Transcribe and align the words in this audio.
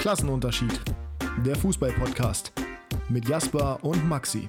Klassenunterschied. 0.00 0.80
Der 1.44 1.54
Fußball-Podcast 1.56 2.52
mit 3.10 3.28
Jasper 3.28 3.78
und 3.82 4.08
Maxi. 4.08 4.48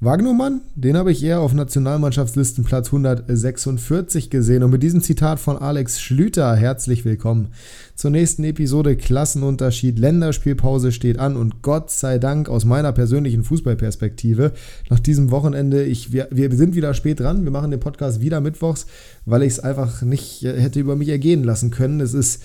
Wagnumann, 0.00 0.62
den 0.74 0.96
habe 0.96 1.12
ich 1.12 1.22
eher 1.22 1.40
auf 1.40 1.54
Nationalmannschaftslistenplatz 1.54 2.88
146 2.88 4.30
gesehen. 4.30 4.64
Und 4.64 4.72
mit 4.72 4.82
diesem 4.82 5.00
Zitat 5.00 5.38
von 5.38 5.58
Alex 5.58 6.00
Schlüter 6.00 6.56
herzlich 6.56 7.04
willkommen 7.04 7.52
zur 7.94 8.10
nächsten 8.10 8.42
Episode 8.42 8.96
Klassenunterschied. 8.96 9.96
Länderspielpause 9.96 10.90
steht 10.90 11.20
an 11.20 11.36
und 11.36 11.62
Gott 11.62 11.92
sei 11.92 12.18
Dank 12.18 12.48
aus 12.48 12.64
meiner 12.64 12.90
persönlichen 12.90 13.44
Fußballperspektive 13.44 14.54
nach 14.90 14.98
diesem 14.98 15.30
Wochenende, 15.30 15.84
ich, 15.84 16.10
wir, 16.12 16.26
wir 16.32 16.52
sind 16.56 16.74
wieder 16.74 16.94
spät 16.94 17.20
dran. 17.20 17.44
Wir 17.44 17.52
machen 17.52 17.70
den 17.70 17.78
Podcast 17.78 18.20
wieder 18.20 18.40
mittwochs, 18.40 18.86
weil 19.24 19.44
ich 19.44 19.52
es 19.52 19.60
einfach 19.60 20.02
nicht 20.02 20.42
hätte 20.42 20.80
über 20.80 20.96
mich 20.96 21.10
ergehen 21.10 21.44
lassen 21.44 21.70
können. 21.70 22.00
Es 22.00 22.12
ist 22.12 22.42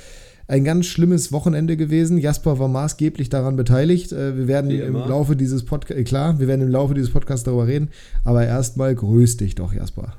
ein 0.48 0.64
ganz 0.64 0.86
schlimmes 0.86 1.32
Wochenende 1.32 1.78
gewesen. 1.78 2.18
Jasper 2.18 2.60
war 2.60 2.68
maßgeblich 2.68 3.30
daran 3.30 3.56
beteiligt. 3.56 4.12
Äh, 4.12 4.38
wir 4.38 4.48
werden 4.48 4.72
im 4.72 4.96
Laufe 4.96 5.36
dieses 5.36 5.66
Podcasts, 5.66 6.00
äh, 6.00 6.04
klar, 6.04 6.40
wir 6.40 6.48
werden 6.48 6.62
im 6.62 6.70
Laufe 6.70 6.94
dieses 6.94 7.12
Podcasts 7.12 7.44
darüber 7.44 7.68
reden. 7.68 7.90
Aber 8.24 8.46
erstmal 8.46 8.96
grüß 8.96 9.38
dich 9.38 9.56
doch, 9.56 9.74
Jasper. 9.74 10.14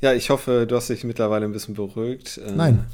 Ja, 0.00 0.14
ich 0.14 0.30
hoffe, 0.30 0.66
du 0.66 0.76
hast 0.76 0.88
dich 0.88 1.04
mittlerweile 1.04 1.44
ein 1.44 1.52
bisschen 1.52 1.74
beruhigt. 1.74 2.38
Äh, 2.38 2.52
Nein. 2.52 2.84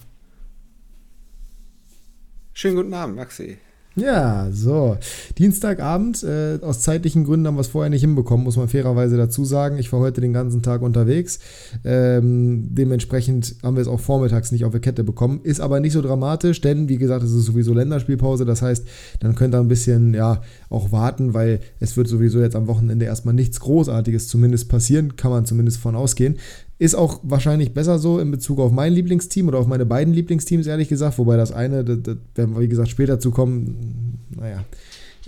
Schönen 2.53 2.77
guten 2.77 2.95
Abend, 2.95 3.17
Maxi. 3.17 3.59
Ja, 3.99 4.49
so. 4.53 4.99
Dienstagabend, 5.39 6.23
äh, 6.23 6.59
aus 6.61 6.81
zeitlichen 6.81 7.25
Gründen 7.25 7.47
haben 7.47 7.57
wir 7.57 7.63
es 7.63 7.69
vorher 7.69 7.89
nicht 7.89 8.03
hinbekommen, 8.03 8.45
muss 8.45 8.59
man 8.59 8.69
fairerweise 8.69 9.17
dazu 9.17 9.47
sagen. 9.47 9.79
Ich 9.79 9.91
war 9.91 10.01
heute 10.01 10.21
den 10.21 10.35
ganzen 10.35 10.63
Tag 10.63 10.83
unterwegs. 10.83 11.39
Ähm, 11.83 12.75
dementsprechend 12.75 13.57
haben 13.63 13.77
wir 13.77 13.81
es 13.81 13.89
auch 13.89 14.01
vormittags 14.01 14.53
nicht 14.53 14.67
auf 14.67 14.73
der 14.73 14.83
Kette 14.83 15.03
bekommen. 15.03 15.41
Ist 15.45 15.61
aber 15.61 15.81
nicht 15.81 15.95
so 15.95 16.03
dramatisch, 16.03 16.61
denn 16.61 16.91
wie 16.91 16.99
gesagt, 16.99 17.25
es 17.25 17.33
ist 17.33 17.47
sowieso 17.47 17.73
Länderspielpause. 17.73 18.45
Das 18.45 18.61
heißt, 18.61 18.87
dann 19.21 19.35
könnt 19.35 19.55
ihr 19.55 19.61
ein 19.61 19.69
bisschen 19.69 20.13
ja 20.13 20.43
auch 20.69 20.93
warten, 20.93 21.33
weil 21.33 21.61
es 21.81 21.97
wird 21.97 22.07
sowieso 22.07 22.41
jetzt 22.41 22.55
am 22.55 22.67
Wochenende 22.67 23.07
erstmal 23.07 23.35
nichts 23.35 23.61
Großartiges 23.61 24.29
zumindest 24.29 24.69
passieren. 24.69 25.17
Kann 25.17 25.31
man 25.31 25.47
zumindest 25.47 25.79
von 25.79 25.97
ausgehen. 25.97 26.37
Ist 26.79 26.95
auch 26.95 27.21
wahrscheinlich 27.23 27.73
besser 27.73 27.99
so 27.99 28.19
in 28.19 28.31
Bezug 28.31 28.59
auf 28.59 28.71
mein 28.71 28.93
Lieblingsteam 28.93 29.49
oder 29.49 29.59
auf 29.59 29.67
meine 29.67 29.87
beiden 29.87 30.13
Lieblingsteams, 30.13 30.67
ehrlich 30.67 30.89
gesagt. 30.89 31.19
Wobei 31.19 31.37
das 31.37 31.53
eine, 31.53 31.85
das, 31.85 31.99
das 32.03 32.17
werden 32.35 32.55
wir, 32.55 32.61
wie 32.61 32.69
gesagt, 32.69 32.91
später 32.91 33.19
zu 33.19 33.31
kommen, 33.31 34.19
naja, 34.37 34.65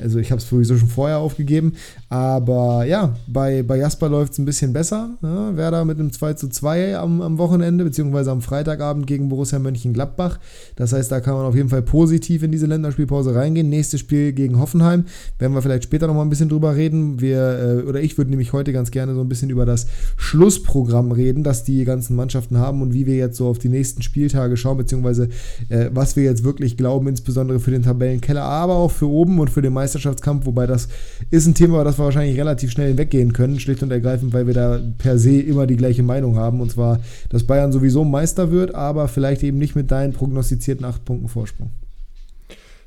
also 0.00 0.18
ich 0.18 0.30
habe 0.30 0.41
es 0.41 0.48
sowieso 0.48 0.77
schon 0.77 0.88
vorher 0.88 1.18
aufgegeben. 1.18 1.74
Aber 2.08 2.84
ja, 2.84 3.16
bei, 3.27 3.62
bei 3.62 3.77
Jasper 3.77 4.08
läuft 4.08 4.32
es 4.32 4.38
ein 4.38 4.44
bisschen 4.44 4.72
besser. 4.72 5.10
Ja, 5.22 5.56
Werder 5.56 5.84
mit 5.84 5.98
einem 5.98 6.12
2 6.12 6.34
zu 6.34 6.48
2 6.48 6.96
am, 6.96 7.20
am 7.20 7.38
Wochenende, 7.38 7.84
beziehungsweise 7.84 8.30
am 8.30 8.41
Freitagabend 8.41 9.06
gegen 9.06 9.28
Borussia 9.28 9.58
Mönchengladbach. 9.58 10.38
Das 10.76 10.92
heißt, 10.92 11.10
da 11.12 11.20
kann 11.20 11.34
man 11.34 11.44
auf 11.44 11.54
jeden 11.54 11.69
Fall 11.69 11.82
positiv 11.82 12.42
in 12.42 12.52
diese 12.52 12.66
Länderspielpause 12.66 13.34
reingehen. 13.34 13.69
Nächstes 13.69 14.00
Spiel 14.00 14.32
gegen 14.32 14.58
Hoffenheim. 14.58 15.04
Werden 15.38 15.52
wir 15.54 15.62
vielleicht 15.62 15.84
später 15.84 16.06
nochmal 16.06 16.24
ein 16.24 16.30
bisschen 16.30 16.48
drüber 16.48 16.76
reden. 16.76 17.20
Wir, 17.20 17.82
äh, 17.82 17.88
oder 17.88 18.00
ich 18.00 18.16
würde 18.16 18.30
nämlich 18.30 18.52
heute 18.52 18.72
ganz 18.72 18.91
gerne 18.91 19.14
so 19.14 19.20
ein 19.20 19.28
bisschen 19.28 19.50
über 19.50 19.66
das 19.66 19.86
Schlussprogramm 20.16 21.12
reden, 21.12 21.44
das 21.44 21.64
die 21.64 21.84
ganzen 21.84 22.16
Mannschaften 22.16 22.58
haben 22.58 22.82
und 22.82 22.94
wie 22.94 23.06
wir 23.06 23.16
jetzt 23.16 23.36
so 23.36 23.48
auf 23.48 23.58
die 23.58 23.69
nächsten 23.69 24.02
Spieltage 24.02 24.56
schauen, 24.56 24.78
beziehungsweise 24.78 25.28
äh, 25.69 25.91
was 25.92 26.16
wir 26.16 26.24
jetzt 26.24 26.44
wirklich 26.44 26.76
glauben, 26.76 27.08
insbesondere 27.08 27.60
für 27.60 27.70
den 27.70 27.82
Tabellenkeller, 27.82 28.42
aber 28.42 28.76
auch 28.76 28.91
für 28.91 29.08
oben 29.08 29.38
und 29.41 29.50
für 29.50 29.62
den 29.62 29.72
Meister 29.72 29.88
Meisterschaftskampf, 29.89 30.44
wobei 30.44 30.67
das 30.67 30.89
ist 31.31 31.47
ein 31.47 31.55
Thema, 31.55 31.83
das 31.83 31.98
wir 31.98 32.05
wahrscheinlich 32.05 32.39
relativ 32.39 32.70
schnell 32.70 32.89
hinweggehen 32.89 33.33
können, 33.33 33.58
schlicht 33.58 33.83
und 33.83 33.91
ergreifend, 33.91 34.33
weil 34.33 34.47
wir 34.47 34.55
da 34.55 34.81
per 34.98 35.19
se 35.19 35.41
immer 35.41 35.67
die 35.67 35.77
gleiche 35.77 36.03
Meinung 36.03 36.36
haben, 36.36 36.61
und 36.61 36.70
zwar, 36.70 37.00
dass 37.31 37.44
Bayern 37.44 37.72
sowieso 37.72 38.05
Meister 38.05 38.50
wird, 38.50 38.75
aber 38.75 39.09
vielleicht 39.09 39.42
eben 39.42 39.59
nicht 39.59 39.75
mit 39.75 39.91
deinen 39.91 40.12
prognostizierten 40.12 40.84
acht 40.84 41.05
Punkten 41.05 41.28
Vorsprung. 41.28 41.70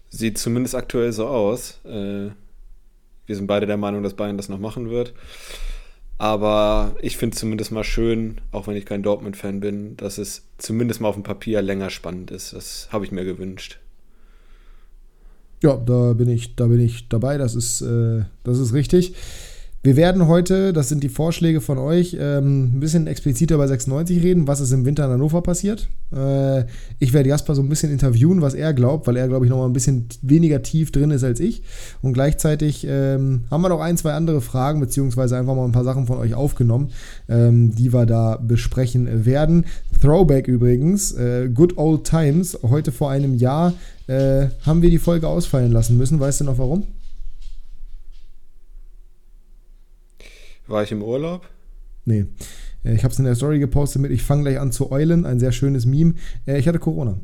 Sieht 0.09 0.37
zumindest 0.37 0.75
aktuell 0.75 1.11
so 1.11 1.27
aus. 1.27 1.79
Äh, 1.85 2.29
wir 3.25 3.35
sind 3.35 3.47
beide 3.47 3.65
der 3.65 3.77
Meinung, 3.77 4.03
dass 4.03 4.13
Bayern 4.13 4.37
das 4.37 4.49
noch 4.49 4.59
machen 4.59 4.89
wird. 4.89 5.13
Aber 6.17 6.95
ich 7.01 7.17
finde 7.17 7.33
es 7.33 7.39
zumindest 7.39 7.71
mal 7.71 7.83
schön, 7.83 8.41
auch 8.51 8.67
wenn 8.67 8.75
ich 8.75 8.85
kein 8.85 9.01
Dortmund-Fan 9.01 9.59
bin, 9.59 9.97
dass 9.97 10.19
es 10.19 10.43
zumindest 10.59 11.01
mal 11.01 11.07
auf 11.07 11.15
dem 11.15 11.23
Papier 11.23 11.63
länger 11.63 11.89
spannend 11.89 12.29
ist. 12.29 12.53
Das 12.53 12.89
habe 12.91 13.05
ich 13.05 13.11
mir 13.11 13.25
gewünscht. 13.25 13.79
Ja, 15.63 15.77
da 15.77 16.13
bin 16.13 16.29
ich, 16.29 16.55
da 16.55 16.67
bin 16.67 16.79
ich 16.79 17.07
dabei. 17.07 17.37
Das 17.37 17.55
ist, 17.55 17.81
äh, 17.81 18.23
das 18.43 18.57
ist 18.59 18.73
richtig. 18.73 19.13
Wir 19.83 19.95
werden 19.95 20.27
heute, 20.27 20.73
das 20.73 20.89
sind 20.89 21.01
die 21.01 21.09
Vorschläge 21.09 21.59
von 21.59 21.79
euch, 21.79 22.15
ähm, 22.19 22.65
ein 22.65 22.79
bisschen 22.79 23.07
expliziter 23.07 23.55
über 23.55 23.67
96 23.67 24.21
reden, 24.21 24.45
was 24.45 24.61
ist 24.61 24.71
im 24.73 24.85
Winter 24.85 25.05
in 25.05 25.11
Hannover 25.11 25.41
passiert. 25.41 25.89
Äh, 26.15 26.65
ich 26.99 27.13
werde 27.13 27.29
Jasper 27.29 27.55
so 27.55 27.63
ein 27.63 27.69
bisschen 27.69 27.91
interviewen, 27.91 28.41
was 28.43 28.53
er 28.53 28.75
glaubt, 28.75 29.07
weil 29.07 29.17
er, 29.17 29.27
glaube 29.27 29.47
ich, 29.47 29.49
noch 29.49 29.57
mal 29.57 29.65
ein 29.65 29.73
bisschen 29.73 30.05
weniger 30.21 30.61
tief 30.61 30.91
drin 30.91 31.09
ist 31.09 31.23
als 31.23 31.39
ich. 31.39 31.63
Und 32.03 32.13
gleichzeitig 32.13 32.85
ähm, 32.87 33.45
haben 33.49 33.63
wir 33.63 33.69
noch 33.69 33.81
ein, 33.81 33.97
zwei 33.97 34.13
andere 34.13 34.41
Fragen, 34.41 34.79
beziehungsweise 34.81 35.35
einfach 35.35 35.55
mal 35.55 35.65
ein 35.65 35.71
paar 35.71 35.83
Sachen 35.83 36.05
von 36.05 36.19
euch 36.19 36.35
aufgenommen, 36.35 36.91
ähm, 37.27 37.73
die 37.73 37.91
wir 37.91 38.05
da 38.05 38.37
besprechen 38.37 39.25
werden. 39.25 39.65
Throwback 39.99 40.47
übrigens, 40.47 41.11
äh, 41.13 41.49
Good 41.51 41.79
Old 41.79 42.03
Times, 42.03 42.55
heute 42.61 42.91
vor 42.91 43.09
einem 43.09 43.33
Jahr 43.33 43.73
äh, 44.05 44.45
haben 44.63 44.83
wir 44.83 44.91
die 44.91 44.99
Folge 44.99 45.27
ausfallen 45.27 45.71
lassen 45.71 45.97
müssen. 45.97 46.19
Weißt 46.19 46.41
du 46.41 46.43
noch 46.43 46.59
warum? 46.59 46.83
War 50.71 50.83
ich 50.83 50.91
im 50.91 51.03
Urlaub? 51.03 51.47
Nee. 52.05 52.25
Äh, 52.83 52.95
ich 52.95 53.03
habe 53.03 53.11
es 53.11 53.19
in 53.19 53.25
der 53.25 53.35
Story 53.35 53.59
gepostet 53.59 54.01
mit, 54.01 54.11
ich 54.11 54.23
fange 54.23 54.43
gleich 54.43 54.59
an 54.59 54.71
zu 54.71 54.91
eulen, 54.91 55.25
ein 55.25 55.39
sehr 55.39 55.51
schönes 55.51 55.85
Meme. 55.85 56.15
Äh, 56.47 56.59
ich 56.59 56.67
hatte 56.67 56.79
Corona. 56.79 57.19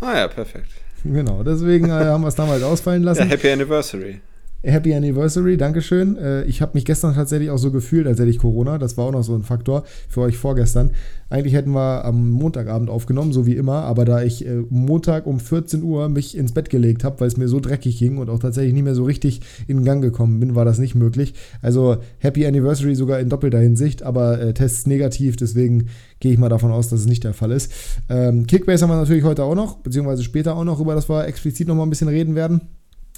Ah 0.00 0.16
ja, 0.16 0.28
perfekt. 0.28 0.68
Genau, 1.04 1.44
deswegen 1.44 1.86
äh, 1.86 1.92
haben 1.92 2.22
wir 2.22 2.28
es 2.28 2.34
damals 2.34 2.64
ausfallen 2.64 3.04
lassen. 3.04 3.20
Ja, 3.20 3.26
Happy 3.26 3.48
Anniversary. 3.48 4.20
Happy 4.66 4.92
Anniversary, 4.92 5.56
Dankeschön. 5.56 6.18
Äh, 6.18 6.42
ich 6.44 6.60
habe 6.60 6.72
mich 6.74 6.84
gestern 6.84 7.14
tatsächlich 7.14 7.50
auch 7.50 7.58
so 7.58 7.70
gefühlt, 7.70 8.08
als 8.08 8.18
hätte 8.18 8.30
ich 8.30 8.38
Corona. 8.38 8.78
Das 8.78 8.96
war 8.96 9.04
auch 9.04 9.12
noch 9.12 9.22
so 9.22 9.36
ein 9.36 9.44
Faktor 9.44 9.84
für 10.08 10.22
euch 10.22 10.36
vorgestern. 10.36 10.90
Eigentlich 11.30 11.54
hätten 11.54 11.70
wir 11.70 12.04
am 12.04 12.30
Montagabend 12.30 12.90
aufgenommen, 12.90 13.32
so 13.32 13.46
wie 13.46 13.54
immer, 13.54 13.82
aber 13.82 14.04
da 14.04 14.22
ich 14.22 14.44
äh, 14.44 14.64
Montag 14.68 15.26
um 15.26 15.38
14 15.38 15.84
Uhr 15.84 16.08
mich 16.08 16.36
ins 16.36 16.52
Bett 16.52 16.68
gelegt 16.68 17.04
habe, 17.04 17.20
weil 17.20 17.28
es 17.28 17.36
mir 17.36 17.46
so 17.46 17.60
dreckig 17.60 17.96
ging 17.96 18.18
und 18.18 18.28
auch 18.28 18.40
tatsächlich 18.40 18.74
nicht 18.74 18.82
mehr 18.82 18.96
so 18.96 19.04
richtig 19.04 19.40
in 19.68 19.84
Gang 19.84 20.02
gekommen 20.02 20.40
bin, 20.40 20.56
war 20.56 20.64
das 20.64 20.78
nicht 20.78 20.96
möglich. 20.96 21.34
Also 21.62 21.98
Happy 22.18 22.44
Anniversary 22.44 22.96
sogar 22.96 23.20
in 23.20 23.28
doppelter 23.28 23.60
Hinsicht, 23.60 24.02
aber 24.02 24.40
äh, 24.40 24.52
Tests 24.52 24.86
negativ, 24.86 25.36
deswegen 25.36 25.86
gehe 26.18 26.32
ich 26.32 26.38
mal 26.38 26.48
davon 26.48 26.72
aus, 26.72 26.88
dass 26.88 27.00
es 27.00 27.06
nicht 27.06 27.22
der 27.22 27.34
Fall 27.34 27.52
ist. 27.52 27.70
Ähm, 28.08 28.48
Kickbase 28.48 28.82
haben 28.82 28.90
wir 28.90 28.96
natürlich 28.96 29.24
heute 29.24 29.44
auch 29.44 29.54
noch, 29.54 29.78
beziehungsweise 29.78 30.24
später 30.24 30.56
auch 30.56 30.64
noch, 30.64 30.80
über 30.80 30.96
das 30.96 31.08
wir 31.08 31.24
explizit 31.26 31.68
noch 31.68 31.76
mal 31.76 31.84
ein 31.84 31.90
bisschen 31.90 32.08
reden 32.08 32.34
werden. 32.34 32.62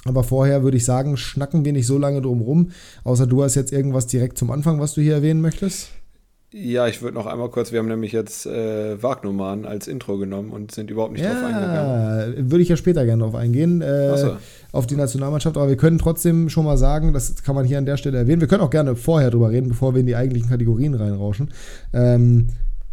Aber 0.05 0.23
vorher 0.23 0.63
würde 0.63 0.77
ich 0.77 0.85
sagen, 0.85 1.17
schnacken 1.17 1.65
wir 1.65 1.73
nicht 1.73 1.87
so 1.87 1.97
lange 1.97 2.21
drum 2.21 2.41
rum, 2.41 2.71
außer 3.03 3.27
du 3.27 3.43
hast 3.43 3.55
jetzt 3.55 3.73
irgendwas 3.73 4.07
direkt 4.07 4.37
zum 4.37 4.51
Anfang, 4.51 4.79
was 4.79 4.93
du 4.93 5.01
hier 5.01 5.15
erwähnen 5.15 5.41
möchtest. 5.41 5.89
Ja, 6.51 6.87
ich 6.87 7.03
würde 7.03 7.15
noch 7.15 7.27
einmal 7.27 7.49
kurz, 7.49 7.71
wir 7.71 7.77
haben 7.77 7.87
nämlich 7.87 8.11
jetzt 8.11 8.47
äh, 8.47 9.01
Wagnumann 9.03 9.65
als 9.65 9.87
Intro 9.87 10.17
genommen 10.17 10.49
und 10.49 10.71
sind 10.71 10.89
überhaupt 10.89 11.13
nicht 11.13 11.21
ja, 11.21 11.33
drauf 11.33 11.43
eingegangen. 11.43 12.37
Ja, 12.37 12.51
würde 12.51 12.63
ich 12.63 12.69
ja 12.69 12.75
später 12.75 13.05
gerne 13.05 13.21
drauf 13.21 13.35
eingehen, 13.35 13.81
äh, 13.83 14.17
so. 14.17 14.37
auf 14.71 14.87
die 14.87 14.95
Nationalmannschaft, 14.95 15.57
aber 15.57 15.69
wir 15.69 15.77
können 15.77 15.99
trotzdem 15.99 16.49
schon 16.49 16.65
mal 16.65 16.77
sagen, 16.77 17.13
das 17.13 17.43
kann 17.43 17.53
man 17.53 17.65
hier 17.65 17.77
an 17.77 17.85
der 17.85 17.97
Stelle 17.97 18.17
erwähnen, 18.17 18.41
wir 18.41 18.47
können 18.47 18.63
auch 18.63 18.71
gerne 18.71 18.95
vorher 18.95 19.29
drüber 19.29 19.51
reden, 19.51 19.67
bevor 19.67 19.93
wir 19.93 19.99
in 19.99 20.07
die 20.07 20.15
eigentlichen 20.15 20.49
Kategorien 20.49 20.95
reinrauschen. 20.95 21.51
Ähm, 21.93 22.47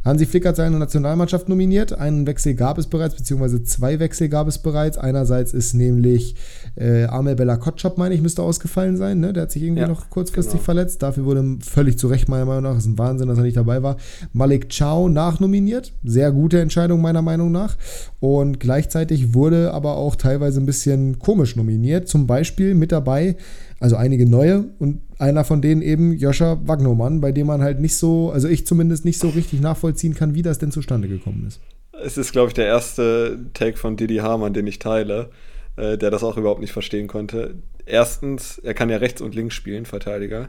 Hansi 0.07 0.25
Flick 0.25 0.47
hat 0.47 0.55
seine 0.55 0.79
Nationalmannschaft 0.79 1.49
nominiert. 1.49 1.93
Einen 1.93 2.29
Wechsel 2.29 2.55
gab 2.55 2.79
es 2.79 2.87
bereits, 2.87 3.17
beziehungsweise 3.17 3.65
zwei 3.65 3.99
Wechsel 3.99 4.29
gab 4.29 4.47
es 4.47 4.59
bereits. 4.59 4.97
Einerseits 4.97 5.53
ist 5.53 5.75
nämlich 5.75 6.37
äh, 6.77 7.07
Amel 7.07 7.35
Bella 7.35 7.57
Kotschap, 7.57 7.99
meine 7.99 8.15
ich, 8.15 8.23
müsste 8.23 8.45
ausgefallen 8.45 8.97
sein. 8.97 9.19
Ne? 9.19 9.33
Der 9.33 9.43
hat 9.43 9.51
sich 9.51 9.65
irgendwie 9.65 9.83
ja, 9.83 9.89
noch 9.89 10.09
kurzfristig 10.09 10.55
genau. 10.55 10.65
verletzt. 10.65 11.03
Dafür 11.03 11.25
wurde 11.25 11.59
völlig 11.61 11.99
zu 11.99 12.07
Recht, 12.07 12.29
meiner 12.29 12.45
Meinung 12.45 12.63
nach, 12.63 12.79
ist 12.79 12.87
ein 12.87 12.99
Wahnsinn, 12.99 13.27
dass 13.27 13.39
er 13.39 13.43
nicht 13.43 13.57
dabei 13.57 13.83
war. 13.83 13.97
Malik 14.33 14.69
Chow 14.71 15.09
nachnominiert. 15.09 15.93
Sehr 16.05 16.31
gute 16.31 16.61
Entscheidung, 16.61 17.01
meiner 17.01 17.23
Meinung 17.23 17.51
nach. 17.51 17.77
Und 18.21 18.61
gleichzeitig 18.61 19.35
wurde 19.35 19.75
aber 19.75 19.97
auch 19.97 20.15
teilweise 20.15 20.61
ein 20.61 20.67
bisschen 20.67 21.19
komisch 21.19 21.57
nominiert. 21.57 22.07
Zum 22.07 22.29
Beispiel 22.29 22.77
mit 22.77 22.93
dabei 22.93 23.35
also 23.79 23.97
einige 23.97 24.27
neue 24.27 24.65
und 24.79 25.01
einer 25.19 25.45
von 25.45 25.63
denen 25.63 25.83
eben 25.83 26.13
Joscha 26.13 26.59
Wagnomann, 26.65 27.21
bei 27.21 27.33
dem 27.33 27.47
man 27.47 27.63
halt 27.63 27.81
nicht 27.81 27.97
so, 27.97 28.31
also 28.31 28.49
ich 28.49 28.67
zumindest 28.67 29.05
nicht 29.05 29.19
so 29.19 29.29
richtig 29.31 29.61
nachvollziehen 29.61 30.15
kann, 30.15 30.35
wie 30.35 30.43
das 30.43 30.59
denn 30.59 30.71
zustande 30.71 31.09
gekommen 31.09 31.47
ist. 31.47 31.61
Es 32.03 32.19
ist, 32.19 32.33
glaube 32.33 32.49
ich, 32.49 32.55
der 32.55 32.67
erste 32.67 33.39
Take 33.55 33.79
von 33.79 33.97
Didi 33.97 34.17
Hamann, 34.17 34.53
den 34.53 34.67
ich 34.67 34.79
teile, 34.79 35.31
äh, 35.77 35.97
der 35.97 36.11
das 36.11 36.23
auch 36.23 36.37
überhaupt 36.37 36.61
nicht 36.61 36.73
verstehen 36.73 37.07
konnte. 37.07 37.55
Erstens, 37.87 38.59
er 38.59 38.75
kann 38.75 38.91
ja 38.91 38.99
rechts 38.99 39.23
und 39.23 39.35
links 39.35 39.55
spielen, 39.55 39.87
Verteidiger. 39.87 40.49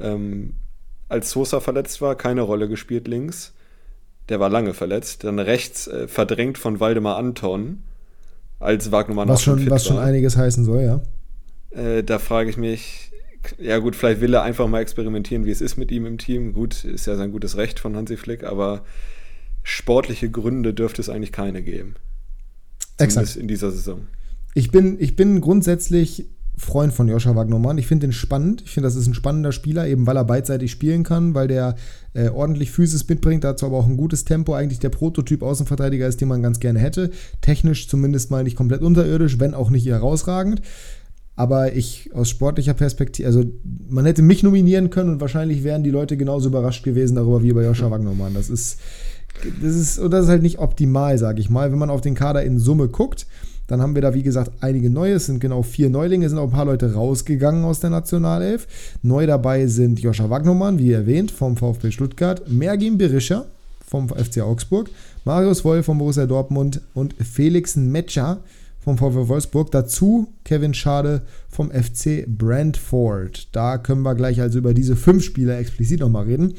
Ähm, 0.00 0.54
als 1.08 1.30
Sosa 1.30 1.60
verletzt 1.60 2.00
war, 2.00 2.16
keine 2.16 2.42
Rolle 2.42 2.68
gespielt 2.68 3.06
links. 3.06 3.52
Der 4.28 4.40
war 4.40 4.48
lange 4.48 4.74
verletzt. 4.74 5.24
Dann 5.24 5.38
rechts 5.38 5.86
äh, 5.86 6.08
verdrängt 6.08 6.58
von 6.58 6.80
Waldemar 6.80 7.18
Anton, 7.18 7.82
als 8.58 8.90
Wagnermann 8.90 9.28
was 9.28 9.42
schon, 9.42 9.68
was 9.70 9.86
schon 9.86 9.98
einiges 9.98 10.36
heißen 10.36 10.64
soll, 10.64 10.82
ja. 10.82 11.00
Äh, 11.70 12.02
da 12.02 12.18
frage 12.18 12.50
ich 12.50 12.56
mich, 12.56 13.11
ja 13.58 13.78
gut, 13.78 13.96
vielleicht 13.96 14.20
will 14.20 14.34
er 14.34 14.42
einfach 14.42 14.68
mal 14.68 14.80
experimentieren, 14.80 15.44
wie 15.44 15.50
es 15.50 15.60
ist 15.60 15.76
mit 15.76 15.90
ihm 15.90 16.06
im 16.06 16.18
Team. 16.18 16.52
Gut, 16.52 16.84
ist 16.84 17.06
ja 17.06 17.16
sein 17.16 17.32
gutes 17.32 17.56
Recht 17.56 17.78
von 17.78 17.96
Hansi 17.96 18.16
Flick, 18.16 18.44
aber 18.44 18.84
sportliche 19.62 20.30
Gründe 20.30 20.74
dürfte 20.74 21.00
es 21.00 21.08
eigentlich 21.08 21.32
keine 21.32 21.62
geben. 21.62 21.94
Exakt. 22.98 23.36
in 23.36 23.48
dieser 23.48 23.70
Saison. 23.70 24.06
Ich 24.54 24.70
bin, 24.70 25.00
ich 25.00 25.16
bin 25.16 25.40
grundsätzlich 25.40 26.26
Freund 26.56 26.92
von 26.92 27.08
Joscha 27.08 27.34
Wagnermann. 27.34 27.78
Ich 27.78 27.86
finde 27.86 28.06
ihn 28.06 28.12
spannend. 28.12 28.62
Ich 28.64 28.72
finde, 28.72 28.86
das 28.86 28.96
ist 28.96 29.06
ein 29.06 29.14
spannender 29.14 29.52
Spieler, 29.52 29.86
eben 29.86 30.06
weil 30.06 30.16
er 30.16 30.24
beidseitig 30.24 30.70
spielen 30.70 31.02
kann, 31.02 31.34
weil 31.34 31.48
der 31.48 31.76
äh, 32.12 32.28
ordentlich 32.28 32.70
Physis 32.70 33.08
mitbringt, 33.08 33.42
dazu 33.42 33.66
aber 33.66 33.78
auch 33.78 33.86
ein 33.86 33.96
gutes 33.96 34.24
Tempo. 34.24 34.54
Eigentlich 34.54 34.78
der 34.78 34.90
Prototyp 34.90 35.42
Außenverteidiger 35.42 36.06
ist, 36.06 36.20
den 36.20 36.28
man 36.28 36.42
ganz 36.42 36.60
gerne 36.60 36.78
hätte. 36.78 37.10
Technisch 37.40 37.88
zumindest 37.88 38.30
mal 38.30 38.44
nicht 38.44 38.56
komplett 38.56 38.82
unterirdisch, 38.82 39.40
wenn 39.40 39.54
auch 39.54 39.70
nicht 39.70 39.86
herausragend. 39.86 40.60
Aber 41.34 41.74
ich 41.74 42.10
aus 42.14 42.28
sportlicher 42.28 42.74
Perspektive, 42.74 43.26
also 43.26 43.44
man 43.88 44.04
hätte 44.04 44.22
mich 44.22 44.42
nominieren 44.42 44.90
können 44.90 45.10
und 45.10 45.20
wahrscheinlich 45.20 45.64
wären 45.64 45.82
die 45.82 45.90
Leute 45.90 46.16
genauso 46.16 46.48
überrascht 46.48 46.84
gewesen 46.84 47.14
darüber 47.14 47.42
wie 47.42 47.52
bei 47.52 47.64
Joscha 47.64 47.90
Wagnermann. 47.90 48.34
Das 48.34 48.50
ist, 48.50 48.78
das 49.62 49.74
ist, 49.74 49.98
das 49.98 50.24
ist 50.24 50.28
halt 50.28 50.42
nicht 50.42 50.58
optimal, 50.58 51.16
sage 51.18 51.40
ich 51.40 51.48
mal. 51.48 51.72
Wenn 51.72 51.78
man 51.78 51.90
auf 51.90 52.02
den 52.02 52.14
Kader 52.14 52.42
in 52.42 52.58
Summe 52.58 52.88
guckt, 52.88 53.26
dann 53.66 53.80
haben 53.80 53.94
wir 53.94 54.02
da, 54.02 54.12
wie 54.12 54.22
gesagt, 54.22 54.50
einige 54.60 54.90
neue. 54.90 55.14
Es 55.14 55.26
sind 55.26 55.40
genau 55.40 55.62
vier 55.62 55.88
Neulinge, 55.88 56.26
es 56.26 56.32
sind 56.32 56.38
auch 56.38 56.48
ein 56.48 56.50
paar 56.50 56.66
Leute 56.66 56.92
rausgegangen 56.92 57.64
aus 57.64 57.80
der 57.80 57.90
Nationalelf. 57.90 58.66
Neu 59.02 59.26
dabei 59.26 59.66
sind 59.66 60.00
Joscha 60.00 60.28
Wagnermann, 60.28 60.78
wie 60.78 60.92
erwähnt, 60.92 61.30
vom 61.30 61.56
VfB 61.56 61.90
Stuttgart, 61.90 62.42
Mergin 62.48 62.98
Berischer 62.98 63.46
vom 63.86 64.08
FC 64.08 64.40
Augsburg, 64.40 64.90
Marius 65.24 65.64
Wolf 65.64 65.86
vom 65.86 65.98
Borussia 65.98 66.26
Dortmund 66.26 66.80
und 66.94 67.14
Felix 67.14 67.76
Metscher 67.76 68.40
vom 68.82 68.98
VfB 68.98 69.28
Wolfsburg. 69.28 69.70
Dazu 69.70 70.32
Kevin 70.44 70.74
Schade 70.74 71.22
vom 71.48 71.70
FC 71.70 72.26
Brentford. 72.26 73.54
Da 73.54 73.78
können 73.78 74.02
wir 74.02 74.14
gleich 74.14 74.40
also 74.40 74.58
über 74.58 74.74
diese 74.74 74.96
fünf 74.96 75.24
Spieler 75.24 75.58
explizit 75.58 76.00
nochmal 76.00 76.24
reden. 76.24 76.54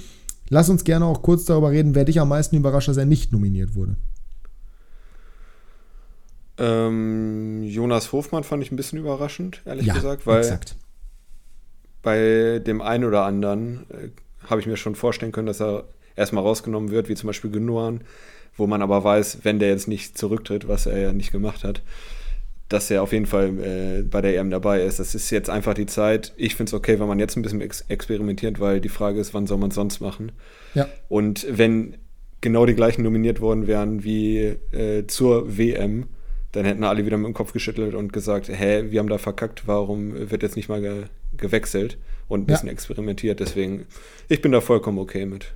Lass 0.49 0.69
uns 0.69 0.83
gerne 0.83 1.05
auch 1.05 1.21
kurz 1.21 1.45
darüber 1.45 1.71
reden, 1.71 1.95
wer 1.95 2.05
dich 2.05 2.19
am 2.19 2.29
meisten 2.29 2.55
überrascht, 2.55 2.87
dass 2.87 2.97
er 2.97 3.05
nicht 3.05 3.31
nominiert 3.31 3.75
wurde. 3.75 3.95
Ähm, 6.57 7.63
Jonas 7.63 8.11
Hofmann 8.11 8.43
fand 8.43 8.63
ich 8.63 8.71
ein 8.71 8.75
bisschen 8.75 8.99
überraschend, 8.99 9.61
ehrlich 9.65 9.87
ja, 9.87 9.95
gesagt, 9.95 10.27
weil 10.27 10.41
exakt. 10.41 10.75
bei 12.03 12.61
dem 12.65 12.81
einen 12.81 13.05
oder 13.05 13.25
anderen 13.25 13.85
äh, 13.89 14.09
habe 14.47 14.61
ich 14.61 14.67
mir 14.67 14.77
schon 14.77 14.93
vorstellen 14.93 15.31
können, 15.31 15.47
dass 15.47 15.61
er 15.61 15.85
erstmal 16.15 16.43
rausgenommen 16.43 16.91
wird, 16.91 17.09
wie 17.09 17.15
zum 17.15 17.27
Beispiel 17.27 17.49
Genuan, 17.49 18.01
wo 18.55 18.67
man 18.67 18.83
aber 18.83 19.03
weiß, 19.03 19.39
wenn 19.43 19.57
der 19.57 19.69
jetzt 19.69 19.87
nicht 19.87 20.17
zurücktritt, 20.17 20.67
was 20.67 20.85
er 20.85 20.99
ja 20.99 21.13
nicht 21.13 21.31
gemacht 21.31 21.63
hat, 21.63 21.81
dass 22.73 22.89
er 22.89 23.03
auf 23.03 23.13
jeden 23.13 23.27
Fall 23.27 23.49
äh, 23.59 24.01
bei 24.01 24.21
der 24.21 24.35
EM 24.35 24.49
dabei 24.49 24.81
ist. 24.81 24.99
Das 24.99 25.13
ist 25.13 25.29
jetzt 25.29 25.47
einfach 25.47 25.75
die 25.75 25.85
Zeit. 25.85 26.33
Ich 26.37 26.55
finde 26.55 26.71
es 26.71 26.73
okay, 26.73 26.99
wenn 26.99 27.07
man 27.07 27.19
jetzt 27.19 27.37
ein 27.37 27.43
bisschen 27.43 27.61
ex 27.61 27.81
experimentiert, 27.87 28.59
weil 28.59 28.81
die 28.81 28.89
Frage 28.89 29.19
ist, 29.19 29.35
wann 29.35 29.45
soll 29.45 29.59
man 29.59 29.69
es 29.69 29.75
sonst 29.75 30.01
machen? 30.01 30.31
Ja. 30.73 30.87
Und 31.07 31.45
wenn 31.49 31.97
genau 32.41 32.65
die 32.65 32.73
gleichen 32.73 33.03
nominiert 33.03 33.41
worden 33.41 33.67
wären 33.67 34.03
wie 34.03 34.55
äh, 34.71 35.05
zur 35.05 35.55
WM, 35.55 36.07
dann 36.51 36.65
hätten 36.65 36.83
alle 36.83 37.05
wieder 37.05 37.17
mit 37.17 37.27
dem 37.27 37.35
Kopf 37.35 37.53
geschüttelt 37.53 37.93
und 37.93 38.11
gesagt, 38.11 38.49
hä, 38.49 38.85
wir 38.89 38.99
haben 38.99 39.09
da 39.09 39.19
verkackt, 39.19 39.67
warum 39.67 40.31
wird 40.31 40.41
jetzt 40.41 40.55
nicht 40.55 40.67
mal 40.67 40.81
ge 40.81 41.03
gewechselt 41.35 41.97
und 42.27 42.41
ein 42.41 42.45
bisschen 42.45 42.67
ja. 42.67 42.73
experimentiert. 42.73 43.39
Deswegen, 43.39 43.85
ich 44.29 44.41
bin 44.41 44.51
da 44.51 44.61
vollkommen 44.61 44.99
okay 44.99 45.25
mit. 45.25 45.53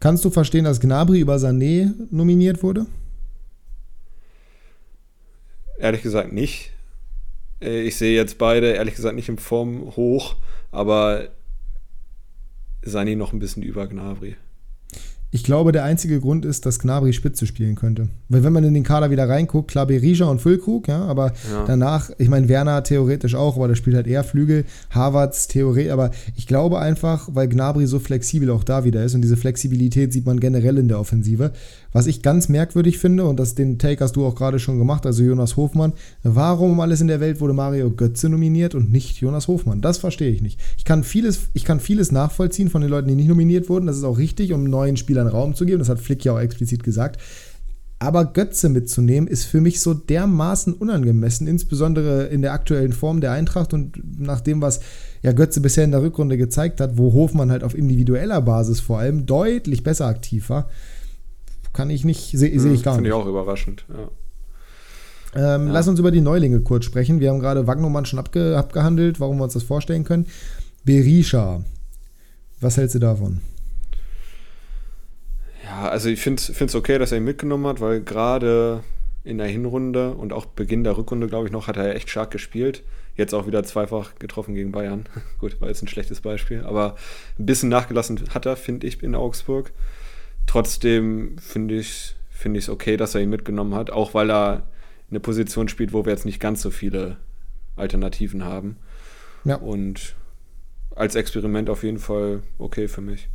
Kannst 0.00 0.24
du 0.24 0.30
verstehen, 0.30 0.64
dass 0.64 0.80
Gnabry 0.80 1.20
über 1.20 1.36
Sané 1.36 1.92
nominiert 2.10 2.62
wurde? 2.62 2.86
Ehrlich 5.78 6.02
gesagt 6.02 6.32
nicht. 6.32 6.72
Äh, 7.60 7.82
ich 7.82 7.96
sehe 7.96 8.14
jetzt 8.14 8.38
beide, 8.38 8.72
ehrlich 8.72 8.94
gesagt, 8.94 9.16
nicht 9.16 9.28
in 9.28 9.38
Form 9.38 9.96
hoch, 9.96 10.36
aber 10.70 11.28
Sané 12.84 13.16
noch 13.16 13.32
ein 13.32 13.38
bisschen 13.38 13.62
über 13.62 13.86
Gnabry. 13.86 14.36
Ich 15.34 15.44
glaube, 15.44 15.72
der 15.72 15.84
einzige 15.84 16.20
Grund 16.20 16.44
ist, 16.44 16.66
dass 16.66 16.78
Gnabry 16.78 17.14
Spitze 17.14 17.46
spielen 17.46 17.74
könnte. 17.74 18.10
Weil 18.28 18.44
wenn 18.44 18.52
man 18.52 18.64
in 18.64 18.74
den 18.74 18.82
Kader 18.82 19.10
wieder 19.10 19.30
reinguckt, 19.30 19.70
klar 19.70 19.86
Berisha 19.86 20.26
und 20.26 20.42
Füllkrug, 20.42 20.88
ja, 20.88 21.06
aber 21.06 21.32
ja. 21.50 21.64
danach, 21.66 22.10
ich 22.18 22.28
meine, 22.28 22.50
Werner 22.50 22.82
theoretisch 22.82 23.34
auch, 23.34 23.56
aber 23.56 23.66
der 23.66 23.74
spielt 23.74 23.96
halt 23.96 24.06
eher 24.06 24.24
Flügel, 24.24 24.66
Harvards 24.90 25.48
theoretisch, 25.48 25.90
aber 25.90 26.10
ich 26.36 26.46
glaube 26.46 26.80
einfach, 26.80 27.30
weil 27.32 27.48
Gnabry 27.48 27.86
so 27.86 27.98
flexibel 27.98 28.50
auch 28.50 28.62
da 28.62 28.84
wieder 28.84 29.02
ist 29.04 29.14
und 29.14 29.22
diese 29.22 29.38
Flexibilität 29.38 30.12
sieht 30.12 30.26
man 30.26 30.38
generell 30.38 30.76
in 30.76 30.88
der 30.88 31.00
Offensive. 31.00 31.52
Was 31.92 32.06
ich 32.06 32.22
ganz 32.22 32.48
merkwürdig 32.48 32.98
finde, 32.98 33.24
und 33.24 33.38
das 33.38 33.54
den 33.54 33.78
Take 33.78 34.02
hast 34.02 34.16
du 34.16 34.26
auch 34.26 34.34
gerade 34.34 34.58
schon 34.58 34.78
gemacht, 34.78 35.06
also 35.06 35.22
Jonas 35.22 35.56
Hofmann, 35.56 35.92
warum 36.22 36.80
alles 36.80 37.00
in 37.00 37.06
der 37.06 37.20
Welt 37.20 37.40
wurde 37.40 37.52
Mario 37.52 37.90
Götze 37.90 38.28
nominiert 38.28 38.74
und 38.74 38.90
nicht 38.90 39.18
Jonas 39.20 39.46
Hofmann? 39.46 39.80
Das 39.80 39.98
verstehe 39.98 40.30
ich 40.30 40.42
nicht. 40.42 40.60
Ich 40.76 40.84
kann 40.84 41.04
vieles, 41.04 41.48
ich 41.54 41.64
kann 41.64 41.80
vieles 41.80 42.10
nachvollziehen 42.10 42.70
von 42.70 42.80
den 42.80 42.90
Leuten, 42.90 43.08
die 43.08 43.14
nicht 43.14 43.28
nominiert 43.28 43.68
wurden. 43.68 43.86
Das 43.86 43.96
ist 43.96 44.04
auch 44.04 44.18
richtig, 44.18 44.52
um 44.52 44.64
neuen 44.64 44.96
Spielern 44.96 45.12
Spielern 45.12 45.28
Raum 45.28 45.54
zu 45.54 45.66
geben. 45.66 45.78
Das 45.78 45.90
hat 45.90 46.00
Flick 46.00 46.24
ja 46.24 46.32
auch 46.32 46.40
explizit 46.40 46.82
gesagt. 46.82 47.20
Aber 47.98 48.24
Götze 48.24 48.68
mitzunehmen, 48.68 49.28
ist 49.28 49.44
für 49.44 49.60
mich 49.60 49.80
so 49.80 49.94
dermaßen 49.94 50.72
unangemessen, 50.72 51.46
insbesondere 51.46 52.24
in 52.24 52.42
der 52.42 52.52
aktuellen 52.52 52.92
Form 52.92 53.20
der 53.20 53.30
Eintracht 53.30 53.74
und 53.74 54.02
nach 54.18 54.40
dem, 54.40 54.60
was 54.60 54.80
ja 55.22 55.32
Götze 55.32 55.60
bisher 55.60 55.84
in 55.84 55.92
der 55.92 56.02
Rückrunde 56.02 56.36
gezeigt 56.36 56.80
hat, 56.80 56.98
wo 56.98 57.12
Hofmann 57.12 57.52
halt 57.52 57.62
auf 57.62 57.76
individueller 57.76 58.40
Basis 58.40 58.80
vor 58.80 58.98
allem 58.98 59.26
deutlich 59.26 59.84
besser 59.84 60.06
aktiv 60.06 60.48
war. 60.50 60.68
Kann 61.72 61.90
ich 61.90 62.04
nicht, 62.04 62.30
sehe 62.30 62.58
seh 62.58 62.72
ich 62.72 62.82
gar 62.82 62.94
Finde 62.94 63.08
nicht. 63.08 63.08
Finde 63.08 63.08
ich 63.08 63.14
auch 63.14 63.26
überraschend, 63.26 63.84
ja. 63.88 64.08
Ähm, 65.34 65.68
ja. 65.68 65.72
Lass 65.72 65.88
uns 65.88 65.98
über 65.98 66.10
die 66.10 66.20
Neulinge 66.20 66.60
kurz 66.60 66.84
sprechen. 66.84 67.20
Wir 67.20 67.30
haben 67.30 67.40
gerade 67.40 67.66
Wagnermann 67.66 68.04
schon 68.04 68.18
abge 68.18 68.56
abgehandelt, 68.56 69.18
warum 69.18 69.38
wir 69.38 69.44
uns 69.44 69.54
das 69.54 69.62
vorstellen 69.62 70.04
können. 70.04 70.26
Berisha, 70.84 71.64
was 72.60 72.76
hältst 72.76 72.94
du 72.94 72.98
davon? 72.98 73.40
Ja, 75.64 75.88
also 75.88 76.08
ich 76.08 76.20
finde 76.20 76.42
es 76.42 76.74
okay, 76.74 76.98
dass 76.98 77.12
er 77.12 77.18
ihn 77.18 77.24
mitgenommen 77.24 77.66
hat, 77.66 77.80
weil 77.80 78.02
gerade 78.02 78.82
in 79.24 79.38
der 79.38 79.46
Hinrunde 79.46 80.12
und 80.12 80.32
auch 80.32 80.46
Beginn 80.46 80.84
der 80.84 80.96
Rückrunde, 80.96 81.28
glaube 81.28 81.46
ich 81.46 81.52
noch, 81.52 81.68
hat 81.68 81.76
er 81.76 81.94
echt 81.94 82.10
stark 82.10 82.30
gespielt. 82.30 82.82
Jetzt 83.16 83.34
auch 83.34 83.46
wieder 83.46 83.62
zweifach 83.62 84.16
getroffen 84.18 84.54
gegen 84.54 84.72
Bayern. 84.72 85.06
Gut, 85.38 85.60
war 85.60 85.68
jetzt 85.68 85.82
ein 85.82 85.88
schlechtes 85.88 86.20
Beispiel, 86.20 86.64
aber 86.64 86.96
ein 87.38 87.46
bisschen 87.46 87.68
nachgelassen 87.68 88.20
hat 88.34 88.46
er, 88.46 88.56
finde 88.56 88.86
ich, 88.86 89.02
in 89.02 89.14
Augsburg. 89.14 89.72
Trotzdem 90.46 91.36
finde 91.38 91.76
ich 91.76 91.88
es 91.88 92.14
find 92.30 92.68
okay, 92.68 92.96
dass 92.96 93.14
er 93.14 93.22
ihn 93.22 93.30
mitgenommen 93.30 93.74
hat, 93.74 93.90
auch 93.90 94.14
weil 94.14 94.30
er 94.30 94.66
eine 95.10 95.20
Position 95.20 95.68
spielt, 95.68 95.92
wo 95.92 96.04
wir 96.04 96.12
jetzt 96.12 96.24
nicht 96.26 96.40
ganz 96.40 96.62
so 96.62 96.70
viele 96.70 97.18
Alternativen 97.76 98.44
haben. 98.44 98.76
Ja. 99.44 99.56
Und 99.56 100.16
als 100.94 101.14
Experiment 101.14 101.70
auf 101.70 101.84
jeden 101.84 101.98
Fall 101.98 102.42
okay 102.58 102.88
für 102.88 103.00
mich. 103.00 103.28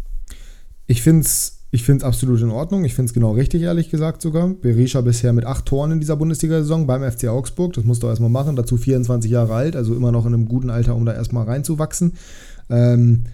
Ich 0.86 1.01
finde 1.01 1.21
es 1.21 1.57
ich 1.69 1.83
finde 1.83 1.98
es 1.98 2.04
absolut 2.06 2.42
in 2.42 2.50
Ordnung. 2.50 2.86
Ich 2.86 2.95
finde 2.95 3.10
es 3.10 3.13
genau 3.13 3.33
richtig, 3.33 3.63
ehrlich 3.63 3.89
gesagt 3.89 4.21
sogar. 4.21 4.48
Berisha 4.48 5.01
bisher 5.01 5.33
mit 5.33 5.45
acht 5.45 5.65
Toren 5.65 5.92
in 5.92 6.00
dieser 6.00 6.15
Bundesliga-Saison 6.15 6.88
beim 6.88 7.03
FC 7.03 7.27
Augsburg. 7.27 7.74
Das 7.74 7.84
musst 7.84 8.03
du 8.03 8.08
erstmal 8.08 8.29
machen. 8.29 8.55
Dazu 8.55 8.77
24 8.77 9.29
Jahre 9.29 9.53
alt, 9.53 9.75
also 9.75 9.93
immer 9.93 10.13
noch 10.13 10.25
in 10.25 10.34
einem 10.34 10.48
guten 10.48 10.70
Alter, 10.70 10.96
um 10.96 11.05
da 11.05 11.13
erstmal 11.13 11.46
reinzuwachsen. 11.46 12.13
Ähm, 12.70 13.25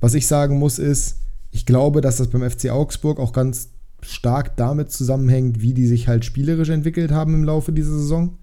was 0.00 0.12
ich 0.12 0.26
sagen 0.26 0.58
muss, 0.58 0.78
ist, 0.78 1.16
ich 1.54 1.66
glaube, 1.66 2.00
dass 2.00 2.16
das 2.16 2.28
beim 2.28 2.48
FC 2.48 2.70
Augsburg 2.70 3.20
auch 3.20 3.32
ganz 3.32 3.68
stark 4.00 4.56
damit 4.56 4.90
zusammenhängt, 4.90 5.62
wie 5.62 5.72
die 5.72 5.86
sich 5.86 6.08
halt 6.08 6.24
spielerisch 6.24 6.68
entwickelt 6.68 7.12
haben 7.12 7.32
im 7.32 7.44
Laufe 7.44 7.72
dieser 7.72 7.92
Saison. 7.92 8.38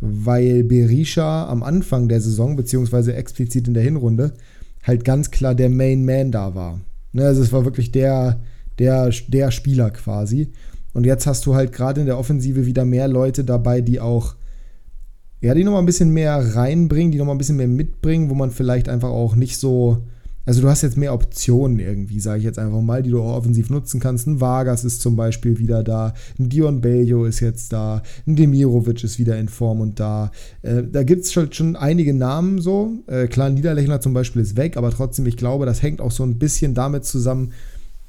Weil 0.00 0.62
Berisha 0.62 1.48
am 1.48 1.62
Anfang 1.62 2.08
der 2.08 2.20
Saison, 2.20 2.54
beziehungsweise 2.54 3.14
explizit 3.14 3.68
in 3.68 3.74
der 3.74 3.82
Hinrunde, 3.82 4.34
halt 4.82 5.02
ganz 5.02 5.30
klar 5.30 5.54
der 5.54 5.70
Main 5.70 6.04
Man 6.04 6.30
da 6.30 6.54
war. 6.54 6.78
Ne, 7.12 7.24
also 7.24 7.42
es 7.42 7.52
war 7.52 7.64
wirklich 7.64 7.90
der, 7.90 8.40
der, 8.78 9.10
der 9.28 9.50
Spieler 9.50 9.90
quasi. 9.90 10.52
Und 10.92 11.06
jetzt 11.06 11.26
hast 11.26 11.46
du 11.46 11.54
halt 11.54 11.72
gerade 11.72 12.02
in 12.02 12.06
der 12.06 12.18
Offensive 12.18 12.66
wieder 12.66 12.84
mehr 12.84 13.08
Leute 13.08 13.44
dabei, 13.44 13.80
die 13.80 13.98
auch, 13.98 14.34
ja, 15.40 15.54
die 15.54 15.64
nochmal 15.64 15.80
ein 15.80 15.86
bisschen 15.86 16.10
mehr 16.10 16.54
reinbringen, 16.54 17.12
die 17.12 17.18
nochmal 17.18 17.34
ein 17.34 17.38
bisschen 17.38 17.56
mehr 17.56 17.66
mitbringen, 17.66 18.28
wo 18.28 18.34
man 18.34 18.50
vielleicht 18.50 18.90
einfach 18.90 19.08
auch 19.08 19.36
nicht 19.36 19.56
so, 19.56 20.02
also 20.44 20.60
du 20.60 20.68
hast 20.68 20.82
jetzt 20.82 20.96
mehr 20.96 21.14
Optionen 21.14 21.78
irgendwie, 21.78 22.20
sage 22.20 22.38
ich 22.38 22.44
jetzt 22.44 22.58
einfach 22.58 22.80
mal, 22.80 23.02
die 23.02 23.10
du 23.10 23.22
auch 23.22 23.36
offensiv 23.36 23.70
nutzen 23.70 24.00
kannst. 24.00 24.26
Ein 24.26 24.40
Vargas 24.40 24.84
ist 24.84 25.00
zum 25.00 25.16
Beispiel 25.16 25.58
wieder 25.58 25.84
da, 25.84 26.14
ein 26.38 26.48
Dion 26.48 26.80
Bello 26.80 27.24
ist 27.24 27.40
jetzt 27.40 27.72
da, 27.72 28.02
ein 28.26 28.36
Demirovic 28.36 29.04
ist 29.04 29.18
wieder 29.18 29.38
in 29.38 29.48
Form 29.48 29.80
und 29.80 30.00
da. 30.00 30.32
Äh, 30.62 30.82
da 30.90 31.02
gibt 31.04 31.24
es 31.24 31.32
schon, 31.32 31.52
schon 31.52 31.76
einige 31.76 32.12
Namen 32.12 32.60
so. 32.60 32.92
Äh, 33.06 33.28
klar, 33.28 33.50
Niederlechner 33.50 34.00
zum 34.00 34.14
Beispiel 34.14 34.42
ist 34.42 34.56
weg, 34.56 34.76
aber 34.76 34.90
trotzdem, 34.90 35.26
ich 35.26 35.36
glaube, 35.36 35.66
das 35.66 35.82
hängt 35.82 36.00
auch 36.00 36.10
so 36.10 36.24
ein 36.24 36.38
bisschen 36.38 36.74
damit 36.74 37.04
zusammen, 37.04 37.52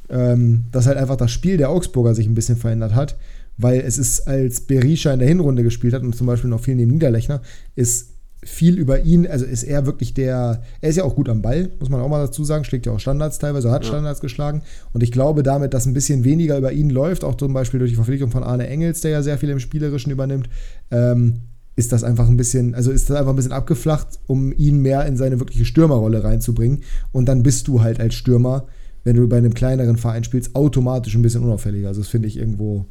ähm, 0.10 0.66
dass 0.72 0.88
halt 0.88 0.98
einfach 0.98 1.18
das 1.18 1.32
Spiel 1.32 1.58
der 1.58 1.70
Augsburger 1.70 2.16
sich 2.16 2.28
ein 2.28 2.36
bisschen 2.36 2.58
verändert 2.58 2.96
hat, 2.96 3.18
weil 3.58 3.80
es 3.82 3.98
ist, 3.98 4.28
als 4.28 4.62
Berisha 4.62 5.14
in 5.14 5.20
der 5.20 5.28
Hinrunde 5.28 5.64
gespielt 5.64 5.94
hat 5.94 6.02
und 6.02 6.16
zum 6.16 6.28
Beispiel 6.28 6.50
noch 6.50 6.62
viel 6.62 6.76
neben 6.76 6.92
Niederlechner, 6.92 7.42
ist 7.76 8.13
viel 8.46 8.78
über 8.78 9.02
ihn, 9.02 9.28
also 9.28 9.46
ist 9.46 9.64
er 9.64 9.86
wirklich 9.86 10.14
der, 10.14 10.62
er 10.82 10.90
ist 10.90 10.96
ja 10.96 11.04
auch 11.04 11.16
gut 11.16 11.30
am 11.30 11.42
Ball, 11.42 11.70
muss 11.80 11.90
man 11.90 12.02
auch 12.02 12.10
mal 12.10 12.26
dazu 12.26 12.44
sagen, 12.44 12.64
schlägt 12.64 12.86
ja 12.86 12.92
auch 12.92 13.00
Standards 13.00 13.40
teilweise, 13.40 13.72
hat 13.72 13.84
ja. 13.84 13.90
Standards 13.90 14.22
geschlagen 14.22 14.62
und 14.94 15.04
ich 15.04 15.12
glaube 15.12 15.44
damit, 15.44 15.74
dass 15.74 15.86
ein 15.86 15.94
bisschen 15.94 16.24
weniger 16.24 16.58
über 16.58 16.72
ihn 16.72 16.90
läuft, 16.90 17.24
auch 17.24 17.36
zum 17.36 17.54
Beispiel 17.54 17.80
durch 17.80 17.92
die 17.92 17.96
Verpflichtung 17.96 18.32
von 18.32 18.44
Arne 18.44 18.68
Engels, 18.68 19.02
der 19.02 19.12
ja 19.12 19.22
sehr 19.22 19.38
viel 19.38 19.50
im 19.50 19.60
Spielerischen 19.60 20.12
übernimmt, 20.12 20.50
ähm, 20.92 21.40
ist 21.76 21.92
das 21.92 22.04
einfach 22.04 22.28
ein 22.28 22.38
bisschen, 22.38 22.76
also 22.76 22.92
ist 22.92 23.10
das 23.10 23.18
einfach 23.18 23.32
ein 23.32 23.36
bisschen 23.36 23.52
abgeflacht, 23.52 24.08
um 24.28 24.52
ihn 24.52 24.80
mehr 24.80 25.06
in 25.06 25.18
seine 25.18 25.40
wirkliche 25.40 25.66
Stürmerrolle 25.66 26.24
reinzubringen 26.24 26.84
und 27.12 27.28
dann 27.28 27.44
bist 27.44 27.68
du 27.68 27.82
halt 27.82 28.00
als 28.00 28.14
Stürmer 28.14 28.68
wenn 29.04 29.16
du 29.16 29.28
bei 29.28 29.38
einem 29.38 29.54
kleineren 29.54 29.98
Verein 29.98 30.24
spielst, 30.24 30.56
automatisch 30.56 31.16
ein 31.16 31.22
bisschen 31.22 31.44
unauffälliger. 31.44 31.90
Also 31.90 32.02
das 32.02 32.10
finde 32.10 32.28
ich 32.28 32.38
irgendwo, 32.38 32.86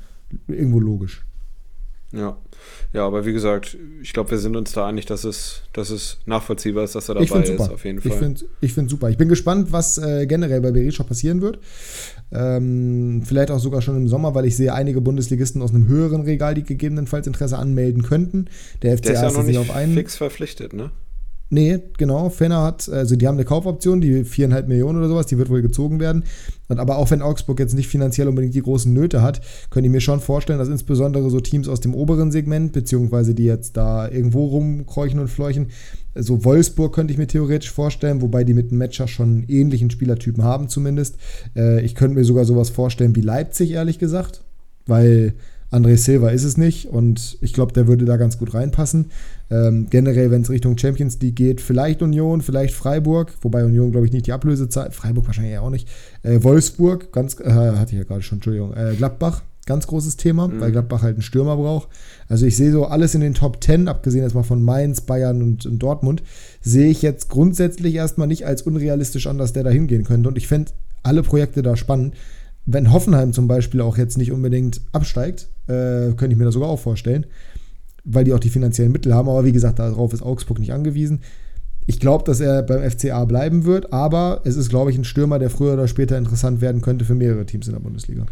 irgendwo 0.47 0.80
logisch. 0.80 1.25
Ja. 2.12 2.37
Ja, 2.92 3.07
aber 3.07 3.25
wie 3.25 3.33
gesagt, 3.33 3.76
ich 4.02 4.12
glaube, 4.12 4.31
wir 4.33 4.38
sind 4.38 4.54
uns 4.54 4.73
da 4.73 4.87
einig, 4.87 5.07
dass 5.07 5.25
es, 5.25 5.62
dass 5.73 5.90
es 5.90 6.19
nachvollziehbar 6.26 6.85
ist, 6.85 6.95
dass 6.95 7.09
er 7.09 7.16
Ich 7.21 7.31
dabei 7.31 7.42
finde 7.45 7.62
ist, 7.64 7.71
auf 7.71 7.85
jeden 7.85 7.99
Ich 7.99 8.04
Fall. 8.04 8.19
finde 8.19 8.45
ich 8.61 8.73
find 8.75 8.90
super. 8.90 9.09
Ich 9.11 9.16
bin 9.16 9.28
gespannt, 9.28 9.73
was 9.73 9.97
äh, 9.99 10.26
generell 10.26 10.61
bei 10.61 10.71
Berisha 10.73 11.02
passieren 11.02 11.40
wird. 11.40 11.59
Ähm, 12.31 13.23
vielleicht 13.25 13.50
auch 13.50 13.59
sogar 13.59 13.83
schon 13.83 13.97
im 13.97 14.09
Sommer, 14.09 14.35
weil 14.35 14.45
ich 14.47 14.57
sehe 14.57 14.73
einige 14.75 15.00
Bundesligisten 15.00 15.62
aus 15.62 15.71
einem 15.75 15.88
höheren 15.88 16.23
Regal, 16.23 16.54
die 16.54 16.62
gegebenenfalls 16.62 17.26
Interesse 17.26 17.59
anmelden 17.59 18.02
könnten. 18.02 18.47
Der 18.83 18.97
FCA 18.97 19.12
Der 19.12 19.14
ist 19.14 19.23
ja 19.23 19.38
noch 19.40 19.47
nicht 19.47 19.59
auf 19.59 19.71
einen. 19.75 19.95
fix 19.95 20.16
verpflichtet, 20.16 20.73
ne? 20.73 20.90
Nee, 21.52 21.80
genau. 21.99 22.30
Fenner 22.30 22.62
hat, 22.62 22.88
also 22.88 23.14
die 23.14 23.28
haben 23.28 23.35
eine 23.35 23.44
Kaufoption, 23.44 24.00
die 24.00 24.25
viereinhalb 24.25 24.68
Millionen 24.68 24.99
oder 24.99 25.09
sowas, 25.09 25.26
die 25.26 25.37
wird 25.37 25.50
wohl 25.50 25.61
gezogen 25.61 26.00
werden. 26.00 26.25
Und 26.68 26.80
aber 26.80 26.97
auch 26.97 27.11
wenn 27.11 27.21
Augsburg 27.21 27.59
jetzt 27.59 27.75
nicht 27.75 27.88
finanziell 27.88 28.26
unbedingt 28.26 28.54
die 28.54 28.62
großen 28.62 28.90
Nöte 28.90 29.21
hat, 29.21 29.42
könnte 29.68 29.88
ich 29.88 29.92
mir 29.92 30.00
schon 30.00 30.21
vorstellen, 30.21 30.59
dass 30.59 30.68
insbesondere 30.68 31.28
so 31.28 31.40
Teams 31.40 31.68
aus 31.68 31.80
dem 31.80 31.94
oberen 31.94 32.32
Segment, 32.32 32.73
beziehungsweise 32.73 33.35
die 33.35 33.44
jetzt 33.44 33.76
da 33.76 34.09
irgendwo 34.09 34.47
rumkräuchen 34.47 35.21
und 35.21 35.28
fleuchen, 35.28 35.66
so 36.14 36.42
Wolfsburg 36.42 36.94
könnte 36.94 37.12
ich 37.12 37.18
mir 37.18 37.26
theoretisch 37.26 37.71
vorstellen, 37.71 38.23
wobei 38.23 38.44
die 38.44 38.54
mit 38.54 38.71
dem 38.71 38.78
Matcher 38.78 39.06
schon 39.06 39.28
einen 39.28 39.44
ähnlichen 39.49 39.90
Spielertypen 39.90 40.44
haben 40.44 40.71
zumindest. 40.71 41.18
Äh, 41.54 41.82
ich 41.85 41.94
könnte 41.94 42.14
mir 42.14 42.25
sogar 42.25 42.47
sowas 42.47 42.71
vorstellen 42.71 43.14
wie 43.14 43.21
Leipzig, 43.21 43.73
ehrlich 43.73 43.99
gesagt, 43.99 44.42
weil 44.87 45.35
André 45.73 45.97
Silva 45.97 46.29
ist 46.29 46.45
es 46.45 46.57
nicht 46.59 46.87
und 46.87 47.38
ich 47.41 47.52
glaube, 47.55 47.73
der 47.73 47.87
würde 47.87 48.05
da 48.05 48.19
ganz 48.19 48.38
gut 48.38 48.52
reinpassen. 48.55 49.11
Ähm, 49.50 49.87
generell, 49.91 50.31
wenn 50.31 50.43
es 50.43 50.50
Richtung 50.50 50.76
Champions 50.76 51.19
League 51.21 51.37
geht, 51.37 51.61
vielleicht 51.61 52.02
Union, 52.02 52.43
vielleicht 52.43 52.75
Freiburg, 52.75 53.33
wobei 53.41 53.64
Union, 53.64 53.91
glaube 53.91 54.07
ich, 54.07 54.12
nicht 54.12 54.26
die 54.26 54.33
Ablösezeit, 54.33 54.95
Freiburg 54.95 55.26
wahrscheinlich 55.26 55.59
auch 55.59 55.71
nicht. 55.71 55.88
Äh, 56.23 56.43
Wolfsburg, 56.43 57.11
ganz, 57.12 57.41
äh, 57.41 57.50
hatte 57.50 57.93
ich 57.93 57.99
ja 57.99 58.05
gerade 58.05 58.23
schon, 58.23 58.37
Entschuldigung, 58.37 58.75
äh, 58.75 58.95
Gladbach, 58.97 59.43
ganz 59.64 59.87
großes 59.87 60.17
Thema, 60.17 60.49
Mhm. 60.49 60.61
weil 60.61 60.73
Gladbach 60.73 61.02
halt 61.02 61.14
einen 61.14 61.23
Stürmer 61.23 61.57
braucht. 61.57 61.88
Also 62.29 62.45
ich 62.47 62.57
sehe 62.57 62.71
so 62.73 62.85
alles 62.87 63.14
in 63.14 63.21
den 63.23 63.35
Top 63.35 63.62
10, 63.64 63.88
abgesehen 63.88 64.23
jetzt 64.25 64.35
mal 64.35 64.43
von 64.43 64.62
Mainz, 64.62 65.00
Bayern 65.02 65.41
und, 65.43 65.64
und 65.64 65.79
Dortmund, 65.79 66.23
sehe 66.61 66.91
ich 66.91 67.00
jetzt 67.00 67.29
grundsätzlich 67.31 67.95
erstmal 67.95 68.26
nicht 68.26 68.45
als 68.47 68.62
unrealistisch 68.62 69.26
an, 69.26 69.38
dass 69.38 69.52
der 69.52 69.64
da 69.64 69.71
hingehen 69.71 70.05
könnte. 70.05 70.29
Und 70.29 70.37
ich 70.37 70.49
fände 70.49 70.73
alle 71.02 71.23
Projekte 71.23 71.62
da 71.62 71.76
spannend. 71.76 72.14
Wenn 72.67 72.93
Hoffenheim 72.93 73.33
zum 73.33 73.49
Beispiel 73.49 73.81
auch 73.81 73.97
jetzt 73.99 74.19
nicht 74.19 74.33
unbedingt 74.33 74.83
absteigt, 74.93 75.49
äh, 75.66 76.12
könnte 76.14 76.28
ich 76.33 76.37
mir 76.37 76.45
das 76.45 76.54
sogar 76.54 76.69
auch 76.69 76.78
vorstellen, 76.81 77.26
weil 78.04 78.25
die 78.25 78.33
auch 78.33 78.40
die 78.40 78.50
finanziellen 78.50 78.92
Mittel 78.92 79.14
haben. 79.14 79.28
Aber 79.28 79.45
wie 79.45 79.52
gesagt, 79.52 79.78
darauf 79.78 80.12
ist 80.12 80.23
Augsburg 80.23 80.59
nicht 80.59 80.73
angewiesen. 80.73 81.21
Ich 81.87 81.99
glaube, 81.99 82.25
dass 82.25 82.40
er 82.40 82.62
beim 82.62 82.88
FCA 82.88 83.25
bleiben 83.25 83.64
wird, 83.64 83.92
aber 83.92 84.40
es 84.45 84.57
ist, 84.57 84.69
glaube 84.69 84.90
ich, 84.90 84.99
ein 84.99 85.04
Stürmer, 85.04 85.38
der 85.38 85.50
früher 85.50 85.75
oder 85.75 85.88
später 85.88 86.16
interessant 86.16 86.61
werden 86.61 86.81
könnte 86.81 87.04
für 87.04 87.14
mehrere 87.14 87.45
Teams 87.45 87.66
in 87.66 87.73
der 87.75 87.81
Bundesliga. 87.81 88.26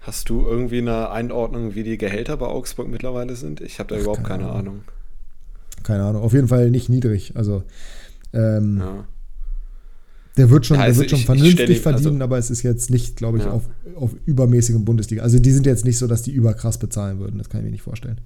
Hast 0.00 0.28
du 0.28 0.44
irgendwie 0.46 0.78
eine 0.78 1.10
Einordnung, 1.10 1.74
wie 1.74 1.82
die 1.82 1.98
Gehälter 1.98 2.36
bei 2.36 2.46
Augsburg 2.46 2.88
mittlerweile 2.88 3.34
sind? 3.36 3.60
Ich 3.60 3.78
habe 3.78 3.88
da 3.94 4.00
Ach, 4.00 4.00
überhaupt 4.00 4.24
keine 4.24 4.44
keine, 4.44 4.44
Ahnung. 4.44 4.58
Ahnung. 4.58 4.84
Keine 5.82 6.04
Ahnung, 6.04 6.22
auf 6.22 6.32
jeden 6.32 6.48
Fall 6.48 6.70
nicht 6.70 6.88
niedrig. 6.88 7.32
Also 7.36 7.62
ähm, 8.32 8.78
Ja. 8.80 9.04
Der 10.36 10.50
wird 10.50 10.66
schon, 10.66 10.76
Ja, 10.76 10.82
der 10.82 10.88
also 10.88 11.00
wird 11.00 11.10
schon 11.10 11.16
ich- 11.16 11.22
ich 11.22 11.26
vernünftig 11.26 11.52
stell 11.54 11.70
ihm- 11.70 11.82
verdienen, 11.82 12.12
also- 12.14 12.24
aber 12.24 12.38
es 12.38 12.50
ist 12.50 12.62
jetzt 12.62 12.90
nicht, 12.90 13.16
glaube 13.16 13.38
ich, 13.38 13.44
Ja. 13.44 13.50
auf, 13.52 13.68
auf 13.94 14.14
übermäßigem 14.26 14.84
Bundesliga. 14.84 15.22
Also 15.22 15.38
die 15.38 15.50
sind 15.52 15.66
jetzt 15.66 15.84
nicht 15.84 15.98
so, 15.98 16.06
dass 16.06 16.22
die 16.22 16.32
überkrass 16.32 16.78
bezahlen 16.78 17.18
würden. 17.20 17.38
Das 17.38 17.48
kann 17.48 17.60
ich 17.60 17.64
mir 17.64 17.70
nicht 17.72 17.82
vorstellen. 17.82 18.20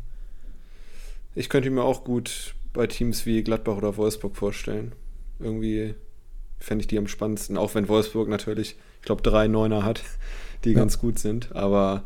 Ich 1.35 1.49
könnte 1.49 1.71
mir 1.71 1.83
auch 1.85 2.05
gut 2.05 2.55
bei 2.73 2.87
Teams 2.87 3.27
wie 3.27 3.43
Gladbach 3.43 3.77
oder 3.77 3.97
Wolfsburg 3.97 4.37
vorstellen. 4.37 4.93
Irgendwie 5.39 5.95
fände 6.59 6.83
ich 6.83 6.89
die 6.89 6.99
am 6.99 7.07
spannendsten, 7.09 7.57
auch 7.57 7.75
wenn 7.75 7.89
Wolfsburg 7.89 8.29
natürlich, 8.29 8.77
ich 9.01 9.07
glaube, 9.07 9.23
drei 9.23 9.47
Neuner 9.49 9.85
hat, 9.85 10.03
die 10.65 10.71
Ja. 10.73 10.79
ganz 10.79 10.99
gut 10.99 11.19
sind. 11.19 11.55
Aber 11.55 12.03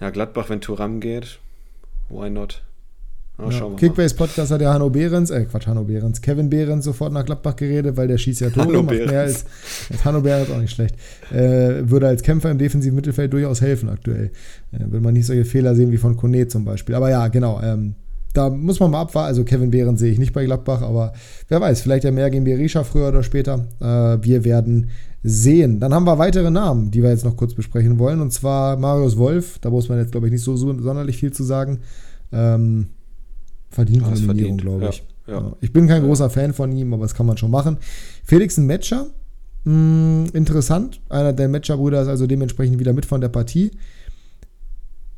ja, 0.00 0.10
Gladbach, 0.10 0.48
wenn 0.48 0.60
Turam 0.60 1.00
geht, 1.00 1.38
why 2.08 2.28
not? 2.30 2.62
Ja. 3.38 3.50
schauen 3.50 3.60
wir 3.60 3.68
mal. 3.70 3.76
Kickbase 3.78 4.14
Podcast 4.14 4.52
hat 4.52 4.60
ja 4.60 4.72
Hanno 4.72 4.90
Behrens, 4.90 5.30
äh 5.30 5.44
Quatsch, 5.44 5.66
Hanno 5.66 5.84
Behrens, 5.84 6.20
Kevin 6.20 6.50
Behrens 6.50 6.84
sofort 6.84 7.12
nach 7.12 7.24
Gladbach 7.24 7.56
geredet, 7.56 7.96
weil 7.96 8.08
der 8.08 8.18
schießt 8.18 8.40
ja 8.40 8.50
Tore, 8.50 8.66
Hanno 8.66 8.82
macht 8.82 8.96
mehr 8.96 9.06
Behrens. 9.06 9.44
als, 9.44 9.90
als 9.90 10.04
Hanno 10.04 10.20
Behrens 10.20 10.50
auch 10.50 10.60
nicht 10.60 10.70
schlecht. 10.72 10.94
Äh, 11.32 11.88
würde 11.88 12.08
als 12.08 12.22
Kämpfer 12.22 12.50
im 12.50 12.58
defensiven 12.58 12.94
Mittelfeld 12.94 13.32
durchaus 13.32 13.60
helfen 13.60 13.88
aktuell. 13.88 14.30
Äh, 14.72 14.90
will 14.90 15.00
man 15.00 15.14
nicht 15.14 15.26
solche 15.26 15.44
Fehler 15.44 15.74
sehen 15.74 15.90
wie 15.92 15.96
von 15.96 16.16
Kone 16.16 16.46
zum 16.48 16.64
Beispiel. 16.64 16.94
Aber 16.94 17.10
ja, 17.10 17.28
genau, 17.28 17.60
ähm, 17.62 17.94
da 18.34 18.48
muss 18.48 18.80
man 18.80 18.90
mal 18.90 19.00
abwarten. 19.00 19.28
Also 19.28 19.44
Kevin 19.44 19.70
Behrens 19.70 20.00
sehe 20.00 20.12
ich 20.12 20.18
nicht 20.18 20.32
bei 20.32 20.44
Gladbach, 20.44 20.82
aber 20.82 21.12
wer 21.48 21.60
weiß, 21.60 21.82
vielleicht 21.82 22.04
ja 22.04 22.10
mehr 22.10 22.30
gegen 22.30 22.44
Berisha 22.44 22.84
früher 22.84 23.08
oder 23.08 23.22
später. 23.22 23.66
Äh, 23.80 24.24
wir 24.24 24.44
werden 24.44 24.90
sehen. 25.22 25.80
Dann 25.80 25.94
haben 25.94 26.04
wir 26.04 26.18
weitere 26.18 26.50
Namen, 26.50 26.90
die 26.90 27.02
wir 27.02 27.10
jetzt 27.10 27.24
noch 27.24 27.36
kurz 27.36 27.54
besprechen 27.54 27.98
wollen. 27.98 28.20
Und 28.20 28.32
zwar 28.32 28.76
Marius 28.76 29.16
Wolf. 29.16 29.58
Da 29.60 29.70
muss 29.70 29.88
man 29.88 29.98
jetzt, 29.98 30.12
glaube 30.12 30.26
ich, 30.26 30.32
nicht 30.32 30.44
so, 30.44 30.56
so 30.56 30.66
sonderlich 30.80 31.16
viel 31.16 31.32
zu 31.32 31.44
sagen. 31.44 31.80
Ähm, 32.32 32.88
verdient 33.72 34.60
glaube 34.60 34.88
ich. 34.90 35.04
Ja, 35.26 35.34
ja. 35.40 35.56
Ich 35.60 35.72
bin 35.72 35.86
kein 35.86 36.02
großer 36.02 36.30
Fan 36.30 36.52
von 36.52 36.72
ihm, 36.72 36.92
aber 36.92 37.02
das 37.04 37.14
kann 37.14 37.26
man 37.26 37.36
schon 37.36 37.50
machen. 37.50 37.78
Felix 38.24 38.56
ein 38.58 38.66
Matcher. 38.66 39.06
Mh, 39.64 40.30
interessant. 40.32 41.00
Einer 41.08 41.32
der 41.32 41.48
Matcher-Brüder 41.48 42.02
ist 42.02 42.08
also 42.08 42.26
dementsprechend 42.26 42.78
wieder 42.80 42.92
mit 42.92 43.06
von 43.06 43.20
der 43.20 43.28
Partie. 43.28 43.70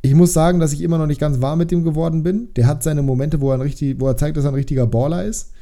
Ich 0.03 0.15
muss 0.15 0.35
sagen, 0.35 0.61
dass 0.61 0.73
ich 0.75 0.83
immer 0.83 0.99
noch 0.99 1.07
nicht 1.07 1.21
ganz 1.21 1.41
warm 1.41 1.59
mit 1.59 1.73
ihm 1.73 1.83
geworden 1.83 2.23
bin. 2.23 2.49
Der 2.57 2.67
hat 2.67 2.83
seine 2.83 3.01
Momente, 3.03 3.41
wo 3.41 3.51
er, 3.51 3.55
ein 3.55 3.63
richtig, 3.63 3.99
wo 4.01 4.07
er 4.07 4.17
zeigt, 4.19 4.37
dass 4.37 4.45
er 4.45 4.51
ein 4.51 4.55
richtiger 4.55 4.87
Baller 4.87 5.25
ist. 5.25 5.53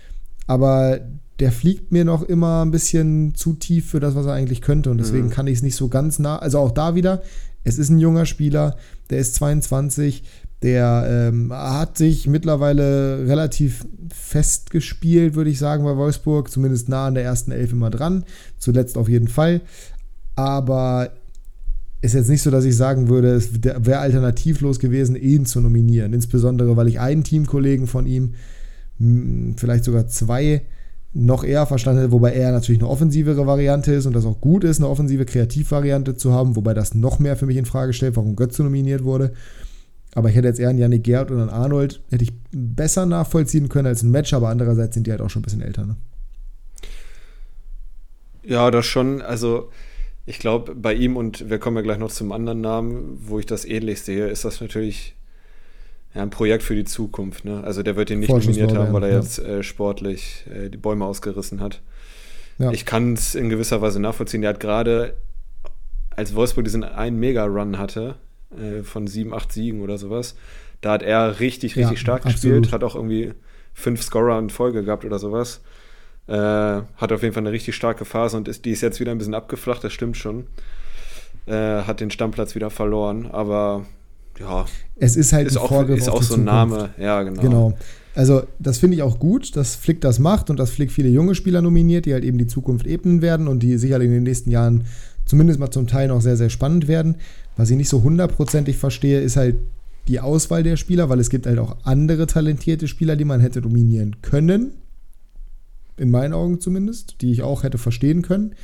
Aber 0.48 0.98
der 1.38 1.52
fliegt 1.52 1.92
mir 1.92 2.04
noch 2.04 2.22
immer 2.24 2.64
ein 2.64 2.72
bisschen 2.72 3.34
zu 3.36 3.52
tief 3.54 3.88
für 3.90 4.00
das, 4.00 4.16
was 4.16 4.26
er 4.26 4.32
eigentlich 4.32 4.60
könnte. 4.60 4.90
Und 4.90 4.98
deswegen 4.98 5.26
Mhm. 5.26 5.30
kann 5.30 5.46
ich 5.46 5.58
es 5.58 5.62
nicht 5.62 5.76
so 5.76 5.88
ganz 5.88 6.18
nah. 6.18 6.38
Also 6.38 6.58
auch 6.58 6.72
da 6.72 6.96
wieder, 6.96 7.22
es 7.62 7.78
ist 7.78 7.90
ein 7.90 8.00
junger 8.00 8.26
Spieler, 8.26 8.76
der 9.10 9.18
ist 9.18 9.36
22, 9.36 10.24
der 10.62 11.30
ähm, 11.32 11.52
hat 11.52 11.98
sich 11.98 12.26
mittlerweile 12.26 13.26
relativ 13.26 13.84
fest 14.12 14.70
gespielt, 14.70 15.34
würde 15.34 15.50
ich 15.50 15.58
sagen, 15.58 15.84
bei 15.84 15.96
Wolfsburg. 15.96 16.50
Zumindest 16.50 16.88
nah 16.88 17.06
an 17.06 17.14
der 17.14 17.24
ersten 17.24 17.50
Elf 17.50 17.72
immer 17.72 17.90
dran. 17.90 18.24
Zuletzt 18.58 18.96
auf 18.96 19.08
jeden 19.08 19.28
Fall. 19.28 19.60
Aber 20.36 21.10
ist 22.00 22.14
jetzt 22.14 22.28
nicht 22.28 22.42
so, 22.42 22.50
dass 22.50 22.64
ich 22.64 22.76
sagen 22.76 23.08
würde, 23.08 23.28
es 23.28 23.50
wäre 23.62 23.98
alternativlos 23.98 24.78
gewesen, 24.78 25.14
ihn 25.16 25.46
zu 25.46 25.60
nominieren. 25.60 26.12
Insbesondere, 26.12 26.76
weil 26.76 26.88
ich 26.88 27.00
einen 27.00 27.24
Teamkollegen 27.24 27.86
von 27.86 28.06
ihm, 28.06 28.34
mh, 28.98 29.54
vielleicht 29.56 29.84
sogar 29.84 30.08
zwei, 30.08 30.62
noch 31.14 31.44
eher 31.44 31.66
verstanden 31.66 32.00
hätte, 32.00 32.12
wobei 32.12 32.32
er 32.32 32.52
natürlich 32.52 32.80
eine 32.80 32.88
offensivere 32.88 33.46
Variante 33.46 33.92
ist 33.92 34.06
und 34.06 34.16
das 34.16 34.24
auch 34.24 34.40
gut 34.40 34.64
ist, 34.64 34.78
eine 34.78 34.88
offensive 34.88 35.26
Kreativvariante 35.26 36.16
zu 36.16 36.32
haben, 36.32 36.56
wobei 36.56 36.74
das 36.74 36.94
noch 36.94 37.18
mehr 37.18 37.36
für 37.36 37.46
mich 37.46 37.58
in 37.58 37.66
Frage 37.66 37.92
stellt, 37.92 38.16
warum 38.16 38.34
Götze 38.34 38.62
nominiert 38.62 39.04
wurde. 39.04 39.32
Aber 40.14 40.28
ich 40.28 40.36
hätte 40.36 40.48
jetzt 40.48 40.60
eher 40.60 40.68
einen 40.68 40.78
Yannick 40.78 41.04
Gerd 41.04 41.30
oder 41.30 41.40
einen 41.40 41.50
Arnold, 41.50 42.02
hätte 42.10 42.24
ich 42.24 42.32
besser 42.50 43.06
nachvollziehen 43.06 43.68
können 43.68 43.86
als 43.86 44.02
ein 44.02 44.10
Match, 44.10 44.34
aber 44.34 44.48
andererseits 44.48 44.94
sind 44.94 45.06
die 45.06 45.10
halt 45.10 45.22
auch 45.22 45.30
schon 45.30 45.40
ein 45.40 45.44
bisschen 45.44 45.62
älter. 45.62 45.86
Ne? 45.86 45.96
Ja, 48.44 48.70
das 48.70 48.84
schon. 48.84 49.22
Also, 49.22 49.70
ich 50.26 50.38
glaube, 50.38 50.74
bei 50.74 50.92
ihm 50.92 51.16
und 51.16 51.48
wir 51.48 51.58
kommen 51.58 51.76
ja 51.76 51.82
gleich 51.82 51.98
noch 51.98 52.10
zum 52.10 52.32
anderen 52.32 52.60
Namen, 52.60 53.18
wo 53.22 53.38
ich 53.38 53.46
das 53.46 53.64
ähnlich 53.64 54.02
sehe, 54.02 54.28
ist 54.28 54.44
das 54.44 54.60
natürlich 54.60 55.16
ja, 56.14 56.22
ein 56.22 56.30
Projekt 56.30 56.62
für 56.62 56.74
die 56.74 56.84
Zukunft. 56.84 57.46
Ne? 57.46 57.64
Also, 57.64 57.82
der 57.82 57.96
wird 57.96 58.10
ihn 58.10 58.20
nicht 58.20 58.28
nominiert 58.28 58.74
haben, 58.74 58.92
weil 58.92 59.04
er 59.04 59.10
ja. 59.10 59.16
jetzt 59.16 59.38
äh, 59.38 59.62
sportlich 59.62 60.44
äh, 60.52 60.68
die 60.68 60.76
Bäume 60.76 61.06
ausgerissen 61.06 61.60
hat. 61.60 61.80
Ja. 62.58 62.70
Ich 62.70 62.84
kann 62.84 63.14
es 63.14 63.34
in 63.34 63.48
gewisser 63.48 63.80
Weise 63.80 63.98
nachvollziehen. 63.98 64.42
Der 64.42 64.50
hat 64.50 64.60
gerade, 64.60 65.14
als 66.10 66.34
Wolfsburg 66.34 66.64
diesen 66.64 66.84
einen 66.84 67.18
Mega-Run 67.18 67.78
hatte, 67.78 68.16
äh, 68.58 68.82
von 68.82 69.06
sieben, 69.06 69.32
acht 69.34 69.52
Siegen 69.52 69.80
oder 69.80 69.98
sowas, 69.98 70.34
da 70.80 70.92
hat 70.92 71.02
er 71.02 71.40
richtig, 71.40 71.76
richtig 71.76 71.92
Ja, 71.92 71.96
stark 71.96 72.26
absolut. 72.26 72.62
gespielt, 72.62 72.72
hat 72.72 72.84
auch 72.84 72.94
irgendwie 72.94 73.32
fünf 73.74 74.02
Scorer 74.02 74.38
in 74.38 74.50
Folge 74.50 74.82
gehabt 74.84 75.04
oder 75.04 75.18
sowas. 75.18 75.60
Äh, 76.28 76.32
hat 76.34 77.12
auf 77.12 77.22
jeden 77.22 77.34
Fall 77.34 77.42
eine 77.42 77.52
richtig 77.52 77.74
starke 77.74 78.04
Phase 78.04 78.36
und 78.36 78.48
ist, 78.48 78.64
die 78.64 78.70
ist 78.70 78.80
jetzt 78.80 79.00
wieder 79.00 79.10
ein 79.12 79.18
bisschen 79.18 79.34
abgeflacht, 79.34 79.82
das 79.82 79.92
stimmt 79.92 80.16
schon. 80.16 80.46
Äh, 81.46 81.82
hat 81.82 82.00
den 82.00 82.10
Stammplatz 82.10 82.54
wieder 82.54 82.70
verloren, 82.70 83.28
aber 83.30 83.84
ja, 84.38 84.64
Es 84.96 85.16
ist 85.16 85.32
halt 85.32 85.46
ist 85.48 85.56
ein 85.56 85.62
auch, 85.62 85.88
ist 85.88 86.08
auch 86.08 86.22
so 86.22 86.34
ein. 86.34 86.44
Name. 86.44 86.90
Ja, 86.98 87.22
genau. 87.22 87.42
Genau. 87.42 87.78
Also, 88.14 88.42
das 88.58 88.78
finde 88.78 88.96
ich 88.96 89.02
auch 89.02 89.18
gut, 89.18 89.56
dass 89.56 89.74
Flick 89.74 90.00
das 90.00 90.18
macht 90.18 90.50
und 90.50 90.58
dass 90.58 90.70
Flick 90.70 90.92
viele 90.92 91.08
junge 91.08 91.34
Spieler 91.34 91.62
nominiert, 91.62 92.06
die 92.06 92.12
halt 92.12 92.24
eben 92.24 92.38
die 92.38 92.46
Zukunft 92.46 92.86
ebnen 92.86 93.22
werden 93.22 93.48
und 93.48 93.60
die 93.62 93.78
sicherlich 93.78 94.06
in 94.06 94.12
den 94.14 94.22
nächsten 94.22 94.50
Jahren 94.50 94.84
zumindest 95.24 95.58
mal 95.58 95.70
zum 95.70 95.86
Teil 95.86 96.08
noch 96.08 96.20
sehr, 96.20 96.36
sehr 96.36 96.50
spannend 96.50 96.88
werden. 96.88 97.16
Was 97.56 97.70
ich 97.70 97.76
nicht 97.76 97.88
so 97.88 98.02
hundertprozentig 98.02 98.76
verstehe, 98.76 99.20
ist 99.20 99.36
halt 99.36 99.56
die 100.08 100.20
Auswahl 100.20 100.62
der 100.62 100.76
Spieler, 100.76 101.08
weil 101.08 101.20
es 101.20 101.30
gibt 101.30 101.46
halt 101.46 101.58
auch 101.58 101.76
andere 101.84 102.26
talentierte 102.26 102.88
Spieler, 102.88 103.16
die 103.16 103.24
man 103.24 103.40
hätte 103.40 103.60
nominieren 103.60 104.16
können. 104.22 104.72
In 105.96 106.10
meinen 106.10 106.32
Augen 106.32 106.60
zumindest, 106.60 107.20
die 107.20 107.30
ich 107.30 107.42
auch 107.42 107.62
hätte 107.62 107.78
verstehen 107.78 108.22
können. 108.22 108.54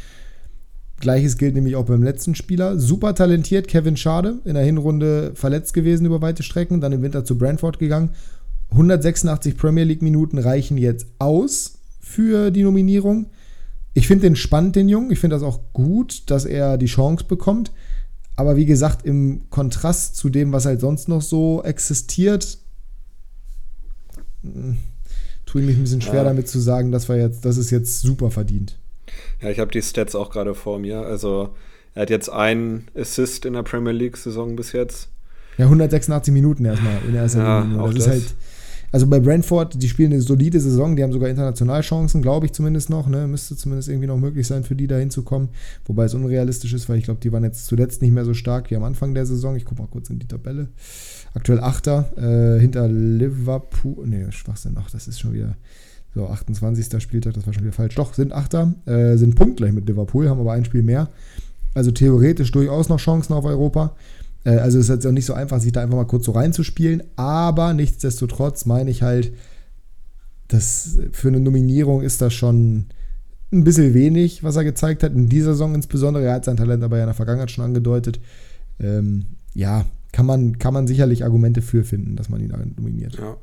Gleiches 1.01 1.39
gilt 1.39 1.55
nämlich 1.55 1.77
auch 1.77 1.85
beim 1.85 2.03
letzten 2.03 2.35
Spieler. 2.35 2.79
Super 2.79 3.15
talentiert, 3.15 3.69
Kevin 3.69 3.97
Schade, 3.97 4.39
in 4.45 4.55
der 4.55 4.65
Hinrunde 4.65 5.33
verletzt 5.35 5.75
gewesen 5.75 6.07
über 6.07 6.23
weite 6.23 6.43
Strecken, 6.43 6.81
dann 6.81 6.93
im 6.93 7.03
Winter 7.03 7.25
zu 7.25 7.39
Brentford 7.39 7.79
gegangen. 7.79 8.11
186 8.71 9.57
Premier 9.57 9.85
League 9.85 10.03
Minuten 10.03 10.39
reichen 10.39 10.77
jetzt 10.77 11.07
aus 11.19 11.75
für 12.01 12.51
die 12.51 12.65
Nominierung. 12.65 13.27
Ich 13.95 14.09
finde 14.09 14.23
den 14.27 14.37
spannend, 14.37 14.77
den 14.77 14.89
Jungen. 14.89 15.11
Ich 15.11 15.21
finde 15.21 15.37
das 15.37 15.43
auch 15.43 15.61
gut, 15.73 16.31
dass 16.31 16.45
er 16.45 16.79
die 16.79 16.87
Chance 16.87 17.25
bekommt. 17.27 17.71
Aber 18.39 18.55
wie 18.55 18.67
gesagt, 18.67 19.05
im 19.05 19.51
Kontrast 19.51 20.15
zu 20.15 20.29
dem, 20.29 20.53
was 20.53 20.65
halt 20.65 20.81
sonst 20.81 21.09
noch 21.09 21.23
so 21.23 21.61
existiert, 21.65 22.59
hm, 24.45 24.79
tue 25.45 25.61
ich 25.61 25.67
mich 25.67 25.77
ein 25.77 25.83
bisschen 25.83 26.01
schwer 26.01 26.23
ja. 26.23 26.25
damit 26.25 26.47
zu 26.47 26.61
sagen, 26.61 26.93
dass 26.93 27.09
wir 27.09 27.17
jetzt, 27.17 27.45
das 27.45 27.57
ist 27.57 27.71
jetzt 27.71 28.01
super 28.01 28.31
verdient. 28.31 28.79
Ja, 29.43 29.51
ich 29.51 29.59
habe 29.59 29.73
die 29.73 29.83
Stats 29.83 30.15
auch 30.15 30.31
gerade 30.31 30.55
vor 30.55 30.79
mir. 30.79 31.01
Also 31.01 31.57
er 31.97 32.03
hat 32.03 32.11
jetzt 32.11 32.31
einen 32.31 32.87
Assist 32.95 33.45
in 33.45 33.55
der 33.55 33.65
Premier 33.65 33.93
League-Saison 33.93 34.55
bis 34.55 34.71
jetzt. 34.71 35.09
Ja, 35.57 35.65
186 35.65 36.33
Minuten 36.33 36.65
erstmal 36.65 36.99
in 37.09 37.17
erster 37.17 37.43
ja, 37.43 37.61
Linie. 37.63 37.79
Das, 37.79 37.87
das 37.89 37.99
ist 37.99 38.09
halt. 38.09 38.35
Also 38.91 39.07
bei 39.07 39.21
Brentford, 39.21 39.83
die 39.83 39.89
spielen 39.89 40.13
eine 40.13 40.23
solide 40.23 40.61
Saison, 40.61 40.97
die 40.97 41.03
haben 41.03 41.13
sogar 41.13 41.29
international 41.29 41.83
Chancen, 41.83 42.23
glaube 42.23 42.47
ich 42.47 42.53
zumindest 42.53 42.89
noch. 42.89 43.07
Ne? 43.07 43.27
Müsste 43.27 43.57
zumindest 43.57 43.89
irgendwie 43.89 44.07
noch 44.07 44.17
möglich 44.17 44.47
sein, 44.47 44.65
für 44.65 44.75
die 44.75 44.87
da 44.87 44.97
hinzukommen. 44.97 45.51
Wobei 45.85 46.05
es 46.05 46.15
unrealistisch 46.15 46.73
ist, 46.73 46.89
weil 46.89 46.97
ich 46.97 47.05
glaube, 47.05 47.21
die 47.21 47.31
waren 47.31 47.45
jetzt 47.45 47.67
zuletzt 47.67 48.01
nicht 48.01 48.13
mehr 48.13 48.25
so 48.25 48.33
stark 48.33 48.71
wie 48.71 48.77
am 48.77 48.85
Anfang 48.85 49.15
der 49.15 49.27
Saison. 49.27 49.57
Ich 49.57 49.67
gucke 49.67 49.83
mal 49.83 49.89
kurz 49.89 50.09
in 50.09 50.19
die 50.19 50.27
Tabelle. 50.27 50.69
Aktuell 51.35 51.61
Achter 51.61 52.09
äh, 52.17 52.61
hinter 52.61 52.89
Liverpool. 52.89 54.07
Nee, 54.07 54.31
Schwachsinn. 54.31 54.77
Ach, 54.79 54.91
das 54.91 55.07
ist 55.07 55.21
schon 55.21 55.35
wieder. 55.35 55.57
So, 56.15 56.27
28. 56.27 57.03
Spieltag, 57.03 57.35
das 57.35 57.47
war 57.47 57.53
schon 57.53 57.65
wieder 57.65 57.75
falsch. 57.75 57.95
Doch, 57.95 58.15
sind 58.15 58.33
Achter, 58.33 58.75
äh, 58.87 59.17
sind 59.17 59.35
punktgleich 59.35 59.73
mit 59.73 59.87
Liverpool, 59.87 60.29
haben 60.29 60.41
aber 60.41 60.53
ein 60.53 60.65
Spiel 60.65 60.83
mehr. 60.83 61.11
Also 61.75 61.91
theoretisch 61.91 62.51
durchaus 62.51 62.89
noch 62.89 62.99
Chancen 62.99 63.35
auf 63.35 63.45
Europa. 63.45 63.95
Äh, 64.49 64.59
also 64.59 64.79
es 64.79 64.85
ist 64.85 64.95
jetzt 64.95 65.07
auch 65.07 65.13
nicht 65.13 65.27
so 65.27 65.35
einfach, 65.35 65.61
sich 65.61 65.73
da 65.73 65.83
einfach 65.83 65.97
mal 65.97 66.07
kurz 66.07 66.25
so 66.25 66.33
reinzuspielen. 66.33 67.03
Aber 67.17 67.75
nichtsdestotrotz 67.75 68.65
meine 68.65 68.91
ich 68.91 69.03
halt, 69.03 69.33
dass 70.49 70.99
für 71.13 71.29
eine 71.29 71.41
Nominierung 71.41 72.03
ist 72.03 72.23
das 72.23 72.33
schon 72.33 72.87
ein 73.53 73.65
bisschen 73.65 73.95
wenig, 73.95 74.43
was 74.43 74.57
er 74.57 74.65
gezeigt 74.65 75.03
hat. 75.03 75.13
In 75.13 75.29
dieser 75.29 75.53
Saison 75.53 75.75
insbesondere. 75.75 76.25
Er 76.25 76.35
hat 76.35 76.45
sein 76.47 76.57
Talent 76.57 76.83
aber 76.83 76.97
ja 76.97 77.05
in 77.05 77.09
der 77.09 77.15
Vergangenheit 77.15 77.51
schon 77.51 77.65
angedeutet. 77.65 78.21
Ähm, 78.81 79.27
ja, 79.55 79.85
kann 80.13 80.25
man, 80.25 80.59
kann 80.59 80.73
man 80.73 80.87
sicherlich 80.87 81.25
Argumente 81.25 81.61
für 81.61 81.85
finden, 81.85 82.17
dass 82.17 82.29
man 82.29 82.41
ihn 82.41 82.53
nominiert. 82.77 83.19
Ja. 83.19 83.37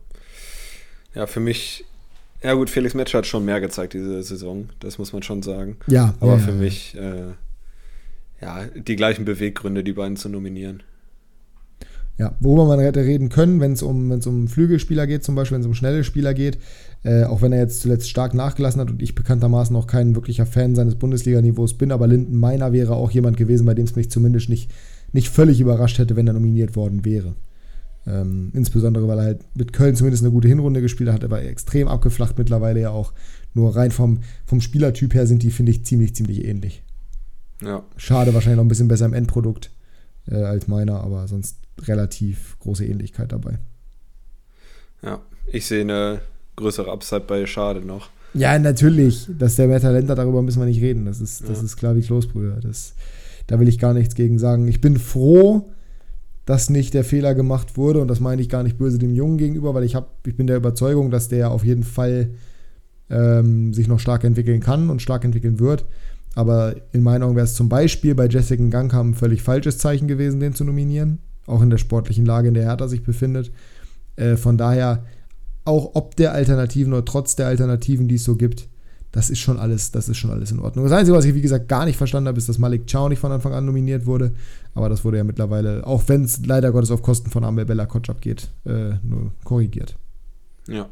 ja, 1.14 1.28
für 1.28 1.40
mich, 1.40 1.86
ja 2.42 2.54
gut, 2.54 2.70
Felix 2.70 2.96
Metscher 2.96 3.20
hat 3.20 3.28
schon 3.28 3.46
mehr 3.46 3.62
gezeigt 3.62 3.94
diese 3.94 4.24
Saison, 4.24 4.70
das 4.80 4.98
muss 4.98 5.14
man 5.14 5.22
schon 5.22 5.44
sagen. 5.44 5.78
Ja, 5.88 6.16
aber 6.20 6.34
ja, 6.34 6.40
für 6.40 6.52
ja. 6.52 6.58
mich, 6.58 6.96
äh, 6.96 7.34
ja, 8.42 8.66
die 8.66 8.96
gleichen 8.96 9.26
Beweggründe, 9.26 9.84
die 9.84 9.94
beiden 9.94 10.18
zu 10.18 10.30
nominieren. 10.30 10.82
Ja, 12.18 12.36
worüber 12.40 12.66
man 12.66 12.80
hätte 12.80 13.02
reden 13.02 13.28
können, 13.30 13.60
wenn 13.60 13.74
es 13.74 13.82
um, 13.82 14.10
um 14.12 14.48
Flügelspieler 14.48 15.06
geht, 15.06 15.24
zum 15.24 15.36
Beispiel, 15.36 15.56
wenn 15.56 15.62
es 15.62 15.68
um 15.68 15.74
schnelle 15.74 16.04
Spieler 16.06 16.34
geht, 16.34 16.58
äh, 17.04 17.26
auch 17.26 17.42
wenn 17.42 17.52
er 17.52 17.60
jetzt 17.60 17.82
zuletzt 17.82 18.10
stark 18.10 18.34
nachgelassen 18.34 18.80
hat 18.80 18.90
und 18.90 19.02
ich 19.02 19.16
bekanntermaßen 19.16 19.76
auch 19.76 19.86
kein 19.86 20.16
wirklicher 20.16 20.46
Fan 20.46 20.76
seines 20.76 20.96
Bundesliga-Niveaus 20.96 21.74
bin, 21.74 21.92
aber 21.92 22.08
Linden 22.08 22.38
Meiner 22.38 22.72
wäre 22.72 22.96
auch 22.96 23.12
jemand 23.12 23.36
gewesen, 23.36 23.66
bei 23.66 23.74
dem 23.74 23.86
es 23.86 23.98
mich 23.98 24.10
zumindest 24.10 24.48
nicht 24.48 24.72
nicht 25.16 25.30
völlig 25.30 25.62
überrascht 25.62 25.98
hätte, 25.98 26.16
wenn 26.16 26.28
er 26.28 26.34
nominiert 26.34 26.76
worden 26.76 27.06
wäre. 27.06 27.36
Ähm, 28.06 28.52
insbesondere, 28.54 29.08
weil 29.08 29.18
er 29.18 29.24
halt 29.24 29.40
mit 29.56 29.74
Köln 29.74 29.96
zumindest 29.96 30.24
eine 30.24 30.32
gute 30.32 30.48
Hinrunde 30.48 30.82
gespielt 30.82 31.10
hat. 31.10 31.24
Er 31.24 31.32
war 31.32 31.42
extrem 31.42 31.88
abgeflacht 31.88 32.38
mittlerweile 32.38 32.82
ja 32.82 32.90
auch. 32.92 33.14
Nur 33.54 33.76
rein 33.76 33.92
vom, 33.92 34.20
vom 34.46 34.62
Spielertyp 34.62 35.14
her 35.14 35.26
sind 35.26 35.42
die, 35.42 35.52
finde 35.52 35.72
ich, 35.72 35.86
ziemlich, 35.86 36.14
ziemlich 36.14 36.44
ähnlich. 36.46 36.84
Ja. 37.64 37.84
Schade, 37.96 38.34
wahrscheinlich 38.34 38.58
noch 38.58 38.66
ein 38.66 38.68
bisschen 38.68 38.90
besser 38.90 39.06
im 39.06 39.14
Endprodukt 39.14 39.72
äh, 40.28 40.36
als 40.36 40.68
meiner, 40.68 41.00
aber 41.02 41.28
sonst 41.28 41.58
relativ 41.82 42.58
große 42.60 42.86
Ähnlichkeit 42.86 43.32
dabei. 43.32 43.60
Ja, 45.01 45.22
ich 45.48 45.65
sehe 45.65 45.82
eine 45.82 46.22
größere 46.55 46.91
Upside 46.91 47.25
bei 47.27 47.46
Schade 47.46 47.82
noch. 47.82 48.10
Ja, 48.34 48.58
natürlich. 48.60 49.27
Dass 49.38 49.55
der 49.55 49.67
mehr 49.67 49.79
Talent 49.79 50.10
hat, 50.10 50.17
darüber 50.17 50.41
müssen 50.41 50.60
wir 50.60 50.65
nicht 50.65 50.82
reden. 50.82 51.05
Das 51.05 51.22
ist, 51.22 51.48
das 51.48 51.60
ja. 51.60 51.63
ist 51.65 51.77
klar 51.77 51.96
wie 51.96 52.01
Kloßbrühe. 52.01 52.60
Das 52.62 52.96
da 53.48 53.60
will 53.60 53.67
ich 53.67 53.79
gar 53.79 53.94
nichts 53.94 54.15
gegen 54.15 54.39
sagen. 54.39 54.67
Ich 54.67 54.82
bin 54.82 54.98
froh, 54.98 55.70
dass 56.46 56.70
nicht 56.70 56.94
der 56.94 57.03
Fehler 57.03 57.36
gemacht 57.36 57.77
wurde 57.77 58.01
und 58.01 58.08
das 58.08 58.20
meine 58.20 58.41
ich 58.41 58.50
gar 58.50 58.63
nicht 58.63 58.77
böse 58.77 58.98
dem 58.98 59.13
Jungen 59.13 59.38
gegenüber, 59.38 59.74
weil 59.74 59.84
ich, 59.84 59.96
hab, 59.96 60.27
ich 60.27 60.36
bin 60.36 60.48
der 60.48 60.58
Überzeugung, 60.58 61.12
dass 61.12 61.27
der 61.27 61.51
auf 61.51 61.64
jeden 61.64 61.83
Fall 61.83 62.31
ähm, 63.09 63.74
sich 63.74 63.88
noch 63.88 64.00
stark 64.00 64.24
entwickeln 64.24 64.61
kann 64.61 64.90
und 64.90 65.01
stark 65.01 65.24
entwickeln 65.25 65.59
wird. 65.59 65.85
Aber 66.35 66.75
in 66.92 67.01
meinen 67.01 67.24
Augen 67.24 67.35
wäre 67.35 67.46
es 67.46 67.53
zum 67.53 67.70
Beispiel 67.70 68.14
bei 68.14 68.27
Jessica 68.27 68.64
Gangkamp 68.64 69.11
ein 69.11 69.16
völlig 69.16 69.42
falsches 69.42 69.77
Zeichen 69.77 70.07
gewesen, 70.07 70.40
den 70.40 70.53
zu 70.53 70.66
nominieren. 70.66 71.20
Auch 71.48 71.62
in 71.62 71.70
der 71.70 71.77
sportlichen 71.77 72.25
Lage, 72.25 72.48
in 72.48 72.53
der 72.53 72.64
Hertha 72.64 72.88
sich 72.88 73.03
befindet. 73.03 73.51
Äh, 74.16 74.36
von 74.36 74.58
daher, 74.58 75.03
auch 75.64 75.92
ob 75.96 76.16
der 76.16 76.34
Alternativen 76.34 76.94
oder 76.94 77.05
trotz 77.05 77.36
der 77.36 77.48
Alternativen, 77.48 78.08
die 78.08 78.16
es 78.16 78.24
so 78.24 78.36
gibt, 78.36 78.68
das 79.16 79.29
ist 79.29 79.40
schon 79.40 79.58
alles, 79.58 79.92
das 79.92 80.10
ist 80.10 80.18
schon 80.18 80.29
alles 80.29 80.51
in 80.51 80.60
Ordnung. 80.60 80.84
Das 80.84 80.94
Einzige, 80.94 81.18
was 81.18 81.24
ich, 81.24 81.34
wie 81.34 81.42
gesagt, 81.42 81.70
gar 81.70 81.86
nicht 81.86 81.96
verstanden 81.96 82.27
habe, 82.27 82.38
ist, 82.38 82.50
dass 82.50 82.58
Malik 82.58 82.86
Chow 82.92 83.08
nicht 83.08 83.20
von 83.20 83.31
Anfang 83.31 83.53
an 83.53 83.66
nominiert 83.66 84.05
wurde. 84.05 84.34
Aber 84.74 84.90
das 84.90 85.05
wurde 85.05 85.18
ja 85.18 85.24
mittlerweile, 85.24 85.88
auch 85.88 86.03
wenn 86.08 86.25
es 86.25 86.46
leider 86.46 86.74
Gottes 86.74 86.92
auf 86.92 87.01
Kosten 87.01 87.29
von 87.29 87.46
Amel 87.46 87.66
Bella 87.66 87.86
Kotschap 87.86 88.20
geht, 88.20 88.50
äh, 88.66 88.96
nur 89.03 89.31
korrigiert. 89.46 89.96
Ja. 90.68 90.90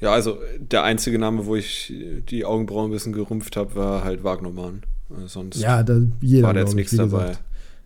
Ja, 0.00 0.12
also 0.12 0.38
der 0.58 0.84
einzige 0.84 1.18
Name, 1.18 1.44
wo 1.44 1.56
ich 1.56 1.92
die 2.30 2.46
Augenbrauen 2.46 2.88
ein 2.88 2.92
bisschen 2.92 3.12
gerümpft 3.12 3.54
habe, 3.54 3.74
war 3.74 4.02
halt 4.02 4.24
Wagnermann. 4.24 4.80
Äh, 5.10 5.26
sonst 5.26 5.60
ja, 5.60 5.82
da, 5.82 6.00
jeder, 6.22 6.46
war 6.46 6.54
da 6.54 6.60
jetzt 6.60 6.74
nichts 6.74 6.96
dabei. 6.96 7.36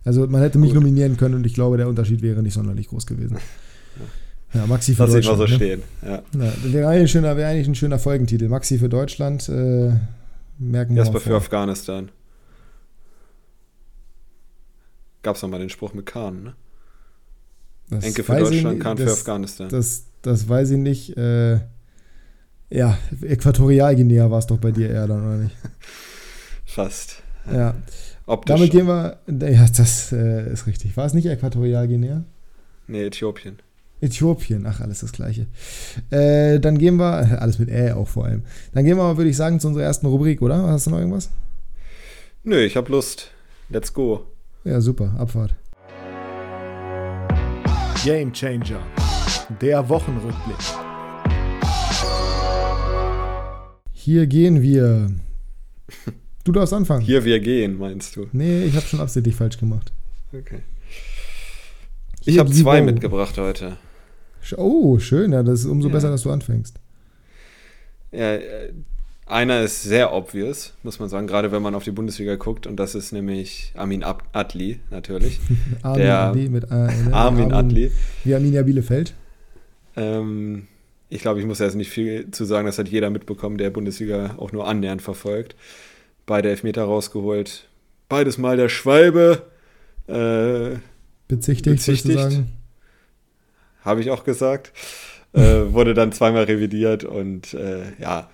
Also 0.05 0.27
man 0.27 0.41
hätte 0.41 0.59
mich 0.59 0.69
Gut. 0.69 0.81
nominieren 0.81 1.17
können 1.17 1.35
und 1.35 1.45
ich 1.45 1.55
glaube, 1.55 1.77
der 1.77 1.87
Unterschied 1.87 2.21
wäre 2.21 2.43
nicht 2.43 2.53
sonderlich 2.53 2.87
groß 2.87 3.07
gewesen. 3.07 3.37
Ja, 4.53 4.67
Maxi 4.67 4.93
für 4.93 5.03
Lass 5.03 5.11
Deutschland. 5.11 5.39
Lass 5.39 5.51
ich 5.51 5.59
mal 5.59 5.59
so 5.59 5.65
ne? 5.65 5.79
stehen. 5.79 5.83
Ja. 6.01 6.45
Ja, 6.45 6.73
wäre 6.73 6.87
eigentlich, 6.87 7.11
schöner, 7.11 7.35
wäre 7.35 7.49
eigentlich 7.49 7.67
ein 7.67 7.75
schöner 7.75 7.99
Folgentitel. 7.99 8.47
Maxi 8.47 8.77
für 8.77 8.87
Deutschland. 8.87 9.49
Äh, 9.49 9.93
merken 10.59 10.95
wir 10.95 11.03
Jasper 11.03 11.19
für 11.19 11.35
Afghanistan. 11.35 12.09
Gab 15.23 15.35
es 15.35 15.41
mal 15.41 15.59
den 15.59 15.69
Spruch 15.69 15.93
mit 15.93 16.05
Kahn, 16.05 16.43
ne? 16.43 16.53
Das 17.89 18.03
Enke 18.03 18.23
für 18.23 18.35
Deutschland, 18.35 18.79
Kahn 18.79 18.97
für 18.97 19.11
Afghanistan. 19.11 19.69
Das, 19.69 20.05
das 20.21 20.47
weiß 20.47 20.71
ich 20.71 20.77
nicht. 20.77 21.17
Äh, 21.17 21.59
ja, 22.69 22.97
Äquatorialguinea 23.21 24.29
war 24.29 24.39
es 24.39 24.47
doch 24.47 24.57
bei 24.57 24.71
dir 24.71 24.89
eher 24.89 25.07
dann, 25.07 25.25
oder 25.25 25.37
nicht? 25.37 25.55
Fast. 26.65 27.21
Ja. 27.51 27.75
Optisch. 28.27 28.55
Damit 28.55 28.71
gehen 28.71 28.87
wir. 28.87 29.19
Ja, 29.27 29.65
das 29.65 30.11
äh, 30.11 30.51
ist 30.51 30.65
richtig. 30.67 30.97
War 30.97 31.05
es 31.05 31.13
nicht 31.13 31.27
Äquatorialguinea? 31.27 32.23
Nee, 32.87 33.05
Äthiopien. 33.05 33.59
Äthiopien, 34.01 34.65
ach, 34.65 34.81
alles 34.81 34.99
das 34.99 35.11
Gleiche. 35.11 35.47
Äh, 36.09 36.59
dann 36.59 36.77
gehen 36.77 36.97
wir, 36.97 37.41
alles 37.41 37.59
mit 37.59 37.69
Ä 37.69 37.93
auch 37.93 38.07
vor 38.07 38.25
allem. 38.25 38.43
Dann 38.73 38.83
gehen 38.85 38.97
wir 38.97 39.03
mal, 39.03 39.17
würde 39.17 39.29
ich 39.29 39.37
sagen, 39.37 39.59
zu 39.59 39.67
unserer 39.67 39.83
ersten 39.83 40.07
Rubrik, 40.07 40.41
oder? 40.41 40.57
Hast 40.63 40.87
du 40.87 40.91
noch 40.91 40.99
irgendwas? 40.99 41.29
Nö, 42.43 42.63
ich 42.63 42.75
habe 42.75 42.91
Lust. 42.91 43.31
Let's 43.69 43.93
go. 43.93 44.25
Ja, 44.63 44.81
super, 44.81 45.15
Abfahrt. 45.17 45.55
Game 48.03 48.31
Changer, 48.33 48.81
der 49.61 49.87
Wochenrückblick. 49.89 50.57
Hier 53.91 54.27
gehen 54.27 54.61
wir. 54.61 55.09
Du 56.45 56.51
darfst 56.51 56.73
anfangen. 56.73 57.01
Hier 57.01 57.25
wir 57.25 57.39
gehen, 57.39 57.79
meinst 57.79 58.15
du? 58.15 58.27
Nee, 58.31 58.65
ich 58.65 58.75
habe 58.75 58.85
schon 58.85 58.99
absichtlich 58.99 59.35
falsch 59.35 59.57
gemacht. 59.57 59.91
Okay. 60.31 60.59
Ich 62.23 62.37
habe 62.37 62.51
zwei 62.51 62.83
mitgebracht 62.83 63.35
heute. 63.39 63.77
Oh, 64.55 64.99
schön. 64.99 65.33
Ja, 65.33 65.41
das 65.41 65.61
ist 65.61 65.65
umso 65.65 65.87
ja. 65.87 65.93
besser, 65.95 66.11
dass 66.11 66.21
du 66.21 66.29
anfängst. 66.29 66.75
Ja, 68.11 68.35
äh, 68.35 68.73
einer 69.25 69.63
ist 69.63 69.81
sehr 69.81 70.13
obvious, 70.13 70.73
muss 70.83 70.99
man 70.99 71.09
sagen, 71.09 71.25
gerade 71.25 71.51
wenn 71.51 71.63
man 71.63 71.73
auf 71.73 71.83
die 71.83 71.91
Bundesliga 71.91 72.35
guckt. 72.35 72.67
Und 72.67 72.75
das 72.75 72.93
ist 72.93 73.11
nämlich 73.11 73.71
Armin 73.75 74.03
Adli, 74.03 74.79
natürlich. 74.91 75.39
Armin 75.81 75.99
der, 75.99 76.19
Adli 76.19 76.49
mit 76.49 76.65
äh, 76.65 76.67
ne? 76.67 76.87
Armin, 77.11 77.11
Armin 77.11 77.53
Adli. 77.53 77.91
Wie 78.23 78.35
Arminia 78.35 78.61
Bielefeld. 78.61 79.15
Ähm, 79.95 80.67
ich 81.09 81.21
glaube, 81.21 81.39
ich 81.39 81.47
muss 81.47 81.57
jetzt 81.57 81.73
nicht 81.73 81.89
viel 81.89 82.29
zu 82.29 82.45
sagen. 82.45 82.67
Das 82.67 82.77
hat 82.77 82.87
jeder 82.87 83.09
mitbekommen, 83.09 83.57
der 83.57 83.71
Bundesliga 83.71 84.35
auch 84.37 84.51
nur 84.51 84.67
annähernd 84.67 85.01
verfolgt. 85.01 85.55
Beide 86.25 86.49
Elfmeter 86.49 86.83
rausgeholt. 86.83 87.67
Beides 88.09 88.37
mal 88.37 88.57
der 88.57 88.69
Schwalbe. 88.69 89.43
Äh, 90.07 90.77
bezichtigt, 91.27 91.75
bezichtigt. 91.75 92.43
Habe 93.83 94.01
ich 94.01 94.11
auch 94.11 94.23
gesagt. 94.23 94.71
äh, 95.33 95.73
wurde 95.73 95.93
dann 95.93 96.11
zweimal 96.11 96.43
revidiert 96.43 97.03
und 97.03 97.53
äh, 97.53 97.83
ja, 97.99 98.29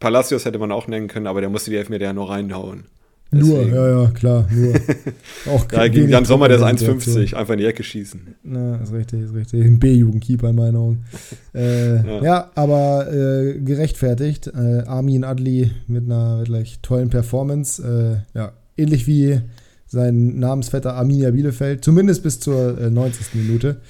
Palacios 0.00 0.44
hätte 0.44 0.58
man 0.58 0.72
auch 0.72 0.86
nennen 0.86 1.08
können, 1.08 1.26
aber 1.26 1.40
der 1.40 1.50
musste 1.50 1.70
die 1.70 1.76
Elfmeter 1.76 2.06
ja 2.06 2.12
nur 2.12 2.30
reinhauen. 2.30 2.86
Deswegen. 3.30 3.70
Nur, 3.70 3.88
ja, 3.88 4.02
ja, 4.02 4.10
klar, 4.10 4.48
nur. 4.50 4.74
auch 5.54 5.66
ja, 5.70 5.88
gegen 5.88 6.08
Jan 6.08 6.24
Sommer, 6.24 6.48
der 6.48 6.56
ist 6.56 6.62
1,50, 6.62 7.34
einfach 7.34 7.52
in 7.52 7.60
die 7.60 7.66
Ecke 7.66 7.82
schießen. 7.82 8.20
Na, 8.42 8.76
ist 8.76 8.92
richtig, 8.92 9.20
ist 9.20 9.34
richtig. 9.34 9.64
Ein 9.64 9.78
B-Jugendkeeper 9.78 10.48
in 10.48 10.56
meiner 10.56 10.78
Augen. 10.78 11.04
Äh, 11.54 11.96
ja. 11.96 12.22
ja. 12.22 12.50
aber 12.54 13.12
äh, 13.12 13.58
gerechtfertigt. 13.58 14.46
Äh, 14.46 14.84
Armin 14.86 15.24
Adli 15.24 15.70
mit 15.86 16.04
einer 16.04 16.38
wirklich 16.38 16.80
tollen 16.80 17.10
Performance. 17.10 18.24
Äh, 18.34 18.38
ja, 18.38 18.52
ähnlich 18.78 19.06
wie 19.06 19.40
sein 19.86 20.38
Namensvetter 20.38 20.94
Arminia 20.94 21.30
Bielefeld, 21.30 21.84
zumindest 21.84 22.22
bis 22.22 22.40
zur 22.40 22.78
äh, 22.80 22.90
90. 22.90 23.34
Minute. 23.34 23.80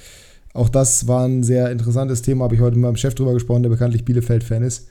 Auch 0.53 0.69
das 0.69 1.07
war 1.07 1.25
ein 1.25 1.43
sehr 1.43 1.71
interessantes 1.71 2.21
Thema, 2.21 2.45
habe 2.45 2.55
ich 2.55 2.61
heute 2.61 2.75
mit 2.75 2.83
meinem 2.83 2.95
Chef 2.95 3.15
drüber 3.15 3.33
gesprochen, 3.33 3.63
der 3.63 3.69
bekanntlich 3.69 4.03
Bielefeld-Fan 4.03 4.63
ist. 4.63 4.87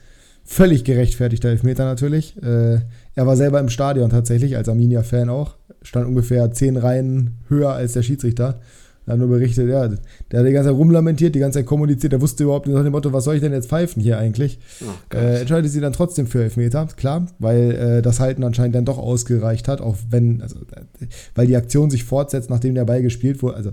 Völlig 0.51 0.83
gerechtfertigter 0.83 1.49
Elfmeter 1.49 1.85
natürlich. 1.85 2.35
Äh, 2.41 2.79
er 3.13 3.27
war 3.27 3.37
selber 3.37 3.59
im 3.59 3.69
Stadion 3.69 4.09
tatsächlich, 4.09 4.57
als 4.57 4.67
Arminia-Fan 4.67 5.29
auch. 5.29 5.57
stand 5.83 6.07
ungefähr 6.07 6.51
zehn 6.51 6.75
Reihen 6.75 7.37
höher 7.49 7.73
als 7.73 7.93
der 7.93 8.01
Schiedsrichter. 8.01 8.59
Er 9.05 9.13
hat 9.13 9.19
nur 9.19 9.29
berichtet, 9.29 9.69
ja, 9.69 9.87
der 9.87 10.39
hat 10.39 10.47
die 10.47 10.51
ganze 10.51 10.69
Zeit 10.71 10.77
rumlamentiert, 10.77 11.35
die 11.35 11.39
ganze 11.39 11.59
Zeit 11.59 11.67
kommuniziert, 11.67 12.13
der 12.13 12.21
wusste 12.21 12.45
überhaupt 12.45 12.65
nicht 12.65 12.75
nach 12.75 12.83
dem 12.83 12.93
Motto, 12.93 13.13
was 13.13 13.25
soll 13.25 13.35
ich 13.35 13.41
denn 13.41 13.53
jetzt 13.53 13.69
pfeifen 13.69 14.01
hier 14.01 14.17
eigentlich? 14.17 14.59
Oh, 14.81 15.15
äh, 15.15 15.41
entscheidet 15.41 15.71
sie 15.71 15.81
dann 15.81 15.93
trotzdem 15.93 16.25
für 16.25 16.41
Elfmeter, 16.41 16.87
klar, 16.97 17.27
weil 17.37 17.71
äh, 17.71 18.01
das 18.01 18.19
Halten 18.19 18.43
anscheinend 18.43 18.73
dann 18.73 18.85
doch 18.85 18.97
ausgereicht 18.97 19.67
hat, 19.67 19.81
auch 19.81 19.97
wenn, 20.09 20.41
also, 20.41 20.57
weil 21.35 21.45
die 21.45 21.57
Aktion 21.57 21.91
sich 21.91 22.05
fortsetzt, 22.05 22.49
nachdem 22.49 22.73
der 22.73 22.85
Ball 22.85 23.03
gespielt 23.03 23.43
wurde. 23.43 23.55
Also, 23.55 23.71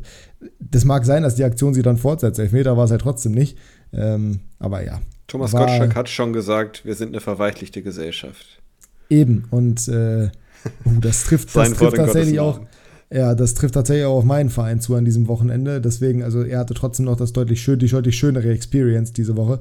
das 0.60 0.84
mag 0.84 1.06
sein, 1.06 1.22
dass 1.22 1.36
die 1.36 1.44
Aktion 1.44 1.72
sich 1.72 1.82
dann 1.82 1.96
fortsetzt. 1.96 2.38
Elfmeter 2.38 2.76
war 2.76 2.84
es 2.84 2.90
halt 2.90 3.00
trotzdem 3.00 3.32
nicht. 3.32 3.56
Ähm, 3.94 4.40
aber 4.58 4.84
ja. 4.84 5.00
Thomas 5.26 5.52
war, 5.52 5.66
Gottschalk 5.66 5.94
hat 5.94 6.08
schon 6.08 6.32
gesagt, 6.32 6.84
wir 6.84 6.94
sind 6.94 7.08
eine 7.08 7.20
verweichlichte 7.20 7.82
Gesellschaft. 7.82 8.60
Eben, 9.08 9.44
und 9.50 9.88
äh, 9.88 10.30
uh, 10.84 11.00
das 11.00 11.24
trifft, 11.24 11.54
das 11.54 11.72
trifft 11.72 11.96
tatsächlich 11.96 12.40
auch. 12.40 12.60
Ja, 13.10 13.36
das 13.36 13.54
trifft 13.54 13.74
tatsächlich 13.74 14.04
auch 14.04 14.18
auf 14.18 14.24
meinen 14.24 14.50
Verein 14.50 14.80
zu 14.80 14.96
an 14.96 15.04
diesem 15.04 15.28
Wochenende. 15.28 15.80
Deswegen, 15.80 16.24
also 16.24 16.42
er 16.42 16.58
hatte 16.58 16.74
trotzdem 16.74 17.06
noch 17.06 17.16
das 17.16 17.32
deutlich, 17.32 17.62
schön, 17.62 17.78
die 17.78 17.86
deutlich 17.86 18.16
schönere 18.16 18.50
Experience 18.50 19.12
diese 19.12 19.36
Woche. 19.36 19.60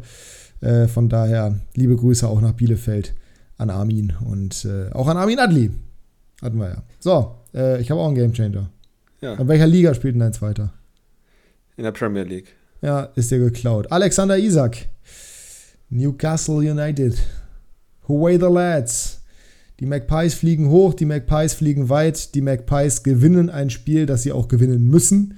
Äh, 0.62 0.88
von 0.88 1.10
daher, 1.10 1.60
liebe 1.76 1.96
Grüße 1.96 2.28
auch 2.28 2.42
nach 2.42 2.54
Bielefeld 2.54 3.14
an 3.58 3.70
Armin 3.70 4.14
und 4.26 4.66
äh, 4.66 4.92
auch 4.94 5.08
an 5.08 5.18
Armin 5.18 5.38
Adli. 5.38 5.72
Hatten 6.42 6.58
wir 6.58 6.70
ja. 6.70 6.84
So, 7.00 7.36
äh, 7.54 7.80
ich 7.80 7.92
habe 7.92 8.02
auch 8.02 8.08
einen 8.08 8.16
Gamechanger. 8.16 8.70
Ja. 9.22 9.36
In 9.36 9.48
welcher 9.48 9.68
Liga 9.68 9.94
spielt 9.94 10.16
denn 10.16 10.22
dein 10.22 10.34
Zweiter? 10.34 10.74
In 11.78 11.84
der 11.84 11.92
Premier 11.92 12.24
League. 12.24 12.56
Ja, 12.82 13.04
ist 13.16 13.32
dir 13.32 13.40
geklaut. 13.40 13.92
Alexander 13.92 14.38
Isak. 14.38 14.88
Newcastle 15.90 16.58
United. 16.58 17.16
Away 18.08 18.38
the 18.38 18.50
lads. 18.50 19.22
Die 19.80 19.86
Magpies 19.86 20.34
fliegen 20.34 20.70
hoch, 20.70 20.94
die 20.94 21.06
Magpies 21.06 21.54
fliegen 21.54 21.90
weit, 21.90 22.34
die 22.34 22.42
Magpies 22.42 23.04
gewinnen 23.04 23.50
ein 23.50 23.70
Spiel, 23.70 24.06
das 24.06 24.24
sie 24.24 24.32
auch 24.32 24.48
gewinnen 24.48 24.88
müssen, 24.88 25.38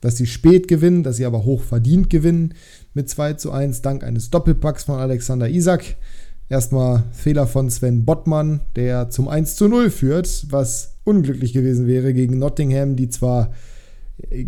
dass 0.00 0.16
sie 0.16 0.26
spät 0.26 0.68
gewinnen, 0.68 1.02
dass 1.02 1.16
sie 1.16 1.26
aber 1.26 1.44
hoch 1.44 1.62
verdient 1.62 2.08
gewinnen 2.08 2.54
mit 2.94 3.08
2 3.08 3.34
zu 3.34 3.52
1 3.52 3.82
dank 3.82 4.02
eines 4.02 4.30
Doppelpacks 4.30 4.84
von 4.84 4.98
Alexander 4.98 5.48
Isak. 5.48 5.96
Erstmal 6.48 7.04
Fehler 7.12 7.46
von 7.46 7.68
Sven 7.68 8.04
Bottmann, 8.04 8.60
der 8.74 9.10
zum 9.10 9.28
1 9.28 9.56
zu 9.56 9.68
0 9.68 9.90
führt, 9.90 10.46
was 10.50 10.96
unglücklich 11.04 11.52
gewesen 11.52 11.86
wäre 11.86 12.14
gegen 12.14 12.38
Nottingham, 12.38 12.96
die 12.96 13.10
zwar 13.10 13.52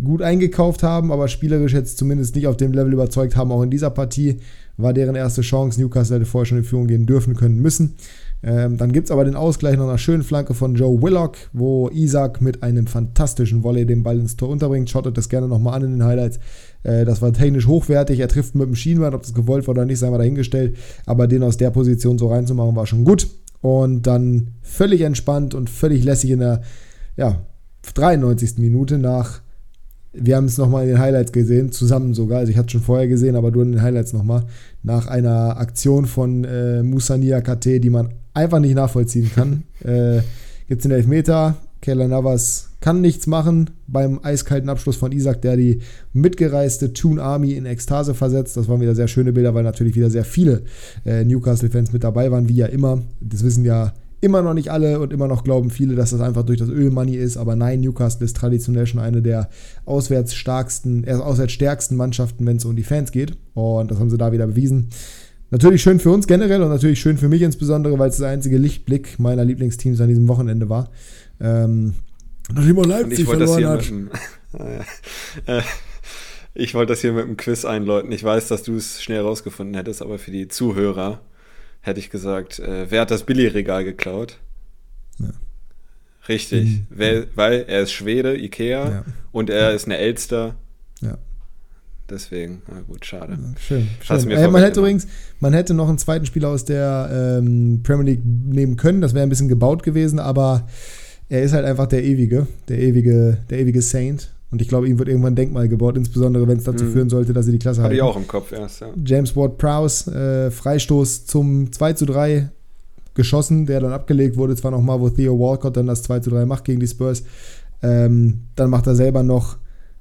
gut 0.03 0.21
eingekauft 0.21 0.83
haben, 0.83 1.11
aber 1.11 1.27
spielerisch 1.27 1.73
jetzt 1.73 1.97
zumindest 1.97 2.35
nicht 2.35 2.47
auf 2.47 2.57
dem 2.57 2.71
Level 2.71 2.93
überzeugt 2.93 3.35
haben, 3.35 3.51
auch 3.51 3.61
in 3.61 3.69
dieser 3.69 3.89
Partie 3.89 4.37
war 4.77 4.93
deren 4.93 5.15
erste 5.15 5.41
Chance. 5.41 5.81
Newcastle 5.81 6.17
hätte 6.17 6.25
vorher 6.25 6.45
schon 6.45 6.59
in 6.59 6.63
Führung 6.63 6.87
gehen 6.87 7.05
dürfen 7.05 7.35
können 7.35 7.59
müssen. 7.59 7.95
Ähm, 8.43 8.77
dann 8.77 8.91
gibt 8.91 9.07
es 9.07 9.11
aber 9.11 9.25
den 9.25 9.35
Ausgleich 9.35 9.75
nach 9.77 9.85
einer 9.85 9.97
schönen 9.97 10.21
Flanke 10.21 10.53
von 10.53 10.75
Joe 10.75 11.01
Willock, 11.01 11.37
wo 11.53 11.89
Isaac 11.89 12.39
mit 12.39 12.61
einem 12.61 12.85
fantastischen 12.85 13.63
Volley 13.63 13.85
den 13.85 14.03
Ball 14.03 14.19
ins 14.19 14.37
Tor 14.37 14.49
unterbringt. 14.49 14.89
Schaut 14.89 15.17
das 15.17 15.29
gerne 15.29 15.47
nochmal 15.47 15.73
an 15.73 15.83
in 15.83 15.91
den 15.91 16.03
Highlights. 16.03 16.39
Äh, 16.83 17.03
das 17.03 17.21
war 17.21 17.33
technisch 17.33 17.65
hochwertig. 17.65 18.19
Er 18.19 18.27
trifft 18.27 18.53
mit 18.53 18.67
dem 18.67 18.75
Schienbein, 18.75 19.15
ob 19.15 19.23
das 19.23 19.33
gewollt 19.33 19.67
war 19.67 19.73
oder 19.73 19.85
nicht, 19.85 19.97
sei 19.97 20.09
mal 20.11 20.19
dahingestellt. 20.19 20.77
Aber 21.07 21.27
den 21.27 21.43
aus 21.43 21.57
der 21.57 21.71
Position 21.71 22.19
so 22.19 22.27
reinzumachen, 22.27 22.75
war 22.75 22.85
schon 22.85 23.03
gut. 23.03 23.27
Und 23.61 24.03
dann 24.05 24.51
völlig 24.61 25.01
entspannt 25.01 25.55
und 25.55 25.69
völlig 25.69 26.03
lässig 26.03 26.29
in 26.29 26.39
der 26.39 26.61
ja, 27.15 27.41
93. 27.95 28.59
Minute 28.59 28.99
nach 28.99 29.41
wir 30.19 30.35
haben 30.35 30.45
es 30.45 30.57
nochmal 30.57 30.83
in 30.83 30.89
den 30.89 30.99
Highlights 30.99 31.31
gesehen, 31.31 31.71
zusammen 31.71 32.13
sogar. 32.13 32.39
Also 32.39 32.51
ich 32.51 32.57
hatte 32.57 32.67
es 32.67 32.71
schon 32.71 32.81
vorher 32.81 33.07
gesehen, 33.07 33.35
aber 33.35 33.51
du 33.51 33.61
in 33.61 33.73
den 33.73 33.81
Highlights 33.81 34.13
nochmal. 34.13 34.43
Nach 34.83 35.07
einer 35.07 35.57
Aktion 35.57 36.05
von 36.05 36.43
äh, 36.43 36.83
Musa 36.83 37.17
Niakate, 37.17 37.79
die 37.79 37.89
man 37.89 38.09
einfach 38.33 38.59
nicht 38.59 38.75
nachvollziehen 38.75 39.31
kann. 39.33 39.63
äh, 39.83 40.21
Gibt 40.67 40.81
es 40.81 40.83
den 40.83 40.91
Elfmeter. 40.91 41.55
Keller 41.81 42.07
Navas 42.07 42.69
kann 42.79 43.01
nichts 43.01 43.27
machen 43.27 43.69
beim 43.87 44.19
eiskalten 44.23 44.69
Abschluss 44.69 44.95
von 44.97 45.11
Isaac, 45.11 45.41
der 45.41 45.57
die 45.57 45.79
mitgereiste 46.13 46.93
Toon 46.93 47.19
Army 47.19 47.53
in 47.53 47.65
Ekstase 47.65 48.13
versetzt. 48.13 48.57
Das 48.57 48.67
waren 48.67 48.81
wieder 48.81 48.95
sehr 48.95 49.07
schöne 49.07 49.33
Bilder, 49.33 49.53
weil 49.53 49.63
natürlich 49.63 49.95
wieder 49.95 50.09
sehr 50.09 50.25
viele 50.25 50.63
äh, 51.05 51.23
Newcastle-Fans 51.23 51.93
mit 51.93 52.03
dabei 52.03 52.31
waren, 52.31 52.49
wie 52.49 52.55
ja 52.55 52.67
immer. 52.67 53.01
Das 53.19 53.43
wissen 53.43 53.63
ja 53.63 53.93
immer 54.19 54.41
noch 54.41 54.53
nicht 54.53 54.69
alle 54.69 54.99
und 54.99 55.13
immer 55.13 55.27
noch 55.27 55.43
glauben 55.43 55.69
viele, 55.69 55.95
dass 55.95 56.11
das 56.11 56.21
einfach 56.21 56.43
durch 56.43 56.59
das 56.59 56.69
Ölmoney 56.69 57.15
ist. 57.15 57.37
Aber 57.37 57.55
nein, 57.55 57.81
Newcastle 57.81 58.25
ist 58.25 58.35
traditionell 58.35 58.87
schon 58.87 58.99
eine 58.99 59.21
der 59.21 59.49
auswärts 59.85 60.33
starksten, 60.33 61.03
äh, 61.05 61.13
auswärts 61.13 61.53
stärksten 61.53 61.95
Mannschaften, 61.95 62.45
wenn 62.45 62.57
es 62.57 62.65
um 62.65 62.75
die 62.75 62.83
Fans 62.83 63.11
geht. 63.11 63.37
Und 63.53 63.91
das 63.91 63.99
haben 63.99 64.09
sie 64.09 64.17
da 64.17 64.31
wieder 64.31 64.47
bewiesen. 64.47 64.89
Natürlich 65.49 65.81
schön 65.81 65.99
für 65.99 66.11
uns 66.11 66.27
generell 66.27 66.61
und 66.61 66.69
natürlich 66.69 66.99
schön 66.99 67.17
für 67.17 67.29
mich 67.29 67.41
insbesondere, 67.41 67.97
weil 67.99 68.09
es 68.09 68.17
der 68.17 68.29
einzige 68.29 68.57
Lichtblick 68.57 69.17
meiner 69.17 69.45
Lieblingsteams 69.45 70.01
an 70.01 70.09
diesem 70.09 70.27
Wochenende 70.27 70.67
war. 70.67 70.89
Ähm, 71.39 71.93
nachdem 72.53 72.75
man 72.75 72.85
Leipzig 72.85 73.25
verloren 73.25 73.65
hat. 73.65 73.87
Dem, 73.87 74.09
äh, 75.45 75.61
ich 76.53 76.73
wollte 76.73 76.93
das 76.93 77.01
hier 77.01 77.13
mit 77.13 77.25
dem 77.25 77.37
Quiz 77.37 77.63
einläuten. 77.63 78.11
Ich 78.11 78.23
weiß, 78.23 78.47
dass 78.47 78.63
du 78.63 78.75
es 78.75 79.01
schnell 79.01 79.21
rausgefunden 79.21 79.75
hättest, 79.75 80.01
aber 80.01 80.17
für 80.17 80.31
die 80.31 80.47
Zuhörer 80.47 81.21
hätte 81.87 81.99
ich 81.99 82.09
gesagt, 82.09 82.59
äh, 82.59 82.89
wer 82.89 83.01
hat 83.01 83.11
das 83.11 83.23
Billigregal 83.23 83.83
geklaut? 83.83 84.37
Ja. 85.19 85.31
Richtig, 86.29 86.65
mhm. 86.65 86.87
weil, 86.89 87.27
weil 87.35 87.65
er 87.67 87.81
ist 87.81 87.93
Schwede, 87.93 88.37
Ikea, 88.37 88.89
ja. 88.89 89.05
und 89.31 89.49
er 89.49 89.69
ja. 89.69 89.69
ist 89.69 89.85
eine 89.85 89.97
Elster. 89.97 90.55
Ja. 91.01 91.17
Deswegen, 92.09 92.61
na 92.71 92.81
gut, 92.81 93.05
schade. 93.05 93.37
schön. 93.59 93.87
schön. 94.01 94.31
Äh, 94.31 94.47
man 94.47 94.61
hätte 94.61 94.79
übrigens, 94.79 95.07
man 95.39 95.53
hätte 95.53 95.73
noch 95.73 95.89
einen 95.89 95.97
zweiten 95.97 96.25
Spieler 96.25 96.49
aus 96.49 96.63
der 96.63 97.39
ähm, 97.41 97.81
Premier 97.83 98.13
League 98.13 98.21
nehmen 98.23 98.77
können. 98.77 99.01
Das 99.01 99.13
wäre 99.13 99.23
ein 99.23 99.29
bisschen 99.29 99.49
gebaut 99.49 99.83
gewesen, 99.83 100.19
aber 100.19 100.67
er 101.27 101.43
ist 101.43 101.51
halt 101.51 101.65
einfach 101.65 101.87
der 101.87 102.03
ewige, 102.03 102.47
der 102.69 102.79
ewige, 102.79 103.39
der 103.49 103.59
ewige 103.59 103.81
Saint. 103.81 104.29
Und 104.49 104.61
ich 104.61 104.69
glaube, 104.69 104.87
ihm 104.87 104.97
wird 104.97 105.09
irgendwann 105.09 105.33
ein 105.33 105.35
Denkmal 105.35 105.67
gebaut, 105.67 105.97
insbesondere 105.97 106.47
wenn 106.47 106.57
es 106.57 106.63
dazu 106.63 106.85
mhm. 106.85 106.91
führen 106.91 107.09
sollte, 107.09 107.33
dass 107.33 107.45
sie 107.45 107.51
die 107.51 107.59
Klasse 107.59 107.81
haben. 107.81 107.85
Hatte 107.85 107.95
ich 107.95 108.01
auch 108.01 108.15
im 108.15 108.27
Kopf 108.27 108.51
erst, 108.53 108.79
ja. 108.79 108.87
James 109.03 109.35
Ward 109.35 109.57
Prowse, 109.57 110.11
äh, 110.11 110.51
Freistoß 110.51 111.25
zum 111.25 111.71
2 111.71 111.93
zu 111.93 112.05
3 112.05 112.49
geschossen, 113.13 113.65
der 113.65 113.81
dann 113.81 113.91
abgelegt 113.91 114.37
wurde, 114.37 114.55
zwar 114.55 114.71
nochmal, 114.71 115.01
wo 115.01 115.09
Theo 115.09 115.37
Walcott 115.37 115.75
dann 115.75 115.87
das 115.87 116.03
2 116.03 116.21
zu 116.21 116.29
3 116.29 116.45
macht 116.45 116.63
gegen 116.63 116.79
die 116.79 116.87
Spurs. 116.87 117.23
Ähm, 117.83 118.43
dann 118.55 118.69
macht 118.69 118.87
er 118.87 118.95
selber 118.95 119.23
noch 119.23 119.57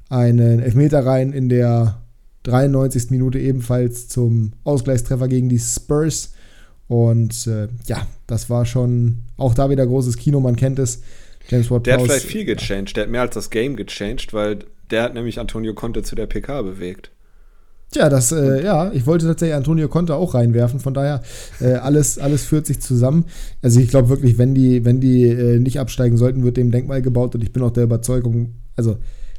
einen 0.08 0.60
Elfmeter 0.60 1.04
rein 1.04 1.32
in 1.32 1.48
der 1.48 2.02
93. 2.44 3.10
Minute 3.10 3.40
ebenfalls 3.40 4.08
zum 4.08 4.52
Ausgleichstreffer 4.62 5.26
gegen 5.26 5.48
die 5.48 5.58
Spurs. 5.58 6.32
Und 6.88 7.48
äh, 7.48 7.68
ja, 7.86 8.06
das 8.28 8.48
war 8.48 8.64
schon 8.64 9.22
auch 9.36 9.54
da 9.54 9.68
wieder 9.70 9.86
großes 9.86 10.16
Kino, 10.16 10.38
man 10.38 10.54
kennt 10.54 10.78
es. 10.78 11.00
James 11.48 11.70
Ward 11.70 11.86
Der 11.86 11.94
hat 11.94 12.02
vielleicht 12.02 12.26
viel 12.26 12.44
gechanged, 12.44 12.96
der 12.96 13.04
hat 13.04 13.10
mehr 13.10 13.22
als 13.22 13.34
das 13.34 13.50
Game 13.50 13.76
gechanged, 13.76 14.32
weil 14.32 14.60
der 14.90 15.02
hat 15.02 15.14
nämlich 15.14 15.38
Antonio 15.38 15.74
Conte 15.74 16.02
zu 16.02 16.14
der 16.14 16.26
PK 16.26 16.62
bewegt. 16.62 17.10
Tja, 17.92 18.08
das, 18.08 18.32
äh, 18.32 18.64
ja, 18.64 18.90
ich 18.92 19.06
wollte 19.06 19.26
tatsächlich 19.26 19.54
Antonio 19.54 19.88
Conte 19.88 20.16
auch 20.16 20.34
reinwerfen, 20.34 20.80
von 20.80 20.92
daher, 20.92 21.22
äh, 21.60 21.74
alles, 21.74 22.18
alles 22.18 22.44
führt 22.44 22.66
sich 22.66 22.80
zusammen. 22.80 23.26
Also 23.62 23.78
ich 23.78 23.88
glaube 23.88 24.08
wirklich, 24.08 24.38
wenn 24.38 24.54
die, 24.54 24.84
wenn 24.84 25.00
die 25.00 25.24
äh, 25.24 25.60
nicht 25.60 25.78
absteigen 25.78 26.16
sollten, 26.16 26.42
wird 26.42 26.56
dem 26.56 26.72
Denkmal 26.72 27.00
gebaut 27.00 27.34
und 27.36 27.42
ich 27.42 27.52
bin 27.52 27.62
auch 27.62 27.70
der 27.70 27.84
Überzeugung, 27.84 28.54
also 28.74 28.98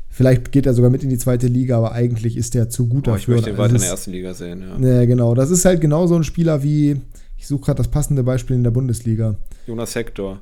vielleicht 0.10 0.54
geht 0.54 0.66
er 0.66 0.74
sogar 0.74 0.90
mit 0.90 1.04
in 1.04 1.10
die 1.10 1.18
zweite 1.18 1.48
Liga, 1.48 1.78
aber 1.78 1.92
eigentlich 1.92 2.38
ist 2.38 2.54
der 2.54 2.70
zu 2.70 2.88
gut 2.88 3.08
oh, 3.10 3.12
dafür. 3.12 3.36
Ich 3.36 3.42
möchte 3.42 3.50
ihn 3.50 3.58
weiter 3.58 3.76
in 3.76 3.82
der 3.82 3.90
ersten 3.90 4.12
Liga 4.12 4.34
sehen, 4.34 4.64
ja. 4.82 5.06
Genau. 5.06 5.36
Das 5.36 5.52
ist 5.52 5.66
halt 5.66 5.82
genau 5.82 6.08
so 6.08 6.16
ein 6.16 6.24
Spieler 6.24 6.64
wie, 6.64 7.02
ich 7.38 7.48
suche 7.48 7.66
gerade 7.66 7.78
das 7.78 7.90
passende 7.90 8.24
Beispiel 8.24 8.56
in 8.56 8.64
der 8.64 8.72
Bundesliga. 8.72 9.36
Jonas 9.68 9.94
Hector. 9.94 10.42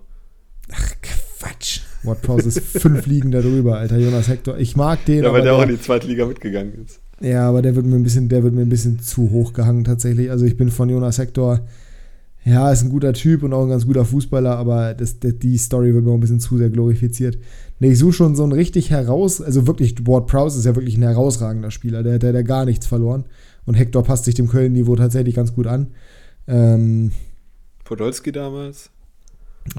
Ach. 0.71 0.93
Ward 2.06 2.22
Prowse 2.22 2.48
ist 2.48 2.60
fünf 2.60 3.06
Ligen 3.06 3.32
darüber, 3.32 3.78
Alter. 3.78 3.98
Jonas 3.98 4.28
Hector. 4.28 4.58
Ich 4.58 4.76
mag 4.76 5.04
den. 5.06 5.24
Ja, 5.24 5.32
weil 5.32 5.41
der, 5.41 5.52
der 5.52 5.56
auch 5.56 5.63
in 5.63 5.70
die 5.70 5.82
zweite 5.82 6.08
Liga 6.08 6.26
mitgegangen 6.26 6.74
ist. 6.86 7.00
Ja, 7.22 7.48
aber 7.48 7.62
der 7.62 7.76
wird 7.76 7.86
mir 7.86 7.96
ein 7.96 8.04
bisschen, 8.04 8.30
der 8.30 8.44
wird 8.44 8.54
mir 8.54 8.62
ein 8.62 8.70
bisschen 8.70 9.00
zu 9.00 9.32
hoch 9.32 9.54
gehangen 9.54 9.84
tatsächlich. 9.84 10.30
Also 10.32 10.46
ich 10.46 10.58
bin 10.58 10.70
von 10.70 10.89
Jonas 10.89 11.18
Hector, 11.18 11.62
ja, 12.44 12.72
ist 12.72 12.84
ein 12.84 12.89
guter 12.89 13.13
Typ 13.13 13.41
und 13.44 13.54
auch 13.54 13.63
ein 13.63 13.70
ganz 13.70 13.88
guter 13.88 14.06
Fußballer, 14.06 14.56
aber 14.56 14.94
das, 14.94 15.20
das, 15.20 15.39
die 15.39 15.58
Story 15.58 15.94
wird 15.94 16.04
mir 16.04 16.12
auch 16.12 16.15
ein 16.15 16.20
bisschen 16.20 16.39
zu 16.39 16.58
sehr 16.58 16.70
glorifiziert. 16.70 17.39
Nee, 17.80 17.91
ich 17.91 18.00
suche 18.00 18.13
schon 18.13 18.36
so 18.36 18.44
einen 18.44 18.52
richtig 18.52 18.91
heraus, 18.91 19.41
also 19.41 19.65
wirklich, 19.65 19.96
Ward 20.06 20.28
Prowse 20.28 20.60
ist 20.60 20.65
ja 20.65 20.76
wirklich 20.76 20.98
ein 20.98 21.04
herausragender 21.04 21.72
Spieler, 21.72 22.04
der 22.04 22.15
hat 22.15 22.24
ja 22.24 22.41
gar 22.44 22.65
nichts 22.65 22.86
verloren. 22.86 23.26
Und 23.65 23.74
Hector 23.74 24.04
passt 24.04 24.26
sich 24.26 24.36
dem 24.36 24.48
Köln-Niveau 24.48 24.96
tatsächlich 24.96 25.36
ganz 25.36 25.56
gut 25.56 25.65
an. 25.65 25.88
Ähm, 26.48 27.12
Podolski 27.84 28.32
damals? 28.32 28.91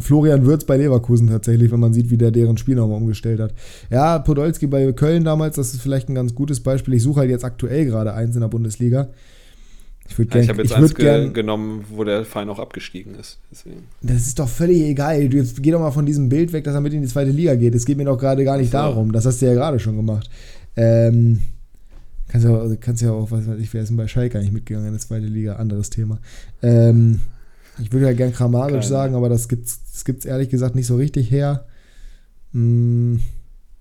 Florian 0.01 0.45
Würz 0.45 0.65
bei 0.65 0.77
Leverkusen 0.77 1.29
tatsächlich, 1.29 1.71
wenn 1.71 1.81
man 1.81 1.95
sieht, 1.95 2.11
wie 2.11 2.17
der 2.17 2.31
deren 2.31 2.59
Spiel 2.59 2.75
nochmal 2.75 2.99
umgestellt 2.99 3.41
hat. 3.41 3.55
Ja, 3.91 4.19
Podolski 4.19 4.67
bei 4.67 4.91
Köln 4.93 5.25
damals, 5.25 5.57
das 5.57 5.75
ist 5.75 5.81
vielleicht 5.81 6.09
ein 6.09 6.15
ganz 6.15 6.35
gutes 6.35 6.61
Beispiel. 6.61 6.95
Ich 6.95 7.03
suche 7.03 7.21
halt 7.21 7.31
jetzt 7.31 7.45
aktuell 7.45 7.87
gerade 7.87 8.13
eins 8.13 8.35
in 8.35 8.41
der 8.41 8.49
Bundesliga. 8.49 9.09
Ich, 10.09 10.19
ja, 10.19 10.41
ich 10.41 10.49
habe 10.49 10.63
jetzt 10.63 10.71
ich 10.71 10.77
eins 10.77 10.95
ge 10.95 11.05
gern, 11.05 11.33
genommen, 11.33 11.85
wo 11.91 12.05
der 12.05 12.25
Verein 12.25 12.49
auch 12.49 12.59
abgestiegen 12.59 13.15
ist. 13.15 13.39
Deswegen. 13.51 13.85
Das 14.03 14.27
ist 14.27 14.39
doch 14.39 14.49
völlig 14.49 14.83
egal. 14.83 15.29
Du, 15.29 15.37
jetzt 15.37 15.63
geh 15.63 15.71
doch 15.71 15.81
mal 15.81 15.91
von 15.91 16.07
diesem 16.07 16.29
Bild 16.29 16.53
weg, 16.53 16.65
dass 16.65 16.75
er 16.75 16.81
mit 16.81 16.93
in 16.93 17.03
die 17.03 17.09
zweite 17.09 17.31
Liga 17.31 17.55
geht. 17.55 17.75
Es 17.75 17.85
geht 17.85 17.97
mir 17.97 18.05
doch 18.05 18.19
gerade 18.19 18.45
gar 18.45 18.57
nicht 18.57 18.71
so. 18.71 18.79
darum. 18.79 19.13
Das 19.13 19.27
hast 19.27 19.43
du 19.43 19.47
ja 19.47 19.55
gerade 19.55 19.81
schon 19.81 19.97
gemacht. 19.97 20.31
Ähm, 20.77 21.41
kannst 22.29 22.47
ja, 22.47 22.77
kannst 22.81 23.03
ja 23.03 23.13
auch, 23.13 23.31
was 23.31 23.49
weiß 23.49 23.59
ich, 23.59 23.73
wer 23.75 23.83
ist 23.83 23.89
denn 23.89 23.97
bei 23.97 24.07
Schalke 24.07 24.39
eigentlich 24.39 24.53
mitgegangen 24.53 24.89
in 24.89 24.95
die 24.95 25.01
zweite 25.01 25.27
Liga? 25.27 25.57
Anderes 25.57 25.91
Thema. 25.91 26.19
Ähm, 26.63 27.21
ich 27.79 27.93
würde 27.93 28.07
ja 28.07 28.13
gern 28.13 28.33
Kramaric 28.33 28.83
sagen, 28.83 29.15
aber 29.15 29.29
das 29.29 29.49
gibt 29.49 29.67
es 29.67 29.85
das 29.93 30.05
gibt's 30.05 30.25
ehrlich 30.25 30.51
gesagt 30.51 30.75
nicht 30.75 30.87
so 30.87 30.97
richtig 30.97 31.31
her. 31.31 31.65
Mm, 32.53 33.17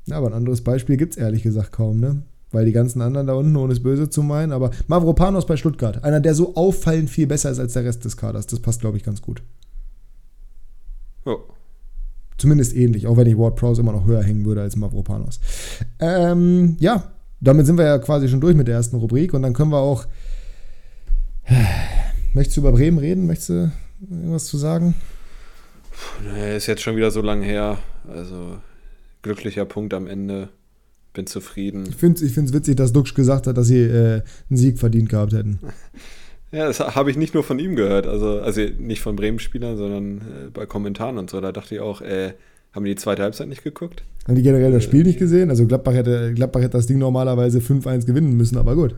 ja, 0.06 0.18
aber 0.18 0.28
ein 0.28 0.34
anderes 0.34 0.62
Beispiel 0.62 0.98
gibt 0.98 1.14
es 1.14 1.18
ehrlich 1.18 1.44
gesagt 1.44 1.72
kaum, 1.72 2.00
ne? 2.00 2.24
Weil 2.52 2.66
die 2.66 2.72
ganzen 2.72 3.02
anderen 3.02 3.28
da 3.28 3.34
unten, 3.34 3.56
ohne 3.56 3.74
es 3.74 3.84
böse 3.84 4.10
zu 4.10 4.24
meinen, 4.24 4.52
aber 4.52 4.72
Mavropanos 4.88 5.46
bei 5.46 5.58
Stuttgart, 5.58 6.04
einer, 6.04 6.22
der 6.22 6.36
so 6.36 6.56
auffallend 6.56 7.10
viel 7.10 7.28
besser 7.28 7.52
ist 7.52 7.60
als 7.60 7.74
der 7.74 7.84
Rest 7.84 8.06
des 8.06 8.16
Kaders, 8.16 8.48
das 8.48 8.60
passt, 8.60 8.82
glaube 8.82 8.98
ich, 8.98 9.04
ganz 9.04 9.22
gut. 9.22 9.44
Ja. 11.26 11.36
Zumindest 12.38 12.76
ähnlich, 12.76 13.08
auch 13.08 13.18
wenn 13.18 13.28
ich 13.28 13.38
Ward 13.38 13.56
Prowse 13.56 13.82
immer 13.82 13.94
noch 13.94 14.06
höher 14.06 14.24
hängen 14.24 14.46
würde 14.46 14.62
als 14.62 14.76
Mavropanos. 14.76 15.40
Ähm, 16.00 16.78
ja, 16.80 17.12
damit 17.42 17.66
sind 17.66 17.78
wir 17.78 17.86
ja 17.86 17.98
quasi 17.98 18.30
schon 18.30 18.42
durch 18.42 18.56
mit 18.56 18.68
der 18.68 18.76
ersten 18.76 18.98
Rubrik 18.98 19.34
und 19.34 19.42
dann 19.42 19.54
können 19.54 19.72
wir 19.72 19.80
auch. 19.80 20.06
Möchtest 22.34 22.58
du 22.58 22.62
über 22.62 22.74
Bremen 22.74 22.98
reden? 22.98 23.28
Möchtest 23.28 23.50
du 23.50 23.72
irgendwas 24.02 24.46
zu 24.46 24.58
sagen? 24.58 24.96
Nee, 26.24 26.58
ist 26.58 26.68
jetzt 26.68 26.82
schon 26.82 26.96
wieder 26.96 27.12
so 27.12 27.22
lange 27.22 27.46
her. 27.46 27.78
Also 28.08 28.58
glücklicher 29.22 29.66
Punkt 29.66 29.94
am 29.94 30.08
Ende. 30.08 30.50
Bin 31.14 31.28
zufrieden. 31.28 31.86
Ich 31.88 31.96
finde 31.96 32.22
es 32.22 32.54
witzig, 32.54 32.76
dass 32.76 32.92
Duxch 32.92 33.14
gesagt 33.14 33.48
hat, 33.48 33.58
dass 33.58 33.68
sie 33.68 33.80
äh, 33.80 34.22
einen 34.50 34.58
Sieg 34.58 34.80
verdient 34.80 35.10
gehabt 35.10 35.34
hätten. 35.34 35.60
Ja, 36.52 36.68
das 36.68 36.80
habe 36.80 37.12
ich 37.12 37.18
nicht 37.18 37.34
nur 37.34 37.44
von 37.44 37.60
ihm 37.60 37.76
gehört. 37.76 38.08
Also, 38.08 38.40
also 38.40 38.62
nicht 38.62 39.02
von 39.02 39.18
Bremen-Spielern, 39.18 39.76
sondern 39.76 40.18
äh, 40.20 40.50
bei 40.54 40.66
Kommentaren 40.66 41.18
und 41.18 41.30
so. 41.30 41.42
Da 41.42 41.52
dachte 41.52 41.76
ich 41.76 41.82
auch, 41.82 42.00
äh, 42.00 42.34
haben 42.72 42.86
die 42.86 42.92
die 42.92 42.96
zweite 43.02 43.24
Halbzeit 43.24 43.50
nicht 43.50 43.64
geguckt? 43.64 44.04
Haben 44.26 44.36
die 44.36 44.42
generell 44.42 44.72
das 44.72 44.84
Spiel 44.84 45.04
nicht 45.04 45.20
gesehen? 45.20 45.50
Also 45.50 45.66
Gladbach 45.66 45.94
hätte, 45.94 46.34
Gladbach 46.34 46.62
hätte 46.62 46.78
das 46.78 46.88
Ding 46.88 46.98
normalerweise 46.98 47.60
5-1 47.60 48.06
gewinnen 48.06 48.38
müssen, 48.38 48.58
aber 48.58 48.76
gut. 48.76 48.96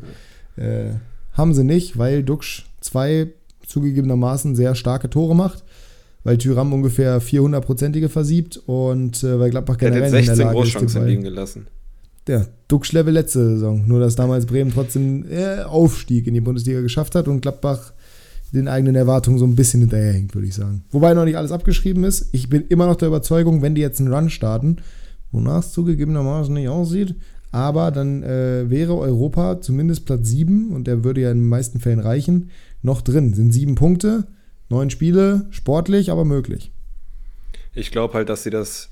Äh, 0.56 0.92
haben 1.34 1.54
sie 1.56 1.64
nicht, 1.64 1.98
weil 1.98 2.22
Duxch 2.22 2.66
zwei 2.82 3.30
zugegebenermaßen 3.67 4.56
sehr 4.56 4.75
starke 4.75 5.10
Tore 5.10 5.36
macht, 5.36 5.63
weil 6.23 6.38
Tyram 6.38 6.73
ungefähr 6.73 7.21
400-prozentige 7.21 8.10
versiebt 8.10 8.58
und 8.65 9.23
äh, 9.23 9.39
weil 9.39 9.51
Gladbach 9.51 9.77
generell 9.77 10.10
der 10.10 10.19
hat 10.19 10.25
16 10.25 10.47
Großchancen 10.49 11.06
liegen 11.06 11.23
gelassen. 11.23 11.67
Der 12.25 12.47
Duxch-Level 12.67 13.13
letzte 13.13 13.51
Saison. 13.51 13.88
Nur, 13.88 14.01
dass 14.01 14.15
damals 14.15 14.45
Bremen 14.45 14.73
trotzdem 14.73 15.25
äh, 15.30 15.62
Aufstieg 15.62 16.27
in 16.27 16.34
die 16.34 16.41
Bundesliga 16.41 16.82
geschafft 16.82 17.15
hat 17.15 17.27
und 17.27 17.41
Gladbach 17.41 17.93
den 18.53 18.67
eigenen 18.67 18.95
Erwartungen 18.95 19.38
so 19.38 19.45
ein 19.45 19.56
bisschen 19.56 19.82
hinterherhängt, 19.82 20.34
würde 20.34 20.47
ich 20.47 20.56
sagen. 20.56 20.84
Wobei 20.91 21.13
noch 21.13 21.25
nicht 21.25 21.38
alles 21.38 21.51
abgeschrieben 21.51 22.03
ist. 22.03 22.30
Ich 22.34 22.49
bin 22.49 22.65
immer 22.67 22.88
noch 22.88 22.95
der 22.95 23.10
Überzeugung, 23.10 23.62
wenn 23.62 23.75
die 23.75 23.82
jetzt 23.82 23.99
einen 23.99 24.13
Run 24.13 24.30
starten, 24.30 24.77
wonach 25.32 25.60
es 25.60 25.71
zugegebenermaßen 25.71 26.53
nicht 26.53 26.69
aussieht, 26.69 27.15
aber 27.51 27.91
dann 27.91 28.23
äh, 28.23 28.69
wäre 28.69 28.97
Europa 28.97 29.62
zumindest 29.62 30.06
Platz 30.06 30.27
7 30.30 30.71
und 30.71 30.88
der 30.88 31.03
würde 31.03 31.21
ja 31.21 31.32
in 31.32 31.39
den 31.39 31.49
meisten 31.49 31.80
Fällen 31.80 31.99
reichen, 31.99 32.49
noch 32.82 33.02
drin. 33.02 33.34
Sind 33.34 33.52
sieben 33.52 33.76
Punkte, 33.76 34.28
neun 34.70 34.90
Spiele, 34.90 35.48
sportlich, 35.52 36.12
aber 36.12 36.26
möglich. 36.26 36.72
Ich 37.74 37.92
glaube 37.92 38.13
halt, 38.16 38.30
dass 38.30 38.44
sie 38.44 38.50
das. 38.50 38.90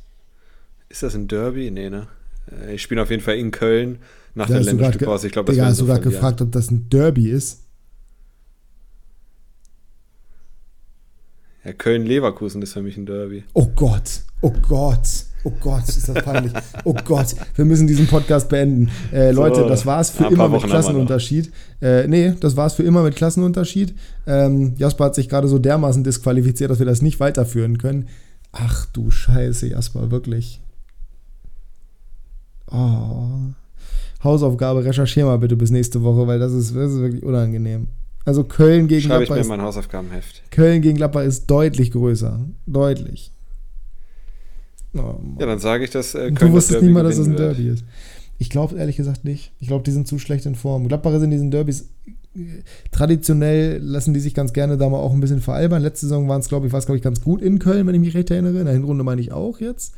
Ist 0.89 1.03
das 1.03 1.15
ein 1.15 1.27
Derby? 1.27 1.71
Nee, 1.71 1.89
ne? 1.89 2.07
Äh, 2.51 2.75
ich 2.75 2.81
spiele 2.81 3.01
auf 3.01 3.09
jeden 3.09 3.23
Fall 3.23 3.35
in 3.35 3.51
Köln 3.51 3.99
nach 4.35 4.47
der 4.47 4.61
Länderspielpause. 4.61 5.27
Ich 5.27 5.33
glaube, 5.33 5.47
das 5.47 5.57
wäre 5.57 5.67
hast 5.67 5.81
du 5.81 5.85
gerade 5.85 6.01
gefragt, 6.01 6.41
ob 6.41 6.51
das 6.51 6.69
ein 6.69 6.89
Derby 6.89 7.29
ist. 7.29 7.61
Ja, 11.63 11.73
Köln-Leverkusen 11.73 12.61
ist 12.61 12.73
für 12.73 12.83
mich 12.83 12.95
ein 12.95 13.07
Derby. 13.07 13.43
Oh 13.53 13.67
Gott, 13.75 14.21
oh 14.41 14.51
Gott, 14.51 15.25
oh 15.45 15.53
Gott, 15.61 15.87
ist 15.87 16.09
das 16.09 16.23
peinlich. 16.23 16.51
Oh 16.83 16.95
Gott, 17.05 17.35
wir 17.55 17.65
müssen 17.65 17.87
diesen 17.87 18.07
Podcast 18.07 18.49
beenden. 18.49 18.89
Äh, 19.11 19.33
so, 19.33 19.41
Leute, 19.41 19.65
das 19.67 19.85
war's 19.85 20.09
für 20.09 20.25
immer 20.25 20.49
mit 20.49 20.63
Klassenunterschied. 20.63 21.51
Äh, 21.81 22.07
nee, 22.07 22.33
das 22.39 22.57
war's 22.57 22.73
für 22.73 22.83
immer 22.83 23.03
mit 23.03 23.15
Klassenunterschied. 23.15 23.93
Ähm, 24.27 24.73
Jasper 24.77 25.05
hat 25.05 25.15
sich 25.15 25.29
gerade 25.29 25.47
so 25.47 25.59
dermaßen 25.59 26.03
disqualifiziert, 26.03 26.71
dass 26.71 26.79
wir 26.79 26.85
das 26.85 27.01
nicht 27.01 27.19
weiterführen 27.19 27.77
können. 27.77 28.07
Ach 28.51 28.85
du 28.87 29.11
Scheiße, 29.11 29.67
Jasper, 29.69 30.11
wirklich. 30.11 30.61
Oh. 32.71 33.53
Hausaufgabe, 34.23 34.83
recherchier 34.83 35.25
mal 35.25 35.37
bitte 35.37 35.55
bis 35.55 35.69
nächste 35.69 36.01
Woche, 36.03 36.25
weil 36.27 36.39
das 36.39 36.51
ist, 36.51 36.75
das 36.75 36.93
ist 36.93 36.99
wirklich 36.99 37.23
unangenehm. 37.23 37.87
Also 38.25 38.43
Köln 38.43 38.87
gegen 38.87 39.01
Schreibe 39.01 39.25
Gladbach. 39.25 39.35
ich 39.35 39.47
mir 39.47 39.53
in 39.53 39.59
mein 39.59 39.65
Hausaufgabenheft. 39.67 40.41
Köln 40.49 40.81
gegen 40.81 40.97
Gladbach 40.97 41.23
ist 41.23 41.45
deutlich 41.45 41.91
größer. 41.91 42.39
Deutlich. 42.65 43.31
Oh, 44.95 45.15
ja, 45.39 45.45
dann 45.45 45.59
sage 45.59 45.83
ich, 45.83 45.89
dass 45.89 46.15
äh, 46.15 46.31
Du 46.31 46.51
wusstest 46.51 46.81
nie 46.81 46.89
mal, 46.89 47.03
dass 47.03 47.17
es 47.17 47.27
ein 47.27 47.35
Derby 47.35 47.69
ist. 47.69 47.83
Ich 48.37 48.49
glaube 48.49 48.77
ehrlich 48.77 48.97
gesagt 48.97 49.23
nicht. 49.23 49.53
Ich 49.59 49.67
glaube, 49.67 49.83
die 49.83 49.91
sind 49.91 50.07
zu 50.07 50.19
schlecht 50.19 50.45
in 50.45 50.55
Form. 50.55 50.87
Gladbacher 50.87 51.19
sind 51.19 51.31
in 51.31 51.37
diesen 51.37 51.51
Derbys 51.51 51.89
äh, 52.35 52.39
traditionell 52.91 53.79
lassen 53.81 54.13
die 54.13 54.19
sich 54.19 54.33
ganz 54.33 54.53
gerne 54.53 54.77
da 54.77 54.89
mal 54.89 54.97
auch 54.97 55.13
ein 55.13 55.21
bisschen 55.21 55.41
veralbern. 55.41 55.81
Letzte 55.81 56.07
Saison 56.07 56.27
waren 56.27 56.41
es, 56.41 56.49
glaube 56.49 56.67
ich, 56.67 56.73
war 56.73 56.79
es, 56.79 56.85
glaube 56.85 56.97
ich, 56.97 57.03
ganz 57.03 57.21
gut 57.21 57.41
in 57.41 57.59
Köln, 57.59 57.87
wenn 57.87 57.95
ich 57.95 58.01
mich 58.01 58.15
recht 58.15 58.31
erinnere. 58.31 58.59
In 58.59 58.65
der 58.65 58.73
Hinrunde 58.73 59.03
meine 59.03 59.21
ich 59.21 59.31
auch 59.31 59.59
jetzt. 59.59 59.93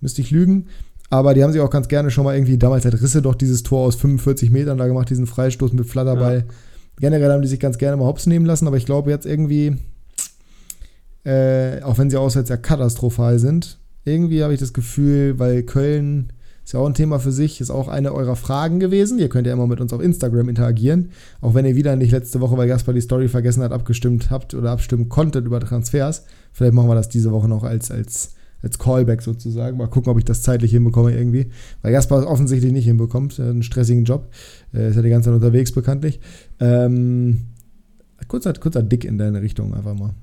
Müsste 0.00 0.22
ich 0.22 0.30
lügen. 0.30 0.66
Aber 1.10 1.34
die 1.34 1.42
haben 1.42 1.52
sich 1.52 1.60
auch 1.60 1.70
ganz 1.70 1.88
gerne 1.88 2.10
schon 2.10 2.24
mal 2.24 2.36
irgendwie, 2.36 2.56
damals 2.56 2.84
hat 2.84 2.94
Risse 2.94 3.20
doch 3.20 3.34
dieses 3.34 3.64
Tor 3.64 3.86
aus 3.86 3.96
45 3.96 4.50
Metern 4.50 4.78
da 4.78 4.86
gemacht, 4.86 5.10
diesen 5.10 5.26
Freistoß 5.26 5.72
mit 5.72 5.86
Flatterball. 5.86 6.44
Ja 6.46 6.54
generell 7.00 7.32
haben 7.32 7.42
die 7.42 7.48
sich 7.48 7.60
ganz 7.60 7.78
gerne 7.78 7.96
mal 7.96 8.06
hops 8.06 8.26
nehmen 8.26 8.46
lassen, 8.46 8.66
aber 8.66 8.76
ich 8.76 8.86
glaube 8.86 9.10
jetzt 9.10 9.26
irgendwie, 9.26 9.76
äh, 11.24 11.82
auch 11.82 11.98
wenn 11.98 12.10
sie 12.10 12.16
auswärts 12.16 12.50
ja 12.50 12.56
katastrophal 12.56 13.38
sind, 13.38 13.78
irgendwie 14.04 14.42
habe 14.42 14.54
ich 14.54 14.60
das 14.60 14.72
Gefühl, 14.72 15.38
weil 15.38 15.62
Köln 15.62 16.32
ist 16.64 16.72
ja 16.72 16.80
auch 16.80 16.86
ein 16.86 16.94
Thema 16.94 17.18
für 17.18 17.32
sich, 17.32 17.60
ist 17.60 17.70
auch 17.70 17.88
eine 17.88 18.12
eurer 18.12 18.36
Fragen 18.36 18.80
gewesen. 18.80 19.18
Ihr 19.18 19.28
könnt 19.28 19.46
ja 19.46 19.52
immer 19.52 19.66
mit 19.66 19.80
uns 19.80 19.92
auf 19.92 20.00
Instagram 20.00 20.48
interagieren, 20.48 21.10
auch 21.40 21.54
wenn 21.54 21.66
ihr 21.66 21.76
wieder 21.76 21.96
nicht 21.96 22.12
letzte 22.12 22.40
Woche, 22.40 22.56
weil 22.56 22.68
Gaspar 22.68 22.94
die 22.94 23.00
Story 23.00 23.28
vergessen 23.28 23.62
hat, 23.62 23.72
abgestimmt 23.72 24.30
habt 24.30 24.54
oder 24.54 24.70
abstimmen 24.70 25.08
konntet 25.08 25.46
über 25.46 25.60
Transfers. 25.60 26.24
Vielleicht 26.52 26.74
machen 26.74 26.88
wir 26.88 26.94
das 26.94 27.08
diese 27.08 27.32
Woche 27.32 27.48
noch 27.48 27.64
als, 27.64 27.90
als 27.90 28.34
als 28.62 28.78
Callback 28.78 29.22
sozusagen. 29.22 29.76
Mal 29.76 29.88
gucken, 29.88 30.12
ob 30.12 30.18
ich 30.18 30.24
das 30.24 30.42
zeitlich 30.42 30.70
hinbekomme 30.70 31.16
irgendwie. 31.16 31.50
Weil 31.82 31.92
Jasper 31.92 32.18
es 32.18 32.26
offensichtlich 32.26 32.72
nicht 32.72 32.84
hinbekommt. 32.84 33.38
Er 33.38 33.50
einen 33.50 33.62
stressigen 33.62 34.04
Job. 34.04 34.28
Er 34.72 34.88
ist 34.88 34.96
ja 34.96 35.02
die 35.02 35.10
ganze 35.10 35.30
Zeit 35.30 35.34
unterwegs 35.34 35.72
bekanntlich. 35.72 36.20
Ähm, 36.58 37.46
kurzer, 38.28 38.52
kurzer 38.52 38.82
Dick 38.82 39.04
in 39.04 39.18
deine 39.18 39.40
Richtung 39.42 39.74
einfach 39.74 39.94
mal. 39.94 40.14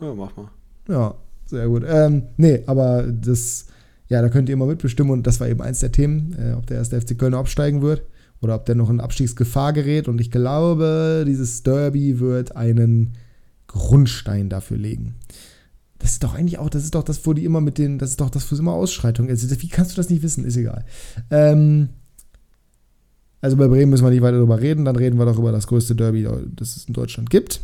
Ja, 0.00 0.14
mach 0.14 0.36
mal. 0.36 0.48
Ja, 0.88 1.14
sehr 1.48 1.66
gut. 1.68 1.84
Ähm, 1.86 2.24
nee, 2.36 2.62
aber 2.66 3.02
das, 3.02 3.66
ja, 4.08 4.22
da 4.22 4.28
könnt 4.28 4.48
ihr 4.48 4.52
immer 4.52 4.66
mitbestimmen 4.66 5.12
und 5.12 5.26
das 5.26 5.40
war 5.40 5.48
eben 5.48 5.62
eins 5.62 5.80
der 5.80 5.92
Themen, 5.92 6.36
äh, 6.38 6.52
ob 6.52 6.66
der 6.66 6.78
erste 6.78 7.00
FC 7.00 7.18
Köln 7.18 7.34
absteigen 7.34 7.82
wird 7.82 8.02
oder 8.40 8.54
ob 8.54 8.66
der 8.66 8.74
noch 8.74 8.90
in 8.90 9.00
Abstiegsgefahr 9.00 9.72
gerät. 9.72 10.08
Und 10.08 10.20
ich 10.20 10.30
glaube, 10.30 11.24
dieses 11.26 11.62
Derby 11.62 12.20
wird 12.20 12.56
einen 12.56 13.14
Grundstein 13.66 14.48
dafür 14.48 14.76
legen. 14.76 15.16
Das 15.98 16.12
ist 16.12 16.22
doch 16.22 16.34
eigentlich 16.34 16.58
auch, 16.58 16.70
das 16.70 16.84
ist 16.84 16.94
doch 16.94 17.02
das, 17.02 17.26
wo 17.26 17.32
die 17.32 17.44
immer 17.44 17.60
mit 17.60 17.78
den, 17.78 17.98
das 17.98 18.10
ist 18.10 18.20
doch 18.20 18.30
das, 18.30 18.50
wo 18.50 18.56
immer 18.56 18.72
Ausschreitungen. 18.72 19.30
Also, 19.30 19.50
wie 19.60 19.68
kannst 19.68 19.92
du 19.92 19.96
das 19.96 20.10
nicht 20.10 20.22
wissen? 20.22 20.44
Ist 20.44 20.56
egal. 20.56 20.84
Ähm, 21.30 21.88
also 23.40 23.56
bei 23.56 23.68
Bremen 23.68 23.90
müssen 23.90 24.04
wir 24.04 24.10
nicht 24.10 24.22
weiter 24.22 24.36
darüber 24.36 24.60
reden. 24.60 24.84
Dann 24.84 24.96
reden 24.96 25.18
wir 25.18 25.26
doch 25.26 25.38
über 25.38 25.52
das 25.52 25.66
größte 25.66 25.94
Derby, 25.94 26.28
das 26.54 26.76
es 26.76 26.84
in 26.84 26.94
Deutschland 26.94 27.30
gibt. 27.30 27.60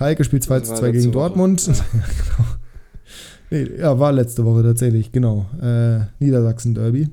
Schalke 0.00 0.24
spielt 0.24 0.42
2 0.42 0.60
zu 0.60 0.74
2 0.76 0.92
gegen 0.92 1.12
Dortmund. 1.12 1.66
Ja. 1.66 1.74
nee, 3.50 3.68
ja, 3.80 3.98
war 3.98 4.12
letzte 4.12 4.46
Woche 4.46 4.62
tatsächlich, 4.62 5.12
genau. 5.12 5.44
Äh, 5.60 6.06
Niedersachsen-Derby. 6.20 7.10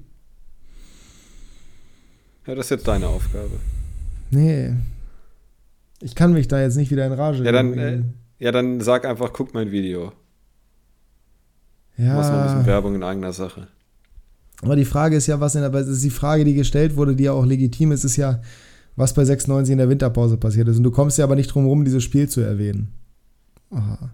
Ja, 2.45 2.55
das 2.55 2.67
ist 2.67 2.69
jetzt 2.69 2.87
deine 2.87 3.09
Aufgabe. 3.09 3.51
Nee. 4.31 4.73
Ich 5.99 6.15
kann 6.15 6.31
mich 6.31 6.47
da 6.47 6.61
jetzt 6.61 6.77
nicht 6.77 6.89
wieder 6.89 7.05
in 7.05 7.11
Rage 7.11 7.43
Ja, 7.43 7.51
dann, 7.51 7.77
äh, 7.77 8.03
ja, 8.39 8.53
dann 8.53 8.79
sag 8.79 9.03
einfach, 9.03 9.33
guck 9.33 9.53
mein 9.53 9.69
Video. 9.69 10.13
Ja. 11.97 12.15
Mach 12.15 12.23
mal 12.23 12.39
ein 12.39 12.47
bisschen 12.47 12.65
Werbung 12.67 12.95
in 12.95 13.03
eigener 13.03 13.33
Sache. 13.33 13.67
Aber 14.61 14.77
die 14.77 14.85
Frage 14.85 15.17
ist 15.17 15.27
ja, 15.27 15.41
was 15.41 15.55
in 15.55 15.59
der, 15.59 15.71
aber 15.71 15.81
ist 15.81 16.05
die 16.05 16.09
Frage, 16.09 16.45
die 16.45 16.53
gestellt 16.53 16.95
wurde, 16.95 17.17
die 17.17 17.25
ja 17.25 17.33
auch 17.33 17.45
legitim 17.45 17.91
ist, 17.91 18.05
ist 18.05 18.15
ja, 18.15 18.39
was 18.97 19.13
bei 19.13 19.23
96 19.23 19.71
in 19.71 19.77
der 19.77 19.89
Winterpause 19.89 20.35
passiert 20.35 20.67
ist. 20.67 20.77
Und 20.77 20.83
du 20.83 20.91
kommst 20.91 21.17
ja 21.17 21.23
aber 21.23 21.35
nicht 21.35 21.47
drum 21.47 21.63
herum, 21.63 21.85
dieses 21.85 22.03
Spiel 22.03 22.27
zu 22.27 22.41
erwähnen. 22.41 22.89
Aha. 23.69 24.11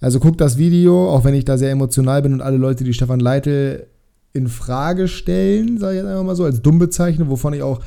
Also 0.00 0.20
guck 0.20 0.36
das 0.36 0.58
Video, 0.58 1.08
auch 1.08 1.24
wenn 1.24 1.32
ich 1.32 1.46
da 1.46 1.56
sehr 1.56 1.70
emotional 1.70 2.20
bin 2.20 2.34
und 2.34 2.42
alle 2.42 2.58
Leute, 2.58 2.84
die 2.84 2.92
Stefan 2.92 3.20
Leitl 3.20 3.86
in 4.32 4.48
Frage 4.48 5.08
stellen, 5.08 5.78
sage 5.78 5.94
ich 5.94 6.02
jetzt 6.02 6.10
einfach 6.10 6.24
mal 6.24 6.36
so, 6.36 6.44
als 6.44 6.60
dumm 6.60 6.78
bezeichne, 6.78 7.30
wovon 7.30 7.54
ich 7.54 7.62
auch 7.62 7.80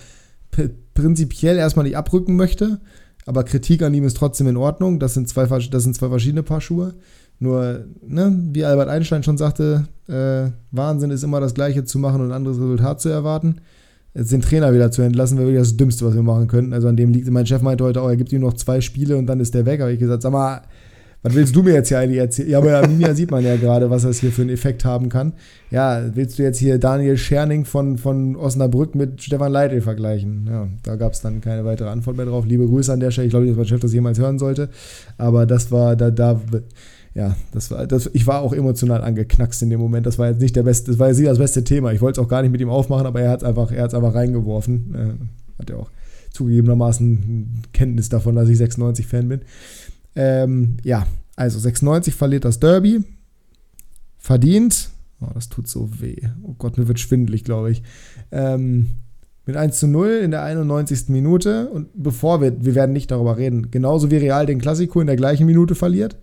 prinzipiell 0.95 1.57
erstmal 1.57 1.85
nicht 1.85 1.97
abrücken 1.97 2.35
möchte. 2.35 2.79
Aber 3.25 3.43
Kritik 3.43 3.83
an 3.83 3.93
ihm 3.93 4.05
ist 4.05 4.17
trotzdem 4.17 4.47
in 4.47 4.57
Ordnung. 4.57 4.99
Das 4.99 5.13
sind 5.13 5.27
zwei, 5.27 5.45
das 5.45 5.83
sind 5.83 5.95
zwei 5.95 6.09
verschiedene 6.09 6.41
Paar 6.41 6.61
Schuhe. 6.61 6.95
Nur, 7.37 7.85
ne, 8.01 8.35
wie 8.51 8.65
Albert 8.65 8.89
Einstein 8.89 9.23
schon 9.23 9.37
sagte, 9.37 9.87
äh, 10.07 10.51
Wahnsinn 10.71 11.11
ist 11.11 11.23
immer 11.23 11.39
das 11.39 11.53
Gleiche 11.53 11.83
zu 11.83 11.99
machen 11.99 12.21
und 12.21 12.29
ein 12.29 12.35
anderes 12.35 12.57
Resultat 12.57 13.01
zu 13.01 13.09
erwarten. 13.09 13.61
Jetzt 14.13 14.31
den 14.31 14.41
Trainer 14.41 14.73
wieder 14.73 14.91
zu 14.91 15.01
entlassen, 15.01 15.37
wäre 15.37 15.47
wirklich 15.47 15.61
das 15.61 15.77
Dümmste, 15.77 16.05
was 16.05 16.15
wir 16.15 16.23
machen 16.23 16.47
könnten. 16.47 16.73
Also 16.73 16.87
an 16.87 16.97
dem 16.97 17.11
liegt, 17.11 17.29
mein 17.29 17.45
Chef 17.45 17.61
meinte 17.61 17.83
heute 17.83 18.01
auch, 18.01 18.09
er 18.09 18.17
gibt 18.17 18.33
ihm 18.33 18.41
noch 18.41 18.53
zwei 18.53 18.81
Spiele 18.81 19.17
und 19.17 19.27
dann 19.27 19.39
ist 19.39 19.53
der 19.53 19.65
weg. 19.65 19.81
Aber 19.81 19.91
ich 19.91 19.99
gesagt, 19.99 20.23
sag 20.23 20.31
mal, 20.31 20.61
was 21.21 21.35
willst 21.35 21.53
du 21.53 21.63
mir 21.63 21.73
jetzt 21.73 21.89
hier 21.89 21.99
eigentlich 21.99 22.19
erzählen? 22.19 22.49
Ja, 22.49 22.57
aber 22.59 22.71
ja, 22.71 22.87
Mimia 22.87 23.13
sieht 23.13 23.29
man 23.29 23.43
ja 23.43 23.57
gerade, 23.57 23.89
was 23.89 24.03
das 24.03 24.19
hier 24.19 24.31
für 24.31 24.41
einen 24.41 24.51
Effekt 24.51 24.85
haben 24.85 25.09
kann. 25.09 25.33
Ja, 25.69 26.01
willst 26.15 26.39
du 26.39 26.43
jetzt 26.43 26.59
hier 26.59 26.79
Daniel 26.79 27.17
Scherning 27.17 27.65
von, 27.65 27.97
von 27.97 28.37
Osnabrück 28.37 28.95
mit 28.95 29.21
Stefan 29.21 29.51
Leitl 29.51 29.81
vergleichen? 29.81 30.47
Ja, 30.49 30.67
da 30.83 30.95
gab 30.95 31.11
es 31.11 31.19
dann 31.19 31.41
keine 31.41 31.65
weitere 31.65 31.89
Antwort 31.89 32.15
mehr 32.15 32.25
drauf. 32.25 32.45
Liebe 32.45 32.65
Grüße 32.65 32.93
an 32.93 33.01
der 33.01 33.11
Stelle. 33.11 33.27
Ich 33.27 33.31
glaube 33.31 33.45
nicht, 33.45 33.51
dass 33.53 33.57
mein 33.57 33.67
Chef 33.67 33.81
das 33.81 33.93
jemals 33.93 34.17
hören 34.17 34.39
sollte. 34.39 34.69
Aber 35.17 35.45
das 35.45 35.71
war, 35.71 35.97
da, 35.97 36.09
da 36.09 36.39
ja, 37.15 37.35
das 37.51 37.71
war, 37.71 37.87
das, 37.87 38.09
ich 38.13 38.27
war 38.27 38.41
auch 38.41 38.53
emotional 38.53 39.03
angeknackst 39.03 39.61
in 39.63 39.69
dem 39.69 39.79
Moment. 39.79 40.05
Das 40.05 40.19
war 40.19 40.29
jetzt 40.29 40.41
nicht 40.41 40.55
der 40.55 40.63
beste, 40.63 40.91
das 40.91 40.99
war 40.99 41.07
jetzt 41.07 41.17
nicht 41.17 41.29
das 41.29 41.39
beste 41.39 41.63
Thema. 41.63 41.91
Ich 41.91 42.01
wollte 42.01 42.19
es 42.19 42.25
auch 42.25 42.29
gar 42.29 42.41
nicht 42.41 42.51
mit 42.51 42.61
ihm 42.61 42.69
aufmachen, 42.69 43.07
aber 43.07 43.21
er 43.21 43.31
hat 43.31 43.41
es 43.41 43.47
einfach, 43.47 43.71
einfach 43.71 44.13
reingeworfen. 44.13 44.95
Äh, 44.95 45.59
hat 45.59 45.69
ja 45.69 45.77
auch 45.77 45.89
zugegebenermaßen 46.31 47.63
Kenntnis 47.73 48.09
davon, 48.09 48.35
dass 48.35 48.49
ich 48.49 48.59
96-Fan 48.59 49.27
bin. 49.27 49.41
Ähm, 50.15 50.77
ja, 50.83 51.07
also 51.35 51.59
96 51.59 52.13
verliert 52.13 52.45
das 52.45 52.59
Derby. 52.59 53.03
Verdient. 54.17 54.89
Oh, 55.21 55.27
das 55.33 55.49
tut 55.49 55.67
so 55.67 55.89
weh. 55.99 56.17
Oh 56.43 56.55
Gott, 56.57 56.77
mir 56.77 56.87
wird 56.87 56.99
schwindelig, 56.99 57.43
glaube 57.43 57.71
ich. 57.71 57.83
Ähm, 58.31 58.89
mit 59.45 59.57
1 59.57 59.79
zu 59.79 59.87
0 59.87 60.21
in 60.23 60.31
der 60.31 60.43
91. 60.43 61.09
Minute. 61.09 61.69
Und 61.69 61.87
bevor 61.95 62.41
wir, 62.41 62.63
wir 62.63 62.75
werden 62.75 62.93
nicht 62.93 63.09
darüber 63.09 63.37
reden, 63.37 63.71
genauso 63.71 64.11
wie 64.11 64.17
Real 64.17 64.45
den 64.45 64.61
Klassiko 64.61 65.01
in 65.01 65.07
der 65.07 65.15
gleichen 65.15 65.45
Minute 65.45 65.75
verliert. 65.75 66.17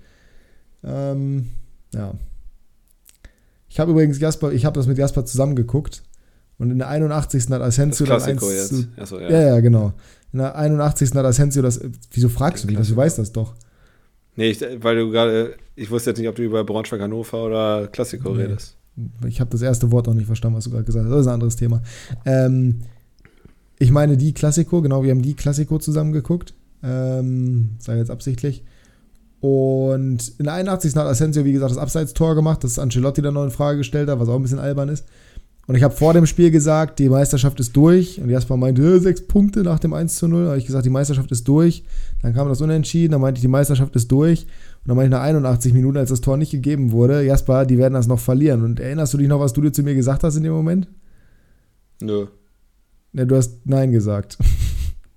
Ähm, 0.86 1.48
ja. 1.94 2.14
Ich 3.68 3.80
habe 3.80 3.90
übrigens 3.90 4.18
Jasper, 4.18 4.52
ich 4.52 4.64
habe 4.64 4.78
das 4.78 4.86
mit 4.86 4.96
Jasper 4.96 5.24
zusammengeguckt. 5.24 6.02
Und 6.58 6.70
in 6.70 6.78
der 6.78 6.88
81. 6.88 7.50
hat 7.50 7.60
Asensio 7.60 8.06
das 8.06 8.24
Klassiko 8.24 8.50
jetzt. 8.50 8.68
Zu, 8.68 8.84
Achso, 8.96 9.20
ja. 9.20 9.30
ja, 9.30 9.40
ja, 9.42 9.60
genau. 9.60 9.92
In 10.32 10.38
der 10.38 10.56
81. 10.56 11.12
hat 11.14 11.24
Asensio 11.24 11.62
das. 11.62 11.80
Wieso 12.12 12.28
fragst 12.28 12.64
du 12.64 12.68
mich 12.68 12.76
das? 12.76 12.88
Du 12.88 12.96
weißt 12.96 13.18
das 13.18 13.32
doch. 13.32 13.54
Nee, 14.36 14.50
ich, 14.50 14.60
weil 14.80 14.96
du 14.96 15.10
gerade. 15.10 15.56
Ich 15.74 15.90
wusste 15.90 16.10
jetzt 16.10 16.18
nicht, 16.18 16.28
ob 16.28 16.36
du 16.36 16.42
über 16.42 16.64
Braunschweig 16.64 17.00
Hannover 17.00 17.44
oder 17.44 17.88
Klassiko 17.88 18.34
nee. 18.34 18.44
redest. 18.44 18.76
Ich 19.26 19.40
habe 19.40 19.50
das 19.50 19.60
erste 19.60 19.92
Wort 19.92 20.08
auch 20.08 20.14
nicht 20.14 20.26
verstanden, 20.26 20.56
was 20.56 20.64
du 20.64 20.70
gerade 20.70 20.84
gesagt 20.84 21.04
hast. 21.04 21.12
Das 21.12 21.20
ist 21.20 21.26
ein 21.26 21.34
anderes 21.34 21.56
Thema. 21.56 21.82
Ähm, 22.24 22.80
ich 23.78 23.90
meine 23.90 24.16
die 24.16 24.32
Klassiko, 24.32 24.80
genau, 24.80 25.02
wir 25.02 25.10
haben 25.10 25.20
die 25.20 25.34
Klassiko 25.34 25.78
zusammengeguckt. 25.78 26.54
Ähm, 26.82 27.76
sei 27.78 27.98
jetzt 27.98 28.10
absichtlich. 28.10 28.64
Und 29.40 30.32
in 30.38 30.44
der 30.44 30.54
81. 30.54 30.96
hat 30.96 31.06
Asensio, 31.06 31.44
wie 31.44 31.52
gesagt, 31.52 31.70
das 31.70 31.78
Abseits-Tor 31.78 32.34
gemacht, 32.34 32.64
das 32.64 32.78
Ancelotti 32.78 33.22
dann 33.22 33.34
noch 33.34 33.44
in 33.44 33.50
Frage 33.50 33.78
gestellt 33.78 34.08
hat, 34.08 34.18
was 34.18 34.28
auch 34.28 34.36
ein 34.36 34.42
bisschen 34.42 34.58
albern 34.58 34.88
ist. 34.88 35.04
Und 35.66 35.74
ich 35.74 35.82
habe 35.82 35.94
vor 35.94 36.14
dem 36.14 36.26
Spiel 36.26 36.52
gesagt, 36.52 37.00
die 37.00 37.08
Meisterschaft 37.08 37.58
ist 37.58 37.76
durch. 37.76 38.20
Und 38.20 38.30
Jasper 38.30 38.56
meinte, 38.56 39.00
sechs 39.00 39.26
Punkte 39.26 39.62
nach 39.64 39.80
dem 39.80 39.94
1 39.94 40.14
zu 40.16 40.28
0. 40.28 40.44
Da 40.44 40.48
habe 40.50 40.58
ich 40.58 40.66
gesagt, 40.66 40.86
die 40.86 40.90
Meisterschaft 40.90 41.30
ist 41.32 41.46
durch. 41.48 41.82
Dann 42.22 42.34
kam 42.34 42.48
das 42.48 42.60
Unentschieden, 42.60 43.12
dann 43.12 43.20
meinte 43.20 43.38
ich, 43.38 43.42
die 43.42 43.48
Meisterschaft 43.48 43.94
ist 43.96 44.10
durch. 44.12 44.42
Und 44.42 44.88
dann 44.88 44.96
meinte 44.96 45.08
ich 45.08 45.18
nach 45.18 45.26
81 45.26 45.72
Minuten, 45.72 45.96
als 45.96 46.10
das 46.10 46.20
Tor 46.20 46.36
nicht 46.36 46.52
gegeben 46.52 46.92
wurde, 46.92 47.24
Jasper, 47.24 47.66
die 47.66 47.78
werden 47.78 47.94
das 47.94 48.06
noch 48.06 48.20
verlieren. 48.20 48.62
Und 48.62 48.78
erinnerst 48.78 49.12
du 49.12 49.18
dich 49.18 49.26
noch, 49.26 49.40
was 49.40 49.52
du 49.52 49.60
dir 49.60 49.72
zu 49.72 49.82
mir 49.82 49.96
gesagt 49.96 50.22
hast 50.22 50.36
in 50.36 50.44
dem 50.44 50.52
Moment? 50.52 50.86
Nö. 52.00 52.26
Ja, 53.12 53.24
du 53.24 53.34
hast 53.34 53.58
Nein 53.64 53.90
gesagt. 53.90 54.38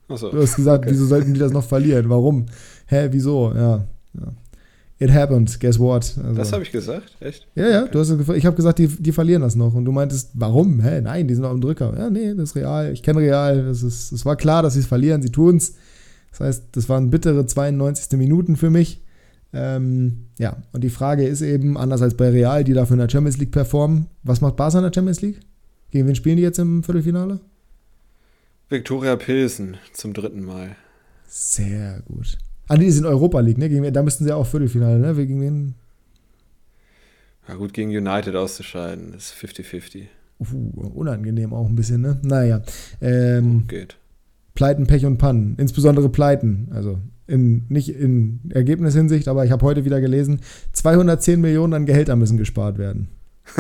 Achso. 0.08 0.32
Du 0.32 0.42
hast 0.42 0.56
gesagt, 0.56 0.86
okay. 0.86 0.92
wieso 0.92 1.06
sollten 1.06 1.34
die 1.36 1.40
das 1.40 1.52
noch 1.52 1.64
verlieren? 1.64 2.10
Warum? 2.10 2.48
Hä, 2.88 3.10
wieso? 3.12 3.54
Ja. 3.54 3.86
Ja. 4.20 4.34
It 5.02 5.14
happened, 5.14 5.58
guess 5.62 5.80
what? 5.80 6.14
Also, 6.18 6.34
das 6.34 6.52
habe 6.52 6.64
ich 6.64 6.72
gesagt, 6.72 7.16
echt? 7.22 7.48
Ja, 7.56 7.70
ja, 7.70 7.88
du 7.88 8.00
hast, 8.00 8.12
ich 8.36 8.46
habe 8.46 8.56
gesagt, 8.58 8.80
die, 8.80 8.88
die 8.88 9.14
verlieren 9.14 9.42
das 9.42 9.56
noch. 9.56 9.74
Und 9.74 9.86
du 9.86 9.94
meintest, 9.94 10.32
warum? 10.34 10.82
Hä, 10.82 11.00
nein, 11.00 11.26
die 11.26 11.36
sind 11.36 11.46
auf 11.46 11.54
dem 11.54 11.62
Drücker. 11.62 11.94
Ja, 11.98 12.10
nee, 12.10 12.34
das 12.34 12.50
ist 12.50 12.56
real. 12.58 12.92
Ich 12.92 13.02
kenne 13.02 13.22
real. 13.22 13.60
Es, 13.60 13.82
ist, 13.82 14.12
es 14.12 14.26
war 14.26 14.36
klar, 14.36 14.62
dass 14.62 14.74
sie 14.74 14.82
es 14.82 14.88
verlieren. 14.88 15.22
Sie 15.22 15.32
tun 15.32 15.56
es. 15.56 15.76
Das 16.32 16.42
heißt, 16.42 16.64
das 16.74 16.90
waren 16.90 17.10
bittere 17.10 17.46
92. 17.46 18.18
Minuten 18.20 18.58
für 18.58 18.70
mich. 18.70 19.02
Ähm, 19.54 20.26
ja, 20.38 20.58
und 20.74 20.84
die 20.84 20.90
Frage 20.90 21.26
ist 21.26 21.42
eben, 21.42 21.78
anders 21.78 22.02
als 22.02 22.16
bei 22.16 22.30
Real, 22.30 22.66
die 22.66 22.74
dafür 22.74 22.96
in 22.96 23.00
der 23.00 23.10
Champions 23.10 23.38
League 23.38 23.52
performen, 23.52 24.08
was 24.24 24.42
macht 24.42 24.58
Barca 24.58 24.80
in 24.80 24.84
der 24.84 24.94
Champions 24.94 25.22
League? 25.22 25.40
Gegen 25.92 26.08
wen 26.08 26.16
spielen 26.16 26.36
die 26.36 26.44
jetzt 26.44 26.60
im 26.60 26.84
Viertelfinale? 26.84 27.40
Viktoria 28.68 29.16
Pilsen 29.16 29.78
zum 29.94 30.14
dritten 30.14 30.44
Mal. 30.44 30.76
Sehr 31.28 32.02
gut. 32.06 32.38
Ah, 32.70 32.78
die 32.78 32.92
sind 32.92 33.06
Europa 33.06 33.40
League, 33.40 33.58
ne? 33.58 33.68
Gegen, 33.68 33.92
da 33.92 34.04
müssten 34.04 34.24
sie 34.24 34.32
auch 34.32 34.46
Viertelfinale, 34.46 35.00
ne? 35.00 35.16
Gegen 35.16 35.42
wen? 35.42 35.74
Ja, 37.48 37.56
gut, 37.56 37.74
gegen 37.74 37.90
United 37.90 38.36
auszuscheiden, 38.36 39.14
ist 39.16 39.34
50-50. 39.34 40.04
Uh, 40.40 40.88
unangenehm 40.94 41.52
auch 41.52 41.68
ein 41.68 41.76
bisschen, 41.76 42.02
ne? 42.02 42.20
Naja. 42.22 42.62
Ähm, 43.02 43.66
geht. 43.68 43.98
Pleiten, 44.54 44.86
Pech 44.86 45.06
und 45.06 45.18
Pannen. 45.18 45.56
Insbesondere 45.58 46.10
Pleiten. 46.10 46.68
Also 46.72 47.00
in, 47.26 47.66
nicht 47.70 47.90
in 47.90 48.40
Ergebnishinsicht, 48.50 49.28
aber 49.28 49.46
ich 49.46 49.52
habe 49.52 49.66
heute 49.66 49.84
wieder 49.84 50.00
gelesen, 50.00 50.40
210 50.74 51.42
Millionen 51.42 51.74
an 51.74 51.86
Gehältern 51.88 52.20
müssen 52.20 52.38
gespart 52.38 52.78
werden. 52.78 53.08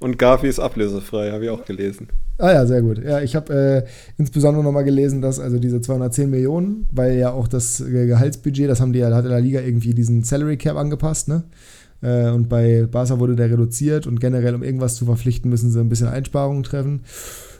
Und 0.00 0.18
Garfi 0.18 0.46
ist 0.46 0.60
ablösefrei, 0.60 1.32
habe 1.32 1.44
ich 1.44 1.50
auch 1.50 1.64
gelesen. 1.64 2.08
Ah 2.38 2.52
ja, 2.52 2.66
sehr 2.66 2.82
gut. 2.82 3.02
Ja, 3.02 3.20
ich 3.20 3.34
habe 3.34 3.84
äh, 3.84 3.88
insbesondere 4.16 4.62
nochmal 4.62 4.84
gelesen, 4.84 5.20
dass 5.20 5.40
also 5.40 5.58
diese 5.58 5.80
210 5.80 6.30
Millionen, 6.30 6.86
weil 6.92 7.16
ja 7.18 7.32
auch 7.32 7.48
das 7.48 7.82
Gehaltsbudget, 7.84 8.70
das 8.70 8.80
haben 8.80 8.92
die 8.92 9.00
ja, 9.00 9.12
hat 9.12 9.24
in 9.24 9.30
der 9.30 9.40
Liga 9.40 9.60
irgendwie 9.60 9.92
diesen 9.92 10.22
Salary 10.22 10.56
Cap 10.56 10.76
angepasst, 10.76 11.26
ne? 11.26 11.42
Äh, 12.00 12.30
und 12.30 12.48
bei 12.48 12.86
Barca 12.86 13.18
wurde 13.18 13.34
der 13.34 13.50
reduziert 13.50 14.06
und 14.06 14.20
generell, 14.20 14.54
um 14.54 14.62
irgendwas 14.62 14.94
zu 14.94 15.04
verpflichten, 15.04 15.50
müssen 15.50 15.70
sie 15.70 15.80
ein 15.80 15.88
bisschen 15.88 16.06
Einsparungen 16.06 16.62
treffen. 16.62 17.02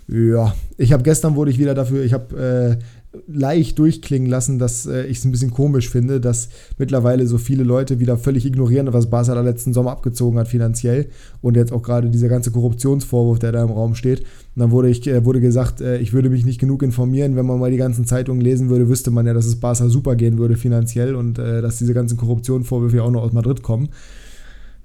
Ja, 0.06 0.54
ich 0.76 0.92
habe 0.92 1.02
gestern 1.02 1.34
wurde 1.34 1.50
ich 1.50 1.58
wieder 1.58 1.74
dafür, 1.74 2.02
ich 2.02 2.14
habe 2.14 2.78
äh, 2.80 2.84
leicht 3.26 3.78
durchklingen 3.78 4.28
lassen, 4.28 4.58
dass 4.58 4.84
äh, 4.86 5.06
ich 5.06 5.18
es 5.18 5.24
ein 5.24 5.30
bisschen 5.30 5.50
komisch 5.50 5.88
finde, 5.88 6.20
dass 6.20 6.50
mittlerweile 6.76 7.26
so 7.26 7.38
viele 7.38 7.64
Leute 7.64 8.00
wieder 8.00 8.18
völlig 8.18 8.44
ignorieren, 8.44 8.92
was 8.92 9.08
Barca 9.08 9.34
da 9.34 9.40
letzten 9.40 9.72
Sommer 9.72 9.92
abgezogen 9.92 10.38
hat 10.38 10.48
finanziell 10.48 11.08
und 11.40 11.56
jetzt 11.56 11.72
auch 11.72 11.82
gerade 11.82 12.10
dieser 12.10 12.28
ganze 12.28 12.50
Korruptionsvorwurf, 12.50 13.38
der 13.38 13.52
da 13.52 13.62
im 13.62 13.70
Raum 13.70 13.94
steht. 13.94 14.20
Und 14.20 14.60
dann 14.62 14.70
wurde, 14.70 14.90
ich, 14.90 15.06
äh, 15.06 15.24
wurde 15.24 15.40
gesagt, 15.40 15.80
äh, 15.80 15.98
ich 15.98 16.12
würde 16.12 16.28
mich 16.28 16.44
nicht 16.44 16.60
genug 16.60 16.82
informieren. 16.82 17.34
Wenn 17.34 17.46
man 17.46 17.58
mal 17.58 17.70
die 17.70 17.78
ganzen 17.78 18.04
Zeitungen 18.04 18.42
lesen 18.42 18.68
würde, 18.68 18.88
wüsste 18.88 19.10
man 19.10 19.26
ja, 19.26 19.32
dass 19.32 19.46
es 19.46 19.56
Barca 19.56 19.88
super 19.88 20.14
gehen 20.14 20.36
würde 20.36 20.56
finanziell 20.56 21.14
und 21.14 21.38
äh, 21.38 21.62
dass 21.62 21.78
diese 21.78 21.94
ganzen 21.94 22.18
Korruptionsvorwürfe 22.18 22.98
ja 22.98 23.02
auch 23.04 23.10
noch 23.10 23.22
aus 23.22 23.32
Madrid 23.32 23.62
kommen. 23.62 23.88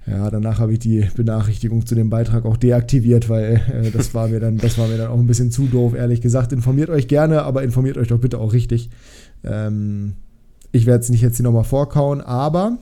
Ja, 0.06 0.30
danach 0.30 0.58
habe 0.58 0.74
ich 0.74 0.80
die 0.80 1.06
Benachrichtigung 1.16 1.86
zu 1.86 1.94
dem 1.94 2.10
Beitrag 2.10 2.44
auch 2.44 2.58
deaktiviert, 2.58 3.30
weil 3.30 3.62
äh, 3.72 3.90
das 3.90 4.12
war 4.12 4.28
mir 4.28 4.38
dann, 4.38 4.58
das 4.58 4.76
war 4.76 4.86
mir 4.86 4.98
dann 4.98 5.08
auch 5.08 5.18
ein 5.18 5.26
bisschen 5.26 5.50
zu 5.50 5.66
doof, 5.66 5.94
ehrlich 5.94 6.20
gesagt. 6.20 6.52
Informiert 6.52 6.90
euch 6.90 7.08
gerne, 7.08 7.42
aber 7.42 7.62
informiert 7.62 7.96
euch 7.96 8.08
doch 8.08 8.20
bitte 8.20 8.38
auch 8.38 8.52
richtig. 8.52 8.90
Ähm, 9.42 10.14
ich 10.72 10.84
werde 10.84 11.02
es 11.02 11.08
nicht 11.08 11.22
jetzt 11.22 11.36
hier 11.36 11.44
nochmal 11.44 11.64
vorkauen, 11.64 12.20
aber 12.20 12.78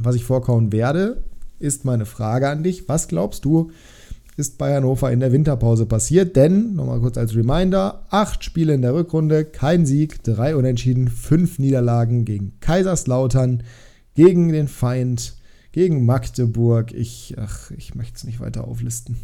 was 0.00 0.14
ich 0.14 0.24
vorkauen 0.24 0.72
werde, 0.72 1.22
ist 1.58 1.86
meine 1.86 2.04
Frage 2.04 2.48
an 2.48 2.62
dich. 2.62 2.86
Was 2.86 3.08
glaubst 3.08 3.46
du, 3.46 3.70
ist 4.36 4.58
bei 4.58 4.74
Hannover 4.74 5.10
in 5.10 5.20
der 5.20 5.32
Winterpause 5.32 5.86
passiert? 5.86 6.36
Denn, 6.36 6.74
nochmal 6.74 7.00
kurz 7.00 7.16
als 7.16 7.34
Reminder, 7.34 8.02
acht 8.10 8.44
Spiele 8.44 8.74
in 8.74 8.82
der 8.82 8.94
Rückrunde, 8.94 9.46
kein 9.46 9.86
Sieg, 9.86 10.22
drei 10.22 10.54
Unentschieden, 10.54 11.08
fünf 11.08 11.58
Niederlagen 11.58 12.26
gegen 12.26 12.52
Kaiserslautern, 12.60 13.62
gegen 14.14 14.52
den 14.52 14.68
Feind 14.68 15.35
gegen 15.76 16.06
Magdeburg. 16.06 16.94
Ich, 16.94 17.34
ach, 17.36 17.70
ich 17.72 17.94
möchte 17.94 18.16
es 18.16 18.24
nicht 18.24 18.40
weiter 18.40 18.66
auflisten. 18.66 19.18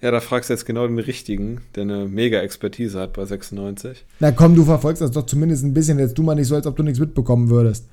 Ja, 0.00 0.10
da 0.10 0.18
fragst 0.18 0.50
du 0.50 0.54
jetzt 0.54 0.66
genau 0.66 0.88
den 0.88 0.98
richtigen, 0.98 1.60
der 1.76 1.84
eine 1.84 2.08
mega 2.08 2.40
Expertise 2.40 2.98
hat 2.98 3.12
bei 3.12 3.24
96. 3.24 4.04
Na 4.18 4.32
komm, 4.32 4.56
du 4.56 4.64
verfolgst 4.64 5.00
das 5.00 5.12
doch 5.12 5.24
zumindest 5.24 5.62
ein 5.62 5.72
bisschen. 5.72 6.00
Jetzt 6.00 6.16
tu 6.16 6.24
mal 6.24 6.34
nicht 6.34 6.48
so, 6.48 6.56
als 6.56 6.66
ob 6.66 6.74
du 6.74 6.82
nichts 6.82 6.98
mitbekommen 6.98 7.48
würdest. 7.48 7.88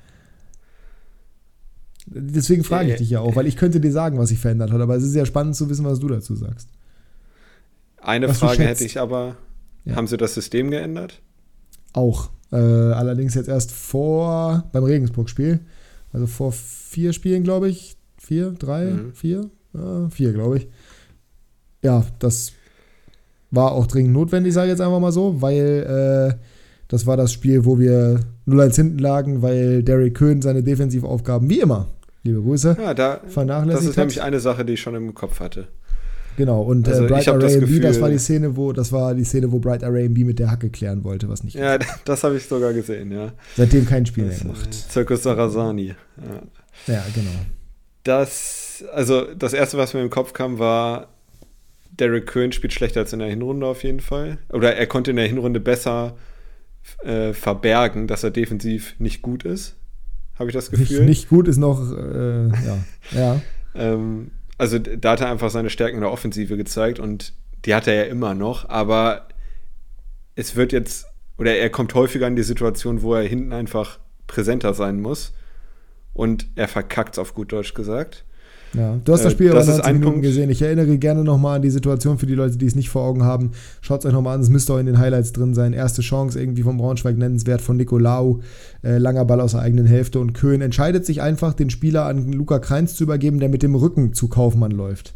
Deswegen 2.06 2.64
frage 2.64 2.90
ich 2.90 2.96
dich 2.96 3.10
ja 3.10 3.20
auch, 3.20 3.36
weil 3.36 3.46
ich 3.46 3.56
könnte 3.56 3.78
dir 3.78 3.92
sagen, 3.92 4.18
was 4.18 4.30
sich 4.30 4.40
verändert 4.40 4.72
hat, 4.72 4.80
aber 4.80 4.96
es 4.96 5.04
ist 5.04 5.14
ja 5.14 5.24
spannend 5.24 5.54
zu 5.54 5.70
wissen, 5.70 5.84
was 5.84 6.00
du 6.00 6.08
dazu 6.08 6.34
sagst. 6.34 6.70
Eine 7.98 8.30
was 8.30 8.38
Frage 8.38 8.64
hätte 8.64 8.82
ich 8.82 8.98
aber: 8.98 9.36
ja. 9.84 9.94
Haben 9.94 10.08
sie 10.08 10.16
das 10.16 10.34
System 10.34 10.72
geändert? 10.72 11.22
Auch. 11.92 12.30
Äh, 12.50 12.56
allerdings 12.56 13.34
jetzt 13.34 13.48
erst 13.48 13.70
vor 13.70 14.64
beim 14.72 14.82
Regensburg-Spiel. 14.82 15.60
Also 16.12 16.26
vor 16.26 16.52
vier 16.92 17.12
Spielen, 17.12 17.42
glaube 17.42 17.68
ich. 17.68 17.96
Vier, 18.18 18.52
drei, 18.52 18.84
mhm. 18.84 19.14
vier? 19.14 19.50
Ja, 19.74 20.08
vier, 20.10 20.32
glaube 20.32 20.58
ich. 20.58 20.68
Ja, 21.82 22.04
das 22.20 22.52
war 23.50 23.72
auch 23.72 23.86
dringend 23.86 24.12
notwendig, 24.12 24.54
sage 24.54 24.66
ich 24.66 24.70
jetzt 24.72 24.80
einfach 24.80 25.00
mal 25.00 25.12
so, 25.12 25.42
weil 25.42 26.36
äh, 26.36 26.44
das 26.88 27.06
war 27.06 27.16
das 27.16 27.32
Spiel, 27.32 27.64
wo 27.64 27.78
wir 27.78 28.20
0-1 28.46 28.76
hinten 28.76 28.98
lagen, 28.98 29.42
weil 29.42 29.82
Derek 29.82 30.14
Köhn 30.14 30.42
seine 30.42 30.62
Defensivaufgaben 30.62 31.50
wie 31.50 31.60
immer, 31.60 31.88
liebe 32.22 32.40
Grüße, 32.40 32.76
ja, 32.80 32.94
da, 32.94 33.20
vernachlässigt 33.26 33.76
Das 33.76 33.90
ist 33.90 33.96
hat. 33.96 33.96
nämlich 33.98 34.22
eine 34.22 34.40
Sache, 34.40 34.64
die 34.64 34.74
ich 34.74 34.80
schon 34.80 34.94
im 34.94 35.14
Kopf 35.14 35.40
hatte. 35.40 35.68
Genau, 36.36 36.62
und 36.62 36.88
äh, 36.88 36.92
also, 36.92 37.04
äh, 37.04 37.08
Bright 37.08 37.26
R.A.M.B., 37.26 37.80
das, 37.80 37.92
das 37.92 38.00
war 38.00 38.08
die 38.08 38.18
Szene, 38.18 38.56
wo, 38.56 38.72
das 38.72 38.90
war 38.92 39.14
die 39.14 39.24
Szene, 39.24 39.52
wo 39.52 39.58
Bright 39.58 39.82
R.A.M.B. 39.82 40.24
mit 40.24 40.38
der 40.38 40.50
Hacke 40.50 40.70
klären 40.70 41.04
wollte, 41.04 41.28
was 41.28 41.44
nicht. 41.44 41.56
Ja, 41.56 41.78
das 42.04 42.24
habe 42.24 42.36
ich 42.36 42.46
sogar 42.46 42.72
gesehen, 42.72 43.12
ja. 43.12 43.32
Seitdem 43.56 43.84
kein 43.84 44.06
Spiel 44.06 44.24
mehr 44.24 44.38
gemacht. 44.38 44.68
Äh, 44.68 44.90
Zirkus 44.90 45.24
Sarasani. 45.24 45.88
Ja. 45.88 46.42
Ja, 46.86 47.04
genau. 47.14 47.30
Das, 48.04 48.84
also 48.92 49.32
das 49.34 49.52
erste, 49.52 49.78
was 49.78 49.94
mir 49.94 50.00
im 50.00 50.10
Kopf 50.10 50.32
kam, 50.32 50.58
war, 50.58 51.08
Derek 51.90 52.26
Köhn 52.26 52.52
spielt 52.52 52.72
schlechter 52.72 53.00
als 53.00 53.12
in 53.12 53.18
der 53.18 53.28
Hinrunde 53.28 53.66
auf 53.66 53.84
jeden 53.84 54.00
Fall. 54.00 54.38
Oder 54.50 54.74
er 54.76 54.86
konnte 54.86 55.10
in 55.10 55.16
der 55.16 55.26
Hinrunde 55.26 55.60
besser 55.60 56.16
äh, 57.04 57.32
verbergen, 57.32 58.06
dass 58.06 58.24
er 58.24 58.30
defensiv 58.30 58.94
nicht 58.98 59.22
gut 59.22 59.44
ist. 59.44 59.76
Habe 60.38 60.50
ich 60.50 60.54
das 60.54 60.70
Gefühl. 60.70 61.00
Nicht, 61.00 61.08
nicht 61.08 61.28
gut 61.28 61.46
ist 61.48 61.58
noch, 61.58 61.80
äh, 61.92 62.48
ja. 62.48 62.78
ja. 63.12 63.40
ähm, 63.74 64.30
also 64.58 64.78
da 64.78 65.12
hat 65.12 65.20
er 65.20 65.30
einfach 65.30 65.50
seine 65.50 65.70
Stärken 65.70 65.96
in 65.96 66.00
der 66.02 66.10
Offensive 66.10 66.56
gezeigt 66.56 66.98
und 66.98 67.34
die 67.64 67.74
hat 67.74 67.86
er 67.86 67.94
ja 67.94 68.02
immer 68.04 68.34
noch, 68.34 68.68
aber 68.68 69.28
es 70.34 70.56
wird 70.56 70.72
jetzt, 70.72 71.06
oder 71.38 71.54
er 71.56 71.70
kommt 71.70 71.94
häufiger 71.94 72.26
in 72.26 72.36
die 72.36 72.42
Situation, 72.42 73.02
wo 73.02 73.14
er 73.14 73.22
hinten 73.22 73.52
einfach 73.52 73.98
präsenter 74.26 74.74
sein 74.74 75.00
muss. 75.00 75.34
Und 76.14 76.46
er 76.54 76.68
verkackt 76.68 77.18
auf 77.18 77.34
gut 77.34 77.52
Deutsch 77.52 77.74
gesagt. 77.74 78.24
Ja, 78.74 78.98
du 79.04 79.12
hast 79.12 79.24
das 79.24 79.32
Spiel 79.32 79.50
äh, 79.50 79.54
das 79.54 79.68
aber 79.68 79.78
90 79.78 79.92
Minuten 79.92 80.12
Punkt. 80.12 80.22
gesehen. 80.26 80.50
Ich 80.50 80.62
erinnere 80.62 80.96
gerne 80.98 81.24
nochmal 81.24 81.56
an 81.56 81.62
die 81.62 81.70
Situation 81.70 82.18
für 82.18 82.26
die 82.26 82.34
Leute, 82.34 82.56
die 82.56 82.66
es 82.66 82.74
nicht 82.74 82.88
vor 82.88 83.02
Augen 83.02 83.22
haben. 83.22 83.52
Schaut 83.82 84.00
es 84.00 84.06
euch 84.06 84.12
nochmal 84.12 84.34
an, 84.34 84.40
es 84.40 84.48
müsste 84.48 84.72
auch 84.72 84.78
in 84.78 84.86
den 84.86 84.98
Highlights 84.98 85.32
drin 85.32 85.54
sein. 85.54 85.72
Erste 85.72 86.00
Chance 86.00 86.40
irgendwie 86.40 86.62
vom 86.62 86.78
Braunschweig 86.78 87.18
nennenswert 87.18 87.60
von 87.60 87.76
Nicolau. 87.76 88.40
Äh, 88.82 88.98
langer 88.98 89.24
Ball 89.24 89.40
aus 89.40 89.52
der 89.52 89.60
eigenen 89.60 89.86
Hälfte 89.86 90.20
und 90.20 90.32
Köhn 90.32 90.62
entscheidet 90.62 91.04
sich 91.04 91.20
einfach, 91.20 91.52
den 91.52 91.68
Spieler 91.68 92.06
an 92.06 92.32
Luca 92.32 92.58
Kreins 92.58 92.94
zu 92.94 93.04
übergeben, 93.04 93.40
der 93.40 93.50
mit 93.50 93.62
dem 93.62 93.74
Rücken 93.74 94.14
zu 94.14 94.28
Kaufmann 94.28 94.72
läuft. 94.72 95.14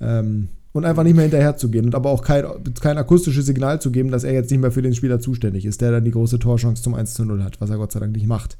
Ähm, 0.00 0.48
und 0.72 0.84
einfach 0.84 1.04
nicht 1.04 1.14
mehr 1.14 1.22
hinterher 1.22 1.56
zu 1.56 1.70
gehen 1.70 1.84
und 1.84 1.94
aber 1.94 2.10
auch 2.10 2.22
kein, 2.22 2.44
kein 2.80 2.98
akustisches 2.98 3.46
Signal 3.46 3.80
zu 3.80 3.92
geben, 3.92 4.10
dass 4.10 4.24
er 4.24 4.32
jetzt 4.32 4.50
nicht 4.50 4.60
mehr 4.60 4.72
für 4.72 4.82
den 4.82 4.94
Spieler 4.94 5.20
zuständig 5.20 5.66
ist, 5.66 5.80
der 5.80 5.92
dann 5.92 6.04
die 6.04 6.10
große 6.10 6.40
Torchance 6.40 6.82
zum 6.82 6.94
1 6.94 7.14
zu 7.14 7.24
0 7.24 7.44
hat, 7.44 7.60
was 7.60 7.70
er 7.70 7.76
Gott 7.76 7.92
sei 7.92 8.00
Dank 8.00 8.12
nicht 8.12 8.26
macht. 8.26 8.56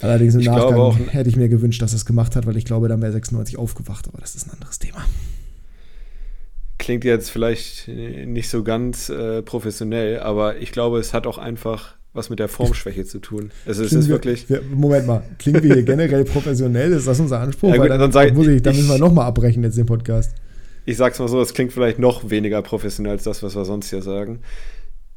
Allerdings 0.00 0.34
im 0.34 0.40
ich 0.40 0.46
Nachgang 0.46 0.74
auch, 0.74 0.98
hätte 1.10 1.28
ich 1.28 1.36
mir 1.36 1.48
gewünscht, 1.48 1.80
dass 1.80 1.92
er 1.92 1.96
es 1.96 2.04
gemacht 2.04 2.36
hat, 2.36 2.46
weil 2.46 2.56
ich 2.56 2.64
glaube, 2.64 2.88
dann 2.88 3.00
wäre 3.00 3.12
96 3.12 3.56
aufgewacht, 3.56 4.08
aber 4.08 4.18
das 4.18 4.34
ist 4.34 4.46
ein 4.46 4.52
anderes 4.52 4.78
Thema. 4.78 5.04
Klingt 6.78 7.04
jetzt 7.04 7.30
vielleicht 7.30 7.88
nicht 7.88 8.50
so 8.50 8.62
ganz 8.62 9.08
äh, 9.08 9.42
professionell, 9.42 10.20
aber 10.20 10.58
ich 10.58 10.72
glaube, 10.72 10.98
es 10.98 11.14
hat 11.14 11.26
auch 11.26 11.38
einfach 11.38 11.96
was 12.16 12.30
mit 12.30 12.38
der 12.38 12.48
Formschwäche 12.48 13.04
zu 13.04 13.18
tun. 13.18 13.50
Also 13.66 13.84
es 13.84 13.92
ist 13.92 14.08
wirklich. 14.08 14.48
Wir, 14.48 14.62
Moment 14.62 15.06
mal, 15.06 15.22
klingen 15.38 15.62
wir 15.62 15.74
hier 15.74 15.82
generell 15.82 16.24
professionell? 16.24 16.92
Ist 16.92 17.06
das 17.06 17.20
unser 17.20 17.40
Anspruch? 17.40 17.70
Ja, 17.70 17.76
gut, 17.76 17.90
dann, 17.90 18.00
dann, 18.00 18.12
sag, 18.12 18.34
muss 18.34 18.48
ich, 18.48 18.62
dann 18.62 18.74
müssen 18.74 18.88
wir 18.88 18.98
nochmal 18.98 19.26
abbrechen 19.26 19.62
jetzt 19.62 19.76
den 19.76 19.86
Podcast. 19.86 20.34
Ich 20.86 20.96
sag's 20.96 21.18
mal 21.18 21.28
so, 21.28 21.40
es 21.40 21.52
klingt 21.52 21.72
vielleicht 21.72 21.98
noch 21.98 22.30
weniger 22.30 22.62
professionell 22.62 23.12
als 23.12 23.24
das, 23.24 23.42
was 23.42 23.54
wir 23.54 23.64
sonst 23.64 23.90
hier 23.90 24.02
sagen. 24.02 24.40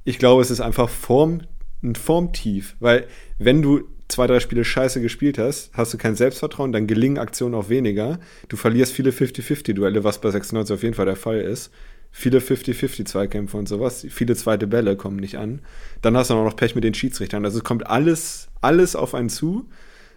Ich 0.04 0.20
glaube, 0.20 0.42
es 0.42 0.52
ist 0.52 0.62
einfach 0.62 0.90
Form, 0.90 1.42
ein 1.84 1.96
Formtief, 1.96 2.76
weil 2.80 3.06
wenn 3.38 3.62
du 3.62 3.84
zwei, 4.10 4.28
drei 4.28 4.40
Spiele 4.40 4.66
scheiße 4.66 5.02
gespielt 5.02 5.38
hast, 5.38 5.72
hast 5.74 5.94
du 5.94 5.98
kein 5.98 6.16
Selbstvertrauen, 6.16 6.74
dann 6.74 6.88
gelingen 6.88 7.20
Aktionen 7.20 7.56
auch 7.56 7.70
weniger. 7.70 8.20
Du 8.50 8.58
verlierst 8.58 8.92
viele 8.92 9.12
50-50-Duelle, 9.12 10.04
was 10.04 10.20
bei 10.20 10.32
96 10.32 10.74
auf 10.74 10.84
jeden 10.84 10.96
Fall 10.96 11.06
der 11.06 11.16
Fall 11.16 11.40
ist. 11.40 11.72
Viele 12.12 12.40
50-50-Zweikämpfe 12.40 13.56
und 13.56 13.70
sowas. 13.70 14.06
Viele 14.10 14.36
zweite 14.36 14.66
Bälle 14.66 14.98
kommen 14.98 15.18
nicht 15.18 15.38
an. 15.38 15.62
Dann 16.02 16.18
hast 16.18 16.32
du 16.32 16.34
auch 16.34 16.44
noch 16.44 16.56
Pech 16.56 16.74
mit 16.74 16.84
den 16.84 16.96
Schiedsrichtern. 16.96 17.46
Also 17.46 17.60
es 17.60 17.64
kommt 17.64 17.86
alles, 17.86 18.50
alles 18.62 18.96
auf 18.96 19.14
einen 19.14 19.30
zu. 19.30 19.70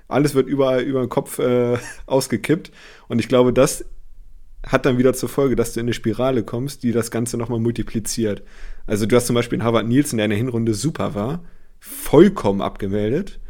Alles 0.08 0.34
wird 0.34 0.48
überall 0.48 0.80
über 0.82 1.00
den 1.00 1.10
Kopf 1.10 1.38
äh, 1.38 1.76
ausgekippt. 2.06 2.72
Und 3.08 3.18
ich 3.18 3.28
glaube, 3.28 3.52
das 3.52 3.84
hat 4.66 4.86
dann 4.86 4.96
wieder 4.96 5.12
zur 5.12 5.28
Folge, 5.28 5.54
dass 5.54 5.74
du 5.74 5.80
in 5.80 5.86
eine 5.86 5.92
Spirale 5.92 6.44
kommst, 6.44 6.82
die 6.82 6.92
das 6.92 7.10
Ganze 7.10 7.36
nochmal 7.36 7.60
multipliziert. 7.60 8.42
Also 8.86 9.04
du 9.04 9.14
hast 9.16 9.26
zum 9.26 9.34
Beispiel 9.34 9.56
einen 9.56 9.66
Harvard 9.66 9.86
Nielsen, 9.86 10.16
der 10.16 10.24
in 10.26 10.30
der 10.30 10.38
Hinrunde 10.38 10.72
super 10.72 11.14
war, 11.14 11.44
vollkommen 11.78 12.62
abgemeldet. 12.62 13.40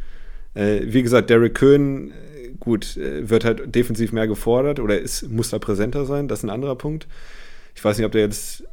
Äh, 0.54 0.80
wie 0.84 1.02
gesagt, 1.02 1.30
Derek 1.30 1.54
Köhn, 1.54 2.10
äh, 2.10 2.50
gut, 2.58 2.96
äh, 2.96 3.28
wird 3.28 3.44
halt 3.44 3.74
defensiv 3.74 4.12
mehr 4.12 4.26
gefordert 4.26 4.80
oder 4.80 4.98
ist, 4.98 5.28
muss 5.28 5.50
da 5.50 5.58
präsenter 5.58 6.04
sein, 6.04 6.28
das 6.28 6.40
ist 6.40 6.44
ein 6.44 6.50
anderer 6.50 6.76
Punkt. 6.76 7.06
Ich 7.74 7.84
weiß 7.84 7.96
nicht, 7.96 8.06
ob 8.06 8.12
der 8.12 8.22
jetzt 8.22 8.64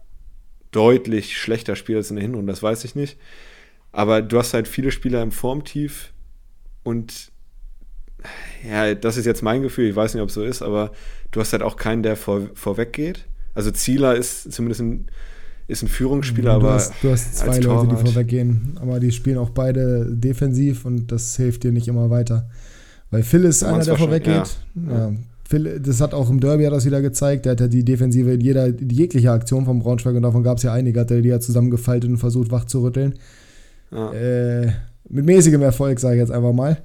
deutlich 0.72 1.38
schlechter 1.38 1.76
spielt 1.76 1.98
als 1.98 2.10
in 2.10 2.18
der 2.18 2.24
Hinrunde, 2.24 2.52
das 2.52 2.62
weiß 2.62 2.84
ich 2.84 2.96
nicht. 2.96 3.18
Aber 3.92 4.22
du 4.22 4.38
hast 4.38 4.54
halt 4.54 4.68
viele 4.68 4.92
Spieler 4.92 5.24
im 5.24 5.32
Formtief 5.32 6.14
und 6.84 7.32
ja, 8.68 8.94
das 8.94 9.18
ist 9.18 9.26
jetzt 9.26 9.42
mein 9.42 9.62
Gefühl, 9.62 9.90
ich 9.90 9.96
weiß 9.96 10.14
nicht, 10.14 10.22
ob 10.22 10.30
es 10.30 10.36
so 10.36 10.44
ist, 10.44 10.62
aber 10.62 10.92
du 11.32 11.40
hast 11.40 11.54
halt 11.54 11.64
auch 11.64 11.78
keinen, 11.78 12.04
der 12.04 12.18
vor, 12.18 12.50
vorweg 12.54 12.94
geht. 12.94 13.26
Also 13.54 13.72
Zieler 13.72 14.16
ist 14.16 14.52
zumindest 14.52 14.82
ein 14.82 15.08
ist 15.70 15.84
ein 15.84 15.88
Führungsspieler, 15.88 16.52
du 16.52 16.56
aber. 16.58 16.74
Hast, 16.74 16.94
du 17.02 17.12
hast 17.12 17.38
zwei 17.38 17.60
Leute, 17.60 17.96
die 17.96 17.96
vorweggehen, 17.96 18.78
aber 18.82 19.00
die 19.00 19.12
spielen 19.12 19.38
auch 19.38 19.52
beide 19.52 20.08
defensiv 20.10 20.84
und 20.84 21.12
das 21.12 21.36
hilft 21.38 21.64
dir 21.64 21.72
nicht 21.72 21.88
immer 21.88 22.10
weiter. 22.10 22.50
Weil 23.12 23.24
Phil 23.24 23.46
ist 23.46 23.64
einer, 23.64 23.84
der 23.84 23.96
vorweggeht. 23.96 24.58
Ja. 24.76 24.92
ja. 24.92 25.12
Phil, 25.48 25.80
das 25.80 26.02
hat 26.02 26.14
auch 26.14 26.30
im 26.30 26.40
Derby 26.40 26.64
hat 26.66 26.74
das 26.74 26.86
wieder 26.86 27.02
gezeigt. 27.02 27.46
Der 27.46 27.54
hat 27.54 27.60
ja 27.60 27.68
die 27.68 27.86
Defensive 27.86 28.34
in 28.34 28.42
jeder, 28.42 28.68
jeglicher 28.68 29.32
Aktion 29.32 29.66
vom 29.66 29.80
Braunschweig 29.80 30.16
und 30.16 30.24
davon 30.24 30.44
gab 30.44 30.58
es 30.58 30.64
ja 30.64 30.74
einige, 30.74 31.00
hat 31.00 31.12
er 31.12 31.22
die 31.22 31.30
ja 31.30 31.40
zusammengefaltet 31.40 32.10
und 32.10 32.18
versucht 32.18 32.52
wach 32.52 32.66
zu 32.66 32.84
rütteln. 32.84 33.14
Ja. 33.92 34.12
Äh, 34.12 34.72
mit 35.08 35.26
mäßigem 35.26 35.62
Erfolg, 35.62 36.00
sage 36.00 36.16
ich 36.16 36.20
jetzt 36.20 36.32
einfach 36.32 36.54
mal. 36.54 36.78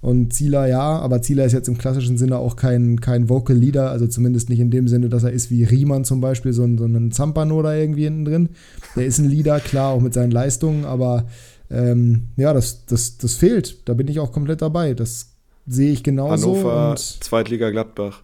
Und 0.00 0.32
Zieler 0.32 0.66
ja, 0.68 0.98
aber 0.98 1.22
Zieler 1.22 1.44
ist 1.44 1.52
jetzt 1.52 1.68
im 1.68 1.76
klassischen 1.76 2.18
Sinne 2.18 2.38
auch 2.38 2.54
kein, 2.54 3.00
kein 3.00 3.28
Vocal 3.28 3.56
Leader, 3.56 3.90
also 3.90 4.06
zumindest 4.06 4.48
nicht 4.48 4.60
in 4.60 4.70
dem 4.70 4.86
Sinne, 4.86 5.08
dass 5.08 5.24
er 5.24 5.32
ist 5.32 5.50
wie 5.50 5.64
Riemann 5.64 6.04
zum 6.04 6.20
Beispiel, 6.20 6.52
so 6.52 6.62
ein, 6.62 6.78
so 6.78 6.84
ein 6.84 7.10
Zampano 7.10 7.62
da 7.62 7.74
irgendwie 7.74 8.04
hinten 8.04 8.24
drin. 8.24 8.48
Der 8.94 9.06
ist 9.06 9.18
ein 9.18 9.28
Leader, 9.28 9.58
klar, 9.58 9.90
auch 9.90 10.00
mit 10.00 10.14
seinen 10.14 10.30
Leistungen, 10.30 10.84
aber 10.84 11.26
ähm, 11.70 12.28
ja, 12.36 12.52
das, 12.52 12.86
das, 12.86 13.18
das 13.18 13.34
fehlt. 13.34 13.88
Da 13.88 13.94
bin 13.94 14.08
ich 14.08 14.20
auch 14.20 14.32
komplett 14.32 14.62
dabei. 14.62 14.94
Das 14.94 15.32
sehe 15.66 15.92
ich 15.92 16.02
genauso. 16.02 16.54
Hannover, 16.54 16.90
und 16.90 16.98
Zweitliga 16.98 17.70
Gladbach. 17.70 18.22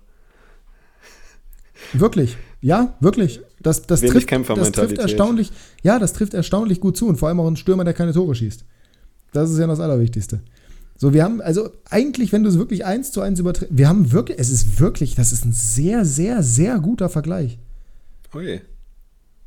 Wirklich, 1.93 2.37
ja, 2.61 2.95
wirklich. 3.01 3.41
Das, 3.61 3.83
das, 3.87 4.01
trifft, 4.01 4.31
das 4.31 4.72
trifft 4.72 4.99
erstaunlich, 4.99 5.51
ja, 5.83 5.99
das 5.99 6.12
trifft 6.12 6.35
erstaunlich 6.35 6.81
gut 6.81 6.97
zu 6.97 7.09
und 7.09 7.16
vor 7.16 7.29
allem 7.29 7.41
auch 7.41 7.47
ein 7.47 7.57
Stürmer, 7.57 7.85
der 7.85 7.95
keine 7.95 8.12
Tore 8.12 8.35
schießt. 8.35 8.64
Das 9.33 9.51
ist 9.51 9.59
ja 9.59 9.66
das 9.66 9.81
Allerwichtigste. 9.81 10.41
So, 10.97 11.12
wir 11.12 11.24
haben, 11.24 11.40
also 11.40 11.70
eigentlich, 11.90 12.32
wenn 12.32 12.45
du 12.45 12.49
es 12.49 12.59
wirklich 12.59 12.84
eins 12.84 13.11
zu 13.11 13.20
eins 13.20 13.40
überträgst, 13.40 13.76
wir 13.76 13.88
haben 13.88 14.12
wirklich, 14.12 14.38
es 14.38 14.51
ist 14.51 14.78
wirklich, 14.78 15.14
das 15.14 15.32
ist 15.32 15.45
ein 15.45 15.53
sehr, 15.53 16.05
sehr, 16.05 16.42
sehr 16.42 16.78
guter 16.78 17.09
Vergleich. 17.09 17.59
Ui. 18.34 18.61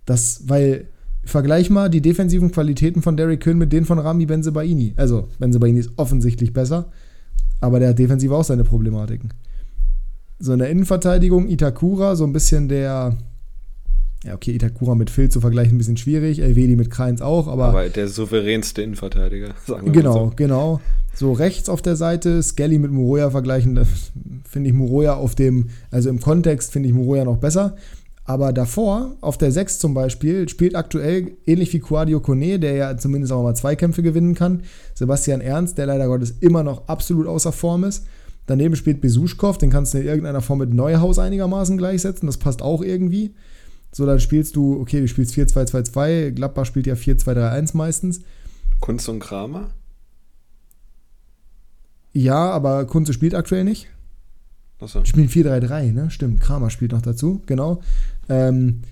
Das, 0.06 0.42
weil, 0.48 0.88
vergleich 1.24 1.70
mal 1.70 1.90
die 1.90 2.02
defensiven 2.02 2.52
Qualitäten 2.52 3.02
von 3.02 3.18
Derrick 3.18 3.42
Köhn 3.42 3.58
mit 3.58 3.72
denen 3.72 3.86
von 3.86 4.00
Rami 4.00 4.26
Benzebaini. 4.26 4.94
Also, 4.98 5.30
Benzebaini 5.40 5.80
ist 5.80 5.92
offensichtlich 5.96 6.54
besser, 6.54 6.92
aber 7.62 7.80
der 7.80 7.90
hat 7.90 8.00
defensiv 8.00 8.32
auch 8.32 8.44
seine 8.44 8.64
Problematiken. 8.64 9.34
So 10.40 10.54
in 10.54 10.60
der 10.60 10.70
Innenverteidigung, 10.70 11.48
Itakura, 11.48 12.16
so 12.16 12.26
ein 12.26 12.34
bisschen 12.34 12.68
der, 12.68 13.18
ja, 14.28 14.36
okay, 14.36 14.52
Itakura 14.52 14.96
mit 14.96 15.10
Phil 15.10 15.30
zu 15.30 15.42
vergleichen, 15.42 15.76
ein 15.76 15.78
bisschen 15.78 15.98
schwierig. 15.98 16.40
Elvedi 16.40 16.76
mit 16.76 16.92
Kreins 16.92 17.22
auch, 17.22 17.48
aber. 17.48 17.66
Aber 17.66 17.90
der 17.90 18.08
souveränste 18.08 18.82
Innenverteidiger, 18.82 19.54
sagen 19.66 19.88
wir 19.88 19.94
genau, 19.94 20.10
mal 20.10 20.20
so. 20.30 20.36
Genau, 20.36 20.76
genau. 20.76 20.82
So 21.16 21.32
rechts 21.32 21.68
auf 21.68 21.82
der 21.82 21.96
Seite, 21.96 22.44
Skelly 22.44 22.78
mit 22.78 22.92
Moroja 22.92 23.32
vergleichen, 23.32 23.80
finde 24.48 24.70
ich 24.70 24.76
Moroja 24.76 25.16
auf 25.16 25.34
dem, 25.34 25.70
also 25.90 26.10
im 26.10 26.20
Kontext 26.20 26.72
finde 26.72 26.90
ich 26.90 26.96
Moroja 26.96 27.26
noch 27.26 27.38
besser. 27.38 27.76
Aber 28.24 28.52
davor, 28.52 29.16
auf 29.22 29.38
der 29.38 29.52
6 29.52 29.80
zum 29.80 29.94
Beispiel, 29.94 30.50
spielt 30.50 30.76
aktuell 30.76 31.32
ähnlich 31.48 31.74
wie 31.74 31.80
Quadio 31.80 32.20
Kone, 32.20 32.60
der 32.60 32.74
ja 32.74 32.98
zumindest 32.98 33.32
auch 33.32 33.42
mal 33.42 33.56
Zweikämpfe 33.56 34.04
gewinnen 34.04 34.36
kann. 34.36 34.64
Sebastian 34.94 35.40
Ernst, 35.40 35.78
der 35.78 35.86
leider 35.86 36.08
Gottes 36.08 36.36
immer 36.42 36.62
noch 36.62 36.88
absolut 36.90 37.26
außer 37.26 37.54
Form 37.54 37.86
ist. 37.86 38.06
Daneben 38.46 38.76
spielt 38.76 39.02
Besuschkow, 39.02 39.58
den 39.58 39.70
kannst 39.70 39.94
du 39.94 40.00
in 40.00 40.08
irgendeiner 40.08 40.42
Form 40.42 40.60
mit 40.60 40.74
Neuhaus 40.74 41.20
einigermaßen 41.20 41.78
gleichsetzen. 41.78 42.28
Das 42.28 42.38
passt 42.38 42.62
auch 42.62 42.82
irgendwie. 42.82 43.34
So, 43.98 44.06
dann 44.06 44.20
spielst 44.20 44.56
du, 44.56 44.80
okay, 44.80 45.02
du 45.02 45.08
spielst 45.08 45.34
4-2-2-2, 45.34 46.30
Gladbach 46.30 46.68
spielt 46.68 46.86
ja 46.86 46.94
4-2-3-1 46.94 47.76
meistens. 47.76 48.22
Kunst 48.80 49.10
und 49.10 49.18
Kramer? 49.18 49.72
Ja, 52.14 52.52
aber 52.52 52.86
Kunze 52.86 53.12
spielt 53.12 53.34
aktuell 53.34 53.64
nicht. 53.64 53.88
Achso. 54.80 55.04
Spielen 55.04 55.30
4-3-3, 55.30 55.94
ne? 55.94 56.12
Stimmt, 56.12 56.42
Kramer 56.42 56.70
spielt 56.70 56.92
noch 56.92 57.02
dazu, 57.02 57.42
genau. 57.48 57.82
Ähm, 58.30 58.84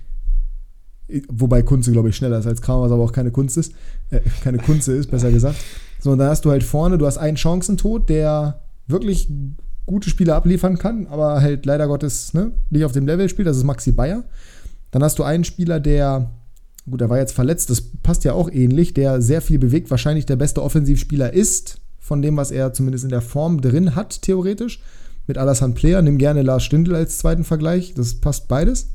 wobei 1.27 1.61
Kunze, 1.61 1.91
glaube 1.91 2.09
ich, 2.09 2.15
schneller 2.15 2.39
ist 2.39 2.47
als 2.47 2.63
Kramer, 2.63 2.85
was 2.85 2.91
aber 2.91 3.03
auch 3.03 3.13
keine 3.13 3.29
Kunst 3.29 3.57
ist. 3.57 3.73
Äh, 4.09 4.21
keine 4.43 4.57
Kunze 4.57 4.93
ist, 4.93 5.11
besser 5.11 5.31
gesagt. 5.31 5.57
So, 5.99 6.13
und 6.13 6.17
dann 6.17 6.29
hast 6.29 6.45
du 6.45 6.49
halt 6.49 6.63
vorne, 6.63 6.97
du 6.97 7.05
hast 7.05 7.19
einen 7.19 7.37
Chancentod, 7.37 8.09
der 8.09 8.61
wirklich 8.87 9.29
gute 9.85 10.09
Spiele 10.09 10.33
abliefern 10.33 10.79
kann, 10.79 11.05
aber 11.05 11.43
halt 11.43 11.67
leider 11.67 11.87
Gottes 11.87 12.33
ne, 12.33 12.53
nicht 12.71 12.85
auf 12.85 12.91
dem 12.91 13.05
Level 13.05 13.29
spielt, 13.29 13.47
das 13.47 13.57
ist 13.57 13.65
Maxi 13.65 13.91
Bayer. 13.91 14.23
Dann 14.95 15.03
hast 15.03 15.19
du 15.19 15.23
einen 15.23 15.43
Spieler, 15.43 15.81
der, 15.81 16.31
gut, 16.89 17.01
der 17.01 17.09
war 17.09 17.17
jetzt 17.17 17.33
verletzt, 17.33 17.69
das 17.69 17.81
passt 17.81 18.23
ja 18.23 18.31
auch 18.31 18.49
ähnlich, 18.49 18.93
der 18.93 19.21
sehr 19.21 19.41
viel 19.41 19.59
bewegt, 19.59 19.91
wahrscheinlich 19.91 20.25
der 20.25 20.37
beste 20.37 20.63
Offensivspieler 20.63 21.33
ist, 21.33 21.81
von 21.99 22.21
dem, 22.21 22.37
was 22.37 22.49
er 22.49 22.71
zumindest 22.71 23.03
in 23.03 23.09
der 23.09 23.19
Form 23.19 23.59
drin 23.59 23.97
hat, 23.97 24.21
theoretisch. 24.21 24.79
Mit 25.27 25.37
Alassane 25.37 25.73
Player, 25.73 26.01
nimm 26.01 26.17
gerne 26.17 26.43
Lars 26.43 26.63
Stindl 26.63 26.95
als 26.95 27.17
zweiten 27.17 27.43
Vergleich, 27.43 27.93
das 27.93 28.21
passt 28.21 28.47
beides. 28.47 28.91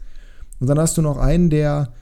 Und 0.58 0.68
dann 0.68 0.78
hast 0.78 0.96
du 0.96 1.02
noch 1.02 1.18
einen, 1.18 1.50
der 1.50 1.92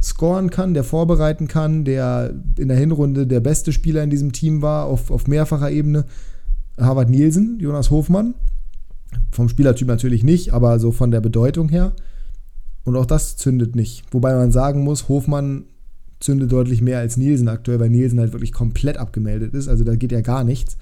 scoren 0.00 0.50
kann, 0.50 0.72
der 0.72 0.84
vorbereiten 0.84 1.48
kann, 1.48 1.84
der 1.84 2.32
in 2.56 2.68
der 2.68 2.78
Hinrunde 2.78 3.26
der 3.26 3.40
beste 3.40 3.72
Spieler 3.72 4.04
in 4.04 4.10
diesem 4.10 4.30
Team 4.30 4.62
war, 4.62 4.86
auf, 4.86 5.10
auf 5.10 5.26
mehrfacher 5.26 5.72
Ebene. 5.72 6.04
Harvard 6.78 7.10
Nielsen, 7.10 7.58
Jonas 7.58 7.90
Hofmann. 7.90 8.34
Vom 9.32 9.48
Spielertyp 9.48 9.88
natürlich 9.88 10.22
nicht, 10.22 10.52
aber 10.54 10.78
so 10.78 10.92
von 10.92 11.10
der 11.10 11.20
Bedeutung 11.20 11.70
her. 11.70 11.92
Und 12.84 12.96
auch 12.96 13.06
das 13.06 13.36
zündet 13.36 13.76
nicht. 13.76 14.04
Wobei 14.10 14.34
man 14.34 14.52
sagen 14.52 14.82
muss, 14.82 15.08
Hofmann 15.08 15.64
zündet 16.20 16.52
deutlich 16.52 16.82
mehr 16.82 16.98
als 16.98 17.16
Nielsen 17.16 17.48
aktuell, 17.48 17.80
weil 17.80 17.90
Nielsen 17.90 18.20
halt 18.20 18.32
wirklich 18.32 18.52
komplett 18.52 18.96
abgemeldet 18.96 19.54
ist. 19.54 19.68
Also 19.68 19.84
da 19.84 19.96
geht 19.96 20.12
ja 20.12 20.20
gar 20.20 20.44
nichts. 20.44 20.76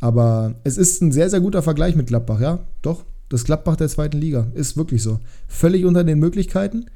Aber 0.00 0.54
es 0.64 0.76
ist 0.76 1.02
ein 1.02 1.12
sehr, 1.12 1.30
sehr 1.30 1.40
guter 1.40 1.62
Vergleich 1.62 1.96
mit 1.96 2.08
Gladbach, 2.08 2.40
ja. 2.40 2.60
Doch, 2.82 3.04
das 3.28 3.44
Gladbach 3.44 3.76
der 3.76 3.88
zweiten 3.88 4.18
Liga 4.18 4.46
ist 4.54 4.76
wirklich 4.76 5.02
so. 5.02 5.18
Völlig 5.48 5.84
unter 5.84 6.04
den 6.04 6.18
Möglichkeiten. 6.18 6.86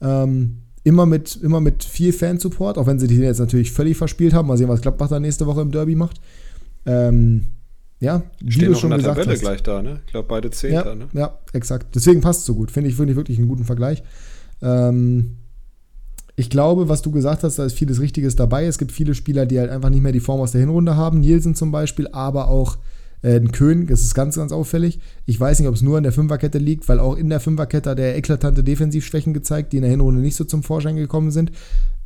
Ähm, 0.00 0.58
immer, 0.84 1.06
mit, 1.06 1.36
immer 1.36 1.60
mit 1.60 1.84
viel 1.84 2.12
Fansupport, 2.12 2.78
auch 2.78 2.86
wenn 2.86 2.98
sie 2.98 3.06
den 3.06 3.22
jetzt 3.22 3.40
natürlich 3.40 3.72
völlig 3.72 3.96
verspielt 3.96 4.34
haben. 4.34 4.48
Mal 4.48 4.56
sehen, 4.56 4.68
was 4.68 4.82
Gladbach 4.82 5.08
da 5.08 5.20
nächste 5.20 5.46
Woche 5.46 5.62
im 5.62 5.70
Derby 5.70 5.94
macht. 5.94 6.20
Ähm, 6.86 7.44
ja, 8.00 8.22
wie 8.40 8.52
Stehen 8.52 8.72
du 8.72 8.78
schon 8.78 8.90
gesagt 8.90 9.18
Tabelle 9.18 9.32
hast. 9.32 9.40
gleich 9.40 9.62
da, 9.62 9.82
ne? 9.82 10.00
Ich 10.06 10.12
glaube, 10.12 10.26
beide 10.26 10.50
Zehnter, 10.50 10.88
ja, 10.88 10.94
ne? 10.94 11.08
Ja, 11.12 11.38
exakt. 11.52 11.94
Deswegen 11.94 12.22
passt 12.22 12.40
es 12.40 12.46
so 12.46 12.54
gut. 12.54 12.70
Finde 12.70 12.88
ich, 12.88 12.96
find 12.96 13.10
ich 13.10 13.16
wirklich 13.16 13.38
einen 13.38 13.48
guten 13.48 13.64
Vergleich. 13.64 14.02
Ähm, 14.62 15.36
ich 16.36 16.48
glaube, 16.48 16.88
was 16.88 17.02
du 17.02 17.10
gesagt 17.10 17.44
hast, 17.44 17.58
da 17.58 17.66
ist 17.66 17.76
vieles 17.76 18.00
Richtiges 18.00 18.36
dabei. 18.36 18.64
Es 18.64 18.78
gibt 18.78 18.92
viele 18.92 19.14
Spieler, 19.14 19.44
die 19.44 19.58
halt 19.58 19.70
einfach 19.70 19.90
nicht 19.90 20.00
mehr 20.00 20.12
die 20.12 20.20
Form 20.20 20.40
aus 20.40 20.52
der 20.52 20.62
Hinrunde 20.62 20.96
haben. 20.96 21.20
Nielsen 21.20 21.54
zum 21.54 21.70
Beispiel, 21.70 22.08
aber 22.08 22.48
auch 22.48 22.78
äh, 23.22 23.36
ein 23.36 23.52
König, 23.52 23.88
das 23.88 24.00
ist 24.00 24.14
ganz, 24.14 24.36
ganz 24.36 24.50
auffällig. 24.50 24.98
Ich 25.26 25.38
weiß 25.38 25.58
nicht, 25.58 25.68
ob 25.68 25.74
es 25.74 25.82
nur 25.82 25.98
in 25.98 26.04
der 26.04 26.12
Fünferkette 26.12 26.56
liegt, 26.56 26.88
weil 26.88 26.98
auch 26.98 27.16
in 27.16 27.28
der 27.28 27.40
Fünferkette 27.40 27.90
hat 27.90 27.98
er 27.98 28.16
eklatante 28.16 28.64
Defensivschwächen 28.64 29.34
gezeigt, 29.34 29.72
die 29.72 29.76
in 29.76 29.82
der 29.82 29.90
Hinrunde 29.90 30.22
nicht 30.22 30.36
so 30.36 30.44
zum 30.44 30.62
Vorschein 30.62 30.96
gekommen 30.96 31.30
sind. 31.30 31.52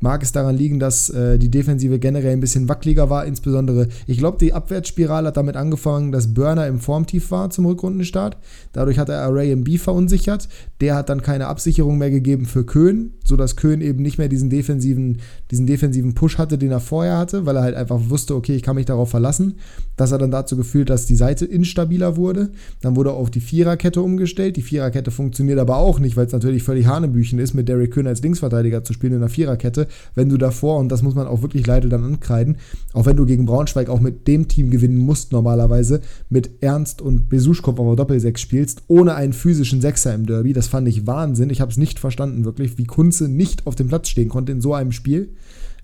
Mag 0.00 0.22
es 0.22 0.32
daran 0.32 0.56
liegen, 0.56 0.78
dass 0.78 1.08
äh, 1.08 1.38
die 1.38 1.50
Defensive 1.50 1.98
generell 1.98 2.32
ein 2.32 2.40
bisschen 2.40 2.68
wackeliger 2.68 3.08
war, 3.08 3.24
insbesondere, 3.24 3.88
ich 4.06 4.18
glaube, 4.18 4.36
die 4.38 4.52
Abwärtsspirale 4.52 5.28
hat 5.28 5.36
damit 5.36 5.56
angefangen, 5.56 6.12
dass 6.12 6.34
Burner 6.34 6.66
im 6.66 6.78
Formtief 6.78 7.30
war 7.30 7.48
zum 7.48 7.64
Rückrundenstart. 7.64 8.36
Dadurch 8.72 8.98
hat 8.98 9.08
er 9.08 9.22
Array 9.22 9.50
im 9.50 9.64
B 9.64 9.78
verunsichert. 9.78 10.48
Der 10.80 10.94
hat 10.94 11.08
dann 11.08 11.22
keine 11.22 11.46
Absicherung 11.46 11.96
mehr 11.96 12.10
gegeben 12.10 12.44
für 12.44 12.64
Köhn, 12.64 13.14
sodass 13.24 13.56
Köhn 13.56 13.80
eben 13.80 14.02
nicht 14.02 14.18
mehr 14.18 14.28
diesen 14.28 14.50
defensiven, 14.50 15.20
diesen 15.50 15.66
defensiven 15.66 16.14
Push 16.14 16.36
hatte, 16.36 16.58
den 16.58 16.72
er 16.72 16.80
vorher 16.80 17.16
hatte, 17.16 17.46
weil 17.46 17.56
er 17.56 17.62
halt 17.62 17.76
einfach 17.76 18.10
wusste, 18.10 18.34
okay, 18.34 18.56
ich 18.56 18.62
kann 18.62 18.76
mich 18.76 18.86
darauf 18.86 19.08
verlassen. 19.08 19.54
Das 19.96 20.12
hat 20.12 20.20
dann 20.20 20.30
dazu 20.30 20.56
geführt, 20.56 20.90
dass 20.90 21.06
die 21.06 21.16
Seite 21.16 21.46
instabiler 21.46 22.16
wurde. 22.16 22.50
Dann 22.82 22.96
wurde 22.96 23.12
auf 23.12 23.30
die 23.30 23.40
Viererkette 23.40 24.02
umgestellt. 24.02 24.56
Die 24.56 24.62
Viererkette 24.62 25.10
funktioniert 25.10 25.58
aber 25.58 25.76
auch 25.76 25.98
nicht, 25.98 26.16
weil 26.16 26.26
es 26.26 26.32
natürlich 26.32 26.62
völlig 26.62 26.86
Hanebüchen 26.86 27.38
ist, 27.38 27.54
mit 27.54 27.68
Derrick 27.68 27.92
Köhn 27.92 28.06
als 28.06 28.20
Linksverteidiger 28.22 28.84
zu 28.84 28.92
spielen 28.92 29.14
in 29.14 29.20
der 29.20 29.28
Viererkette 29.28 29.83
wenn 30.14 30.28
du 30.28 30.36
davor, 30.36 30.78
und 30.78 30.88
das 30.90 31.02
muss 31.02 31.14
man 31.14 31.26
auch 31.26 31.42
wirklich 31.42 31.66
leider 31.66 31.88
dann 31.88 32.04
ankreiden, 32.04 32.56
auch 32.92 33.06
wenn 33.06 33.16
du 33.16 33.26
gegen 33.26 33.46
Braunschweig 33.46 33.88
auch 33.88 34.00
mit 34.00 34.26
dem 34.28 34.48
Team 34.48 34.70
gewinnen 34.70 34.98
musst 34.98 35.32
normalerweise, 35.32 36.00
mit 36.28 36.62
Ernst 36.62 37.02
und 37.02 37.28
Besuschkopf 37.28 37.78
auf 37.78 37.96
Doppelsechs 37.96 38.40
spielst, 38.40 38.82
ohne 38.88 39.14
einen 39.14 39.32
physischen 39.32 39.80
Sechser 39.80 40.14
im 40.14 40.26
Derby. 40.26 40.52
Das 40.52 40.68
fand 40.68 40.88
ich 40.88 41.06
Wahnsinn. 41.06 41.50
Ich 41.50 41.60
habe 41.60 41.70
es 41.70 41.76
nicht 41.76 41.98
verstanden, 41.98 42.44
wirklich, 42.44 42.78
wie 42.78 42.84
Kunze 42.84 43.28
nicht 43.28 43.66
auf 43.66 43.74
dem 43.74 43.88
Platz 43.88 44.08
stehen 44.08 44.28
konnte 44.28 44.52
in 44.52 44.60
so 44.60 44.74
einem 44.74 44.92
Spiel. 44.92 45.30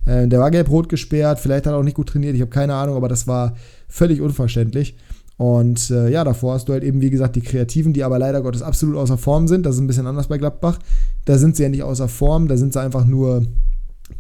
Äh, 0.07 0.29
der 0.29 0.41
war 0.41 0.51
gelb-rot 0.51 0.89
gesperrt, 0.89 1.41
vielleicht 1.41 1.67
hat 1.67 1.75
er 1.75 1.79
auch 1.79 1.83
nicht 1.83 1.97
gut 1.97 2.09
trainiert, 2.09 2.35
ich 2.35 2.41
habe 2.41 2.51
keine 2.51 2.75
Ahnung, 2.75 2.97
aber 2.97 3.09
das 3.09 3.27
war 3.27 3.55
völlig 3.89 4.21
unverständlich. 4.21 4.97
Und 5.37 5.91
äh, 5.91 6.11
ja, 6.11 6.23
davor 6.23 6.53
hast 6.53 6.69
du 6.69 6.75
halt 6.75 6.85
eben, 6.85 7.01
wie 7.01 7.09
gesagt, 7.09 7.35
die 7.35 7.41
Kreativen, 7.41 7.95
die 7.95 8.05
aber 8.05 8.19
leider 8.19 8.43
Gottes 8.43 8.61
absolut 8.61 8.97
außer 8.97 9.17
Form 9.17 9.49
sind. 9.49 9.65
Das 9.65 9.77
ist 9.77 9.81
ein 9.81 9.87
bisschen 9.87 10.07
anders 10.07 10.29
bei 10.29 10.37
Gladbach. 10.37 10.79
Da 11.25 11.39
sind 11.39 11.57
sie 11.57 11.63
ja 11.63 11.71
nicht 11.71 11.83
außer 11.83 12.09
Form, 12.09 12.47
da 12.47 12.59
sind 12.59 12.75
sie 12.75 12.81
einfach 12.81 13.07
nur 13.07 13.47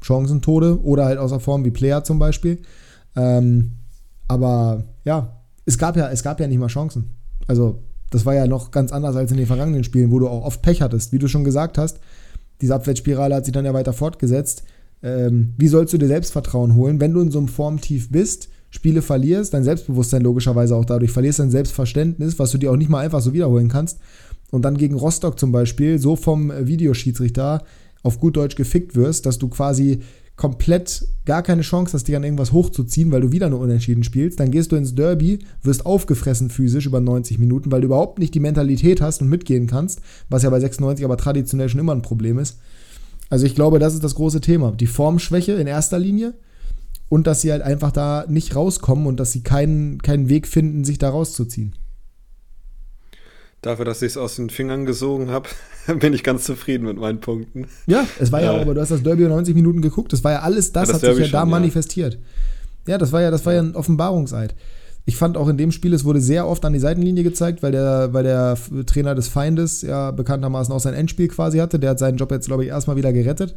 Chancentode 0.01 0.82
oder 0.82 1.05
halt 1.05 1.18
außer 1.18 1.41
Form 1.41 1.64
wie 1.64 1.70
Player 1.70 2.05
zum 2.05 2.18
Beispiel. 2.18 2.59
Ähm, 3.16 3.72
aber 4.28 4.84
ja, 5.05 5.41
es 5.66 5.78
gab 5.78 5.97
ja, 5.97 6.11
es 6.11 6.22
gab 6.22 6.41
ja 6.41 6.47
nicht 6.47 6.59
mal 6.59 6.68
Chancen. 6.68 7.11
Also, 7.47 7.82
das 8.11 8.26
war 8.26 8.34
ja 8.34 8.47
noch 8.47 8.70
ganz 8.70 8.93
anders 8.93 9.16
als 9.16 9.30
in 9.30 9.36
den 9.36 9.47
vergangenen 9.47 9.84
Spielen, 9.84 10.11
wo 10.11 10.18
du 10.18 10.28
auch 10.28 10.45
oft 10.45 10.62
Pech 10.62 10.82
hattest. 10.82 11.12
Wie 11.12 11.18
du 11.18 11.28
schon 11.28 11.45
gesagt 11.45 11.78
hast, 11.78 12.01
diese 12.61 12.74
Abwärtsspirale 12.74 13.34
hat 13.34 13.45
sich 13.45 13.55
dann 13.55 13.64
ja 13.64 13.74
weiter 13.74 13.93
fortgesetzt. 13.93 14.64
Ähm, 15.03 15.55
wie 15.57 15.68
sollst 15.68 15.93
du 15.93 15.99
dir 15.99 16.09
Selbstvertrauen 16.09 16.74
holen, 16.74 17.01
wenn 17.01 17.14
du 17.14 17.20
in 17.20 17.30
so 17.30 17.38
einem 17.38 17.49
Formtief 17.49 18.11
bist, 18.11 18.49
Spiele 18.70 19.03
verlierst, 19.03 19.55
dein 19.55 19.64
Selbstbewusstsein 19.64 20.22
logischerweise 20.22 20.76
auch 20.76 20.84
dadurch 20.84 21.11
verlierst, 21.11 21.41
dein 21.41 21.51
Selbstverständnis, 21.51 22.38
was 22.38 22.53
du 22.53 22.59
dir 22.59 22.70
auch 22.70 22.76
nicht 22.76 22.91
mal 22.91 23.01
einfach 23.01 23.20
so 23.20 23.32
wiederholen 23.32 23.68
kannst. 23.68 23.99
Und 24.51 24.64
dann 24.64 24.76
gegen 24.76 24.97
Rostock 24.97 25.38
zum 25.38 25.53
Beispiel, 25.53 25.99
so 25.99 26.16
vom 26.16 26.53
Videoschiedsrichter, 26.66 27.62
auf 28.03 28.18
gut 28.18 28.36
Deutsch 28.36 28.57
gefickt 28.57 28.94
wirst, 28.94 29.26
dass 29.26 29.38
du 29.38 29.48
quasi 29.48 30.01
komplett 30.40 31.07
gar 31.26 31.42
keine 31.42 31.61
Chance 31.61 31.92
hast, 31.92 32.09
dich 32.09 32.16
an 32.16 32.24
irgendwas 32.24 32.53
hochzuziehen, 32.53 33.12
weil 33.12 33.20
du 33.20 33.30
wieder 33.30 33.51
nur 33.51 33.61
unentschieden 33.61 34.03
spielst, 34.05 34.40
dann 34.40 34.51
gehst 34.51 34.72
du 34.72 34.76
ins 34.76 34.94
Derby, 34.94 35.40
wirst 35.62 35.84
aufgefressen 35.84 36.48
physisch 36.48 36.86
über 36.86 36.98
90 36.98 37.38
Minuten, 37.38 37.70
weil 37.70 37.82
du 37.82 37.88
überhaupt 37.88 38.18
nicht 38.18 38.34
die 38.34 38.40
Mentalität 38.40 39.03
hast 39.03 39.20
und 39.20 39.28
mitgehen 39.28 39.66
kannst, 39.66 40.01
was 40.30 40.42
ja 40.42 40.48
bei 40.48 40.59
96 40.59 41.05
aber 41.05 41.18
traditionell 41.18 41.68
schon 41.68 41.80
immer 41.80 41.94
ein 41.94 42.01
Problem 42.01 42.38
ist. 42.38 42.59
Also 43.28 43.44
ich 43.44 43.55
glaube, 43.55 43.78
das 43.78 43.92
ist 43.92 44.03
das 44.03 44.14
große 44.14 44.40
Thema. 44.40 44.72
Die 44.72 44.86
Formschwäche 44.86 45.53
in 45.53 45.66
erster 45.66 45.98
Linie 45.98 46.32
und 47.11 47.26
dass 47.26 47.42
sie 47.42 47.53
halt 47.53 47.61
einfach 47.61 47.92
da 47.92 48.24
nicht 48.26 48.57
rauskommen 48.57 49.07
und 49.07 49.20
dass 49.20 49.32
sie 49.32 49.42
keinen, 49.42 50.01
keinen 50.01 50.30
Weg 50.30 50.46
finden, 50.48 50.84
sich 50.84 50.96
da 50.96 51.11
rauszuziehen. 51.11 51.74
Dafür, 53.62 53.84
dass 53.84 54.00
ich 54.00 54.12
es 54.12 54.16
aus 54.16 54.36
den 54.36 54.48
Fingern 54.48 54.86
gesogen 54.86 55.30
habe, 55.30 55.48
bin 55.98 56.14
ich 56.14 56.22
ganz 56.22 56.44
zufrieden 56.44 56.86
mit 56.86 56.96
meinen 56.96 57.20
Punkten. 57.20 57.66
Ja, 57.86 58.06
es 58.18 58.32
war 58.32 58.42
ja, 58.42 58.56
äh, 58.56 58.61
aber 58.61 58.74
du 58.74 58.80
hast 58.80 58.90
das 58.90 59.02
Derby 59.02 59.24
90 59.24 59.54
Minuten 59.54 59.82
geguckt, 59.82 60.12
das 60.12 60.24
war 60.24 60.32
ja 60.32 60.40
alles, 60.40 60.72
das, 60.72 60.88
ja, 60.88 60.94
das 60.94 61.02
hat 61.02 61.14
sich 61.14 61.26
ja 61.26 61.32
da 61.32 61.40
schon, 61.40 61.50
manifestiert. 61.50 62.14
Ja. 62.86 62.92
ja, 62.92 62.98
das 62.98 63.12
war 63.12 63.20
ja, 63.20 63.30
das 63.30 63.44
war 63.44 63.52
ja 63.52 63.61
ein 63.61 63.74
Offenbarungseid. 63.74 64.54
Ich 65.06 65.16
fand 65.16 65.36
auch 65.36 65.48
in 65.48 65.56
dem 65.56 65.72
Spiel, 65.72 65.92
es 65.94 66.04
wurde 66.04 66.20
sehr 66.20 66.46
oft 66.46 66.64
an 66.64 66.72
die 66.72 66.78
Seitenlinie 66.78 67.24
gezeigt, 67.24 67.62
weil 67.62 67.72
der, 67.72 68.12
weil 68.12 68.22
der 68.22 68.56
Trainer 68.86 69.14
des 69.14 69.28
Feindes 69.28 69.82
ja 69.82 70.11
bekanntermaßen 70.11 70.72
auch 70.72 70.80
sein 70.80 70.94
Endspiel 70.94 71.28
quasi 71.28 71.58
hatte. 71.58 71.78
Der 71.78 71.90
hat 71.90 71.98
seinen 71.98 72.18
Job 72.18 72.30
jetzt, 72.30 72.46
glaube 72.46 72.64
ich, 72.64 72.70
erstmal 72.70 72.96
wieder 72.96 73.12
gerettet. 73.12 73.56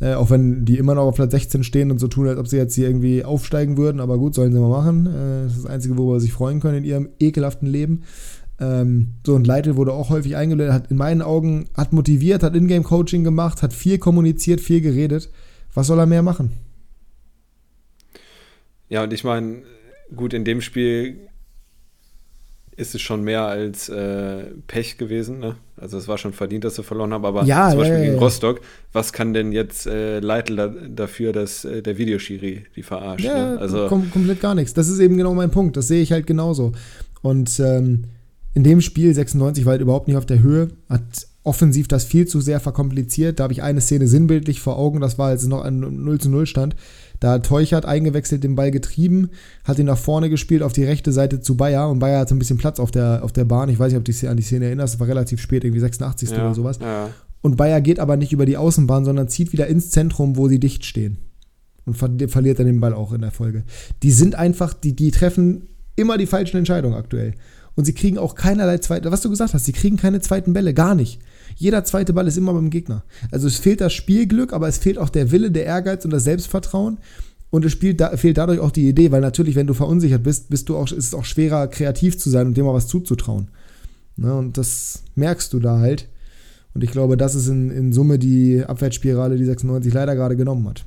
Äh, 0.00 0.14
auch 0.14 0.30
wenn 0.30 0.64
die 0.64 0.78
immer 0.78 0.94
noch 0.94 1.04
auf 1.04 1.14
Platz 1.14 1.30
16 1.32 1.64
stehen 1.64 1.90
und 1.90 1.98
so 1.98 2.08
tun, 2.08 2.28
als 2.28 2.38
ob 2.38 2.48
sie 2.48 2.56
jetzt 2.56 2.74
hier 2.74 2.88
irgendwie 2.88 3.24
aufsteigen 3.24 3.76
würden. 3.76 4.00
Aber 4.00 4.18
gut, 4.18 4.34
sollen 4.34 4.52
sie 4.52 4.58
mal 4.58 4.68
machen. 4.68 5.06
Äh, 5.06 5.44
das 5.44 5.56
ist 5.56 5.64
das 5.64 5.70
Einzige, 5.70 5.96
worüber 5.96 6.20
sie 6.20 6.26
sich 6.26 6.34
freuen 6.34 6.60
können 6.60 6.78
in 6.78 6.84
ihrem 6.84 7.08
ekelhaften 7.18 7.68
Leben. 7.68 8.02
Ähm, 8.62 9.14
so, 9.26 9.34
und 9.34 9.46
Leitl 9.46 9.76
wurde 9.76 9.92
auch 9.92 10.10
häufig 10.10 10.36
eingeladen, 10.36 10.72
hat 10.72 10.90
in 10.90 10.96
meinen 10.96 11.20
Augen, 11.20 11.68
hat 11.76 11.92
motiviert, 11.92 12.44
hat 12.44 12.54
Ingame-Coaching 12.54 13.24
gemacht, 13.24 13.62
hat 13.62 13.72
viel 13.72 13.98
kommuniziert, 13.98 14.60
viel 14.60 14.80
geredet. 14.80 15.30
Was 15.74 15.88
soll 15.88 15.98
er 15.98 16.06
mehr 16.06 16.22
machen? 16.22 16.52
Ja, 18.88 19.02
und 19.02 19.12
ich 19.12 19.24
meine, 19.24 19.62
gut, 20.14 20.32
in 20.32 20.44
dem 20.44 20.60
Spiel 20.60 21.16
ist 22.76 22.94
es 22.94 23.02
schon 23.02 23.22
mehr 23.22 23.42
als 23.42 23.88
äh, 23.88 24.44
Pech 24.66 24.96
gewesen. 24.96 25.40
Ne? 25.40 25.56
Also 25.76 25.98
es 25.98 26.08
war 26.08 26.18
schon 26.18 26.32
verdient, 26.32 26.64
dass 26.64 26.76
sie 26.76 26.82
verloren 26.82 27.12
haben. 27.12 27.24
Aber 27.24 27.44
ja, 27.44 27.70
zum 27.70 27.80
Beispiel 27.80 27.98
ja, 27.98 28.04
gegen 28.04 28.18
Rostock, 28.18 28.60
was 28.92 29.12
kann 29.12 29.34
denn 29.34 29.52
jetzt 29.52 29.86
äh, 29.86 30.20
Leitl 30.20 30.56
da, 30.56 30.68
dafür, 30.68 31.32
dass 31.32 31.64
äh, 31.64 31.82
der 31.82 31.98
Videoschiri 31.98 32.64
die 32.76 32.82
verarscht? 32.82 33.24
Ja, 33.24 33.54
ne? 33.54 33.58
also, 33.58 33.88
kom 33.88 34.10
komplett 34.10 34.40
gar 34.40 34.54
nichts. 34.54 34.72
Das 34.72 34.88
ist 34.88 35.00
eben 35.00 35.16
genau 35.16 35.34
mein 35.34 35.50
Punkt. 35.50 35.76
Das 35.76 35.88
sehe 35.88 36.02
ich 36.02 36.12
halt 36.12 36.26
genauso. 36.26 36.72
Und 37.22 37.60
ähm, 37.60 38.04
in 38.54 38.64
dem 38.64 38.80
Spiel 38.80 39.14
96 39.14 39.64
war 39.64 39.72
halt 39.72 39.82
überhaupt 39.82 40.08
nicht 40.08 40.16
auf 40.16 40.26
der 40.26 40.40
Höhe, 40.40 40.68
hat 40.88 41.02
offensiv 41.44 41.88
das 41.88 42.04
viel 42.04 42.26
zu 42.26 42.40
sehr 42.40 42.60
verkompliziert. 42.60 43.40
Da 43.40 43.44
habe 43.44 43.52
ich 43.52 43.62
eine 43.62 43.80
Szene 43.80 44.06
sinnbildlich 44.06 44.60
vor 44.60 44.78
Augen, 44.78 45.00
das 45.00 45.18
war, 45.18 45.28
als 45.28 45.42
es 45.42 45.48
noch 45.48 45.62
ein 45.62 45.80
0 45.80 46.20
zu 46.20 46.28
0 46.28 46.46
stand. 46.46 46.76
Da 47.18 47.32
hat 47.32 47.46
Teuchert 47.46 47.84
eingewechselt, 47.84 48.44
den 48.44 48.54
Ball 48.54 48.70
getrieben, 48.70 49.30
hat 49.64 49.78
ihn 49.78 49.86
nach 49.86 49.98
vorne 49.98 50.28
gespielt 50.28 50.62
auf 50.62 50.72
die 50.72 50.84
rechte 50.84 51.12
Seite 51.12 51.40
zu 51.40 51.56
Bayer 51.56 51.88
und 51.88 51.98
Bayer 51.98 52.20
hatte 52.20 52.34
ein 52.34 52.38
bisschen 52.38 52.58
Platz 52.58 52.78
auf 52.78 52.90
der, 52.90 53.20
auf 53.22 53.32
der 53.32 53.44
Bahn. 53.44 53.68
Ich 53.68 53.78
weiß 53.78 53.92
nicht, 53.92 53.98
ob 53.98 54.04
du 54.04 54.12
dich 54.12 54.28
an 54.28 54.36
die 54.36 54.42
Szene 54.42 54.66
erinnerst, 54.66 54.94
das 54.94 55.00
war 55.00 55.08
relativ 55.08 55.40
spät, 55.40 55.64
irgendwie 55.64 55.80
86. 55.80 56.30
Ja, 56.30 56.38
oder 56.38 56.54
sowas. 56.54 56.78
Ja. 56.80 57.10
Und 57.40 57.56
Bayer 57.56 57.80
geht 57.80 57.98
aber 57.98 58.16
nicht 58.16 58.32
über 58.32 58.46
die 58.46 58.56
Außenbahn, 58.56 59.04
sondern 59.04 59.28
zieht 59.28 59.52
wieder 59.52 59.66
ins 59.66 59.90
Zentrum, 59.90 60.36
wo 60.36 60.48
sie 60.48 60.60
dicht 60.60 60.84
stehen. 60.84 61.18
Und 61.84 61.96
verliert 61.96 62.60
dann 62.60 62.66
den 62.66 62.80
Ball 62.80 62.94
auch 62.94 63.12
in 63.12 63.22
der 63.22 63.32
Folge. 63.32 63.64
Die 64.04 64.12
sind 64.12 64.36
einfach, 64.36 64.72
die, 64.72 64.94
die 64.94 65.10
treffen 65.10 65.68
immer 65.96 66.16
die 66.16 66.26
falschen 66.26 66.58
Entscheidungen 66.58 66.94
aktuell. 66.94 67.34
Und 67.74 67.84
sie 67.84 67.94
kriegen 67.94 68.18
auch 68.18 68.34
keinerlei 68.34 68.78
zweite, 68.78 69.10
was 69.10 69.22
du 69.22 69.30
gesagt 69.30 69.54
hast, 69.54 69.64
sie 69.64 69.72
kriegen 69.72 69.96
keine 69.96 70.20
zweiten 70.20 70.52
Bälle, 70.52 70.74
gar 70.74 70.94
nicht. 70.94 71.20
Jeder 71.56 71.84
zweite 71.84 72.12
Ball 72.12 72.26
ist 72.26 72.36
immer 72.36 72.52
beim 72.52 72.70
Gegner. 72.70 73.04
Also 73.30 73.46
es 73.46 73.56
fehlt 73.56 73.80
das 73.80 73.92
Spielglück, 73.92 74.52
aber 74.52 74.68
es 74.68 74.78
fehlt 74.78 74.98
auch 74.98 75.08
der 75.08 75.30
Wille, 75.30 75.50
der 75.50 75.64
Ehrgeiz 75.64 76.04
und 76.04 76.10
das 76.10 76.24
Selbstvertrauen. 76.24 76.98
Und 77.50 77.64
es 77.64 77.72
spielt, 77.72 78.00
da, 78.00 78.16
fehlt 78.16 78.38
dadurch 78.38 78.60
auch 78.60 78.70
die 78.70 78.88
Idee, 78.88 79.12
weil 79.12 79.20
natürlich, 79.20 79.56
wenn 79.56 79.66
du 79.66 79.74
verunsichert 79.74 80.22
bist, 80.22 80.48
bist 80.48 80.68
du 80.68 80.76
auch, 80.76 80.90
ist 80.90 81.06
es 81.06 81.14
auch 81.14 81.24
schwerer, 81.24 81.66
kreativ 81.68 82.18
zu 82.18 82.30
sein 82.30 82.46
und 82.46 82.56
dem 82.56 82.64
mal 82.64 82.74
was 82.74 82.88
zuzutrauen. 82.88 83.48
Ne, 84.16 84.34
und 84.34 84.58
das 84.58 85.02
merkst 85.14 85.52
du 85.52 85.58
da 85.58 85.78
halt. 85.78 86.08
Und 86.74 86.82
ich 86.82 86.90
glaube, 86.90 87.16
das 87.16 87.34
ist 87.34 87.48
in, 87.48 87.70
in 87.70 87.92
Summe 87.92 88.18
die 88.18 88.64
Abwärtsspirale, 88.64 89.36
die 89.36 89.44
96 89.44 89.92
leider 89.92 90.14
gerade 90.14 90.36
genommen 90.36 90.66
hat. 90.68 90.84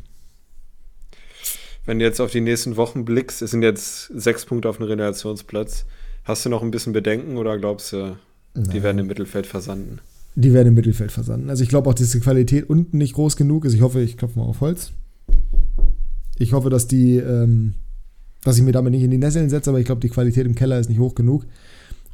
Wenn 1.85 1.99
du 1.99 2.05
jetzt 2.05 2.19
auf 2.19 2.31
die 2.31 2.41
nächsten 2.41 2.77
Wochen 2.77 3.05
blickst, 3.05 3.43
es 3.43 3.51
sind 3.51 3.61
jetzt 3.61 4.07
sechs 4.07 4.45
Punkte 4.45 4.69
auf 4.69 4.77
dem 4.77 4.87
Relegationsplatz. 4.87 5.85
Hast 6.25 6.43
du 6.43 6.49
noch 6.49 6.63
ein 6.63 6.71
bisschen 6.71 6.91
Bedenken 6.91 7.37
oder 7.37 7.57
glaubst 7.57 7.93
du, 7.93 8.17
Nein. 8.55 8.69
die 8.73 8.83
werden 8.83 8.97
im 8.97 9.07
Mittelfeld 9.07 9.45
versanden? 9.45 9.99
Die 10.33 10.53
werden 10.53 10.69
im 10.69 10.73
Mittelfeld 10.73 11.11
versanden. 11.11 11.49
Also 11.49 11.63
ich 11.63 11.69
glaube 11.69 11.89
auch, 11.89 11.93
dass 11.93 12.11
die 12.11 12.19
Qualität 12.19 12.67
unten 12.67 12.97
nicht 12.97 13.13
groß 13.13 13.37
genug 13.37 13.63
ist. 13.63 13.73
Ich 13.73 13.81
hoffe, 13.81 14.01
ich 14.01 14.17
klopfe 14.17 14.39
mal 14.39 14.45
auf 14.45 14.59
Holz. 14.59 14.91
Ich 16.37 16.51
hoffe, 16.51 16.69
dass 16.69 16.87
die, 16.87 17.17
ähm, 17.17 17.75
dass 18.43 18.57
ich 18.57 18.63
mir 18.63 18.71
damit 18.71 18.91
nicht 18.91 19.03
in 19.03 19.11
die 19.11 19.19
Nesseln 19.19 19.49
setze, 19.49 19.69
aber 19.69 19.79
ich 19.79 19.85
glaube, 19.85 20.01
die 20.01 20.09
Qualität 20.09 20.45
im 20.45 20.55
Keller 20.55 20.79
ist 20.79 20.89
nicht 20.89 20.99
hoch 20.99 21.15
genug. 21.15 21.45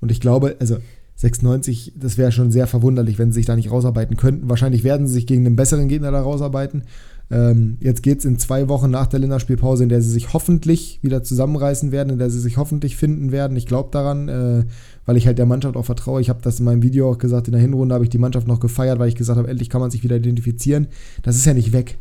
Und 0.02 0.12
ich 0.12 0.20
glaube, 0.20 0.58
also 0.60 0.78
96, 1.16 1.94
das 1.96 2.18
wäre 2.18 2.32
schon 2.32 2.52
sehr 2.52 2.68
verwunderlich, 2.68 3.18
wenn 3.18 3.32
sie 3.32 3.40
sich 3.40 3.46
da 3.46 3.56
nicht 3.56 3.72
rausarbeiten 3.72 4.18
könnten. 4.18 4.50
Wahrscheinlich 4.50 4.84
werden 4.84 5.08
sie 5.08 5.14
sich 5.14 5.28
gegen 5.28 5.46
einen 5.46 5.56
besseren 5.56 5.88
Gegner 5.88 6.12
da 6.12 6.22
rausarbeiten. 6.22 6.84
Ähm, 7.32 7.78
jetzt 7.80 8.04
geht 8.04 8.20
es 8.20 8.26
in 8.26 8.38
zwei 8.38 8.68
Wochen 8.68 8.92
nach 8.92 9.08
der 9.08 9.20
Länderspielpause, 9.20 9.84
in 9.84 9.90
der 9.90 10.02
sie 10.02 10.12
sich 10.12 10.34
hoffentlich 10.34 11.00
wieder 11.02 11.24
zusammenreißen 11.24 11.92
werden, 11.94 12.10
in 12.10 12.20
der 12.20 12.30
sie 12.30 12.42
sich 12.42 12.58
hoffentlich 12.58 12.98
finden 12.98 13.32
werden. 13.32 13.56
Ich 13.56 13.66
glaube 13.66 13.90
daran, 13.92 14.28
äh, 14.28 14.66
weil 15.06 15.16
ich 15.16 15.28
halt 15.28 15.38
der 15.38 15.46
Mannschaft 15.46 15.78
auch 15.78 15.86
vertraue. 15.86 16.20
Ich 16.20 16.30
habe 16.30 16.42
das 16.42 16.60
in 16.60 16.66
meinem 16.66 16.84
Video 16.84 17.10
auch 17.10 17.18
gesagt, 17.18 17.48
in 17.48 17.54
der 17.54 17.62
Hinrunde 17.62 17.96
habe 17.96 18.04
ich 18.04 18.10
die 18.10 18.18
Mannschaft 18.18 18.48
noch 18.48 18.60
gefeiert, 18.60 19.00
weil 19.00 19.08
ich 19.08 19.16
gesagt 19.16 19.40
habe, 19.40 19.48
endlich 19.48 19.70
kann 19.70 19.80
man 19.80 19.92
sich 19.92 20.04
wieder 20.04 20.18
identifizieren. 20.18 20.88
Das 21.24 21.38
ist 21.38 21.46
ja 21.46 21.54
nicht 21.54 21.72
weg. 21.72 21.98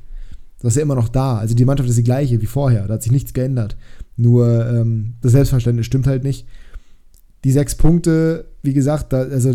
Das 0.61 0.73
ist 0.73 0.77
ja 0.77 0.83
immer 0.83 0.97
noch 0.97 1.09
da. 1.09 1.39
Also 1.39 1.55
die 1.55 1.65
Mannschaft 1.65 1.89
ist 1.89 1.97
die 1.97 2.05
gleiche 2.05 2.43
wie 2.43 2.47
vorher. 2.47 2.89
Da 2.89 2.95
hat 2.95 3.03
sich 3.03 3.13
nichts 3.13 3.33
geändert. 3.33 3.77
Nur 4.17 4.69
ähm, 4.69 5.15
das 5.23 5.33
Selbstverständnis 5.33 5.87
stimmt 5.87 6.07
halt 6.07 6.25
nicht. 6.25 6.47
die 7.45 7.53
sechs 7.53 7.75
Punkte, 7.75 8.47
wie 8.63 8.75
gesagt, 8.75 9.13
da, 9.13 9.21
also 9.23 9.55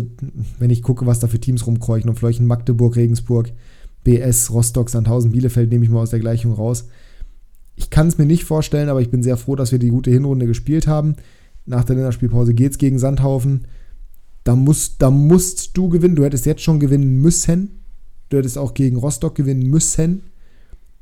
wenn 0.58 0.70
ich 0.70 0.82
gucke, 0.82 1.06
was 1.06 1.20
da 1.20 1.28
für 1.28 1.38
Teams 1.38 1.66
rumkreuchen 1.66 2.10
und 2.10 2.16
Fleuchen, 2.16 2.46
Magdeburg, 2.46 2.96
Regensburg, 2.96 3.52
BS, 4.06 4.52
Rostock, 4.52 4.88
Sandhausen, 4.88 5.32
Bielefeld 5.32 5.68
nehme 5.68 5.84
ich 5.84 5.90
mal 5.90 6.02
aus 6.02 6.10
der 6.10 6.20
Gleichung 6.20 6.52
raus. 6.52 6.86
Ich 7.74 7.90
kann 7.90 8.06
es 8.06 8.18
mir 8.18 8.24
nicht 8.24 8.44
vorstellen, 8.44 8.88
aber 8.88 9.00
ich 9.00 9.10
bin 9.10 9.24
sehr 9.24 9.36
froh, 9.36 9.56
dass 9.56 9.72
wir 9.72 9.80
die 9.80 9.88
gute 9.88 10.12
Hinrunde 10.12 10.46
gespielt 10.46 10.86
haben. 10.86 11.16
Nach 11.66 11.82
der 11.82 11.96
Länderspielpause 11.96 12.54
geht 12.54 12.70
es 12.70 12.78
gegen 12.78 13.00
Sandhaufen. 13.00 13.66
Da 14.44 14.54
musst, 14.54 15.02
da 15.02 15.10
musst 15.10 15.76
du 15.76 15.88
gewinnen. 15.88 16.14
Du 16.14 16.24
hättest 16.24 16.46
jetzt 16.46 16.62
schon 16.62 16.78
gewinnen 16.78 17.20
müssen. 17.20 17.82
Du 18.28 18.36
hättest 18.36 18.58
auch 18.58 18.74
gegen 18.74 18.96
Rostock 18.96 19.34
gewinnen 19.34 19.68
müssen. 19.68 20.22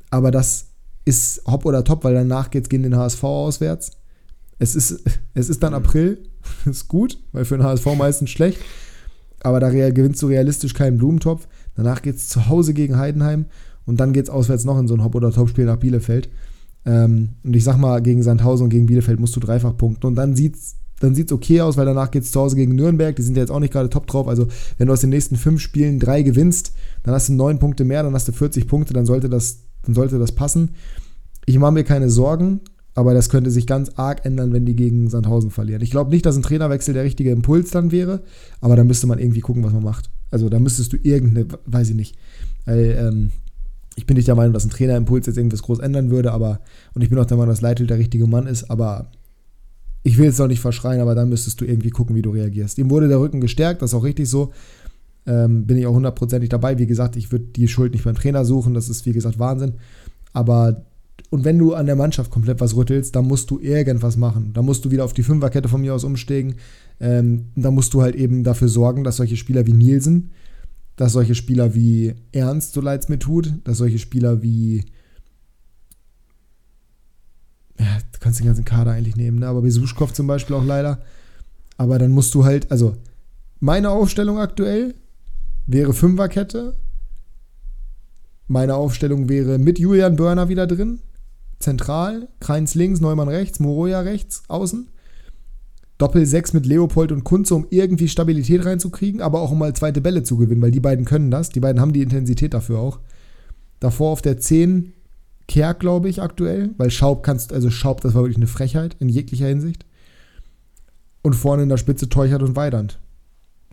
Aber 0.09 0.31
das 0.31 0.69
ist 1.05 1.43
hopp 1.45 1.65
oder 1.65 1.83
top, 1.83 2.03
weil 2.03 2.15
danach 2.15 2.49
geht 2.49 2.63
es 2.63 2.69
gegen 2.69 2.81
den 2.81 2.97
HSV 2.97 3.23
auswärts. 3.23 3.91
Es 4.57 4.75
ist, 4.75 5.03
es 5.35 5.49
ist 5.49 5.61
dann. 5.61 5.75
April. 5.75 6.17
ist 6.65 6.87
gut, 6.87 7.19
weil 7.33 7.45
für 7.45 7.57
den 7.57 7.65
HSV 7.65 7.85
meistens 7.95 8.31
schlecht. 8.31 8.59
Aber 9.41 9.59
da 9.59 9.69
gewinnst 9.69 10.23
du 10.23 10.27
realistisch 10.27 10.73
keinen 10.73 10.97
Blumentopf. 10.97 11.47
Danach 11.75 12.01
geht 12.01 12.15
es 12.15 12.29
zu 12.29 12.47
Hause 12.47 12.73
gegen 12.73 12.97
Heidenheim 12.97 13.45
und 13.85 13.99
dann 13.99 14.13
geht 14.13 14.25
es 14.25 14.29
auswärts 14.29 14.65
noch 14.65 14.79
in 14.79 14.87
so 14.87 14.93
ein 14.93 15.03
Hop- 15.03 15.15
oder 15.15 15.31
Top-Spiel 15.31 15.65
nach 15.65 15.77
Bielefeld. 15.77 16.29
Ähm, 16.85 17.29
und 17.43 17.55
ich 17.55 17.63
sag 17.63 17.77
mal, 17.77 18.01
gegen 18.01 18.23
Sandhausen 18.23 18.65
und 18.65 18.69
gegen 18.69 18.85
Bielefeld 18.85 19.19
musst 19.19 19.35
du 19.35 19.39
dreifach 19.39 19.75
punkten. 19.75 20.07
Und 20.07 20.15
dann 20.15 20.35
sieht's 20.35 20.75
dann 20.99 21.13
sieht's 21.13 21.33
okay 21.33 21.61
aus, 21.61 21.77
weil 21.77 21.85
danach 21.85 22.09
geht 22.11 22.23
es 22.23 22.31
zu 22.31 22.39
Hause 22.39 22.55
gegen 22.55 22.75
Nürnberg. 22.75 23.15
Die 23.15 23.21
sind 23.21 23.35
ja 23.35 23.43
jetzt 23.43 23.51
auch 23.51 23.59
nicht 23.59 23.73
gerade 23.73 23.89
top 23.89 24.07
drauf. 24.07 24.27
Also, 24.27 24.47
wenn 24.77 24.87
du 24.87 24.93
aus 24.93 25.01
den 25.01 25.09
nächsten 25.09 25.35
fünf 25.35 25.59
Spielen 25.61 25.99
drei 25.99 26.21
gewinnst, 26.21 26.73
dann 27.03 27.13
hast 27.13 27.29
du 27.29 27.33
neun 27.33 27.59
Punkte 27.59 27.83
mehr, 27.83 28.03
dann 28.03 28.13
hast 28.13 28.27
du 28.27 28.31
40 28.31 28.67
Punkte, 28.67 28.93
dann 28.93 29.05
sollte 29.05 29.29
das, 29.29 29.59
dann 29.83 29.93
sollte 29.93 30.19
das 30.19 30.31
passen. 30.31 30.71
Ich 31.45 31.59
mache 31.59 31.73
mir 31.73 31.83
keine 31.83 32.09
Sorgen, 32.09 32.61
aber 32.93 33.13
das 33.13 33.29
könnte 33.29 33.51
sich 33.51 33.67
ganz 33.67 33.91
arg 33.97 34.25
ändern, 34.25 34.53
wenn 34.53 34.65
die 34.65 34.75
gegen 34.75 35.09
Sandhausen 35.09 35.51
verlieren. 35.51 35.81
Ich 35.81 35.91
glaube 35.91 36.11
nicht, 36.11 36.25
dass 36.25 36.37
ein 36.37 36.43
Trainerwechsel 36.43 36.93
der 36.93 37.03
richtige 37.03 37.31
Impuls 37.31 37.71
dann 37.71 37.91
wäre, 37.91 38.23
aber 38.61 38.75
da 38.77 38.83
müsste 38.83 39.05
man 39.05 39.19
irgendwie 39.19 39.41
gucken, 39.41 39.63
was 39.63 39.73
man 39.73 39.83
macht. 39.83 40.09
Also 40.31 40.49
da 40.49 40.59
müsstest 40.59 40.93
du 40.93 40.97
irgendeine, 41.01 41.47
weiß 41.65 41.89
ich 41.89 41.95
nicht. 41.95 42.17
Weil, 42.65 42.95
ähm, 42.99 43.31
ich 43.95 44.05
bin 44.05 44.17
nicht 44.17 44.27
der 44.27 44.35
Meinung, 44.35 44.53
dass 44.53 44.65
ein 44.65 44.69
Trainerimpuls 44.69 45.25
jetzt 45.25 45.37
irgendwas 45.37 45.63
groß 45.63 45.79
ändern 45.79 46.09
würde, 46.09 46.33
aber, 46.33 46.59
und 46.93 47.01
ich 47.01 47.09
bin 47.09 47.17
auch 47.17 47.25
der 47.25 47.37
Meinung, 47.37 47.51
dass 47.51 47.61
Leitl 47.61 47.87
der 47.87 47.97
richtige 47.97 48.27
Mann 48.27 48.47
ist, 48.47 48.69
aber 48.69 49.09
ich 50.03 50.17
will 50.17 50.25
jetzt 50.25 50.39
noch 50.39 50.47
nicht 50.47 50.59
verschreien, 50.59 51.01
aber 51.01 51.15
dann 51.15 51.29
müsstest 51.29 51.61
du 51.61 51.65
irgendwie 51.65 51.89
gucken, 51.89 52.15
wie 52.15 52.21
du 52.21 52.29
reagierst. 52.29 52.77
Ihm 52.77 52.89
wurde 52.89 53.07
der 53.07 53.19
Rücken 53.19 53.41
gestärkt, 53.41 53.81
das 53.81 53.91
ist 53.91 53.95
auch 53.95 54.03
richtig 54.03 54.29
so. 54.29 54.51
Ähm, 55.25 55.65
bin 55.65 55.77
ich 55.77 55.87
auch 55.87 55.95
hundertprozentig 55.95 56.49
dabei. 56.49 56.77
Wie 56.77 56.85
gesagt, 56.85 57.15
ich 57.15 57.31
würde 57.31 57.45
die 57.45 57.67
Schuld 57.67 57.93
nicht 57.93 58.03
beim 58.03 58.13
Trainer 58.13 58.45
suchen, 58.45 58.75
das 58.75 58.89
ist 58.89 59.05
wie 59.07 59.13
gesagt 59.13 59.39
Wahnsinn. 59.39 59.73
Aber 60.33 60.85
und 61.29 61.43
wenn 61.43 61.57
du 61.57 61.73
an 61.73 61.85
der 61.85 61.95
Mannschaft 61.95 62.31
komplett 62.31 62.61
was 62.61 62.75
rüttelst, 62.75 63.15
dann 63.15 63.25
musst 63.25 63.49
du 63.49 63.59
irgendwas 63.59 64.15
machen. 64.15 64.51
Da 64.53 64.61
musst 64.61 64.85
du 64.85 64.91
wieder 64.91 65.03
auf 65.05 65.13
die 65.13 65.23
Fünferkette 65.23 65.69
von 65.69 65.81
mir 65.81 65.93
aus 65.93 66.03
umsteigen. 66.03 66.55
Ähm, 66.99 67.47
da 67.55 67.71
musst 67.71 67.93
du 67.93 68.01
halt 68.01 68.15
eben 68.15 68.43
dafür 68.43 68.69
sorgen, 68.69 69.03
dass 69.03 69.17
solche 69.17 69.37
Spieler 69.37 69.65
wie 69.65 69.73
Nielsen, 69.73 70.31
dass 70.95 71.13
solche 71.13 71.35
Spieler 71.35 71.73
wie 71.73 72.15
Ernst, 72.31 72.73
so 72.73 72.81
leid 72.81 73.01
es 73.01 73.09
mir 73.09 73.19
tut, 73.19 73.53
dass 73.63 73.77
solche 73.77 73.99
Spieler 73.99 74.41
wie 74.41 74.85
ja, 77.79 77.97
du 78.11 78.19
kannst 78.19 78.39
den 78.39 78.47
ganzen 78.47 78.65
Kader 78.65 78.91
eigentlich 78.91 79.17
nehmen, 79.17 79.39
ne? 79.39 79.47
aber 79.47 79.61
Besuschkow 79.61 80.11
zum 80.13 80.27
Beispiel 80.27 80.55
auch 80.55 80.63
leider. 80.63 81.01
Aber 81.77 81.99
dann 81.99 82.11
musst 82.11 82.33
du 82.33 82.45
halt, 82.45 82.71
also 82.71 82.95
meine 83.59 83.89
Aufstellung 83.89 84.39
aktuell 84.39 84.95
wäre 85.67 85.93
Fünferkette. 85.93 86.75
Meine 88.47 88.75
Aufstellung 88.75 89.27
wäre 89.27 89.57
mit 89.57 89.79
Julian 89.79 90.15
Börner 90.15 90.49
wieder 90.49 90.67
drin, 90.67 90.99
zentral, 91.59 92.27
Kreins 92.39 92.75
links, 92.75 93.01
Neumann 93.01 93.27
rechts, 93.27 93.59
Moroja 93.59 94.01
rechts, 94.01 94.43
außen. 94.47 94.87
Doppel 95.97 96.25
6 96.25 96.53
mit 96.53 96.65
Leopold 96.65 97.11
und 97.11 97.23
Kunze, 97.23 97.55
um 97.55 97.67
irgendwie 97.69 98.09
Stabilität 98.09 98.65
reinzukriegen, 98.65 99.21
aber 99.21 99.41
auch 99.41 99.51
um 99.51 99.59
mal 99.59 99.73
zweite 99.73 100.01
Bälle 100.01 100.23
zu 100.23 100.35
gewinnen, 100.35 100.61
weil 100.61 100.71
die 100.71 100.81
beiden 100.81 101.05
können 101.05 101.31
das. 101.31 101.49
Die 101.49 101.61
beiden 101.61 101.79
haben 101.79 101.93
die 101.93 102.01
Intensität 102.01 102.53
dafür 102.53 102.79
auch. 102.79 102.99
Davor 103.79 104.11
auf 104.11 104.21
der 104.21 104.37
10 104.37 104.93
Kerk, 105.47 105.79
glaube 105.79 106.09
ich, 106.09 106.21
aktuell, 106.21 106.71
weil 106.77 106.91
Schaub 106.91 107.23
kannst, 107.23 107.53
also 107.53 107.69
Schaub, 107.69 108.01
das 108.01 108.13
war 108.13 108.23
wirklich 108.23 108.37
eine 108.37 108.47
Frechheit 108.47 108.97
in 108.99 109.09
jeglicher 109.09 109.47
Hinsicht. 109.47 109.85
Und 111.21 111.33
vorne 111.33 111.63
in 111.63 111.69
der 111.69 111.77
Spitze 111.77 112.09
Teuchert 112.09 112.43
und 112.43 112.55
Weidand. 112.55 112.99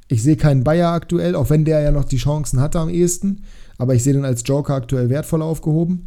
Ich 0.08 0.22
sehe 0.22 0.36
keinen 0.36 0.64
Bayer 0.64 0.90
aktuell, 0.90 1.34
auch 1.34 1.50
wenn 1.50 1.64
der 1.64 1.80
ja 1.80 1.90
noch 1.90 2.04
die 2.04 2.18
Chancen 2.18 2.60
hatte 2.60 2.78
am 2.78 2.88
ehesten, 2.88 3.42
aber 3.82 3.96
ich 3.96 4.04
sehe 4.04 4.12
den 4.12 4.24
als 4.24 4.42
Joker 4.46 4.74
aktuell 4.74 5.10
wertvoll 5.10 5.42
aufgehoben. 5.42 6.06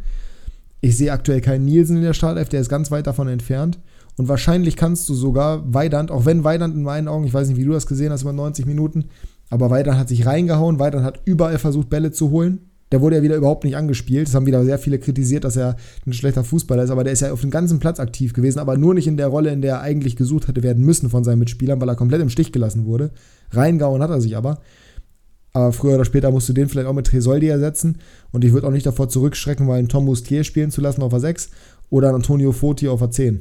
Ich 0.80 0.96
sehe 0.96 1.12
aktuell 1.12 1.42
keinen 1.42 1.66
Nielsen 1.66 1.98
in 1.98 2.02
der 2.02 2.14
Startelf, 2.14 2.48
der 2.48 2.62
ist 2.62 2.70
ganz 2.70 2.90
weit 2.90 3.06
davon 3.06 3.28
entfernt. 3.28 3.78
Und 4.16 4.28
wahrscheinlich 4.28 4.76
kannst 4.76 5.08
du 5.10 5.14
sogar 5.14 5.74
Weidand, 5.74 6.10
auch 6.10 6.24
wenn 6.24 6.42
Weidand 6.42 6.74
in 6.74 6.82
meinen 6.82 7.06
Augen, 7.06 7.24
ich 7.24 7.34
weiß 7.34 7.48
nicht, 7.48 7.58
wie 7.58 7.64
du 7.64 7.72
das 7.72 7.86
gesehen 7.86 8.12
hast 8.12 8.22
über 8.22 8.32
90 8.32 8.64
Minuten, 8.64 9.04
aber 9.50 9.68
Weidand 9.68 9.98
hat 9.98 10.08
sich 10.08 10.24
reingehauen, 10.24 10.78
Weidand 10.78 11.04
hat 11.04 11.20
überall 11.26 11.58
versucht, 11.58 11.90
Bälle 11.90 12.12
zu 12.12 12.30
holen. 12.30 12.70
Der 12.92 13.02
wurde 13.02 13.16
ja 13.16 13.22
wieder 13.22 13.36
überhaupt 13.36 13.64
nicht 13.64 13.76
angespielt. 13.76 14.28
Das 14.28 14.34
haben 14.34 14.46
wieder 14.46 14.64
sehr 14.64 14.78
viele 14.78 14.98
kritisiert, 14.98 15.44
dass 15.44 15.56
er 15.56 15.76
ein 16.06 16.14
schlechter 16.14 16.44
Fußballer 16.44 16.84
ist, 16.84 16.90
aber 16.90 17.04
der 17.04 17.12
ist 17.12 17.20
ja 17.20 17.30
auf 17.30 17.42
dem 17.42 17.50
ganzen 17.50 17.78
Platz 17.78 18.00
aktiv 18.00 18.32
gewesen, 18.32 18.58
aber 18.58 18.78
nur 18.78 18.94
nicht 18.94 19.06
in 19.06 19.18
der 19.18 19.26
Rolle, 19.26 19.50
in 19.50 19.60
der 19.60 19.74
er 19.74 19.80
eigentlich 19.82 20.16
gesucht 20.16 20.48
hätte 20.48 20.62
werden 20.62 20.82
müssen 20.82 21.10
von 21.10 21.24
seinen 21.24 21.40
Mitspielern, 21.40 21.78
weil 21.80 21.90
er 21.90 21.96
komplett 21.96 22.22
im 22.22 22.30
Stich 22.30 22.52
gelassen 22.52 22.86
wurde. 22.86 23.10
Reingehauen 23.50 24.02
hat 24.02 24.10
er 24.10 24.20
sich 24.20 24.36
aber. 24.36 24.60
Aber 25.56 25.72
früher 25.72 25.94
oder 25.94 26.04
später 26.04 26.30
musst 26.30 26.50
du 26.50 26.52
den 26.52 26.68
vielleicht 26.68 26.86
auch 26.86 26.92
mit 26.92 27.06
Tresoldi 27.06 27.48
ersetzen. 27.48 27.96
Und 28.30 28.44
ich 28.44 28.52
würde 28.52 28.66
auch 28.66 28.72
nicht 28.72 28.84
davor 28.84 29.08
zurückschrecken, 29.08 29.66
mal 29.66 29.78
einen 29.78 29.88
Tom 29.88 30.04
Moustier 30.04 30.44
spielen 30.44 30.70
zu 30.70 30.82
lassen 30.82 31.00
auf 31.00 31.08
der 31.08 31.20
6 31.20 31.48
oder 31.88 32.08
einen 32.08 32.16
Antonio 32.16 32.52
Foti 32.52 32.88
auf 32.88 33.00
der 33.00 33.10
10. 33.10 33.40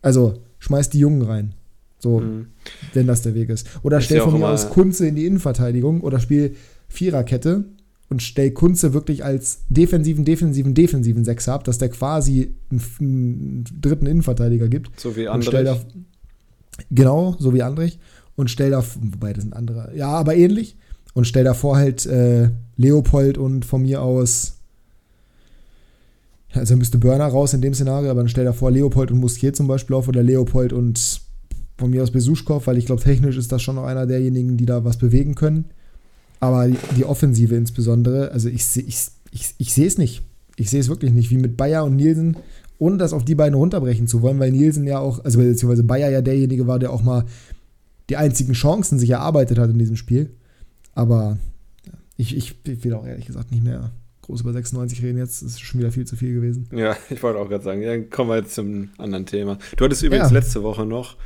Also 0.00 0.34
schmeiß 0.60 0.90
die 0.90 1.00
Jungen 1.00 1.22
rein. 1.22 1.54
So, 1.98 2.20
mhm. 2.20 2.46
wenn 2.94 3.08
das 3.08 3.22
der 3.22 3.34
Weg 3.34 3.48
ist. 3.48 3.66
Oder 3.82 3.98
ist 3.98 4.04
stell 4.04 4.20
von 4.20 4.38
mir 4.38 4.46
aus 4.46 4.70
Kunze 4.70 5.08
in 5.08 5.16
die 5.16 5.26
Innenverteidigung 5.26 6.02
oder 6.02 6.20
spiel 6.20 6.54
Viererkette 6.86 7.64
und 8.08 8.22
stell 8.22 8.52
Kunze 8.52 8.94
wirklich 8.94 9.24
als 9.24 9.62
defensiven, 9.68 10.24
defensiven, 10.24 10.74
defensiven 10.74 11.24
Sechser 11.24 11.54
ab, 11.54 11.64
dass 11.64 11.78
der 11.78 11.88
quasi 11.88 12.54
einen, 12.70 12.82
einen 13.00 13.64
dritten 13.80 14.06
Innenverteidiger 14.06 14.68
gibt. 14.68 15.00
So 15.00 15.16
wie 15.16 15.26
Andrich. 15.26 15.50
Da, 15.50 15.76
genau, 16.92 17.34
so 17.40 17.52
wie 17.52 17.64
Andrich. 17.64 17.98
Und 18.36 18.48
stell 18.48 18.70
da, 18.70 18.84
wobei 19.00 19.32
das 19.32 19.42
sind 19.42 19.54
andere, 19.54 19.90
ja, 19.96 20.10
aber 20.10 20.36
ähnlich 20.36 20.76
und 21.18 21.24
stell 21.24 21.42
davor 21.42 21.76
halt 21.76 22.06
äh, 22.06 22.50
Leopold 22.76 23.38
und 23.38 23.64
von 23.64 23.82
mir 23.82 24.02
aus, 24.02 24.58
also 26.52 26.76
müsste 26.76 26.98
Burner 26.98 27.26
raus 27.26 27.54
in 27.54 27.60
dem 27.60 27.74
Szenario, 27.74 28.08
aber 28.08 28.20
dann 28.20 28.28
stell 28.28 28.44
davor 28.44 28.70
Leopold 28.70 29.10
und 29.10 29.18
Muskier 29.18 29.52
zum 29.52 29.66
Beispiel 29.66 29.96
auf 29.96 30.06
oder 30.06 30.22
Leopold 30.22 30.72
und 30.72 31.20
von 31.76 31.90
mir 31.90 32.04
aus 32.04 32.12
Besuschkow, 32.12 32.64
weil 32.68 32.78
ich 32.78 32.86
glaube, 32.86 33.02
technisch 33.02 33.36
ist 33.36 33.50
das 33.50 33.62
schon 33.62 33.74
noch 33.74 33.82
einer 33.82 34.06
derjenigen, 34.06 34.56
die 34.56 34.64
da 34.64 34.84
was 34.84 34.96
bewegen 34.96 35.34
können. 35.34 35.64
Aber 36.38 36.68
die, 36.68 36.78
die 36.96 37.04
Offensive 37.04 37.56
insbesondere, 37.56 38.30
also 38.30 38.48
ich, 38.48 38.64
ich, 38.76 39.08
ich, 39.32 39.54
ich 39.58 39.74
sehe 39.74 39.88
es 39.88 39.98
nicht. 39.98 40.22
Ich 40.54 40.70
sehe 40.70 40.78
es 40.78 40.88
wirklich 40.88 41.12
nicht, 41.12 41.30
wie 41.30 41.38
mit 41.38 41.56
Bayer 41.56 41.84
und 41.84 41.96
Nielsen, 41.96 42.36
ohne 42.78 42.96
das 42.96 43.12
auf 43.12 43.24
die 43.24 43.34
beiden 43.34 43.58
runterbrechen 43.58 44.06
zu 44.06 44.22
wollen, 44.22 44.38
weil 44.38 44.52
Nielsen 44.52 44.86
ja 44.86 45.00
auch, 45.00 45.24
also 45.24 45.40
beziehungsweise 45.40 45.82
Bayer 45.82 46.10
ja 46.10 46.22
derjenige 46.22 46.68
war, 46.68 46.78
der 46.78 46.92
auch 46.92 47.02
mal 47.02 47.24
die 48.08 48.16
einzigen 48.16 48.52
Chancen 48.52 49.00
sich 49.00 49.10
erarbeitet 49.10 49.58
hat 49.58 49.70
in 49.70 49.80
diesem 49.80 49.96
Spiel. 49.96 50.30
Aber 50.98 51.38
ich, 52.16 52.36
ich, 52.36 52.56
ich 52.66 52.84
will 52.84 52.92
auch 52.94 53.06
ehrlich 53.06 53.26
gesagt 53.26 53.52
nicht 53.52 53.62
mehr 53.62 53.92
groß 54.22 54.40
über 54.40 54.52
96 54.52 55.00
reden 55.04 55.18
jetzt. 55.18 55.42
Das 55.42 55.50
ist 55.50 55.60
schon 55.60 55.78
wieder 55.78 55.92
viel 55.92 56.08
zu 56.08 56.16
viel 56.16 56.34
gewesen. 56.34 56.68
Ja, 56.72 56.96
ich 57.10 57.22
wollte 57.22 57.38
auch 57.38 57.48
gerade 57.48 57.62
sagen, 57.62 57.82
ja, 57.82 57.96
kommen 58.00 58.30
wir 58.30 58.38
jetzt 58.38 58.56
zum 58.56 58.88
anderen 58.98 59.24
Thema. 59.24 59.58
Du 59.76 59.84
hattest 59.84 60.02
übrigens 60.02 60.30
ja. 60.30 60.34
letzte 60.34 60.64
Woche 60.64 60.84
noch, 60.84 61.16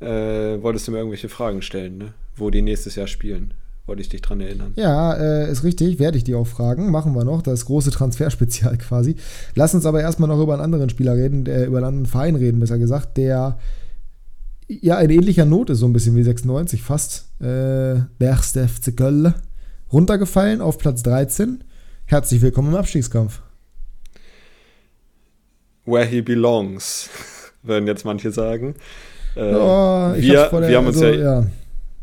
äh, 0.00 0.62
wolltest 0.62 0.88
du 0.88 0.92
mir 0.92 0.98
irgendwelche 0.98 1.28
Fragen 1.28 1.60
stellen, 1.60 1.98
ne? 1.98 2.14
wo 2.36 2.48
die 2.48 2.62
nächstes 2.62 2.94
Jahr 2.94 3.06
spielen. 3.06 3.52
Wollte 3.84 4.00
ich 4.00 4.08
dich 4.08 4.22
dran 4.22 4.40
erinnern. 4.40 4.72
Ja, 4.76 5.12
äh, 5.12 5.52
ist 5.52 5.62
richtig, 5.62 5.98
werde 5.98 6.16
ich 6.16 6.24
dir 6.24 6.38
auch 6.38 6.46
fragen. 6.46 6.90
Machen 6.90 7.14
wir 7.14 7.24
noch, 7.24 7.42
das 7.42 7.66
große 7.66 7.90
Transferspezial 7.90 8.78
quasi. 8.78 9.16
Lass 9.56 9.74
uns 9.74 9.84
aber 9.84 10.00
erstmal 10.00 10.30
noch 10.30 10.40
über 10.40 10.54
einen 10.54 10.62
anderen 10.62 10.88
Spieler 10.88 11.16
reden, 11.16 11.44
der, 11.44 11.66
über 11.66 11.78
einen 11.78 11.86
anderen 11.86 12.06
Verein 12.06 12.36
reden, 12.36 12.60
besser 12.60 12.78
gesagt, 12.78 13.18
der 13.18 13.58
ja 14.68 15.00
in 15.00 15.10
ähnlicher 15.10 15.44
Not 15.44 15.70
ist, 15.70 15.78
so 15.78 15.86
ein 15.86 15.92
bisschen 15.92 16.14
wie 16.16 16.22
96 16.22 16.82
fast. 16.82 17.28
Äh, 17.40 18.02
der 18.20 18.36
FC 18.36 18.96
Köln. 18.96 19.34
Runtergefallen 19.92 20.60
auf 20.60 20.78
Platz 20.78 21.02
13. 21.02 21.64
Herzlich 22.04 22.42
willkommen 22.42 22.68
im 22.68 22.76
Abstiegskampf. 22.76 23.40
Where 25.86 26.04
he 26.04 26.20
belongs, 26.20 27.08
würden 27.62 27.86
jetzt 27.86 28.04
manche 28.04 28.30
sagen. 28.30 28.74
Äh, 29.34 29.54
oh, 29.54 30.12
wir, 30.14 30.50
wir 30.52 30.76
haben 30.76 30.86
uns 30.86 31.02
also, 31.02 31.06
ja, 31.06 31.40
ja, 31.40 31.46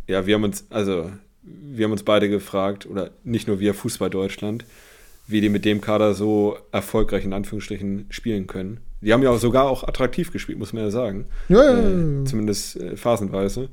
ja, 0.08 0.26
wir 0.26 0.36
haben 0.36 0.44
uns, 0.44 0.66
also 0.72 1.12
wir 1.44 1.86
haben 1.86 1.92
uns 1.92 2.04
beide 2.04 2.30
gefragt, 2.30 2.88
oder 2.88 3.12
nicht 3.24 3.48
nur 3.48 3.60
wir, 3.60 3.76
Fußball 3.76 4.10
Deutschland, 4.10 4.66
wie 5.28 5.42
die 5.42 5.50
mit 5.50 5.66
dem 5.66 5.82
Kader 5.82 6.16
so 6.16 6.58
erfolgreich 6.72 7.26
in 7.26 7.34
Anführungsstrichen 7.34 8.08
spielen 8.10 8.48
können. 8.48 8.80
Die 9.06 9.14
haben 9.14 9.22
ja 9.22 9.30
auch 9.30 9.38
sogar 9.38 9.66
auch 9.66 9.84
attraktiv 9.84 10.32
gespielt, 10.32 10.58
muss 10.58 10.74
man 10.74 10.84
ja 10.84 10.90
sagen. 10.90 11.26
Ja, 11.48 11.64
ja, 11.64 11.80
ja. 11.80 12.22
Äh, 12.22 12.24
zumindest 12.26 12.78
äh, 12.78 12.98
phasenweise. 12.98 13.70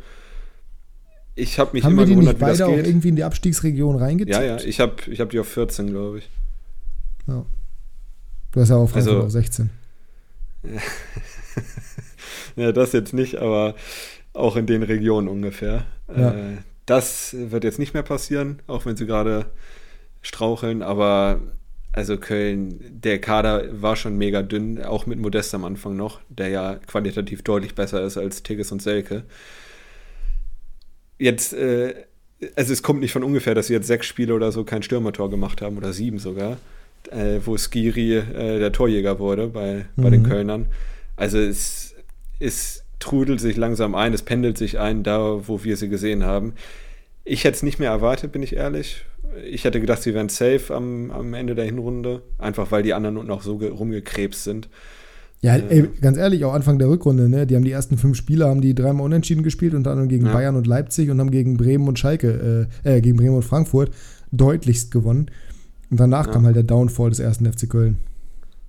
Ich 1.35 1.59
habe 1.59 1.71
mich 1.73 1.85
haben 1.85 1.93
immer 1.93 2.03
wir 2.03 2.07
die 2.07 2.13
gewundert, 2.13 2.35
nicht 2.35 2.41
beide 2.41 2.53
wie 2.53 2.59
das 2.59 2.69
geht. 2.69 2.85
auch 2.85 2.87
irgendwie 2.87 3.09
in 3.09 3.17
die 3.17 3.25
Abstiegsregion 3.25 3.97
reingetippt? 3.97 4.37
Ja, 4.37 4.43
ja, 4.43 4.59
ich 4.59 4.79
habe 4.79 4.97
ich 5.11 5.21
hab 5.21 5.31
die 5.31 5.41
auf 5.41 5.49
14, 5.49 5.91
glaube 5.91 6.19
ich. 6.19 6.29
Ja. 7.27 7.47
Du 8.53 8.61
hast 8.61 8.69
ja 8.69 8.77
auch 8.77 8.87
Frankfurt 8.87 9.15
also, 9.15 9.27
auf 9.27 9.33
16. 9.33 9.71
ja, 12.57 12.73
das 12.73 12.93
jetzt 12.93 13.15
nicht, 13.15 13.37
aber 13.37 13.75
auch 14.35 14.57
in 14.57 14.67
den 14.67 14.83
Regionen 14.83 15.29
ungefähr. 15.29 15.87
Ja. 16.15 16.33
Äh, 16.33 16.59
das 16.85 17.35
wird 17.39 17.65
jetzt 17.65 17.79
nicht 17.79 17.95
mehr 17.95 18.03
passieren, 18.03 18.61
auch 18.67 18.85
wenn 18.85 18.97
sie 18.97 19.07
gerade 19.07 19.47
straucheln, 20.21 20.83
aber 20.83 21.41
also 21.93 22.17
Köln, 22.17 22.81
der 23.03 23.21
Kader 23.21 23.65
war 23.83 23.97
schon 23.97 24.17
mega 24.17 24.43
dünn, 24.43 24.83
auch 24.83 25.05
mit 25.05 25.19
Modest 25.19 25.55
am 25.55 25.65
Anfang 25.65 25.95
noch, 25.95 26.21
der 26.31 26.49
ja 26.49 26.75
qualitativ 26.87 27.43
deutlich 27.43 27.75
besser 27.75 28.03
ist 28.03 28.17
als 28.17 28.43
Tigges 28.43 28.73
und 28.73 28.81
Selke. 28.81 29.25
Jetzt, 31.19 31.53
äh, 31.53 31.95
also 32.57 32.73
es 32.73 32.83
kommt 32.83 33.01
nicht 33.01 33.13
von 33.13 33.23
ungefähr, 33.23 33.55
dass 33.55 33.67
sie 33.67 33.75
jetzt 33.75 33.87
sechs 33.87 34.07
Spiele 34.07 34.35
oder 34.35 34.53
so 34.53 34.65
kein 34.65 34.83
Stürmertor 34.83 35.31
gemacht 35.31 35.61
haben 35.61 35.77
oder 35.77 35.93
sieben 35.93 36.19
sogar, 36.19 36.57
äh, 37.11 37.41
wo 37.45 37.59
Skiri 37.59 38.17
äh, 38.17 38.59
der 38.59 38.73
Torjäger 38.73 39.19
wurde 39.19 39.49
bei, 39.49 39.85
bei 39.97 40.09
den 40.09 40.23
Mhm. 40.23 40.29
Kölnern. 40.29 40.67
Also 41.17 41.39
es, 41.39 41.95
es 42.41 42.85
trudelt 43.01 43.41
sich 43.41 43.57
langsam 43.57 43.95
ein, 43.95 44.15
es 44.15 44.23
pendelt 44.23 44.57
sich 44.57 44.79
ein, 44.79 45.03
da 45.03 45.47
wo 45.47 45.63
wir 45.63 45.77
sie 45.77 45.91
gesehen 45.91 46.25
haben. 46.25 46.55
Ich 47.25 47.45
hätte 47.45 47.57
es 47.57 47.63
nicht 47.63 47.79
mehr 47.79 47.91
erwartet, 47.91 48.33
bin 48.33 48.43
ich 48.43 48.57
ehrlich. 48.57 49.05
Ich 49.49 49.65
hätte 49.65 49.81
gedacht, 49.81 50.03
sie 50.03 50.13
wären 50.15 50.29
safe 50.29 50.75
am, 50.75 51.11
am 51.11 51.33
Ende 51.35 51.55
der 51.55 51.65
Hinrunde, 51.65 52.23
einfach 52.39 52.71
weil 52.71 52.83
die 52.83 52.93
anderen 52.95 53.27
noch 53.27 53.43
so 53.43 53.59
ge- 53.59 53.71
rumgekrebst 53.71 54.45
sind. 54.45 54.69
Ja, 55.41 55.57
Ja. 55.57 55.65
ey, 55.69 55.89
ganz 56.01 56.19
ehrlich, 56.19 56.45
auch 56.45 56.53
Anfang 56.53 56.79
der 56.79 56.89
Rückrunde, 56.89 57.29
ne? 57.29 57.47
Die 57.47 57.57
haben 57.57 57.65
die 57.65 57.71
ersten 57.73 57.97
fünf 57.97 58.17
Spiele, 58.17 58.47
haben 58.47 58.61
die 58.61 58.75
dreimal 58.75 59.07
unentschieden 59.07 59.43
gespielt, 59.43 59.75
unter 59.75 59.91
anderem 59.91 60.09
gegen 60.09 60.27
Ja. 60.27 60.33
Bayern 60.33 60.57
und 60.57 60.67
Leipzig 60.67 61.11
und 61.11 61.19
haben 61.21 61.31
gegen 61.31 61.57
Bremen 61.57 61.89
und 61.89 61.99
Schalke, 61.99 62.69
äh, 62.85 62.97
äh, 62.97 63.01
gegen 63.01 63.17
Bremen 63.17 63.37
und 63.37 63.43
Frankfurt 63.43 63.91
deutlichst 64.31 64.91
gewonnen. 64.91 65.31
Und 65.91 65.99
danach 65.99 66.27
Ja. 66.27 66.33
kam 66.33 66.45
halt 66.45 66.57
der 66.57 66.63
Downfall 66.63 67.11
des 67.11 67.19
ersten 67.19 67.47
FC 67.47 67.67
Köln. 67.69 67.97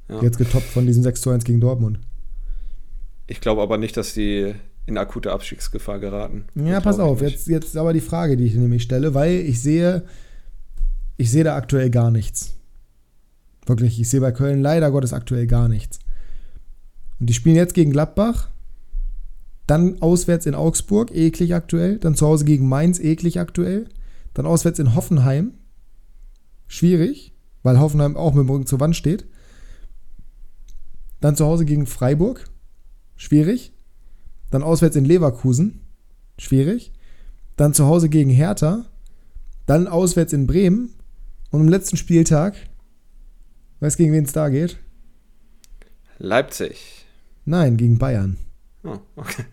Ja. 0.10 0.22
Jetzt 0.22 0.38
getoppt 0.38 0.66
von 0.66 0.86
diesem 0.86 1.04
6 1.04 1.22
zu 1.22 1.30
1 1.30 1.44
gegen 1.44 1.60
Dortmund. 1.60 2.00
Ich 3.28 3.40
glaube 3.42 3.62
aber 3.62 3.78
nicht, 3.78 3.96
dass 3.98 4.14
sie 4.14 4.54
in 4.86 4.98
akute 4.98 5.32
Abstiegsgefahr 5.32 6.00
geraten. 6.00 6.46
Ja, 6.56 6.76
Das 6.76 6.84
pass 6.84 7.00
auf, 7.00 7.22
jetzt, 7.22 7.48
jetzt 7.48 7.78
aber 7.78 7.94
die 7.94 8.02
Frage, 8.02 8.36
die 8.38 8.46
ich 8.46 8.56
nämlich 8.56 8.84
stelle, 8.84 9.14
weil 9.14 9.36
ich 9.36 9.62
sehe, 9.62 10.04
ich 11.18 11.32
sehe 11.32 11.44
da 11.44 11.56
aktuell 11.56 11.90
gar 11.90 12.12
nichts. 12.12 12.56
Wirklich, 13.66 14.00
ich 14.00 14.10
sehe 14.10 14.20
bei 14.20 14.32
Köln 14.32 14.62
leider 14.62 14.92
Gottes 14.92 15.14
aktuell 15.14 15.48
gar 15.48 15.70
nichts. 15.70 16.00
Und 17.20 17.30
die 17.30 17.34
spielen 17.34 17.56
jetzt 17.56 17.74
gegen 17.74 17.92
Gladbach, 17.92 18.50
dann 19.68 20.02
auswärts 20.02 20.46
in 20.46 20.56
Augsburg, 20.56 21.12
eklig 21.16 21.56
aktuell, 21.56 21.98
dann 21.98 22.16
zu 22.16 22.28
Hause 22.28 22.44
gegen 22.44 22.68
Mainz, 22.68 23.00
eklig 23.00 23.40
aktuell, 23.40 23.88
dann 24.34 24.46
auswärts 24.46 24.80
in 24.80 24.96
Hoffenheim, 24.96 25.54
schwierig, 26.68 27.34
weil 27.62 27.80
Hoffenheim 27.80 28.18
auch 28.18 28.34
mit 28.34 28.46
dem 28.46 28.50
Rücken 28.50 28.66
zur 28.66 28.82
Wand 28.82 28.98
steht. 28.98 29.26
Dann 31.22 31.38
zu 31.38 31.46
Hause 31.46 31.64
gegen 31.64 31.86
Freiburg, 31.86 32.50
schwierig. 33.16 33.72
Dann 34.54 34.62
auswärts 34.62 34.96
in 34.96 35.04
Leverkusen, 35.04 35.82
schwierig. 36.38 36.92
Dann 37.56 37.74
zu 37.74 37.88
Hause 37.88 38.08
gegen 38.08 38.30
Hertha. 38.30 38.86
Dann 39.66 39.88
auswärts 39.88 40.32
in 40.32 40.46
Bremen. 40.46 40.94
Und 41.50 41.62
am 41.62 41.68
letzten 41.68 41.98
Spieltag, 41.98 42.54
weißt 43.80 43.98
du, 43.98 44.04
gegen 44.04 44.14
wen 44.14 44.26
es 44.26 44.32
da 44.32 44.50
geht? 44.50 44.78
Leipzig. 46.20 47.08
Nein, 47.46 47.78
gegen 47.78 47.98
Bayern. 47.98 48.38
Oh, 48.84 49.00
okay. 49.16 49.46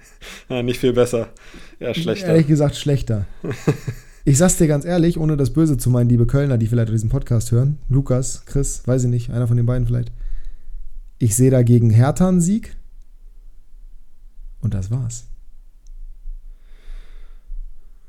Ja, 0.50 0.62
nicht 0.62 0.78
viel 0.78 0.92
besser. 0.92 1.30
Ja, 1.78 1.94
schlechter. 1.94 2.26
Ehrlich 2.26 2.46
gesagt, 2.46 2.76
schlechter. 2.76 3.24
Ich 4.26 4.36
sag's 4.36 4.58
dir 4.58 4.68
ganz 4.68 4.84
ehrlich, 4.84 5.16
ohne 5.16 5.38
das 5.38 5.54
Böse 5.54 5.78
zu 5.78 5.88
meinen, 5.88 6.10
liebe 6.10 6.26
Kölner, 6.26 6.58
die 6.58 6.66
vielleicht 6.66 6.92
diesen 6.92 7.08
Podcast 7.08 7.52
hören. 7.52 7.78
Lukas, 7.88 8.44
Chris, 8.44 8.86
weiß 8.86 9.04
ich 9.04 9.10
nicht, 9.10 9.30
einer 9.30 9.48
von 9.48 9.56
den 9.56 9.64
beiden 9.64 9.86
vielleicht. 9.86 10.12
Ich 11.18 11.36
sehe 11.36 11.50
da 11.50 11.62
gegen 11.62 11.88
Hertha 11.88 12.28
einen 12.28 12.42
Sieg. 12.42 12.76
Und 14.60 14.74
das 14.74 14.90
war's. 14.90 15.24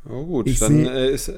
Oh, 0.10 0.26
gut, 0.26 0.48
Ich 0.48 0.60
dann, 0.60 0.78
seh- 0.78 0.86
äh, 0.90 1.14
ist, 1.14 1.32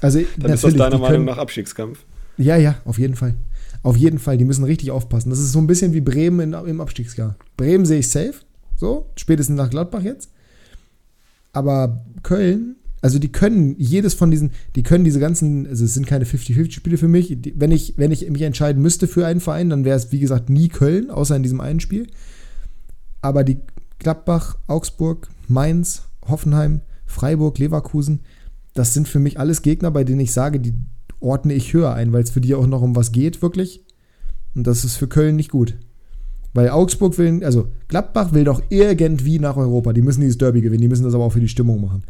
Also, 0.00 0.20
dann 0.36 0.52
ist 0.52 0.62
das 0.64 0.74
deiner 0.74 0.98
Meinung 0.98 1.08
können- 1.08 1.24
nach 1.24 1.38
Abstiegskampf. 1.38 2.04
Ja, 2.36 2.56
ja, 2.56 2.80
auf 2.84 2.98
jeden 2.98 3.16
Fall. 3.16 3.34
Auf 3.82 3.96
jeden 3.96 4.18
Fall, 4.20 4.38
die 4.38 4.44
müssen 4.44 4.64
richtig 4.64 4.90
aufpassen. 4.92 5.30
Das 5.30 5.40
ist 5.40 5.50
so 5.52 5.58
ein 5.58 5.66
bisschen 5.66 5.92
wie 5.92 6.00
Bremen 6.00 6.40
in, 6.40 6.66
im 6.68 6.80
Abstiegsjahr. 6.80 7.36
Bremen 7.56 7.84
sehe 7.84 7.98
ich 7.98 8.08
safe, 8.08 8.34
so, 8.76 9.10
spätestens 9.16 9.56
nach 9.56 9.70
Gladbach 9.70 10.02
jetzt. 10.02 10.30
Aber 11.52 12.04
Köln, 12.22 12.76
also 13.00 13.18
die 13.18 13.32
können 13.32 13.74
jedes 13.78 14.14
von 14.14 14.30
diesen, 14.30 14.52
die 14.76 14.82
können 14.84 15.04
diese 15.04 15.18
ganzen, 15.18 15.66
also 15.66 15.84
es 15.84 15.94
sind 15.94 16.06
keine 16.06 16.24
50-50-Spiele 16.24 16.98
für 16.98 17.08
mich. 17.08 17.34
Die, 17.40 17.54
wenn, 17.58 17.72
ich, 17.72 17.94
wenn 17.96 18.12
ich 18.12 18.28
mich 18.30 18.42
entscheiden 18.42 18.82
müsste 18.82 19.08
für 19.08 19.26
einen 19.26 19.40
Verein, 19.40 19.70
dann 19.70 19.84
wäre 19.84 19.96
es, 19.96 20.12
wie 20.12 20.20
gesagt, 20.20 20.48
nie 20.50 20.68
Köln, 20.68 21.10
außer 21.10 21.34
in 21.34 21.42
diesem 21.42 21.60
einen 21.60 21.80
Spiel. 21.80 22.06
Aber 23.20 23.42
die 23.42 23.58
Gladbach, 23.98 24.56
Augsburg, 24.66 25.28
Mainz, 25.48 26.02
Hoffenheim, 26.26 26.82
Freiburg, 27.06 27.58
Leverkusen, 27.58 28.20
das 28.74 28.94
sind 28.94 29.08
für 29.08 29.18
mich 29.18 29.40
alles 29.40 29.62
Gegner, 29.62 29.90
bei 29.90 30.04
denen 30.04 30.20
ich 30.20 30.32
sage, 30.32 30.60
die 30.60 30.74
ordne 31.20 31.54
ich 31.54 31.72
höher 31.72 31.94
ein, 31.94 32.12
weil 32.12 32.22
es 32.22 32.30
für 32.30 32.40
die 32.40 32.54
auch 32.54 32.66
noch 32.66 32.82
um 32.82 32.94
was 32.94 33.12
geht, 33.12 33.42
wirklich. 33.42 33.84
Und 34.54 34.66
das 34.66 34.84
ist 34.84 34.96
für 34.96 35.08
Köln 35.08 35.36
nicht 35.36 35.50
gut. 35.50 35.76
Weil 36.54 36.70
Augsburg 36.70 37.18
will, 37.18 37.44
also 37.44 37.68
Gladbach 37.88 38.32
will 38.32 38.44
doch 38.44 38.62
irgendwie 38.68 39.38
nach 39.38 39.56
Europa. 39.56 39.92
Die 39.92 40.02
müssen 40.02 40.20
dieses 40.20 40.38
Derby 40.38 40.60
gewinnen, 40.60 40.82
die 40.82 40.88
müssen 40.88 41.04
das 41.04 41.14
aber 41.14 41.24
auch 41.24 41.32
für 41.32 41.40
die 41.40 41.48
Stimmung 41.48 41.80
machen. 41.80 42.04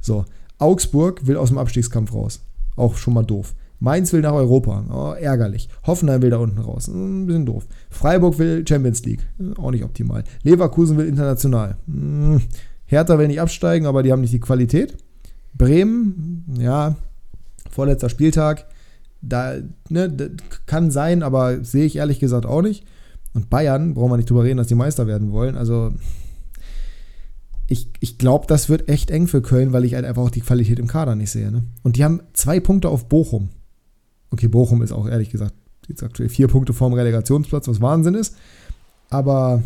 So, 0.00 0.24
Augsburg 0.58 1.26
will 1.26 1.36
aus 1.36 1.48
dem 1.48 1.58
Abstiegskampf 1.58 2.12
raus. 2.12 2.40
Auch 2.76 2.96
schon 2.96 3.14
mal 3.14 3.24
doof. 3.24 3.54
Mainz 3.80 4.12
will 4.12 4.20
nach 4.20 4.34
Europa. 4.34 4.84
Oh, 4.92 5.14
ärgerlich. 5.18 5.68
Hoffenheim 5.86 6.20
will 6.22 6.30
da 6.30 6.36
unten 6.36 6.58
raus. 6.60 6.86
Hm, 6.86 7.22
Ein 7.22 7.26
bisschen 7.26 7.46
doof. 7.46 7.66
Freiburg 7.88 8.38
will 8.38 8.64
Champions 8.68 9.04
League. 9.04 9.26
Hm, 9.38 9.56
Auch 9.56 9.70
nicht 9.70 9.84
optimal. 9.84 10.22
Leverkusen 10.42 10.96
will 10.98 11.06
international. 11.08 11.76
Hm, 11.86 12.42
Hertha 12.84 13.18
will 13.18 13.28
nicht 13.28 13.40
absteigen, 13.40 13.86
aber 13.86 14.02
die 14.02 14.12
haben 14.12 14.20
nicht 14.20 14.34
die 14.34 14.40
Qualität. 14.40 14.96
Bremen, 15.54 16.44
ja, 16.58 16.96
vorletzter 17.70 18.08
Spieltag. 18.08 18.66
Da, 19.22 19.54
ne, 19.88 20.32
kann 20.66 20.90
sein, 20.90 21.22
aber 21.22 21.64
sehe 21.64 21.84
ich 21.84 21.96
ehrlich 21.96 22.20
gesagt 22.20 22.46
auch 22.46 22.62
nicht. 22.62 22.84
Und 23.32 23.48
Bayern, 23.50 23.94
brauchen 23.94 24.10
wir 24.10 24.16
nicht 24.16 24.28
drüber 24.30 24.44
reden, 24.44 24.56
dass 24.56 24.66
die 24.66 24.74
Meister 24.74 25.06
werden 25.06 25.30
wollen. 25.30 25.56
Also, 25.56 25.92
ich, 27.66 27.90
ich 28.00 28.18
glaube, 28.18 28.46
das 28.48 28.68
wird 28.68 28.88
echt 28.88 29.10
eng 29.10 29.26
für 29.28 29.40
Köln, 29.42 29.72
weil 29.72 29.84
ich 29.84 29.94
halt 29.94 30.04
einfach 30.04 30.22
auch 30.22 30.30
die 30.30 30.40
Qualität 30.40 30.78
im 30.78 30.88
Kader 30.88 31.14
nicht 31.14 31.30
sehe. 31.30 31.52
Ne? 31.52 31.64
Und 31.82 31.96
die 31.96 32.04
haben 32.04 32.20
zwei 32.32 32.58
Punkte 32.60 32.88
auf 32.88 33.08
Bochum. 33.08 33.50
Okay, 34.30 34.48
Bochum 34.48 34.82
ist 34.82 34.92
auch 34.92 35.08
ehrlich 35.08 35.30
gesagt 35.30 35.54
jetzt 35.88 36.02
aktuell 36.02 36.28
vier 36.28 36.48
Punkte 36.48 36.72
vorm 36.72 36.94
Relegationsplatz, 36.94 37.68
was 37.68 37.80
Wahnsinn 37.80 38.14
ist. 38.14 38.36
Aber 39.10 39.62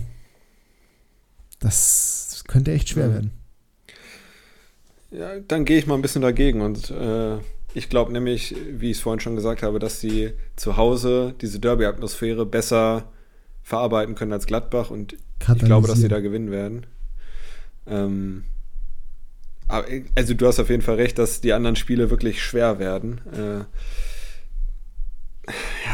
das 1.61 2.45
könnte 2.49 2.73
echt 2.73 2.89
schwer 2.89 3.13
werden. 3.13 3.31
Ja, 5.11 5.39
dann 5.47 5.65
gehe 5.65 5.79
ich 5.79 5.87
mal 5.87 5.95
ein 5.95 6.03
bisschen 6.03 6.23
dagegen 6.23 6.61
und 6.61 6.91
äh, 6.91 7.37
ich 7.75 7.89
glaube 7.89 8.13
nämlich, 8.13 8.55
wie 8.71 8.91
ich 8.91 8.97
es 8.97 9.03
vorhin 9.03 9.21
schon 9.21 9.37
gesagt 9.37 9.63
habe, 9.63 9.79
dass 9.79 10.01
sie 10.01 10.33
zu 10.57 10.77
Hause 10.77 11.35
diese 11.41 11.61
Derby-Atmosphäre 11.61 12.47
besser 12.47 13.05
verarbeiten 13.63 14.15
können 14.15 14.33
als 14.33 14.47
Gladbach 14.47 14.91
und 14.91 15.13
ich 15.13 15.65
glaube, 15.65 15.87
dass 15.87 15.99
sie 15.99 16.09
da 16.09 16.21
gewinnen 16.21 16.51
werden. 16.51 16.87
Ähm, 17.87 18.45
aber, 19.69 19.87
also 20.15 20.35
du 20.35 20.47
hast 20.47 20.59
auf 20.59 20.71
jeden 20.71 20.83
Fall 20.83 20.97
recht, 20.97 21.19
dass 21.19 21.41
die 21.41 21.53
anderen 21.53 21.77
Spiele 21.77 22.11
wirklich 22.11 22.43
schwer 22.43 22.79
werden. 22.79 23.21
Äh, 23.33 23.65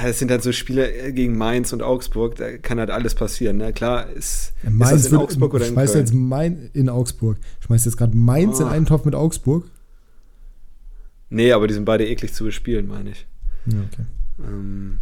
ja, 0.03 0.09
es 0.09 0.19
sind 0.19 0.31
halt 0.31 0.43
so 0.43 0.53
Spiele 0.53 1.13
gegen 1.13 1.37
Mainz 1.37 1.73
und 1.73 1.83
Augsburg, 1.83 2.37
da 2.37 2.57
kann 2.59 2.79
halt 2.79 2.91
alles 2.91 3.15
passieren. 3.15 3.57
Ne? 3.57 3.73
Klar, 3.73 4.09
ist, 4.11 4.53
ist 4.63 4.71
Mainz 4.71 4.91
das 4.91 5.07
in 5.07 5.13
wird, 5.13 5.23
Augsburg 5.23 5.55
oder 5.55 5.67
in 5.67 5.73
schmeißt 5.73 5.93
Köln? 5.95 6.05
jetzt 6.05 6.15
Main, 6.15 6.71
in 6.73 6.89
Augsburg. 6.89 7.39
Schmeißt 7.67 7.87
jetzt 7.87 7.97
gerade 7.97 8.17
Mainz 8.17 8.61
in 8.61 8.67
Ah. 8.67 8.71
einen 8.71 8.87
Topf 8.87 9.05
mit 9.05 9.15
Augsburg. 9.15 9.65
Nee, 11.29 11.53
aber 11.53 11.69
die 11.69 11.75
sind 11.75 11.85
beide 11.85 12.07
eklig 12.09 12.33
zu 12.35 12.45
bespielen, 12.45 12.89
meine 12.89 13.11
ich. 13.11 13.27
Ja, 13.67 13.79
okay. 13.93 14.05
Ähm, 14.41 14.99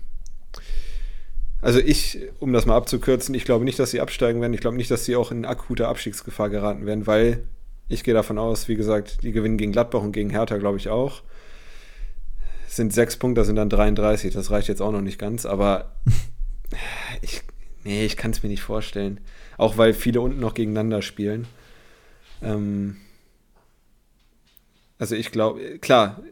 also 1.61 1.79
ich, 1.81 2.19
um 2.39 2.53
das 2.53 2.67
mal 2.67 2.77
abzukürzen, 2.77 3.35
ich 3.35 3.45
glaube 3.45 3.65
nicht, 3.65 3.79
dass 3.79 3.91
sie 3.91 4.01
absteigen 4.01 4.41
werden. 4.41 4.55
Ich 4.55 4.61
glaube 4.61 4.77
nicht, 4.77 4.91
dass 4.91 5.05
sie 5.05 5.17
auch 5.17 5.33
in 5.33 5.45
akute 5.45 5.89
Abstiegsgefahr 5.89 6.51
geraten 6.51 6.87
werden, 6.87 7.07
weil 7.07 7.45
ich 7.89 8.05
gehe 8.05 8.15
davon 8.15 8.39
aus, 8.39 8.69
wie 8.69 8.75
gesagt, 8.77 9.23
die 9.23 9.33
gewinnen 9.33 9.57
gegen 9.57 9.73
Gladbach 9.73 10.03
und 10.03 10.13
gegen 10.13 10.31
Hertha, 10.31 10.59
glaube 10.59 10.77
ich, 10.77 10.89
auch. 10.89 11.23
Sind 12.69 12.93
sechs 12.93 13.17
Punkte, 13.17 13.41
das 13.41 13.47
sind 13.47 13.57
dann 13.57 13.71
33. 13.71 14.33
Das 14.33 14.51
reicht 14.51 14.69
jetzt 14.69 14.83
auch 14.83 14.93
noch 14.93 15.01
nicht 15.01 15.19
ganz, 15.19 15.47
aber 15.47 15.93
ich, 17.23 17.43
nee, 17.85 18.05
ich 18.05 18.17
kann 18.17 18.31
es 18.31 18.43
mir 18.43 18.49
nicht 18.49 18.63
vorstellen. 18.63 19.21
Auch 19.57 19.77
weil 19.77 19.95
viele 19.95 20.21
unten 20.21 20.39
noch 20.39 20.55
gegeneinander 20.55 21.03
spielen. 21.03 21.47
Ähm, 22.43 22.97
also 24.99 25.15
ich 25.15 25.31
glaube, 25.31 25.79
klar, 25.79 26.23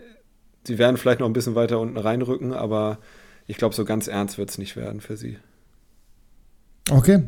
sie 0.65 0.79
werden 0.79 0.97
vielleicht 0.97 1.21
noch 1.21 1.27
ein 1.27 1.33
bisschen 1.33 1.55
weiter 1.55 1.81
unten 1.81 1.97
reinrücken, 1.97 2.53
aber 2.53 2.99
ich 3.47 3.57
glaube, 3.57 3.75
so 3.75 3.85
ganz 3.85 4.09
ernst 4.09 4.39
wird 4.39 4.51
es 4.51 4.59
nicht 4.59 4.77
werden 4.77 5.01
für 5.01 5.17
sie. 5.17 5.39
Okay. 6.91 7.23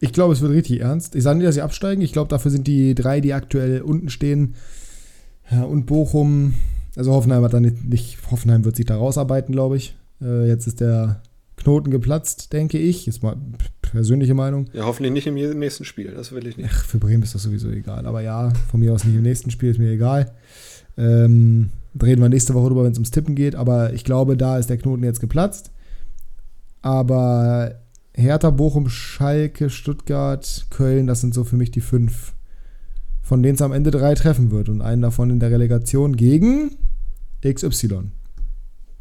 Ich 0.00 0.12
glaube, 0.12 0.32
es 0.32 0.40
wird 0.40 0.52
richtig 0.52 0.80
ernst. 0.80 1.14
Ich 1.14 1.22
sage 1.22 1.38
nicht, 1.38 1.46
dass 1.46 1.54
sie 1.54 1.62
absteigen. 1.62 2.02
Ich 2.02 2.12
glaube, 2.12 2.28
dafür 2.28 2.50
sind 2.50 2.66
die 2.66 2.94
drei, 2.94 3.20
die 3.20 3.34
aktuell 3.34 3.82
unten 3.82 4.08
stehen, 4.08 4.56
ja, 5.50 5.62
und 5.62 5.86
Bochum. 5.86 6.54
Also 6.96 7.12
Hoffenheim 7.12 7.42
hat 7.42 7.54
dann 7.54 7.62
nicht, 7.62 7.84
nicht 7.84 8.18
Hoffenheim 8.30 8.64
wird 8.64 8.76
sich 8.76 8.86
da 8.86 8.96
rausarbeiten, 8.96 9.52
glaube 9.52 9.76
ich. 9.76 9.96
Äh, 10.20 10.48
jetzt 10.48 10.66
ist 10.66 10.80
der 10.80 11.22
Knoten 11.56 11.90
geplatzt, 11.90 12.52
denke 12.52 12.78
ich. 12.78 13.06
Jetzt 13.06 13.22
mal 13.22 13.36
persönliche 13.80 14.34
Meinung. 14.34 14.66
Ja, 14.72 14.84
hoffentlich 14.84 15.12
nicht 15.12 15.26
im 15.26 15.34
nächsten 15.58 15.84
Spiel, 15.84 16.12
das 16.12 16.32
will 16.32 16.46
ich 16.46 16.56
nicht. 16.56 16.70
Ach, 16.72 16.84
für 16.84 16.98
Bremen 16.98 17.22
ist 17.22 17.34
das 17.34 17.42
sowieso 17.42 17.70
egal. 17.70 18.06
Aber 18.06 18.20
ja, 18.20 18.52
von 18.70 18.80
mir 18.80 18.92
aus 18.92 19.04
nicht 19.04 19.16
im 19.16 19.22
nächsten 19.22 19.50
Spiel, 19.50 19.70
ist 19.70 19.78
mir 19.78 19.92
egal. 19.92 20.32
Ähm, 20.96 21.70
reden 22.02 22.20
wir 22.20 22.28
nächste 22.28 22.54
Woche 22.54 22.68
drüber, 22.68 22.84
wenn 22.84 22.92
es 22.92 22.98
ums 22.98 23.10
Tippen 23.10 23.34
geht. 23.34 23.54
Aber 23.54 23.92
ich 23.92 24.04
glaube, 24.04 24.36
da 24.36 24.58
ist 24.58 24.68
der 24.70 24.78
Knoten 24.78 25.04
jetzt 25.04 25.20
geplatzt. 25.20 25.70
Aber 26.80 27.76
Hertha, 28.14 28.50
Bochum, 28.50 28.88
Schalke, 28.88 29.70
Stuttgart, 29.70 30.66
Köln, 30.70 31.06
das 31.06 31.20
sind 31.20 31.34
so 31.34 31.44
für 31.44 31.56
mich 31.56 31.70
die 31.70 31.80
fünf, 31.80 32.32
von 33.32 33.42
denen 33.42 33.54
es 33.54 33.62
am 33.62 33.72
Ende 33.72 33.90
drei 33.90 34.14
treffen 34.14 34.50
wird. 34.50 34.68
Und 34.68 34.82
einen 34.82 35.00
davon 35.00 35.30
in 35.30 35.40
der 35.40 35.50
Relegation 35.50 36.16
gegen 36.16 36.76
XY. 37.42 38.10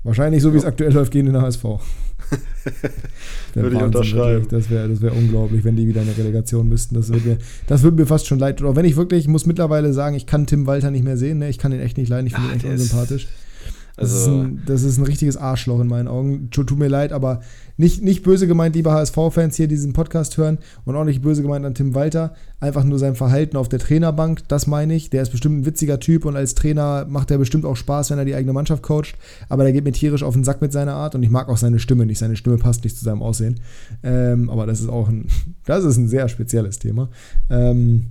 Wahrscheinlich 0.04 0.42
so, 0.42 0.54
wie 0.54 0.58
es 0.58 0.64
aktuell 0.64 0.94
läuft, 0.94 1.12
gegen 1.12 1.26
den 1.26 1.42
HSV. 1.42 1.66
Würde 3.54 3.76
ich 3.76 3.82
unterschreiben. 3.82 4.44
Wirklich. 4.44 4.62
Das 4.62 4.70
wäre 4.70 4.88
das 4.88 5.02
wär 5.02 5.14
unglaublich, 5.14 5.66
wenn 5.66 5.76
die 5.76 5.86
wieder 5.86 6.00
in 6.00 6.08
der 6.08 6.18
Relegation 6.18 6.70
müssten. 6.70 6.96
Das 6.96 7.10
würde 7.10 7.28
mir, 7.28 7.38
das 7.68 7.84
mir 7.84 8.06
fast 8.06 8.26
schon 8.26 8.40
leid. 8.40 8.62
Oder 8.62 8.78
wenn 8.78 8.86
ich 8.86 8.96
wirklich, 8.96 9.20
ich 9.20 9.28
muss 9.28 9.46
mittlerweile 9.46 9.92
sagen, 9.92 10.16
ich 10.16 10.28
kann 10.28 10.48
Tim 10.48 10.66
Walter 10.66 10.92
nicht 10.92 11.04
mehr 11.04 11.18
sehen. 11.18 11.40
Ne? 11.40 11.50
Ich 11.50 11.58
kann 11.58 11.74
ihn 11.74 11.82
echt 11.82 11.98
nicht 11.98 12.08
leiden. 12.08 12.28
Ich 12.28 12.34
finde 12.34 12.52
ihn 12.52 12.56
echt 12.56 12.66
unsympathisch. 12.66 13.26
Das, 13.26 13.34
also, 13.98 14.16
ist 14.16 14.28
ein, 14.28 14.62
das 14.66 14.84
ist 14.84 14.98
ein 14.98 15.06
richtiges 15.06 15.38
Arschloch 15.38 15.80
in 15.80 15.88
meinen 15.88 16.08
Augen. 16.08 16.50
Tut 16.50 16.78
mir 16.78 16.88
leid, 16.88 17.12
aber 17.12 17.42
nicht, 17.78 18.04
nicht 18.04 18.24
böse 18.24 18.48
gemeint, 18.48 18.76
liebe 18.76 18.92
HSV-Fans 18.92 19.56
hier 19.56 19.68
diesen 19.68 19.94
Podcast 19.94 20.38
hören 20.38 20.60
und 20.86 20.96
auch 20.96 21.04
nicht 21.04 21.22
böse 21.22 21.42
gemeint 21.42 21.66
an 21.66 21.74
Tim 21.74 21.96
Walter. 21.96 22.34
Einfach 22.60 22.84
nur 22.84 23.00
sein 23.00 23.16
Verhalten 23.16 23.58
auf 23.58 23.70
der 23.70 23.80
Trainerbank, 23.80 24.48
das 24.48 24.68
meine 24.68 24.94
ich. 24.94 25.10
Der 25.10 25.24
ist 25.24 25.32
bestimmt 25.32 25.60
ein 25.60 25.66
witziger 25.66 26.00
Typ 26.00 26.26
und 26.26 26.36
als 26.36 26.56
Trainer 26.56 27.06
macht 27.10 27.32
er 27.32 27.38
bestimmt 27.38 27.66
auch 27.66 27.76
Spaß, 27.76 28.12
wenn 28.12 28.20
er 28.20 28.26
die 28.26 28.36
eigene 28.36 28.54
Mannschaft 28.54 28.84
coacht. 28.84 29.16
Aber 29.50 29.64
der 29.64 29.74
geht 29.74 29.84
mir 29.84 29.94
tierisch 29.94 30.24
auf 30.24 30.34
den 30.34 30.44
Sack 30.44 30.62
mit 30.62 30.72
seiner 30.72 30.94
Art 30.94 31.16
und 31.16 31.24
ich 31.24 31.30
mag 31.30 31.50
auch 31.50 31.58
seine 31.58 31.80
Stimme 31.80 32.06
nicht. 32.06 32.20
Seine 32.20 32.36
Stimme 32.36 32.58
passt 32.58 32.84
nicht 32.84 32.98
zu 32.98 33.04
seinem 33.04 33.22
Aussehen. 33.22 33.60
Ähm, 34.04 34.50
aber 34.50 34.66
das 34.68 34.80
ist 34.80 34.90
auch 34.90 35.10
ein, 35.10 35.28
das 35.66 35.84
ist 35.84 35.98
ein 35.98 36.08
sehr 36.08 36.30
spezielles 36.30 36.80
Thema. 36.80 37.10
Ähm, 37.50 38.08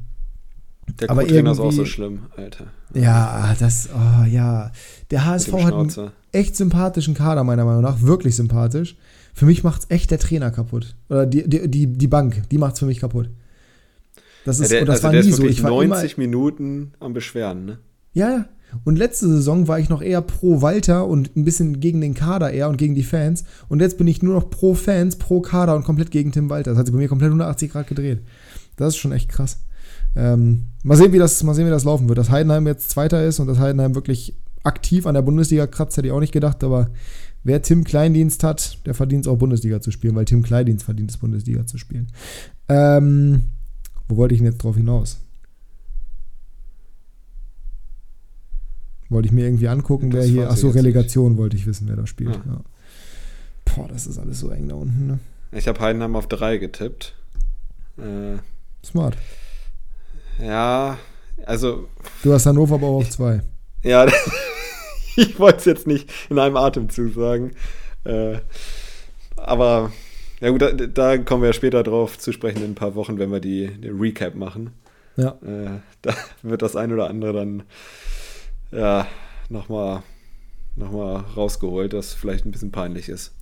der 0.98 1.08
Co-Trainer 1.08 1.52
ist 1.52 1.60
auch 1.60 1.72
so 1.72 1.84
schlimm, 1.84 2.20
Alter. 2.36 2.66
Ja, 2.94 3.54
das, 3.58 3.88
oh 3.94 4.24
ja. 4.24 4.72
Der 5.10 5.26
HSV 5.26 5.52
hat 5.52 5.74
einen 5.74 6.10
echt 6.32 6.56
sympathischen 6.56 7.14
Kader, 7.14 7.44
meiner 7.44 7.64
Meinung 7.64 7.82
nach. 7.82 8.02
Wirklich 8.02 8.36
sympathisch. 8.36 8.96
Für 9.34 9.46
mich 9.46 9.62
macht 9.62 9.82
es 9.82 9.90
echt 9.90 10.10
der 10.10 10.18
Trainer 10.18 10.50
kaputt. 10.50 10.94
Oder 11.08 11.26
die, 11.26 11.48
die, 11.48 11.68
die, 11.68 11.86
die 11.86 12.08
Bank, 12.08 12.48
die 12.50 12.58
macht 12.58 12.74
es 12.74 12.80
für 12.80 12.86
mich 12.86 13.00
kaputt. 13.00 13.30
Das 14.44 14.58
ist, 14.58 14.72
ja, 14.72 14.78
der, 14.78 14.86
das 14.86 14.96
also 14.96 15.04
war 15.04 15.12
der 15.12 15.22
nie 15.22 15.30
ist 15.30 15.36
so. 15.36 15.44
Ich 15.44 15.62
war 15.62 15.70
90 15.70 16.12
immer, 16.12 16.20
Minuten 16.20 16.92
am 16.98 17.12
Beschweren, 17.12 17.64
ne? 17.64 17.78
Ja, 18.12 18.30
ja. 18.30 18.44
Und 18.84 18.96
letzte 18.96 19.26
Saison 19.26 19.66
war 19.66 19.80
ich 19.80 19.88
noch 19.88 20.00
eher 20.00 20.22
pro 20.22 20.62
Walter 20.62 21.06
und 21.06 21.36
ein 21.36 21.44
bisschen 21.44 21.80
gegen 21.80 22.00
den 22.00 22.14
Kader 22.14 22.52
eher 22.52 22.68
und 22.68 22.76
gegen 22.76 22.94
die 22.94 23.02
Fans. 23.02 23.44
Und 23.68 23.80
jetzt 23.80 23.98
bin 23.98 24.06
ich 24.06 24.22
nur 24.22 24.34
noch 24.34 24.48
pro 24.48 24.74
Fans, 24.74 25.16
pro 25.16 25.40
Kader 25.40 25.74
und 25.74 25.84
komplett 25.84 26.10
gegen 26.10 26.30
Tim 26.30 26.50
Walter. 26.50 26.70
Das 26.70 26.78
hat 26.78 26.86
sich 26.86 26.94
bei 26.94 27.00
mir 27.00 27.08
komplett 27.08 27.30
180 27.30 27.72
Grad 27.72 27.88
gedreht. 27.88 28.20
Das 28.76 28.94
ist 28.94 28.98
schon 28.98 29.12
echt 29.12 29.28
krass. 29.28 29.58
Ähm, 30.16 30.66
mal, 30.82 30.96
sehen, 30.96 31.12
wie 31.12 31.18
das, 31.18 31.42
mal 31.42 31.54
sehen, 31.54 31.66
wie 31.66 31.70
das 31.70 31.84
laufen 31.84 32.08
wird. 32.08 32.18
Dass 32.18 32.30
Heidenheim 32.30 32.66
jetzt 32.66 32.90
Zweiter 32.90 33.24
ist 33.24 33.38
und 33.38 33.46
dass 33.46 33.58
Heidenheim 33.58 33.94
wirklich 33.94 34.34
aktiv 34.62 35.06
an 35.06 35.14
der 35.14 35.22
Bundesliga 35.22 35.66
kratzt, 35.66 35.96
hätte 35.96 36.08
ich 36.08 36.12
auch 36.12 36.20
nicht 36.20 36.32
gedacht. 36.32 36.62
Aber 36.64 36.90
wer 37.44 37.62
Tim 37.62 37.84
Kleindienst 37.84 38.44
hat, 38.44 38.78
der 38.86 38.94
verdient 38.94 39.26
es 39.26 39.28
auch 39.28 39.38
Bundesliga 39.38 39.80
zu 39.80 39.90
spielen, 39.90 40.14
weil 40.14 40.24
Tim 40.24 40.42
Kleindienst 40.42 40.84
verdient 40.84 41.10
es, 41.10 41.16
Bundesliga 41.16 41.66
zu 41.66 41.78
spielen. 41.78 42.08
Ähm, 42.68 43.44
wo 44.08 44.16
wollte 44.16 44.34
ich 44.34 44.40
denn 44.40 44.50
jetzt 44.50 44.62
drauf 44.62 44.76
hinaus? 44.76 45.20
Wollte 49.08 49.26
ich 49.26 49.32
mir 49.32 49.44
irgendwie 49.44 49.68
angucken, 49.68 50.12
wer 50.12 50.24
hier. 50.24 50.50
Achso, 50.50 50.68
Relegation 50.68 51.36
wollte 51.36 51.56
ich 51.56 51.66
wissen, 51.66 51.88
wer 51.88 51.96
da 51.96 52.06
spielt. 52.06 52.36
Ja. 52.36 52.42
Ja. 52.46 52.60
Boah, 53.64 53.88
das 53.88 54.06
ist 54.06 54.18
alles 54.18 54.38
so 54.38 54.50
eng 54.50 54.68
da 54.68 54.76
unten, 54.76 55.06
ne? 55.06 55.18
Ich 55.52 55.66
habe 55.66 55.80
Heidenheim 55.80 56.14
auf 56.14 56.28
3 56.28 56.58
getippt. 56.58 57.14
Äh, 57.98 58.38
Smart. 58.84 59.16
Ja, 60.40 60.98
also. 61.46 61.88
Du 62.22 62.32
hast 62.32 62.46
Hannover 62.46 62.76
aber 62.76 62.86
auch 62.86 62.96
auf 62.98 63.10
zwei. 63.10 63.40
Ja, 63.82 64.06
ich 65.16 65.38
wollte 65.38 65.58
es 65.58 65.64
jetzt 65.64 65.86
nicht 65.86 66.10
in 66.28 66.38
einem 66.38 66.56
Atemzug 66.56 67.14
sagen. 67.14 67.52
Äh, 68.04 68.38
aber 69.36 69.92
ja 70.40 70.50
gut, 70.50 70.62
da, 70.62 70.72
da, 70.72 71.18
kommen 71.18 71.42
wir 71.42 71.52
später 71.52 71.82
drauf 71.82 72.18
zu 72.18 72.32
sprechen 72.32 72.62
in 72.62 72.72
ein 72.72 72.74
paar 72.74 72.94
Wochen, 72.94 73.18
wenn 73.18 73.30
wir 73.30 73.40
die, 73.40 73.68
die 73.68 73.88
Recap 73.88 74.34
machen. 74.34 74.70
Ja. 75.16 75.38
Äh, 75.42 75.80
da 76.02 76.14
wird 76.42 76.62
das 76.62 76.76
ein 76.76 76.92
oder 76.92 77.10
andere 77.10 77.32
dann 77.32 77.62
ja 78.70 79.06
nochmal 79.48 80.02
nochmal 80.76 81.24
rausgeholt, 81.36 81.92
das 81.92 82.14
vielleicht 82.14 82.46
ein 82.46 82.50
bisschen 82.50 82.70
peinlich 82.70 83.08
ist. 83.08 83.32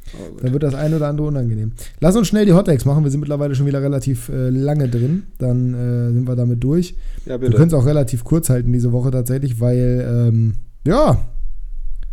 Dann 0.42 0.52
wird 0.52 0.62
das 0.62 0.74
ein 0.74 0.94
oder 0.94 1.08
andere 1.08 1.26
unangenehm. 1.26 1.72
Lass 2.00 2.16
uns 2.16 2.28
schnell 2.28 2.46
die 2.46 2.52
Hottakes 2.52 2.84
machen. 2.84 3.04
Wir 3.04 3.10
sind 3.10 3.20
mittlerweile 3.20 3.54
schon 3.54 3.66
wieder 3.66 3.82
relativ 3.82 4.28
äh, 4.28 4.50
lange 4.50 4.88
drin. 4.88 5.24
Dann 5.38 5.74
äh, 5.74 6.12
sind 6.12 6.26
wir 6.26 6.36
damit 6.36 6.62
durch. 6.62 6.96
Ja. 7.26 7.40
Wir 7.40 7.50
können 7.50 7.68
es 7.68 7.74
auch 7.74 7.86
relativ 7.86 8.24
kurz 8.24 8.50
halten 8.50 8.72
diese 8.72 8.92
Woche 8.92 9.10
tatsächlich, 9.10 9.60
weil, 9.60 10.28
ähm, 10.28 10.54
ja. 10.86 11.18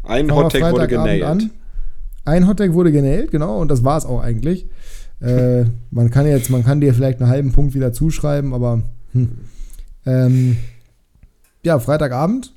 Ein 0.04 0.34
Hottake 0.34 0.72
wurde 0.72 0.88
genäht. 0.88 1.50
Ein 2.26 2.48
Hottake 2.48 2.74
wurde 2.74 2.92
genäht, 2.92 3.32
genau, 3.32 3.60
und 3.62 3.70
das 3.70 3.84
war 3.84 3.98
es 3.98 4.06
auch 4.06 4.22
eigentlich. 4.22 4.68
äh, 5.22 5.66
man 5.92 6.10
kann 6.10 6.28
jetzt, 6.28 6.50
man 6.50 6.64
kann 6.64 6.82
dir 6.82 6.94
vielleicht 6.94 7.22
einen 7.22 7.30
halben 7.30 7.52
Punkt 7.52 7.74
wieder 7.74 7.94
zuschreiben, 7.94 8.54
aber 8.54 8.82
hm. 9.14 9.30
ähm, 10.06 10.58
ja, 11.64 11.80
Freitagabend 11.80 12.55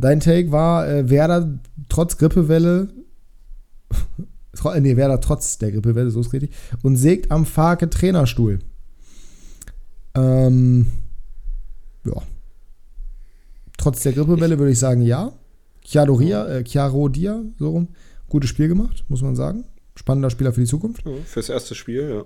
Dein 0.00 0.20
Take 0.20 0.50
war, 0.50 0.88
äh, 0.88 1.10
Werder 1.10 1.58
trotz 1.90 2.16
Grippewelle, 2.16 2.88
nee, 4.80 4.96
Werder 4.96 5.20
trotz 5.20 5.58
der 5.58 5.72
Grippewelle, 5.72 6.10
so 6.10 6.20
ist 6.20 6.32
richtig, 6.32 6.50
und 6.82 6.96
sägt 6.96 7.30
am 7.30 7.44
Farke 7.44 7.90
Trainerstuhl. 7.90 8.60
Ähm, 10.14 10.86
ja. 12.04 12.22
Trotz 13.76 14.02
der 14.02 14.12
Grippewelle 14.12 14.58
würde 14.58 14.72
ich 14.72 14.78
sagen, 14.78 15.02
ja. 15.02 15.32
Chiaro 15.84 16.14
Ria, 16.14 16.46
äh, 16.46 16.64
Chiaro 16.64 17.08
Dia, 17.08 17.42
so 17.58 17.70
rum. 17.70 17.88
Gutes 18.28 18.50
Spiel 18.50 18.68
gemacht, 18.68 19.04
muss 19.08 19.22
man 19.22 19.36
sagen. 19.36 19.64
Spannender 19.96 20.30
Spieler 20.30 20.52
für 20.52 20.60
die 20.60 20.66
Zukunft. 20.66 21.04
Ja, 21.04 21.12
fürs 21.26 21.48
erste 21.48 21.74
Spiel, 21.74 22.08
ja 22.08 22.24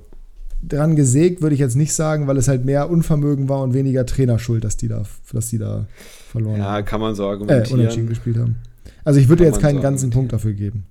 dran 0.63 0.97
gesägt, 0.97 1.43
würde 1.43 1.55
ich 1.55 1.61
jetzt 1.61 1.77
nicht 1.77 1.93
sagen, 1.93 2.27
weil 2.27 2.37
es 2.37 2.49
halt 2.49 2.65
mehr 2.65 2.91
Unvermögen 2.91 3.49
war 3.49 3.63
und 3.63 3.75
weniger 3.75 4.07
Trainerschuld, 4.07 4.65
dass 4.65 4.77
die 4.77 4.89
da, 4.89 5.05
dass 5.33 5.51
die 5.51 5.59
da 5.59 5.87
verloren 6.31 6.59
ja, 6.59 6.65
haben. 6.65 6.75
Ja, 6.75 6.83
kann 6.83 7.01
man 7.01 7.15
so 7.15 7.27
argumentieren. 7.27 7.65
Äh, 7.65 7.83
unentschieden 7.83 8.09
gespielt 8.09 8.39
haben. 8.39 8.57
Also 9.05 9.21
ich 9.21 9.29
würde 9.29 9.45
jetzt 9.45 9.61
keinen 9.61 9.77
so 9.77 9.83
ganzen 9.83 10.11
Punkt 10.11 10.33
dafür 10.33 10.53
geben. 10.53 10.87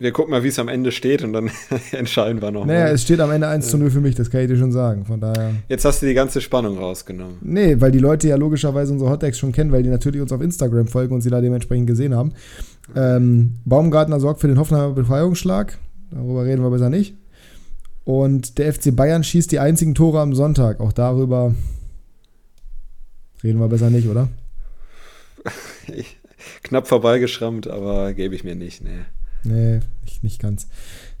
Wir 0.00 0.12
gucken 0.12 0.30
mal, 0.30 0.42
wie 0.42 0.48
es 0.48 0.58
am 0.58 0.68
Ende 0.68 0.92
steht 0.92 1.22
und 1.22 1.34
dann 1.34 1.50
entscheiden 1.92 2.40
wir 2.40 2.50
noch. 2.50 2.64
Naja, 2.64 2.84
mal. 2.84 2.94
es 2.94 3.02
steht 3.02 3.20
am 3.20 3.30
Ende 3.30 3.48
1 3.48 3.68
zu 3.68 3.76
0 3.76 3.90
für 3.90 4.00
mich, 4.00 4.14
das 4.14 4.30
kann 4.30 4.40
ich 4.40 4.48
dir 4.48 4.56
schon 4.56 4.72
sagen. 4.72 5.04
Von 5.04 5.20
daher. 5.20 5.52
Jetzt 5.68 5.84
hast 5.84 6.00
du 6.00 6.06
die 6.06 6.14
ganze 6.14 6.40
Spannung 6.40 6.78
rausgenommen. 6.78 7.36
Nee, 7.42 7.78
weil 7.80 7.90
die 7.90 7.98
Leute 7.98 8.26
ja 8.26 8.36
logischerweise 8.36 8.94
unsere 8.94 9.10
Hottex 9.10 9.38
schon 9.38 9.52
kennen, 9.52 9.72
weil 9.72 9.82
die 9.82 9.90
natürlich 9.90 10.22
uns 10.22 10.32
auf 10.32 10.40
Instagram 10.40 10.86
folgen 10.86 11.14
und 11.14 11.20
sie 11.20 11.28
da 11.28 11.42
dementsprechend 11.42 11.86
gesehen 11.86 12.14
haben. 12.14 12.32
Ähm, 12.96 13.56
Baumgartner 13.66 14.20
sorgt 14.20 14.40
für 14.40 14.48
den 14.48 14.58
Hoffenheimer 14.58 14.94
Befreiungsschlag. 14.94 15.76
Darüber 16.10 16.46
reden 16.46 16.62
wir 16.62 16.70
besser 16.70 16.88
nicht. 16.88 17.14
Und 18.10 18.58
der 18.58 18.74
FC 18.74 18.96
Bayern 18.96 19.22
schießt 19.22 19.52
die 19.52 19.60
einzigen 19.60 19.94
Tore 19.94 20.18
am 20.18 20.34
Sonntag. 20.34 20.80
Auch 20.80 20.92
darüber 20.92 21.54
reden 23.44 23.60
wir 23.60 23.68
besser 23.68 23.88
nicht, 23.88 24.08
oder? 24.08 24.26
Knapp 26.64 26.88
vorbeigeschrammt, 26.88 27.68
aber 27.68 28.12
gebe 28.12 28.34
ich 28.34 28.42
mir 28.42 28.56
nicht, 28.56 28.82
nee. 28.82 29.04
Nee, 29.44 29.78
nicht, 30.02 30.24
nicht 30.24 30.40
ganz. 30.40 30.66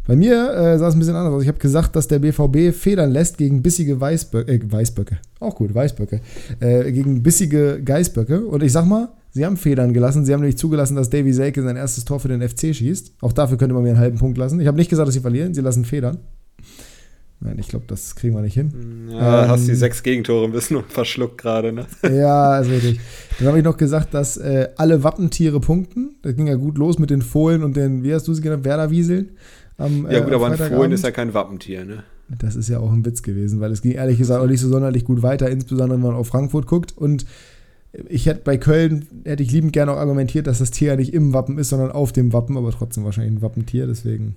Bei 0.04 0.16
mir 0.16 0.50
äh, 0.50 0.78
sah 0.78 0.88
es 0.88 0.94
ein 0.94 0.98
bisschen 0.98 1.14
anders 1.14 1.32
aus. 1.32 1.42
Ich 1.42 1.48
habe 1.48 1.60
gesagt, 1.60 1.94
dass 1.94 2.08
der 2.08 2.18
BVB 2.18 2.74
Federn 2.76 3.12
lässt 3.12 3.38
gegen 3.38 3.62
bissige 3.62 4.00
Weißböcke. 4.00 4.50
Äh, 4.50 4.60
Weißböcke. 4.60 5.18
Auch 5.38 5.54
gut, 5.54 5.72
Weißböcke. 5.72 6.20
Äh, 6.58 6.90
gegen 6.90 7.22
bissige 7.22 7.80
Geißböcke. 7.84 8.44
Und 8.44 8.64
ich 8.64 8.72
sag 8.72 8.86
mal, 8.86 9.10
sie 9.30 9.46
haben 9.46 9.56
Federn 9.56 9.94
gelassen. 9.94 10.24
Sie 10.24 10.32
haben 10.32 10.40
nämlich 10.40 10.58
zugelassen, 10.58 10.96
dass 10.96 11.08
Davy 11.08 11.32
Selke 11.32 11.62
sein 11.62 11.76
erstes 11.76 12.04
Tor 12.04 12.18
für 12.18 12.26
den 12.26 12.42
FC 12.42 12.74
schießt. 12.74 13.12
Auch 13.20 13.32
dafür 13.32 13.58
könnte 13.58 13.74
man 13.74 13.84
mir 13.84 13.90
einen 13.90 14.00
halben 14.00 14.18
Punkt 14.18 14.38
lassen. 14.38 14.58
Ich 14.58 14.66
habe 14.66 14.76
nicht 14.76 14.90
gesagt, 14.90 15.06
dass 15.06 15.14
sie 15.14 15.20
verlieren. 15.20 15.54
Sie 15.54 15.60
lassen 15.60 15.84
Federn. 15.84 16.18
Nein, 17.42 17.58
ich 17.58 17.68
glaube, 17.68 17.86
das 17.88 18.16
kriegen 18.16 18.34
wir 18.34 18.42
nicht 18.42 18.54
hin. 18.54 19.08
Ja, 19.10 19.44
ähm, 19.44 19.50
hast 19.50 19.66
die 19.66 19.74
sechs 19.74 20.02
Gegentore 20.02 20.44
ein 20.44 20.52
bisschen 20.52 20.84
verschluckt 20.88 21.38
gerade, 21.38 21.72
ne? 21.72 21.86
Ja, 22.02 22.58
ist 22.58 22.70
richtig. 22.70 23.00
Dann 23.38 23.48
habe 23.48 23.58
ich 23.58 23.64
noch 23.64 23.78
gesagt, 23.78 24.12
dass 24.12 24.36
äh, 24.36 24.68
alle 24.76 25.02
Wappentiere 25.02 25.58
punkten. 25.58 26.16
Das 26.20 26.36
ging 26.36 26.48
ja 26.48 26.56
gut 26.56 26.76
los 26.76 26.98
mit 26.98 27.08
den 27.08 27.22
Fohlen 27.22 27.64
und 27.64 27.76
den, 27.76 28.02
wie 28.02 28.12
hast 28.12 28.28
du 28.28 28.34
sie 28.34 28.42
genannt, 28.42 28.64
Werderwieseln. 28.64 29.30
Am, 29.78 30.06
ja, 30.10 30.20
gut, 30.20 30.32
äh, 30.32 30.34
aber 30.34 30.48
ein 30.48 30.58
Fohlen 30.58 30.92
ist 30.92 31.02
ja 31.02 31.10
kein 31.12 31.32
Wappentier, 31.32 31.86
ne? 31.86 32.04
Das 32.38 32.56
ist 32.56 32.68
ja 32.68 32.78
auch 32.78 32.92
ein 32.92 33.04
Witz 33.06 33.22
gewesen, 33.22 33.60
weil 33.60 33.72
es 33.72 33.80
ging 33.82 33.92
ehrlich 33.92 34.18
gesagt 34.18 34.40
auch 34.40 34.46
nicht 34.46 34.60
so 34.60 34.68
sonderlich 34.68 35.04
gut 35.04 35.22
weiter, 35.22 35.50
insbesondere 35.50 35.98
wenn 35.98 36.06
man 36.06 36.14
auf 36.14 36.28
Frankfurt 36.28 36.66
guckt. 36.66 36.96
Und 36.96 37.24
ich 38.08 38.26
hätte 38.26 38.42
bei 38.44 38.56
Köln, 38.58 39.06
hätte 39.24 39.42
ich 39.42 39.50
liebend 39.50 39.72
gerne 39.72 39.92
auch 39.92 39.96
argumentiert, 39.96 40.46
dass 40.46 40.58
das 40.58 40.70
Tier 40.70 40.88
ja 40.88 40.96
nicht 40.96 41.12
im 41.12 41.32
Wappen 41.32 41.58
ist, 41.58 41.70
sondern 41.70 41.90
auf 41.90 42.12
dem 42.12 42.32
Wappen, 42.32 42.56
aber 42.56 42.70
trotzdem 42.70 43.04
wahrscheinlich 43.04 43.34
ein 43.34 43.42
Wappentier, 43.42 43.86
deswegen. 43.86 44.36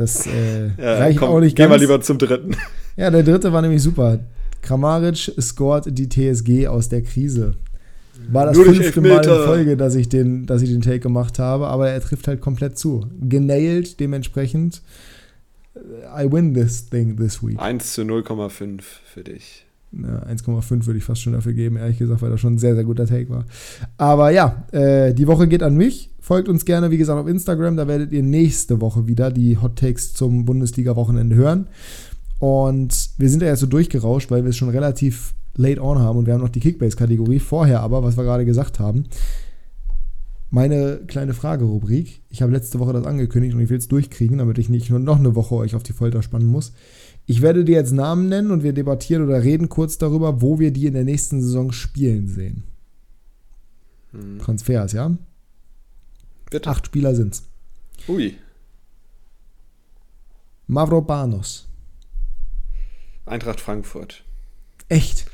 Das 0.00 0.26
äh, 0.26 0.68
ja, 0.78 0.94
reicht 0.98 1.18
komm, 1.18 1.28
auch 1.28 1.40
nicht 1.40 1.56
ganz. 1.56 1.68
Gehen 1.68 1.80
wir 1.80 1.86
lieber 1.86 2.00
zum 2.00 2.18
dritten. 2.18 2.56
Ja, 2.96 3.10
der 3.10 3.22
dritte 3.22 3.52
war 3.52 3.62
nämlich 3.62 3.82
super. 3.82 4.18
Kramaric 4.62 5.32
scored 5.40 5.86
die 5.86 6.08
TSG 6.08 6.66
aus 6.66 6.88
der 6.88 7.02
Krise. 7.02 7.54
War 8.28 8.46
das 8.46 8.56
Nur 8.56 8.66
fünfte 8.66 9.00
Mal 9.00 9.24
in 9.24 9.44
Folge, 9.44 9.76
dass 9.76 9.94
ich, 9.94 10.08
den, 10.08 10.46
dass 10.46 10.62
ich 10.62 10.70
den 10.70 10.82
Take 10.82 11.00
gemacht 11.00 11.38
habe, 11.38 11.68
aber 11.68 11.88
er 11.88 12.00
trifft 12.00 12.28
halt 12.28 12.40
komplett 12.40 12.78
zu. 12.78 13.06
Genailt 13.20 14.00
dementsprechend. 14.00 14.82
I 16.16 16.30
win 16.30 16.52
this 16.52 16.88
thing 16.88 17.16
this 17.16 17.42
week. 17.42 17.58
1 17.58 17.92
zu 17.94 18.02
0,5 18.02 18.82
für 19.04 19.24
dich. 19.24 19.64
Ja, 19.92 20.22
1,5 20.30 20.86
würde 20.86 20.98
ich 20.98 21.04
fast 21.04 21.22
schon 21.22 21.32
dafür 21.32 21.52
geben, 21.52 21.76
ehrlich 21.76 21.98
gesagt, 21.98 22.22
weil 22.22 22.30
das 22.30 22.40
schon 22.40 22.54
ein 22.54 22.58
sehr, 22.58 22.74
sehr 22.74 22.84
guter 22.84 23.06
Take 23.06 23.28
war. 23.30 23.44
Aber 23.96 24.30
ja, 24.30 24.64
äh, 24.72 25.12
die 25.14 25.26
Woche 25.26 25.48
geht 25.48 25.62
an 25.62 25.76
mich. 25.76 26.09
Folgt 26.30 26.48
uns 26.48 26.64
gerne, 26.64 26.92
wie 26.92 26.96
gesagt, 26.96 27.20
auf 27.20 27.26
Instagram. 27.26 27.76
Da 27.76 27.88
werdet 27.88 28.12
ihr 28.12 28.22
nächste 28.22 28.80
Woche 28.80 29.08
wieder 29.08 29.32
die 29.32 29.58
Hot 29.58 29.74
Takes 29.74 30.14
zum 30.14 30.44
Bundesliga-Wochenende 30.44 31.34
hören. 31.34 31.66
Und 32.38 33.10
wir 33.18 33.28
sind 33.28 33.42
ja 33.42 33.48
jetzt 33.48 33.58
so 33.58 33.66
durchgerauscht, 33.66 34.30
weil 34.30 34.44
wir 34.44 34.50
es 34.50 34.56
schon 34.56 34.68
relativ 34.68 35.34
late 35.56 35.82
on 35.82 35.98
haben 35.98 36.20
und 36.20 36.26
wir 36.26 36.34
haben 36.34 36.40
noch 36.40 36.48
die 36.48 36.60
Kickbase-Kategorie. 36.60 37.40
Vorher 37.40 37.80
aber, 37.80 38.04
was 38.04 38.16
wir 38.16 38.22
gerade 38.22 38.44
gesagt 38.44 38.78
haben, 38.78 39.06
meine 40.50 41.00
kleine 41.08 41.34
Fragerubrik. 41.34 42.22
Ich 42.30 42.42
habe 42.42 42.52
letzte 42.52 42.78
Woche 42.78 42.92
das 42.92 43.06
angekündigt 43.06 43.56
und 43.56 43.60
ich 43.60 43.68
will 43.68 43.78
es 43.78 43.88
durchkriegen, 43.88 44.38
damit 44.38 44.58
ich 44.58 44.68
nicht 44.68 44.88
nur 44.88 45.00
noch 45.00 45.18
eine 45.18 45.34
Woche 45.34 45.56
euch 45.56 45.74
auf 45.74 45.82
die 45.82 45.94
Folter 45.94 46.22
spannen 46.22 46.46
muss. 46.46 46.74
Ich 47.26 47.42
werde 47.42 47.64
dir 47.64 47.74
jetzt 47.74 47.90
Namen 47.90 48.28
nennen 48.28 48.52
und 48.52 48.62
wir 48.62 48.72
debattieren 48.72 49.24
oder 49.24 49.42
reden 49.42 49.68
kurz 49.68 49.98
darüber, 49.98 50.40
wo 50.40 50.60
wir 50.60 50.70
die 50.70 50.86
in 50.86 50.94
der 50.94 51.02
nächsten 51.02 51.42
Saison 51.42 51.72
spielen 51.72 52.28
sehen. 52.28 52.62
Hm. 54.12 54.38
Transfers, 54.38 54.92
ja? 54.92 55.16
Bitte. 56.50 56.68
Acht 56.68 56.86
Spieler 56.86 57.14
sind's. 57.14 57.44
Ui. 58.08 58.36
Mavropanos. 60.66 61.68
Eintracht 63.26 63.60
Frankfurt. 63.60 64.24
Echt? 64.88 65.26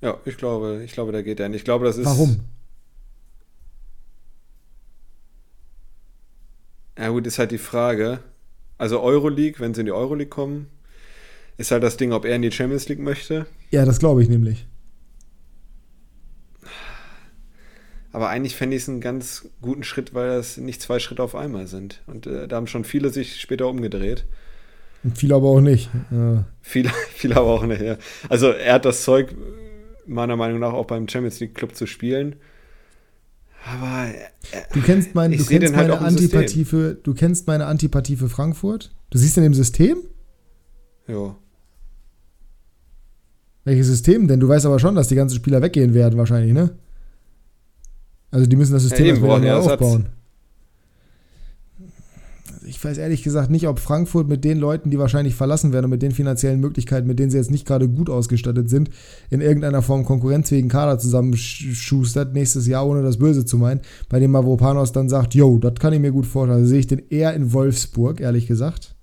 Ja, 0.00 0.18
ich 0.24 0.36
glaube, 0.36 0.82
ich 0.84 0.92
glaube, 0.92 1.12
da 1.12 1.22
geht 1.22 1.40
er 1.40 1.48
nicht. 1.48 1.58
Ich 1.58 1.64
glaube, 1.64 1.84
das 1.84 1.98
ist. 1.98 2.06
Warum? 2.06 2.40
Ja, 6.98 7.08
gut, 7.08 7.26
ist 7.26 7.38
halt 7.38 7.50
die 7.50 7.58
Frage. 7.58 8.20
Also 8.78 9.00
Euroleague, 9.00 9.60
wenn 9.60 9.74
sie 9.74 9.80
in 9.80 9.86
die 9.86 9.92
Euroleague 9.92 10.30
kommen, 10.30 10.68
ist 11.56 11.70
halt 11.70 11.82
das 11.82 11.96
Ding, 11.96 12.12
ob 12.12 12.24
er 12.24 12.36
in 12.36 12.42
die 12.42 12.52
Champions 12.52 12.88
League 12.88 12.98
möchte. 12.98 13.46
Ja, 13.70 13.84
das 13.84 13.98
glaube 13.98 14.22
ich 14.22 14.28
nämlich. 14.28 14.66
Aber 18.16 18.30
eigentlich 18.30 18.56
fände 18.56 18.74
ich 18.74 18.84
es 18.84 18.88
einen 18.88 19.02
ganz 19.02 19.46
guten 19.60 19.84
Schritt, 19.84 20.14
weil 20.14 20.28
das 20.28 20.56
nicht 20.56 20.80
zwei 20.80 21.00
Schritte 21.00 21.22
auf 21.22 21.34
einmal 21.34 21.66
sind. 21.66 22.00
Und 22.06 22.26
äh, 22.26 22.48
da 22.48 22.56
haben 22.56 22.66
schon 22.66 22.84
viele 22.84 23.10
sich 23.10 23.38
später 23.42 23.68
umgedreht. 23.68 24.24
Und 25.04 25.18
viele 25.18 25.34
aber 25.34 25.48
auch 25.48 25.60
nicht. 25.60 25.90
Ja. 26.10 26.46
Viele, 26.62 26.88
viele 27.10 27.36
aber 27.36 27.48
auch 27.48 27.66
nicht, 27.66 27.82
ja. 27.82 27.98
Also 28.30 28.46
er 28.52 28.72
hat 28.72 28.86
das 28.86 29.02
Zeug, 29.02 29.34
meiner 30.06 30.34
Meinung 30.34 30.60
nach, 30.60 30.72
auch 30.72 30.86
beim 30.86 31.06
Champions 31.06 31.40
League 31.40 31.54
Club 31.54 31.76
zu 31.76 31.86
spielen. 31.86 32.36
Aber 33.66 34.08
äh, 34.08 34.62
du 34.72 34.80
kennst, 34.80 35.14
mein, 35.14 35.32
du 35.32 35.44
kennst 35.44 35.76
halt 35.76 35.88
meine 35.88 36.00
Antipathie 36.00 36.64
für, 36.64 36.94
du 36.94 37.12
kennst 37.12 37.46
meine 37.46 37.66
Antipathie 37.66 38.16
für 38.16 38.30
Frankfurt. 38.30 38.94
Du 39.10 39.18
siehst 39.18 39.36
in 39.36 39.42
dem 39.42 39.52
System? 39.52 39.98
Ja. 41.06 41.36
Welches 43.64 43.88
System 43.88 44.26
denn? 44.26 44.40
Du 44.40 44.48
weißt 44.48 44.64
aber 44.64 44.78
schon, 44.78 44.94
dass 44.94 45.08
die 45.08 45.16
ganzen 45.16 45.36
Spieler 45.36 45.60
weggehen 45.60 45.92
werden, 45.92 46.18
wahrscheinlich, 46.18 46.54
ne? 46.54 46.78
Also 48.30 48.46
die 48.46 48.56
müssen 48.56 48.72
das 48.72 48.82
System 48.82 49.06
ja, 49.06 49.12
erstmal 49.12 49.40
neu 49.40 49.52
aufbauen. 49.52 50.06
Also 50.06 50.16
ich 52.66 52.84
weiß 52.84 52.98
ehrlich 52.98 53.22
gesagt 53.22 53.50
nicht, 53.50 53.68
ob 53.68 53.78
Frankfurt 53.78 54.28
mit 54.28 54.44
den 54.44 54.58
Leuten, 54.58 54.90
die 54.90 54.98
wahrscheinlich 54.98 55.34
verlassen 55.34 55.72
werden 55.72 55.84
und 55.84 55.92
mit 55.92 56.02
den 56.02 56.10
finanziellen 56.10 56.60
Möglichkeiten, 56.60 57.06
mit 57.06 57.18
denen 57.18 57.30
sie 57.30 57.36
jetzt 57.36 57.50
nicht 57.50 57.66
gerade 57.66 57.88
gut 57.88 58.10
ausgestattet 58.10 58.68
sind, 58.68 58.90
in 59.30 59.40
irgendeiner 59.40 59.82
Form 59.82 60.04
konkurrenzfähigen 60.04 60.68
Kader 60.68 60.98
zusammenschustert 60.98 62.34
nächstes 62.34 62.66
Jahr, 62.66 62.86
ohne 62.86 63.02
das 63.02 63.18
Böse 63.18 63.44
zu 63.44 63.56
meinen, 63.56 63.80
bei 64.08 64.18
dem 64.18 64.32
Mavropanos 64.32 64.92
dann 64.92 65.08
sagt, 65.08 65.34
yo, 65.34 65.58
das 65.58 65.74
kann 65.74 65.92
ich 65.92 66.00
mir 66.00 66.12
gut 66.12 66.26
vorstellen. 66.26 66.58
Also 66.58 66.70
sehe 66.70 66.80
ich 66.80 66.88
den 66.88 67.02
eher 67.08 67.34
in 67.34 67.52
Wolfsburg, 67.52 68.20
ehrlich 68.20 68.46
gesagt. 68.46 68.96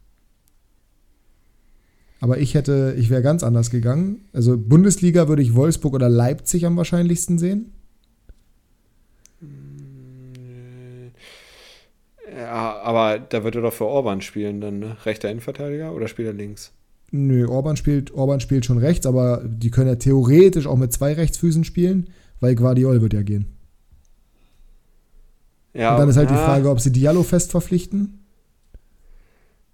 Aber 2.19 2.37
ich 2.37 2.53
hätte, 2.53 2.95
ich 2.97 3.09
wäre 3.09 3.21
ganz 3.21 3.43
anders 3.43 3.69
gegangen. 3.69 4.21
Also 4.31 4.57
Bundesliga 4.57 5.27
würde 5.27 5.41
ich 5.41 5.55
Wolfsburg 5.55 5.93
oder 5.93 6.07
Leipzig 6.07 6.65
am 6.65 6.77
wahrscheinlichsten 6.77 7.37
sehen. 7.37 7.72
Ja, 12.43 12.81
aber 12.81 13.19
da 13.19 13.43
wird 13.43 13.55
er 13.55 13.61
doch 13.61 13.73
für 13.73 13.85
Orban 13.85 14.21
spielen, 14.21 14.59
dann, 14.59 14.79
ne? 14.79 14.97
Rechter 15.05 15.29
Innenverteidiger 15.29 15.93
oder 15.93 16.09
spielt 16.09 16.27
er 16.27 16.33
links? 16.33 16.73
Nö, 17.11 17.47
Orban 17.47 17.77
spielt, 17.77 18.13
Orban 18.13 18.41
spielt 18.41 18.65
schon 18.65 18.79
rechts, 18.79 19.05
aber 19.05 19.41
die 19.45 19.71
können 19.71 19.87
ja 19.87 19.95
theoretisch 19.95 20.67
auch 20.67 20.75
mit 20.75 20.91
zwei 20.91 21.13
Rechtsfüßen 21.13 21.63
spielen, 21.63 22.09
weil 22.41 22.55
Guardiol 22.55 23.01
wird 23.01 23.13
ja 23.13 23.21
gehen. 23.21 23.45
Ja, 25.73 25.93
Und 25.93 26.01
dann 26.01 26.09
ist 26.09 26.17
halt 26.17 26.29
ja. 26.29 26.35
die 26.35 26.43
Frage, 26.43 26.69
ob 26.69 26.81
sie 26.81 26.91
Diallo 26.91 27.23
fest 27.23 27.51
verpflichten. 27.51 28.25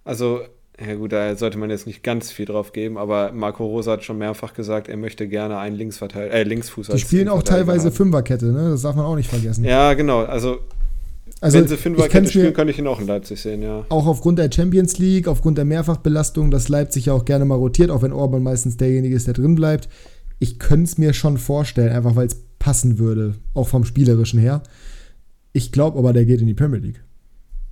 Also, 0.04 0.42
ja 0.80 0.94
gut, 0.96 1.12
da 1.12 1.36
sollte 1.36 1.58
man 1.58 1.72
jetzt 1.72 1.88
nicht 1.88 2.04
ganz 2.04 2.32
viel 2.32 2.46
drauf 2.46 2.72
geben, 2.72 2.98
aber 2.98 3.32
Marco 3.32 3.66
Rosa 3.66 3.94
hat 3.94 4.04
schon 4.04 4.20
mehrfach 4.20 4.54
gesagt, 4.54 4.88
er 4.88 4.98
möchte 4.98 5.28
gerne 5.28 5.58
einen 5.58 5.76
Linksverteidiger, 5.76 6.34
äh, 6.34 6.44
Linksfuß 6.44 6.88
Die 6.88 7.00
spielen 7.00 7.30
auch 7.30 7.42
teilweise 7.44 7.86
haben. 7.86 7.96
Fünferkette, 7.96 8.46
ne? 8.52 8.70
Das 8.70 8.84
darf 8.84 8.96
man 8.96 9.06
auch 9.06 9.16
nicht 9.16 9.30
vergessen. 9.30 9.66
Ja, 9.66 9.94
genau. 9.96 10.24
Also, 10.26 10.60
also 11.42 11.58
wenn 11.58 11.68
sie 11.68 11.78
Fünferkette 11.78 12.30
spielen, 12.30 12.54
kann 12.54 12.68
ich 12.68 12.80
ihn 12.80 12.88
auch 12.88 13.00
in 13.00 13.08
Leipzig 13.08 13.42
sehen, 13.42 13.62
ja. 13.62 13.86
Auch 13.90 14.08
aufgrund 14.08 14.40
der 14.40 14.52
Champions 14.52 14.98
League, 14.98 15.28
aufgrund 15.28 15.58
der 15.58 15.66
Mehrfachbelastung, 15.66 16.52
dass 16.52 16.70
Leipzig 16.70 17.08
ja 17.08 17.14
auch 17.14 17.26
gerne 17.26 17.46
mal 17.46 17.56
rotiert, 17.56 17.92
auch 17.92 18.02
wenn 18.02 18.14
Orban 18.14 18.44
meistens 18.44 18.78
derjenige 18.78 19.16
ist, 19.16 19.28
der 19.28 19.34
drin 19.34 19.56
bleibt. 19.56 19.90
Ich 20.40 20.60
könnte 20.60 20.86
es 20.86 20.98
mir 20.98 21.14
schon 21.14 21.38
vorstellen, 21.38 21.92
einfach 21.92 22.16
weil 22.16 22.28
es 22.28 22.38
passen 22.60 23.00
würde, 23.00 23.36
auch 23.54 23.68
vom 23.68 23.86
Spielerischen 23.86 24.40
her. 24.40 24.64
Ich 25.54 25.72
glaube 25.72 25.98
aber, 25.98 26.14
der 26.14 26.26
geht 26.26 26.42
in 26.42 26.48
die 26.48 26.54
Premier 26.54 26.80
League. 26.80 27.04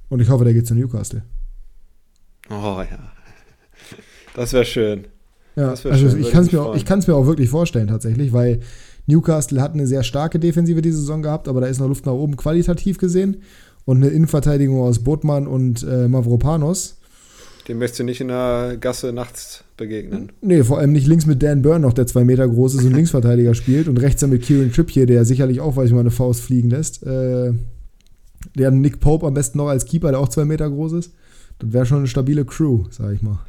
Und 0.10 0.22
ich 0.22 0.30
hoffe, 0.30 0.44
der 0.44 0.54
geht 0.54 0.68
zu 0.68 0.74
Newcastle. 0.74 1.24
Oh 2.50 2.82
ja. 2.90 3.12
Das 4.36 4.54
wäre 4.54 4.66
schön. 4.66 5.06
Ja, 5.56 5.70
also 5.70 5.90
schön, 5.92 6.22
ich 6.22 6.32
kann 6.32 6.44
es 6.44 6.52
mir, 6.52 6.62
auch, 6.62 7.08
mir 7.08 7.16
auch 7.16 7.26
wirklich 7.26 7.50
vorstellen 7.50 7.88
tatsächlich, 7.88 8.32
weil 8.32 8.62
Newcastle 9.08 9.62
hat 9.62 9.74
eine 9.74 9.88
sehr 9.88 10.04
starke 10.04 10.40
Defensive 10.40 10.82
diese 10.82 11.00
Saison 11.00 11.22
gehabt, 11.22 11.48
aber 11.48 11.62
da 11.62 11.68
ist 11.68 11.80
noch 11.80 11.88
Luft 11.88 12.06
nach 12.06 12.14
oben 12.14 12.38
qualitativ 12.38 12.98
gesehen. 12.98 13.38
Und 13.86 13.98
eine 13.98 14.10
Innenverteidigung 14.10 14.82
aus 14.82 15.00
Botman 15.00 15.48
und 15.48 15.84
äh, 15.84 16.10
Mavropanos. 16.10 16.98
Dem 17.68 17.80
möchtest 17.80 18.02
du 18.02 18.04
nicht 18.04 18.20
in 18.20 18.28
der 18.28 18.78
Gasse 18.80 19.14
nachts 19.14 19.64
begegnen. 19.78 20.32
Nee, 20.42 20.64
vor 20.64 20.78
allem 20.80 20.92
nicht 20.92 21.08
links 21.08 21.26
mit 21.26 21.42
Dan 21.42 21.62
Byrne 21.62 21.82
noch, 21.82 21.94
der 21.94 22.06
zwei 22.06 22.26
Meter 22.26 22.48
groß 22.48 22.76
ist 22.76 22.84
und 22.86 22.94
Linksverteidiger 22.94 23.56
spielt. 23.56 23.88
Und 23.88 23.98
rechts 24.02 24.22
dann 24.22 24.30
mit 24.30 24.42
Kieran 24.42 24.72
Trippier, 24.72 25.06
der 25.06 25.24
sicherlich 25.26 25.62
auch, 25.62 25.78
weil 25.78 25.86
ich 25.86 25.94
mal 25.94 26.02
eine 26.02 26.12
Faust 26.12 26.42
fliegen 26.42 26.70
lässt. 26.70 27.04
Äh, 27.04 27.54
der 28.56 28.72
Nick 28.72 29.00
Pope 29.00 29.26
am 29.26 29.34
besten 29.34 29.58
noch 29.58 29.68
als 29.68 29.86
Keeper, 29.86 30.12
der 30.12 30.20
auch 30.20 30.30
zwei 30.30 30.46
Meter 30.46 30.70
groß 30.70 30.94
ist. 30.94 31.14
Das 31.60 31.74
wäre 31.74 31.86
schon 31.86 32.00
eine 32.00 32.08
stabile 32.08 32.46
Crew, 32.46 32.86
sag 32.90 33.14
ich 33.14 33.22
mal. 33.22 33.40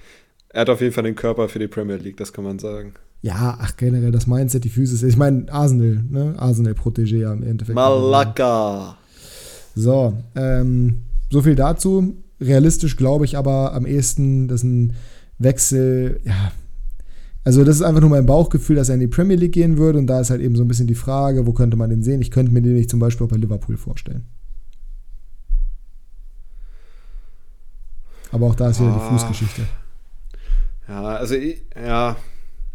Er 0.50 0.62
hat 0.62 0.70
auf 0.70 0.80
jeden 0.80 0.92
Fall 0.92 1.04
den 1.04 1.14
Körper 1.14 1.48
für 1.48 1.58
die 1.58 1.68
Premier 1.68 1.96
League, 1.96 2.16
das 2.16 2.32
kann 2.32 2.44
man 2.44 2.58
sagen. 2.58 2.94
Ja, 3.20 3.58
ach, 3.60 3.76
generell 3.76 4.12
das 4.12 4.26
Mindset, 4.26 4.64
die 4.64 4.68
Physis. 4.68 5.02
Ich 5.02 5.16
meine, 5.16 5.52
Arsenal, 5.52 6.04
ne? 6.08 6.34
Arsenal-Protégé 6.38 7.16
ja 7.18 7.32
im 7.32 7.42
Endeffekt. 7.42 7.74
Malaka. 7.74 8.96
So, 9.74 10.14
ähm, 10.36 11.00
so 11.30 11.42
viel 11.42 11.56
dazu. 11.56 12.16
Realistisch 12.40 12.96
glaube 12.96 13.24
ich 13.24 13.36
aber 13.36 13.74
am 13.74 13.86
ehesten, 13.86 14.46
dass 14.46 14.62
ein 14.62 14.94
Wechsel, 15.38 16.20
ja, 16.24 16.52
also 17.44 17.64
das 17.64 17.76
ist 17.76 17.82
einfach 17.82 18.00
nur 18.00 18.10
mein 18.10 18.26
Bauchgefühl, 18.26 18.76
dass 18.76 18.88
er 18.88 18.94
in 18.94 19.00
die 19.00 19.06
Premier 19.08 19.36
League 19.36 19.52
gehen 19.52 19.78
würde 19.78 19.98
und 19.98 20.06
da 20.06 20.20
ist 20.20 20.30
halt 20.30 20.40
eben 20.40 20.54
so 20.54 20.62
ein 20.62 20.68
bisschen 20.68 20.86
die 20.86 20.94
Frage, 20.94 21.46
wo 21.46 21.52
könnte 21.52 21.76
man 21.76 21.90
den 21.90 22.02
sehen? 22.02 22.20
Ich 22.20 22.30
könnte 22.30 22.52
mir 22.52 22.62
den 22.62 22.74
nicht 22.74 22.90
zum 22.90 23.00
Beispiel 23.00 23.26
auch 23.26 23.30
bei 23.30 23.36
Liverpool 23.36 23.76
vorstellen. 23.76 24.26
Aber 28.30 28.46
auch 28.46 28.54
da 28.54 28.68
ist 28.68 28.80
wieder 28.80 28.90
oh. 28.90 28.98
die 28.98 29.00
ah. 29.00 29.08
Fußgeschichte. 29.08 29.62
Ja, 30.88 31.02
also 31.16 31.34
ja. 31.34 32.16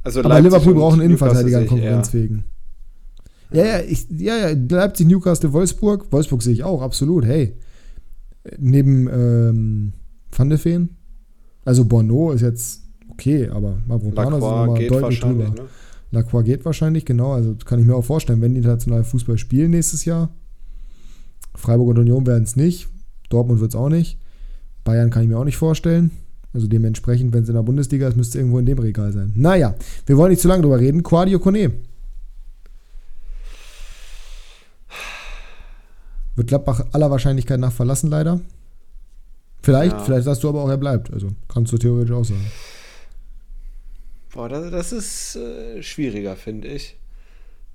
Also 0.03 0.19
Aber 0.19 0.29
Leipzig 0.29 0.51
Liverpool 0.51 0.73
braucht 0.73 0.93
einen 0.93 1.01
Innenverteidiger 1.03 1.61
in 1.61 1.67
konkurrenzfähigen. 1.67 2.43
Ja, 3.51 3.65
ja, 3.65 3.79
ich, 3.81 4.07
ja, 4.09 4.49
ja, 4.49 4.57
Leipzig, 4.69 5.07
Newcastle, 5.07 5.53
Wolfsburg. 5.53 6.11
Wolfsburg 6.11 6.41
sehe 6.41 6.53
ich 6.53 6.63
auch, 6.63 6.81
absolut. 6.81 7.25
Hey. 7.25 7.55
Neben 8.57 9.07
ähm, 9.07 9.93
Van 10.35 10.49
de 10.49 10.57
Feen. 10.57 10.89
Also 11.63 11.85
Bono 11.85 12.31
ist 12.31 12.41
jetzt 12.41 12.81
okay, 13.09 13.47
aber 13.47 13.77
Mavropanos 13.85 14.39
ist 14.39 14.41
nochmal 14.41 14.87
deutlich 14.87 15.19
drüber. 15.19 15.49
Ne? 15.49 15.55
Lacroix 16.11 16.43
geht 16.43 16.65
wahrscheinlich, 16.65 17.05
genau. 17.05 17.33
Also 17.33 17.55
kann 17.65 17.79
ich 17.79 17.85
mir 17.85 17.95
auch 17.95 18.03
vorstellen, 18.03 18.41
wenn 18.41 18.53
die 18.53 18.57
international 18.57 19.03
Fußball 19.03 19.37
spielen 19.37 19.71
nächstes 19.71 20.05
Jahr. 20.05 20.29
Freiburg 21.55 21.89
und 21.89 21.99
Union 21.99 22.27
werden 22.27 22.43
es 22.43 22.55
nicht. 22.55 22.87
Dortmund 23.29 23.61
wird 23.61 23.71
es 23.71 23.75
auch 23.75 23.89
nicht. 23.89 24.19
Bayern 24.83 25.09
kann 25.09 25.23
ich 25.23 25.29
mir 25.29 25.37
auch 25.37 25.45
nicht 25.45 25.57
vorstellen. 25.57 26.11
Also 26.53 26.67
dementsprechend, 26.67 27.33
wenn 27.33 27.43
es 27.43 27.49
in 27.49 27.55
der 27.55 27.63
Bundesliga 27.63 28.07
ist, 28.07 28.15
müsste 28.15 28.37
es 28.37 28.41
irgendwo 28.41 28.59
in 28.59 28.65
dem 28.65 28.77
Regal 28.77 29.11
sein. 29.11 29.33
Naja, 29.35 29.75
wir 30.05 30.17
wollen 30.17 30.29
nicht 30.29 30.41
zu 30.41 30.47
lange 30.47 30.61
drüber 30.61 30.79
reden. 30.79 31.01
Quadio 31.01 31.39
Kone. 31.39 31.71
Wird 36.35 36.47
Gladbach 36.47 36.85
aller 36.91 37.09
Wahrscheinlichkeit 37.09 37.59
nach 37.59 37.71
verlassen, 37.71 38.09
leider. 38.09 38.39
Vielleicht, 39.63 39.93
ja. 39.93 40.03
vielleicht 40.03 40.25
sagst 40.25 40.43
du 40.43 40.49
aber 40.49 40.63
auch, 40.63 40.69
er 40.69 40.77
bleibt. 40.77 41.11
Also 41.11 41.31
kannst 41.47 41.71
du 41.71 41.77
theoretisch 41.77 42.13
auch 42.13 42.23
sagen. 42.23 42.45
Boah, 44.33 44.49
das, 44.49 44.71
das 44.71 44.91
ist 44.91 45.35
äh, 45.37 45.81
schwieriger, 45.81 46.35
finde 46.35 46.67
ich. 46.67 46.97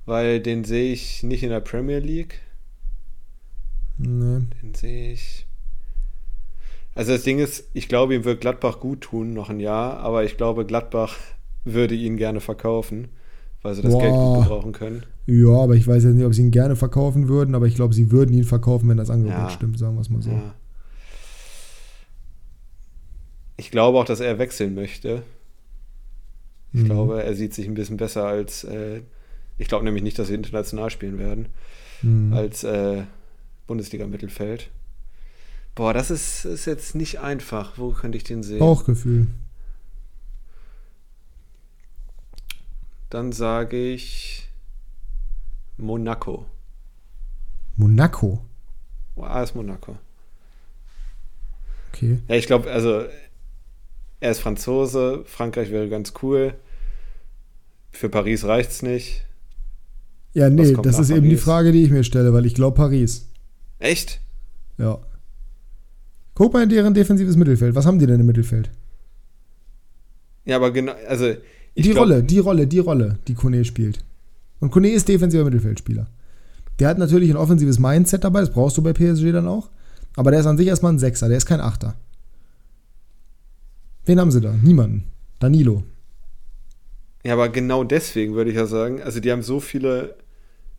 Weil 0.07 0.41
den 0.41 0.65
sehe 0.65 0.93
ich 0.93 1.23
nicht 1.23 1.43
in 1.43 1.51
der 1.51 1.61
Premier 1.61 1.99
League. 1.99 2.41
Nee. 3.99 4.43
Den 4.63 4.75
sehe 4.75 5.13
ich 5.13 5.48
Also 6.99 7.13
das 7.13 7.23
Ding 7.23 7.39
ist, 7.39 7.69
ich 7.75 7.87
glaube, 7.89 8.15
ihm 8.17 8.25
wird 8.25 8.41
Gladbach 8.41 8.81
gut 8.81 9.03
tun, 9.03 9.33
noch 9.33 9.51
ein 9.51 9.61
Jahr, 9.61 9.99
aber 10.01 10.25
ich 10.25 10.37
glaube, 10.37 10.67
Gladbach 10.67 11.15
würde 11.65 11.95
ihn 11.95 12.17
gerne 12.17 12.41
verkaufen, 12.41 13.07
weil 13.63 13.75
sie 13.77 13.83
das 13.83 13.93
Boah. 13.93 14.01
Geld 14.03 14.15
gut 14.15 14.43
gebrauchen 14.43 14.73
können. 14.73 15.05
Ja, 15.27 15.57
aber 15.63 15.75
ich 15.75 15.87
weiß 15.87 16.03
jetzt 16.03 16.15
nicht, 16.15 16.25
ob 16.27 16.35
sie 16.35 16.43
ihn 16.43 16.51
gerne 16.51 16.75
verkaufen 16.75 17.29
würden, 17.29 17.55
aber 17.55 17.67
ich 17.67 17.77
glaube, 17.77 17.95
sie 17.95 18.11
würden 18.11 18.35
ihn 18.35 18.43
verkaufen, 18.43 18.89
wenn 18.89 18.97
das 18.97 19.11
Angebot 19.11 19.33
Ja. 19.39 19.51
stimmt, 19.51 19.79
sagen 19.79 19.95
wir 19.95 20.01
es 20.01 20.11
mal 20.11 20.23
so. 20.23 20.31
Ja. 20.31 20.55
Ich 23.57 23.71
glaube 23.71 23.99
auch, 23.99 24.05
dass 24.05 24.21
er 24.21 24.39
wechseln 24.41 24.75
möchte. 24.75 25.23
Ich 26.73 26.81
Mhm. 26.83 26.85
glaube, 26.87 27.23
er 27.23 27.35
sieht 27.35 27.55
sich 27.55 27.67
ein 27.67 27.75
bisschen 27.75 27.97
besser 27.97 28.25
als. 28.27 28.65
Äh, 28.65 29.03
ich 29.57 29.69
glaube 29.69 29.85
nämlich 29.85 30.03
nicht, 30.03 30.19
dass 30.19 30.29
sie 30.29 30.35
international 30.35 30.91
spielen 30.91 31.19
werden, 31.19 31.47
Mhm. 32.03 32.33
als 32.33 32.65
äh, 32.65 33.03
Bundesliga-Mittelfeld. 33.67 34.71
Boah, 35.79 35.95
das 35.95 36.11
ist, 36.11 36.45
ist 36.45 36.65
jetzt 36.65 36.97
nicht 36.97 37.21
einfach. 37.21 37.79
Wo 37.79 37.93
könnte 37.93 38.19
ich 38.19 38.25
den 38.25 38.43
sehen? 38.43 38.59
Bauchgefühl. 38.59 39.29
Dann 43.11 43.31
sage 43.31 43.93
ich 43.93 44.49
Monaco. 45.77 46.47
Monaco. 47.77 48.45
Oh, 49.15 49.23
AS 49.23 49.55
Monaco. 49.55 49.97
Okay. 51.93 52.19
Ja, 52.27 52.35
ich 52.35 52.49
glaube, 52.49 52.69
also 52.73 53.05
er 54.19 54.31
ist 54.33 54.41
Franzose, 54.41 55.23
Frankreich 55.27 55.71
wäre 55.71 55.89
ganz 55.89 56.13
cool. 56.23 56.55
Für 57.93 58.09
Paris 58.09 58.45
reicht's 58.45 58.83
nicht. 58.83 59.25
Ja, 60.35 60.51
nee, 60.51 60.73
das 60.73 60.99
ist 60.99 61.11
eben 61.11 61.23
die 61.23 61.37
Paris? 61.37 61.45
Frage, 61.45 61.71
die 61.71 61.85
ich 61.85 61.91
mir 61.93 62.03
stelle, 62.03 62.33
weil 62.33 62.47
ich 62.47 62.57
glaube 62.57 62.75
Paris. 62.75 63.29
Echt? 63.79 64.21
Ja. 64.77 64.99
Guck 66.39 66.53
mal 66.53 66.63
in 66.63 66.69
deren 66.69 66.95
defensives 66.95 67.35
Mittelfeld. 67.35 67.75
Was 67.75 67.85
haben 67.85 67.99
die 67.99 68.07
denn 68.07 68.21
im 68.21 68.27
Mittelfeld? 68.27 68.71
Ja, 70.45 70.55
aber 70.55 70.71
genau, 70.71 70.93
also 71.09 71.35
die 71.77 71.83
glaub- 71.83 72.05
Rolle, 72.05 72.23
die 72.23 72.39
Rolle, 72.39 72.69
die 72.69 72.79
Rolle, 72.79 73.19
die 73.27 73.35
Kone 73.35 73.65
spielt. 73.65 74.05
Und 74.61 74.71
Kone 74.71 74.91
ist 74.91 75.09
defensiver 75.09 75.43
Mittelfeldspieler. 75.45 76.07
Der 76.79 76.89
hat 76.89 76.99
natürlich 76.99 77.31
ein 77.31 77.37
offensives 77.37 77.81
Mindset 77.81 78.23
dabei, 78.23 78.39
das 78.39 78.51
brauchst 78.53 78.79
du 78.79 78.83
bei 78.83 78.93
PSG 78.93 79.33
dann 79.33 79.49
auch. 79.49 79.69
Aber 80.15 80.31
der 80.31 80.39
ist 80.39 80.47
an 80.47 80.57
sich 80.57 80.69
erstmal 80.69 80.93
ein 80.93 81.01
Sechser, 81.01 81.27
der 81.27 81.39
ist 81.39 81.47
kein 81.47 81.61
Achter. 81.61 81.97
Wen 84.07 84.21
haben 84.21 84.31
sie 84.31 84.41
da? 84.41 84.53
Niemanden. 84.53 85.05
Danilo. 85.41 85.83
Ja, 87.25 87.33
aber 87.33 87.49
genau 87.49 87.83
deswegen 87.83 88.35
würde 88.35 88.51
ich 88.51 88.57
ja 88.57 88.67
sagen, 88.67 89.03
also 89.03 89.19
die 89.19 89.33
haben 89.33 89.43
so 89.43 89.59
viele, 89.59 90.15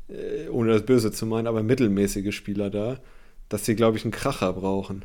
äh, 0.07 0.47
ohne 0.47 0.71
das 0.71 0.85
Böse 0.85 1.11
zu 1.11 1.25
meinen, 1.25 1.47
aber 1.47 1.63
mittelmäßige 1.63 2.33
Spieler 2.33 2.69
da, 2.69 2.97
dass 3.49 3.65
sie, 3.65 3.75
glaube 3.75 3.97
ich, 3.97 4.05
einen 4.05 4.13
Kracher 4.13 4.53
brauchen. 4.53 5.03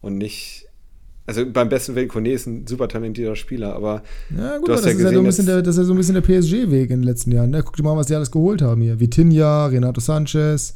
Und 0.00 0.18
nicht. 0.18 0.66
Also 1.26 1.44
beim 1.52 1.68
besten 1.68 1.94
Willen, 1.94 2.08
Kone 2.08 2.32
ist 2.32 2.46
ein 2.46 2.66
super 2.66 2.88
talentierter 2.88 3.36
Spieler, 3.36 3.74
aber 3.76 4.02
Ja, 4.36 4.56
gut, 4.58 4.68
Du 4.68 4.72
aber 4.72 4.82
hast 4.82 4.86
das, 4.86 4.92
ja 4.94 4.98
ist 4.98 5.04
ja 5.04 5.10
so 5.12 5.18
ein 5.20 5.24
gesehen, 5.24 5.24
bisschen 5.26 5.46
der, 5.46 5.62
das 5.62 5.74
ist 5.76 5.78
ja 5.78 5.84
so 5.84 5.92
ein 5.92 5.96
bisschen 5.96 6.14
der 6.14 6.22
PSG-Weg 6.22 6.90
in 6.90 7.00
den 7.00 7.02
letzten 7.04 7.30
Jahren. 7.32 7.50
Ne? 7.50 7.62
Guck 7.62 7.76
dir 7.76 7.82
mal, 7.84 7.96
was 7.96 8.06
die 8.06 8.14
alles 8.14 8.30
geholt 8.30 8.62
haben 8.62 8.80
hier. 8.82 8.98
Vitinha, 8.98 9.66
Renato 9.66 10.00
Sanchez. 10.00 10.74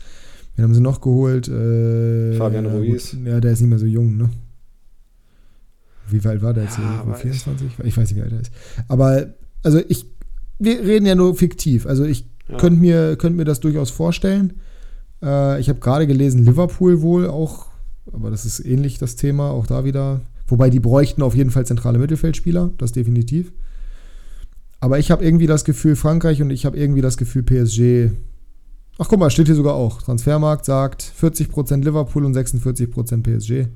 Wen 0.55 0.65
haben 0.65 0.75
sie 0.75 0.81
noch 0.81 1.01
geholt? 1.01 1.49
Äh, 1.49 2.35
Fabian 2.35 2.67
Ruiz. 2.67 3.17
Ja, 3.25 3.41
der 3.41 3.53
ist 3.53 3.61
nicht 3.63 3.71
mehr 3.71 3.79
so 3.81 3.87
jung, 3.87 4.17
ne? 4.17 4.31
Wie 6.09 6.21
alt 6.29 6.43
war 6.43 6.53
der 6.53 6.65
jetzt? 6.65 6.79
Ja, 6.79 6.85
hier? 6.89 7.01
aber 7.01 7.15
24? 7.15 7.67
Ich 7.85 7.97
weiß 7.97 8.11
nicht, 8.11 8.17
wie 8.19 8.23
alt 8.23 8.33
er 8.33 8.41
ist. 8.41 8.53
Aber, 8.89 9.35
also 9.63 9.81
ich, 9.89 10.07
wir 10.59 10.81
reden 10.81 11.07
ja 11.07 11.15
nur 11.15 11.35
fiktiv. 11.35 11.87
Also 11.87 12.05
ich 12.05 12.27
Ja. 12.49 12.59
könnte 12.59 12.79
mir, 12.81 13.17
könnt 13.17 13.37
mir 13.37 13.45
das 13.47 13.59
durchaus 13.61 13.91
vorstellen. 13.91 14.61
Äh, 15.23 15.59
ich 15.61 15.69
habe 15.71 15.81
gerade 15.81 16.07
gelesen, 16.07 16.45
Liverpool 16.45 17.01
wohl 17.01 17.27
auch, 17.27 17.67
aber 18.13 18.31
das 18.31 18.45
ist 18.45 18.61
ähnlich 18.61 18.99
das 18.99 19.17
Thema, 19.17 19.51
auch 19.51 19.67
da 19.67 19.85
wieder. 19.85 20.21
Wobei 20.47 20.71
die 20.71 20.81
bräuchten 20.81 21.23
auf 21.23 21.35
jeden 21.35 21.51
Fall 21.51 21.67
zentrale 21.67 21.99
Mittelfeldspieler, 21.99 22.71
das 22.79 22.93
definitiv. 22.93 23.53
Aber 24.81 24.99
ich 24.99 25.11
habe 25.11 25.25
irgendwie 25.25 25.47
das 25.47 25.65
Gefühl, 25.65 25.97
Frankreich 25.97 26.43
und 26.43 26.51
ich 26.51 26.67
habe 26.67 26.77
irgendwie 26.77 27.01
das 27.01 27.17
Gefühl, 27.17 27.43
PSG. 27.43 28.13
Ach 28.99 29.09
guck 29.09 29.19
mal, 29.19 29.31
steht 29.31 29.47
hier 29.47 29.55
sogar 29.55 29.75
auch. 29.75 30.03
Transfermarkt 30.03 30.67
sagt 30.67 31.03
40% 31.21 31.83
Liverpool 31.83 32.25
und 32.25 32.37
46% 32.37 33.23
PSG. 33.23 33.69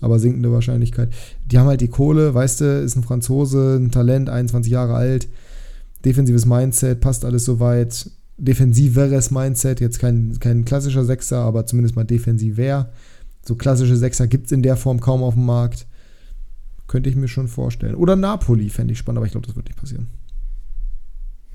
Aber 0.00 0.18
sinkende 0.18 0.52
Wahrscheinlichkeit. 0.52 1.10
Die 1.46 1.58
haben 1.58 1.66
halt 1.66 1.80
die 1.80 1.88
Kohle, 1.88 2.32
weißt 2.32 2.60
du, 2.60 2.80
ist 2.80 2.96
ein 2.96 3.02
Franzose, 3.02 3.76
ein 3.76 3.90
Talent, 3.90 4.28
21 4.28 4.70
Jahre 4.70 4.94
alt, 4.94 5.28
defensives 6.04 6.46
Mindset, 6.46 7.00
passt 7.00 7.24
alles 7.24 7.44
soweit. 7.44 8.10
Defensiveres 8.38 9.30
Mindset, 9.30 9.80
jetzt 9.80 9.98
kein, 9.98 10.38
kein 10.38 10.64
klassischer 10.66 11.04
Sechser, 11.04 11.38
aber 11.38 11.66
zumindest 11.66 11.96
mal 11.96 12.04
defensiver. 12.04 12.90
So 13.46 13.54
klassische 13.54 13.96
Sechser 13.96 14.26
gibt 14.26 14.46
es 14.46 14.52
in 14.52 14.62
der 14.62 14.76
Form 14.76 15.00
kaum 15.00 15.22
auf 15.22 15.34
dem 15.34 15.46
Markt. 15.46 15.86
Könnte 16.88 17.10
ich 17.10 17.16
mir 17.16 17.28
schon 17.28 17.48
vorstellen. 17.48 17.94
Oder 17.94 18.16
Napoli 18.16 18.68
fände 18.68 18.92
ich 18.92 18.98
spannend, 18.98 19.18
aber 19.18 19.26
ich 19.26 19.32
glaube, 19.32 19.46
das 19.46 19.56
wird 19.56 19.66
nicht 19.66 19.78
passieren. 19.78 20.08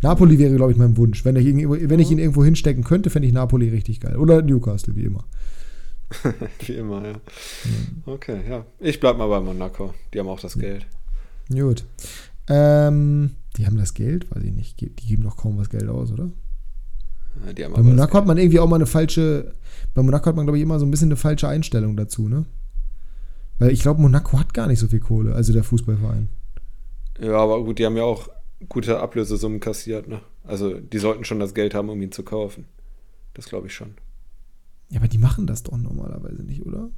Napoli 0.02 0.40
wäre, 0.40 0.56
glaube 0.56 0.72
ich, 0.72 0.78
mein 0.78 0.98
Wunsch. 0.98 1.24
Wenn 1.26 1.36
ich, 1.36 1.46
ihn, 1.46 1.70
wenn 1.70 2.00
ich 2.00 2.10
ihn 2.10 2.18
irgendwo 2.18 2.44
hinstecken 2.44 2.84
könnte, 2.84 3.10
fände 3.10 3.28
ich 3.28 3.34
Napoli 3.34 3.70
richtig 3.70 4.00
geil. 4.00 4.16
Oder 4.16 4.42
Newcastle, 4.42 4.96
wie 4.96 5.04
immer. 5.04 5.26
wie 6.66 6.74
immer, 6.74 7.06
ja. 7.06 7.14
Okay, 8.06 8.40
ja. 8.50 8.66
Ich 8.80 9.00
bleib 9.00 9.18
mal 9.18 9.28
bei 9.28 9.40
Monaco. 9.40 9.94
Die 10.14 10.20
haben 10.20 10.28
auch 10.28 10.40
das 10.40 10.58
Geld. 10.58 10.88
Gut. 11.50 11.86
Ähm, 12.48 13.32
die 13.58 13.66
haben 13.66 13.78
das 13.78 13.94
Geld? 13.94 14.34
Weiß 14.34 14.44
ich 14.44 14.54
nicht. 14.54 14.82
Die 14.82 14.90
geben 14.90 15.24
doch 15.24 15.38
kaum 15.38 15.58
was 15.58 15.70
Geld 15.70 15.88
aus, 15.88 16.12
oder? 16.12 16.32
Ja, 17.58 17.70
Bei 17.70 17.82
Monaco 17.82 18.18
hat 18.18 18.28
man 18.28 18.38
irgendwie 18.38 18.60
auch 18.60 18.68
mal 18.68 18.76
eine 18.76 18.86
falsche. 18.86 19.54
Bei 19.94 20.02
Monaco 20.02 20.28
hat 20.28 20.36
man, 20.36 20.46
glaube 20.46 20.58
ich, 20.58 20.64
immer 20.64 20.80
so 20.80 20.86
ein 20.86 20.92
bisschen 20.92 21.10
eine 21.10 21.16
falsche 21.16 21.48
Einstellung 21.48 21.98
dazu, 21.98 22.28
ne? 22.28 22.46
Weil 23.60 23.72
ich 23.72 23.82
glaube, 23.82 24.02
Monaco 24.02 24.40
hat 24.40 24.54
gar 24.54 24.68
nicht 24.68 24.80
so 24.80 24.88
viel 24.88 25.00
Kohle, 25.00 25.36
also 25.36 25.54
der 25.54 25.64
Fußballverein. 25.64 26.30
Ja, 27.20 27.38
aber 27.38 27.64
gut, 27.64 27.80
die 27.80 27.86
haben 27.86 27.98
ja 27.98 28.04
auch 28.04 28.30
gute 28.70 29.00
Ablösesummen 29.00 29.60
kassiert, 29.60 30.08
ne? 30.08 30.22
Also 30.44 30.80
die 30.80 30.98
sollten 30.98 31.26
schon 31.26 31.40
das 31.40 31.54
Geld 31.54 31.74
haben, 31.74 31.90
um 31.90 32.02
ihn 32.02 32.12
zu 32.12 32.24
kaufen. 32.24 32.66
Das 33.34 33.46
glaube 33.46 33.68
ich 33.68 33.74
schon. 33.74 33.96
Ja, 34.90 35.00
aber 35.00 35.08
die 35.08 35.18
machen 35.18 35.48
das 35.48 35.64
doch 35.64 35.78
normalerweise 35.78 36.44
nicht, 36.44 36.66
oder? 36.66 36.90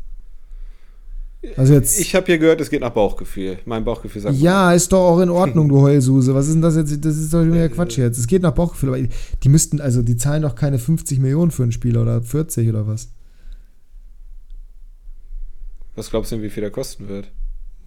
Also 1.57 1.73
jetzt. 1.73 1.99
Ich 1.99 2.15
habe 2.15 2.25
hier 2.25 2.37
gehört, 2.37 2.61
es 2.61 2.69
geht 2.69 2.81
nach 2.81 2.91
Bauchgefühl. 2.91 3.59
Mein 3.65 3.83
Bauchgefühl 3.83 4.21
sagt 4.21 4.37
ja, 4.37 4.71
ist 4.71 4.91
doch 4.93 5.01
auch 5.01 5.19
in 5.19 5.29
Ordnung, 5.29 5.67
du 5.67 5.81
Heulsuse. 5.81 6.33
Was 6.33 6.47
ist 6.47 6.53
denn 6.53 6.61
das 6.61 6.75
jetzt? 6.75 7.03
Das 7.03 7.17
ist 7.17 7.33
doch 7.33 7.45
wieder 7.45 7.67
Quatsch 7.69 7.97
jetzt. 7.97 8.17
Es 8.17 8.27
geht 8.27 8.41
nach 8.41 8.53
Bauchgefühl, 8.53 8.89
aber 8.89 9.07
die 9.43 9.49
müssten, 9.49 9.81
also 9.81 10.01
die 10.01 10.15
zahlen 10.15 10.43
doch 10.43 10.55
keine 10.55 10.79
50 10.79 11.19
Millionen 11.19 11.51
für 11.51 11.63
einen 11.63 11.71
Spieler 11.73 12.01
oder 12.01 12.21
40 12.21 12.69
oder 12.69 12.87
was? 12.87 13.09
Was 15.95 16.09
glaubst 16.09 16.31
du 16.31 16.37
denn, 16.37 16.43
wie 16.43 16.49
viel 16.49 16.61
der 16.61 16.71
kosten 16.71 17.07
wird? 17.07 17.31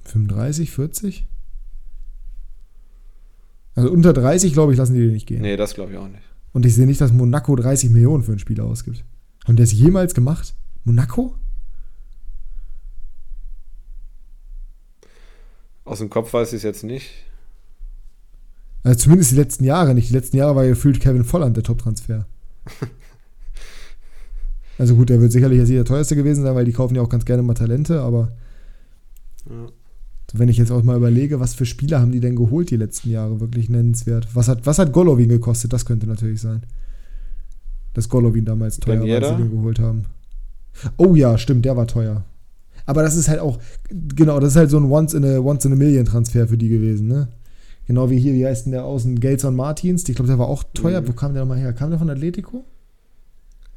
35, 0.05 0.71
40? 0.71 1.27
Also 3.75 3.91
unter 3.91 4.13
30, 4.13 4.53
glaube 4.53 4.73
ich, 4.73 4.79
lassen 4.79 4.95
die 4.95 5.01
den 5.01 5.13
nicht 5.13 5.27
gehen. 5.27 5.43
Nee, 5.43 5.57
das 5.57 5.75
glaube 5.75 5.93
ich 5.93 5.99
auch 5.99 6.09
nicht. 6.09 6.23
Und 6.53 6.65
ich 6.65 6.75
sehe 6.75 6.87
nicht, 6.87 7.01
dass 7.01 7.13
Monaco 7.13 7.57
30 7.57 7.91
Millionen 7.91 8.23
für 8.23 8.33
einen 8.33 8.39
Spieler 8.39 8.65
ausgibt. 8.65 9.05
Haben 9.47 9.57
die 9.57 9.63
das 9.63 9.73
jemals 9.73 10.15
gemacht? 10.15 10.55
Monaco? 10.85 11.35
Aus 15.87 16.01
dem 16.01 16.11
Kopf 16.11 16.35
weiß 16.35 16.49
ich 16.49 16.57
es 16.59 16.63
jetzt 16.65 16.85
nicht. 16.85 17.11
Also 18.83 18.99
zumindest 19.01 19.31
die 19.31 19.37
letzten 19.37 19.65
Jahre 19.65 19.95
nicht. 19.95 20.11
Die 20.11 20.15
letzten 20.15 20.37
Jahre 20.37 20.57
war 20.57 20.65
ja 20.65 20.71
gefühlt 20.71 21.01
Kevin 21.01 21.25
Volland 21.25 21.57
der 21.57 21.65
Top-Transfer. 21.65 22.27
also 24.79 24.97
gut, 24.97 25.09
der 25.09 25.21
wird 25.21 25.33
sicherlich 25.33 25.59
jetzt 25.59 25.69
nicht 25.69 25.79
der 25.79 25.85
teuerste 25.85 26.17
gewesen 26.17 26.43
sein, 26.43 26.55
weil 26.55 26.65
die 26.65 26.73
kaufen 26.73 26.95
ja 26.95 27.03
auch 27.03 27.09
ganz 27.09 27.25
gerne 27.25 27.43
mal 27.43 27.55
Talente, 27.55 28.01
aber 28.01 28.33
Ja. 29.49 29.67
wenn 30.35 30.49
ich 30.49 30.59
jetzt 30.59 30.73
auch 30.73 30.83
mal 30.83 30.97
überlege, 30.97 31.41
was 31.41 31.55
für 31.55 31.67
Spieler 31.67 32.01
haben 32.01 32.13
die 32.13 32.21
denn 32.21 32.37
geholt 32.37 32.71
die 32.71 32.77
letzten 32.77 33.11
Jahre, 33.11 33.41
wirklich 33.41 33.69
nennenswert. 33.69 34.29
Was 34.35 34.49
hat, 34.49 34.67
was 34.67 34.79
hat 34.79 34.93
Golovin 34.93 35.29
gekostet? 35.29 35.73
Das 35.73 35.87
könnte 35.87 36.07
natürlich 36.07 36.41
sein. 36.41 36.63
Dass 37.95 38.09
Golovin 38.09 38.45
damals 38.45 38.79
teuer 38.79 39.01
war, 39.01 39.09
als 39.09 39.29
sie 39.29 39.43
den 39.43 39.51
geholt 39.51 39.79
haben. 39.79 40.07
Oh 40.97 41.15
ja, 41.15 41.39
stimmt, 41.39 41.65
der 41.65 41.77
war 41.77 41.87
teuer. 41.87 42.25
Aber 42.87 43.03
das 43.03 43.17
ist 43.17 43.29
halt 43.29 43.41
auch, 43.41 43.59
genau, 43.91 44.41
das 44.41 44.51
ist 44.51 44.57
halt 44.57 44.71
so 44.71 44.79
ein 44.79 44.91
Once 44.91 45.13
in 45.13 45.25
a, 45.25 45.39
Once 45.39 45.65
in 45.65 45.73
a 45.73 45.77
Million 45.77 46.07
Transfer 46.07 46.47
für 46.47 46.57
die 46.57 46.69
gewesen, 46.69 47.09
ne? 47.09 47.29
Genau 47.87 48.11
wie 48.11 48.19
hier, 48.19 48.35
wie 48.35 48.47
heißt 48.47 48.67
denn 48.67 48.73
der 48.73 48.85
außen? 48.85 49.21
Gelson 49.21 49.55
Martins, 49.55 50.09
ich 50.09 50.17
glaube, 50.17 50.29
der 50.29 50.39
war 50.39 50.49
auch 50.49 50.65
teuer. 50.75 51.01
Mhm. 51.01 51.09
Wo 51.09 51.13
kam 51.13 51.35
der 51.35 51.43
nochmal 51.43 51.59
her? 51.59 51.73
Kam 51.73 51.91
der 51.91 51.99
von 51.99 52.11
Atletico? 52.11 52.65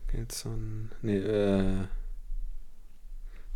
Gelson. 0.07 0.89
Nee, 1.01 1.17
äh. 1.17 1.63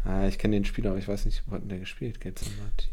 Ah, 0.05 0.27
ich 0.27 0.37
kenne 0.37 0.55
den 0.55 0.65
Spieler, 0.65 0.91
aber 0.91 0.99
ich 0.99 1.07
weiß 1.07 1.25
nicht, 1.25 1.43
wo 1.47 1.53
hat 1.53 1.61
denn 1.61 1.69
der 1.69 1.79
gespielt? 1.79 2.19
Gelson 2.19 2.49
Martin. 2.59 2.89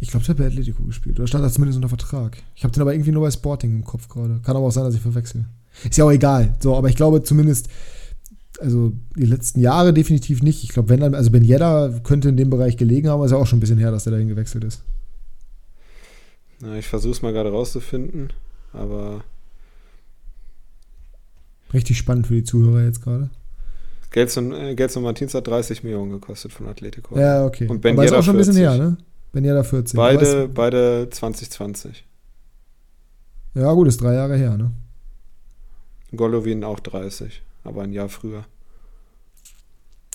Ich 0.00 0.10
glaube, 0.10 0.24
der 0.26 0.34
hat 0.34 0.38
bei 0.38 0.46
Atletico 0.46 0.82
gespielt. 0.84 1.18
Oder 1.18 1.26
stand 1.26 1.44
da 1.44 1.50
zumindest 1.50 1.76
unter 1.76 1.88
Vertrag. 1.88 2.36
Ich 2.54 2.64
habe 2.64 2.72
den 2.72 2.82
aber 2.82 2.92
irgendwie 2.92 3.12
nur 3.12 3.22
bei 3.22 3.30
Sporting 3.30 3.72
im 3.72 3.84
Kopf 3.84 4.08
gerade. 4.08 4.40
Kann 4.42 4.56
aber 4.56 4.66
auch 4.66 4.70
sein, 4.70 4.84
dass 4.84 4.94
ich 4.94 5.00
verwechsel. 5.00 5.46
Ist 5.84 5.96
ja 5.96 6.04
auch 6.04 6.12
egal. 6.12 6.56
So, 6.60 6.76
aber 6.76 6.88
ich 6.88 6.96
glaube 6.96 7.22
zumindest, 7.22 7.68
also 8.60 8.92
die 9.16 9.24
letzten 9.26 9.60
Jahre 9.60 9.92
definitiv 9.92 10.42
nicht. 10.42 10.62
Ich 10.64 10.70
glaube, 10.70 10.88
wenn 10.88 11.00
dann, 11.00 11.14
also 11.14 11.30
Ben 11.30 11.44
Yedda 11.44 12.00
könnte 12.04 12.28
in 12.28 12.36
dem 12.36 12.50
Bereich 12.50 12.76
gelegen 12.76 13.08
haben, 13.08 13.22
ist 13.24 13.30
ja 13.30 13.36
auch 13.36 13.46
schon 13.46 13.58
ein 13.58 13.60
bisschen 13.60 13.78
her, 13.78 13.90
dass 13.90 14.04
der 14.04 14.12
dahin 14.12 14.28
gewechselt 14.28 14.64
ist. 14.64 14.82
Na, 16.60 16.76
ich 16.76 16.86
versuche 16.88 17.12
es 17.12 17.22
mal 17.22 17.32
gerade 17.32 17.50
rauszufinden, 17.50 18.32
aber 18.72 19.22
Richtig 21.72 21.98
spannend 21.98 22.26
für 22.26 22.34
die 22.34 22.44
Zuhörer 22.44 22.82
jetzt 22.84 23.02
gerade. 23.02 23.28
Gelson, 24.10 24.52
äh, 24.52 24.74
Gelson 24.74 25.02
Martins 25.02 25.34
hat 25.34 25.46
30 25.46 25.84
Millionen 25.84 26.10
gekostet 26.12 26.50
von 26.52 26.66
Atletico. 26.66 27.18
Ja, 27.18 27.44
okay. 27.44 27.68
Und 27.68 27.82
Ben 27.82 27.94
Aber 27.94 28.04
ist 28.04 28.08
Yedder 28.10 28.20
auch 28.20 28.24
schon 28.24 28.36
ein 28.36 28.38
bisschen 28.38 28.54
40. 28.54 28.78
her, 28.80 28.88
ne? 28.90 28.96
Ben 29.32 29.44
Yedder 29.44 29.64
40. 29.64 29.94
Beide, 29.96 30.30
Aber 30.44 30.48
beide 30.48 31.08
2020. 31.10 31.90
ist- 31.92 32.02
Ja, 33.54 33.70
gut, 33.74 33.86
ist 33.88 34.00
drei 34.00 34.14
Jahre 34.14 34.36
her, 34.36 34.56
ne? 34.56 34.72
Golovin 36.16 36.64
auch 36.64 36.80
30, 36.80 37.42
aber 37.68 37.82
ein 37.82 37.92
Jahr 37.92 38.08
früher. 38.08 38.44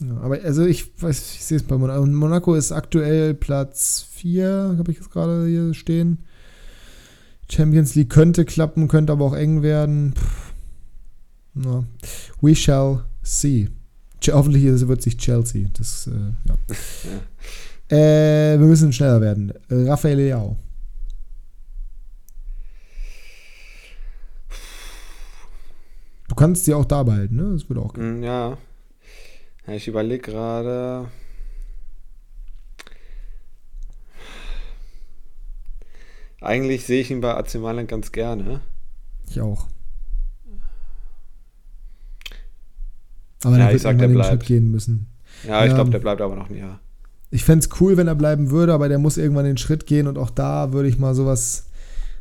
Ja, 0.01 0.17
aber 0.21 0.39
also 0.43 0.65
ich 0.65 0.91
weiß, 1.01 1.35
ich 1.35 1.45
sehe 1.45 1.57
es 1.57 1.63
bei 1.63 1.77
Monaco. 1.77 2.05
Monaco 2.05 2.55
ist 2.55 2.71
aktuell 2.71 3.33
Platz 3.33 4.05
4, 4.11 4.75
habe 4.77 4.91
ich 4.91 4.97
jetzt 4.97 5.11
gerade 5.11 5.45
hier 5.47 5.73
stehen. 5.73 6.19
Champions 7.51 7.93
League 7.95 8.09
könnte 8.09 8.45
klappen, 8.45 8.87
könnte 8.87 9.13
aber 9.13 9.25
auch 9.25 9.35
eng 9.35 9.61
werden. 9.61 10.13
Na. 11.53 11.83
We 12.41 12.55
shall 12.55 13.05
see. 13.21 13.69
Ch- 14.21 14.33
Hoffentlich 14.33 14.63
wird 14.87 15.01
sich 15.03 15.17
Chelsea. 15.17 15.67
Das, 15.77 16.07
äh, 16.07 16.33
ja. 17.91 17.95
Äh, 17.95 18.59
wir 18.59 18.65
müssen 18.65 18.91
schneller 18.91 19.21
werden. 19.21 19.53
Rafael 19.69 20.17
Leao. 20.17 20.57
Du 26.33 26.37
kannst 26.37 26.65
sie 26.65 26.73
auch 26.73 26.85
da 26.85 27.03
behalten, 27.03 27.35
ne? 27.35 27.51
Das 27.53 27.69
würde 27.69 27.79
auch 27.81 27.93
gehen. 27.93 28.21
Mm, 28.21 28.23
Ja. 28.23 28.57
ja 29.67 29.73
ich 29.75 29.87
überlege 29.87 30.31
gerade. 30.31 31.05
Eigentlich 36.41 36.85
sehe 36.85 37.01
ich 37.01 37.11
ihn 37.11 37.21
bei 37.21 37.35
AC 37.35 37.55
Mailand 37.59 37.87
ganz 37.87 38.11
gerne. 38.11 38.61
Ich 39.29 39.39
auch. 39.39 39.67
Aber 43.43 43.51
Ja, 43.51 43.57
der 43.57 43.67
ich 43.67 43.73
wird 43.73 43.81
sag, 43.83 43.97
der 43.99 44.07
bleibt. 44.07 44.29
Schritt 44.29 44.45
gehen 44.45 44.71
müssen. 44.71 45.07
Ja, 45.47 45.63
ich 45.63 45.69
Ja. 45.69 45.75
glaube, 45.75 45.91
der 45.91 45.99
bleibt 45.99 46.21
aber 46.21 46.35
noch 46.35 46.49
ein 46.49 46.57
Jahr. 46.57 46.79
Ich 47.29 47.43
fände 47.45 47.65
es 47.67 47.81
cool, 47.81 47.97
wenn 47.97 48.07
er 48.07 48.15
bleiben 48.15 48.49
würde, 48.51 48.73
aber 48.73 48.89
der 48.89 48.99
muss 48.99 49.17
irgendwann 49.17 49.45
den 49.45 49.57
Schritt 49.57 49.85
gehen 49.85 50.07
und 50.07 50.17
auch 50.17 50.29
da 50.29 50.73
würde 50.73 50.89
ich 50.89 50.99
mal 50.99 51.15
sowas, 51.15 51.67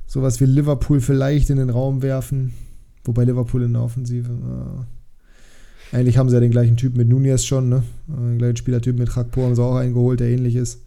sowas 0.06 0.40
wie 0.40 0.46
Liverpool 0.46 1.00
vielleicht 1.00 1.50
in 1.50 1.56
den 1.56 1.70
Raum 1.70 2.02
werfen. 2.02 2.54
Wobei 3.04 3.24
Liverpool 3.24 3.62
in 3.62 3.72
der 3.72 3.82
Offensive. 3.82 4.30
Äh, 4.30 5.96
eigentlich 5.96 6.16
haben 6.18 6.28
sie 6.28 6.34
ja 6.36 6.40
den 6.40 6.50
gleichen 6.52 6.76
Typ 6.76 6.96
mit 6.96 7.08
Nunez 7.08 7.44
schon, 7.44 7.68
ne? 7.68 7.82
Äh, 8.08 8.12
Den 8.16 8.38
gleichen 8.38 8.56
Spielertyp 8.56 8.98
mit 8.98 9.08
Krakpo 9.10 9.42
haben 9.42 9.54
sie 9.54 9.62
auch 9.62 9.76
einen 9.76 9.92
geholt, 9.94 10.20
der 10.20 10.28
ähnlich 10.28 10.54
ist. 10.56 10.80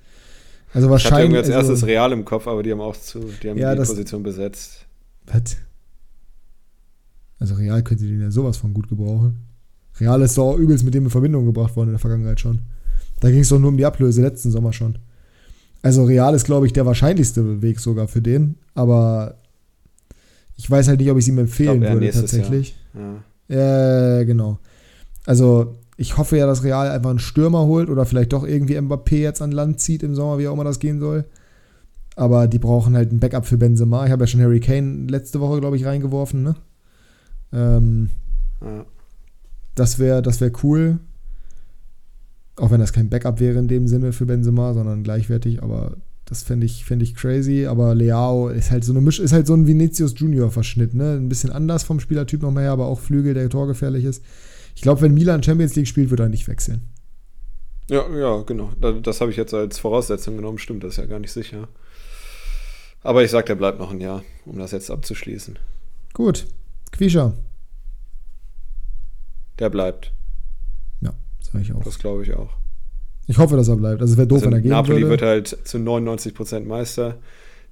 Also 0.74 0.88
Ich 0.88 0.92
hatte 1.06 1.12
wahrscheinlich. 1.14 1.38
als 1.38 1.50
also, 1.52 1.72
erstes 1.72 1.88
Real 1.88 2.12
im 2.12 2.26
Kopf, 2.26 2.48
aber 2.48 2.64
die 2.64 2.72
haben 2.72 2.82
auch 2.82 2.98
zu, 2.98 3.20
die 3.42 3.50
haben 3.50 3.58
Ja, 3.58 3.72
die 3.74 3.78
das- 3.80 3.90
Position 3.90 4.24
besetzt. 4.24 4.86
Was? 5.28 5.58
Also 7.40 7.56
Real 7.56 7.84
könnte 7.84 8.06
den 8.06 8.22
ja 8.22 8.32
sowas 8.32 8.58
von 8.58 8.74
gut 8.74 8.88
gebrauchen. 8.90 9.40
Real 10.00 10.22
ist 10.22 10.38
doch 10.38 10.52
auch 10.54 10.58
übelst 10.58 10.84
mit 10.84 10.94
dem 10.94 11.06
in 11.06 11.10
Verbindung 11.10 11.46
gebracht 11.46 11.76
worden 11.76 11.90
in 11.90 11.94
der 11.94 12.00
Vergangenheit 12.00 12.40
schon. 12.40 12.60
Da 13.20 13.30
ging 13.30 13.40
es 13.40 13.50
doch 13.50 13.60
nur 13.60 13.70
um 13.70 13.78
die 13.78 13.86
Ablöse 13.86 14.22
letzten 14.22 14.52
Sommer 14.52 14.74
schon. 14.74 14.98
Also 15.82 16.04
Real 16.06 16.34
ist, 16.34 16.46
glaube 16.46 16.66
ich, 16.66 16.74
der 16.74 16.86
wahrscheinlichste 16.86 17.62
Weg 17.62 17.80
sogar 17.80 18.08
für 18.08 18.22
den. 18.22 18.56
Aber 18.74 19.36
ich 20.58 20.70
weiß 20.70 20.88
halt 20.88 21.00
nicht, 21.00 21.12
ob 21.12 21.18
ich 21.18 21.26
es 21.26 21.28
ihm 21.30 21.38
empfehlen 21.38 21.82
eher 21.82 21.94
würde 21.94 22.12
tatsächlich. 22.12 22.76
Ja. 22.94 23.24
Ja, 23.48 24.24
genau. 24.24 24.60
Also 25.26 25.76
ich 25.98 26.18
hoffe 26.18 26.38
ja, 26.38 26.46
dass 26.48 26.64
Real 26.64 26.90
einfach 26.90 27.10
einen 27.10 27.20
Stürmer 27.20 27.66
holt 27.66 27.90
oder 27.90 28.06
vielleicht 28.06 28.34
doch 28.34 28.44
irgendwie 28.46 28.78
Mbappé 28.78 29.18
jetzt 29.18 29.42
an 29.42 29.52
Land 29.52 29.80
zieht 29.80 30.04
im 30.04 30.16
Sommer, 30.16 30.40
wie 30.40 30.48
auch 30.48 30.54
immer 30.54 30.64
das 30.64 30.80
gehen 30.80 31.00
soll. 31.00 31.26
Aber 32.16 32.48
die 32.48 32.60
brauchen 32.60 32.96
halt 32.96 33.12
ein 33.12 33.20
Backup 33.20 33.46
für 33.46 33.58
Benzema. 33.58 34.06
Ich 34.06 34.12
habe 34.12 34.24
ja 34.24 34.28
schon 34.28 34.42
Harry 34.42 34.60
Kane 34.62 35.08
letzte 35.10 35.40
Woche, 35.42 35.60
glaube 35.60 35.76
ich, 35.76 35.86
reingeworfen. 35.86 36.44
Ne? 36.44 36.56
Ähm, 37.54 38.10
Ja. 38.62 38.86
das 39.76 40.00
wäre 40.00 40.22
das 40.22 40.40
wär 40.42 40.52
cool. 40.64 41.00
Auch 42.58 42.72
wenn 42.72 42.80
das 42.80 42.94
kein 42.94 43.10
Backup 43.10 43.40
wäre 43.42 43.60
in 43.60 43.68
dem 43.68 43.88
Sinne 43.88 44.14
für 44.14 44.26
Benzema, 44.26 44.74
sondern 44.74 45.04
gleichwertig. 45.04 45.62
Aber 45.62 45.98
das 46.26 46.42
fände 46.42 46.66
ich, 46.66 46.86
fänd 46.86 47.04
ich 47.04 47.16
crazy. 47.16 47.68
Aber 47.68 47.94
Leao 47.94 48.50
ist 48.50 48.72
halt 48.72 48.84
so 48.84 48.92
eine 48.92 49.02
Misch, 49.02 49.20
ist 49.20 49.32
halt 49.32 49.48
so 49.48 49.54
ein 49.54 49.68
Vinicius 49.68 50.14
Junior 50.18 50.50
Verschnitt. 50.50 50.94
Ne? 50.94 51.14
Ein 51.14 51.30
bisschen 51.30 51.52
anders 51.52 51.84
vom 51.84 52.00
Spielertyp 52.00 52.42
noch 52.42 52.52
mehr, 52.52 52.72
aber 52.72 52.88
auch 52.88 53.00
Flügel, 53.00 53.34
der 53.36 53.50
torgefährlich 53.50 54.06
ist. 54.06 54.24
Ich 54.76 54.82
glaube, 54.82 55.02
wenn 55.02 55.14
Milan 55.14 55.44
Champions 55.44 55.76
League 55.76 55.88
spielt, 55.88 56.10
wird 56.10 56.20
er 56.20 56.30
nicht 56.30 56.48
wechseln. 56.48 56.90
Ja, 57.90 58.10
ja, 58.10 58.42
genau. 58.42 58.72
Das, 58.80 59.22
habe 59.22 59.30
ich 59.30 59.38
jetzt 59.38 59.54
als 59.54 59.78
Voraussetzung 59.78 60.36
genommen. 60.36 60.58
Stimmt, 60.58 60.84
das 60.84 60.94
ist 60.94 60.98
ja 60.98 61.06
gar 61.06 61.20
nicht 61.20 61.32
sicher. 61.32 61.68
Aber 63.04 63.24
ich 63.24 63.30
sag, 63.30 63.46
der 63.46 63.56
bleibt 63.56 63.78
noch 63.78 63.92
ein 63.92 64.02
Jahr, 64.02 64.24
um 64.46 64.58
das 64.58 64.72
jetzt 64.72 64.90
abzuschließen. 64.90 65.60
Gut. 66.14 66.48
Quisha. 66.92 67.34
Der 69.60 69.70
bleibt. 69.70 70.12
Ja, 71.02 71.14
sage 71.40 71.64
ich 71.64 71.72
auch. 71.72 71.84
Das 71.84 72.00
glaube 72.00 72.24
ich 72.24 72.34
auch. 72.34 72.50
Ich 73.28 73.38
hoffe, 73.38 73.56
dass 73.56 73.68
er 73.68 73.76
bleibt. 73.78 74.02
Also 74.02 74.14
es 74.14 74.18
wäre 74.18 74.28
doof, 74.28 74.38
Also 74.40 74.48
wenn 74.48 74.54
er 74.54 74.62
gehen 74.62 74.72
Napoli 74.72 74.98
würde. 74.98 75.10
wird 75.10 75.22
halt 75.22 75.58
zu 75.64 75.78
99% 75.78 76.66
Meister. 76.66 77.16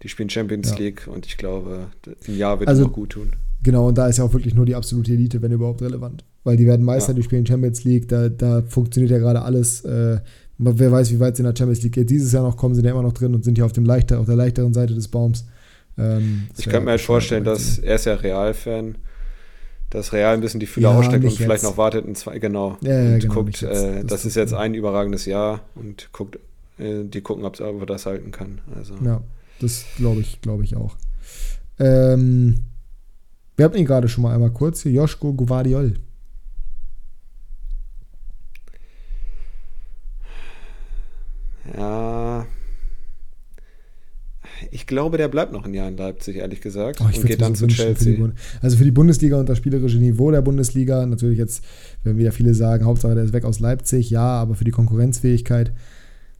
Die 0.01 0.09
spielen 0.09 0.29
Champions 0.29 0.71
Ja. 0.71 0.77
League 0.77 1.07
und 1.07 1.25
ich 1.25 1.37
glaube, 1.37 1.87
ein 2.27 2.37
Jahr 2.37 2.59
wird 2.59 2.67
Also- 2.69 2.83
ihm 2.83 2.87
auch 2.89 2.93
gut 2.93 3.11
tun. 3.11 3.31
Genau, 3.63 3.87
und 3.87 3.97
da 3.97 4.07
ist 4.07 4.17
ja 4.17 4.25
auch 4.25 4.33
wirklich 4.33 4.53
nur 4.55 4.65
die 4.65 4.75
absolute 4.75 5.13
Elite, 5.13 5.41
wenn 5.41 5.51
überhaupt 5.53 5.81
relevant. 5.81 6.25
Weil 6.43 6.57
die 6.57 6.65
werden 6.65 6.83
Meister, 6.83 7.11
Ja. 7.11 7.15
die 7.15 7.23
spielen 7.23 7.45
Champions 7.45 7.85
League, 7.85 8.09
da, 8.09 8.27
da 8.27 8.61
funktioniert 8.67 9.11
ja 9.11 9.19
gerade 9.19 9.41
alles. 9.41 9.85
Äh, 9.85 10.19
wer 10.57 10.91
weiß, 10.91 11.11
wie 11.11 11.19
weit 11.21 11.37
sie 11.37 11.43
in 11.43 11.47
der 11.47 11.55
Champions 11.57 11.81
League 11.83 11.93
geht. 11.93 12.09
Dieses 12.09 12.33
Jahr 12.33 12.43
noch 12.43 12.57
kommen 12.57 12.75
sie 12.75 12.81
ja 12.83 12.91
immer 12.91 13.01
noch 13.03 13.13
drin 13.13 13.33
und 13.33 13.45
sind 13.45 13.57
ja 13.57 13.63
auf, 13.63 13.71
dem 13.71 13.85
leichter, 13.85 14.19
auf 14.19 14.25
der 14.25 14.35
leichteren 14.35 14.73
Seite 14.73 14.93
des 14.95 15.07
Baums. 15.07 15.45
Ähm, 15.97 16.47
Ich 16.57 16.65
könnte 16.65 16.81
mir 16.81 16.91
halt 16.91 17.01
vorstellen, 17.01 17.43
dass 17.45 17.79
er 17.79 17.95
ist 17.95 18.05
ja 18.05 18.15
Real-Fan, 18.15 18.95
dass 19.93 20.11
Real 20.11 20.33
ein 20.33 20.41
bisschen 20.41 20.59
die 20.59 20.65
Fühler 20.65 20.89
Ja, 20.91 20.97
aussteckt 20.97 21.17
und 21.23 21.29
nicht 21.29 21.37
vielleicht 21.37 21.63
jetzt. 21.63 21.69
noch 21.71 21.77
wartet 21.77 22.05
in 22.05 22.15
zwei, 22.15 22.39
genau. 22.39 22.77
Ja, 22.81 22.99
ja, 23.01 23.13
und 23.13 23.19
genau, 23.19 23.33
guckt, 23.35 23.61
jetzt. 23.61 23.63
äh, 23.83 24.01
Das 24.01 24.05
das, 24.07 24.25
ist 24.25 24.35
jetzt 24.35 24.53
ein 24.53 24.73
überragendes 24.73 25.25
Jahr 25.25 25.61
und 25.75 26.09
guckt, 26.11 26.37
äh, 26.79 27.03
die 27.03 27.21
gucken, 27.21 27.45
ob 27.45 27.59
er 27.59 27.85
das 27.85 28.05
halten 28.05 28.31
kann. 28.31 28.59
Also 28.75 28.95
Ja, 29.03 29.21
das 29.59 29.85
glaube 29.95 30.21
ich, 30.21 30.41
glaube 30.41 30.63
ich 30.63 30.75
auch. 30.75 30.97
Ähm, 31.79 32.55
wir 33.55 33.65
hatten 33.65 33.77
ihn 33.77 33.85
gerade 33.85 34.07
schon 34.09 34.23
mal 34.23 34.33
einmal 34.33 34.51
kurz 34.51 34.81
hier. 34.81 34.91
Joschko 34.91 35.31
Guardiol. 35.33 35.93
Ja. 41.77 42.45
Ich 44.71 44.81
glaube, 44.93 45.17
der 45.17 45.27
bleibt 45.27 45.51
noch 45.51 45.65
ein 45.65 45.73
Jahr 45.73 45.87
in 45.89 45.97
Leipzig, 45.97 46.37
ehrlich 46.37 46.61
gesagt. 46.61 47.01
Oh, 47.01 47.07
ich 47.11 47.17
und 47.19 47.25
geht 47.25 47.41
dann 47.41 47.55
zu 47.55 47.65
für 47.65 47.73
Chelsea. 47.73 48.17
Bund- 48.17 48.33
also 48.61 48.77
für 48.77 48.83
die 48.85 48.91
Bundesliga 48.91 49.39
und 49.39 49.49
das 49.49 49.57
spielerische 49.57 49.97
Niveau 49.97 50.31
der 50.31 50.41
Bundesliga, 50.41 51.05
natürlich 51.05 51.37
jetzt, 51.37 51.63
werden 52.03 52.17
wieder 52.17 52.31
viele 52.31 52.53
sagen, 52.53 52.85
Hauptsache 52.85 53.15
der 53.15 53.25
ist 53.25 53.33
weg 53.33 53.43
aus 53.43 53.59
Leipzig, 53.59 54.09
ja, 54.09 54.25
aber 54.25 54.55
für 54.55 54.63
die 54.63 54.71
Konkurrenzfähigkeit 54.71 55.73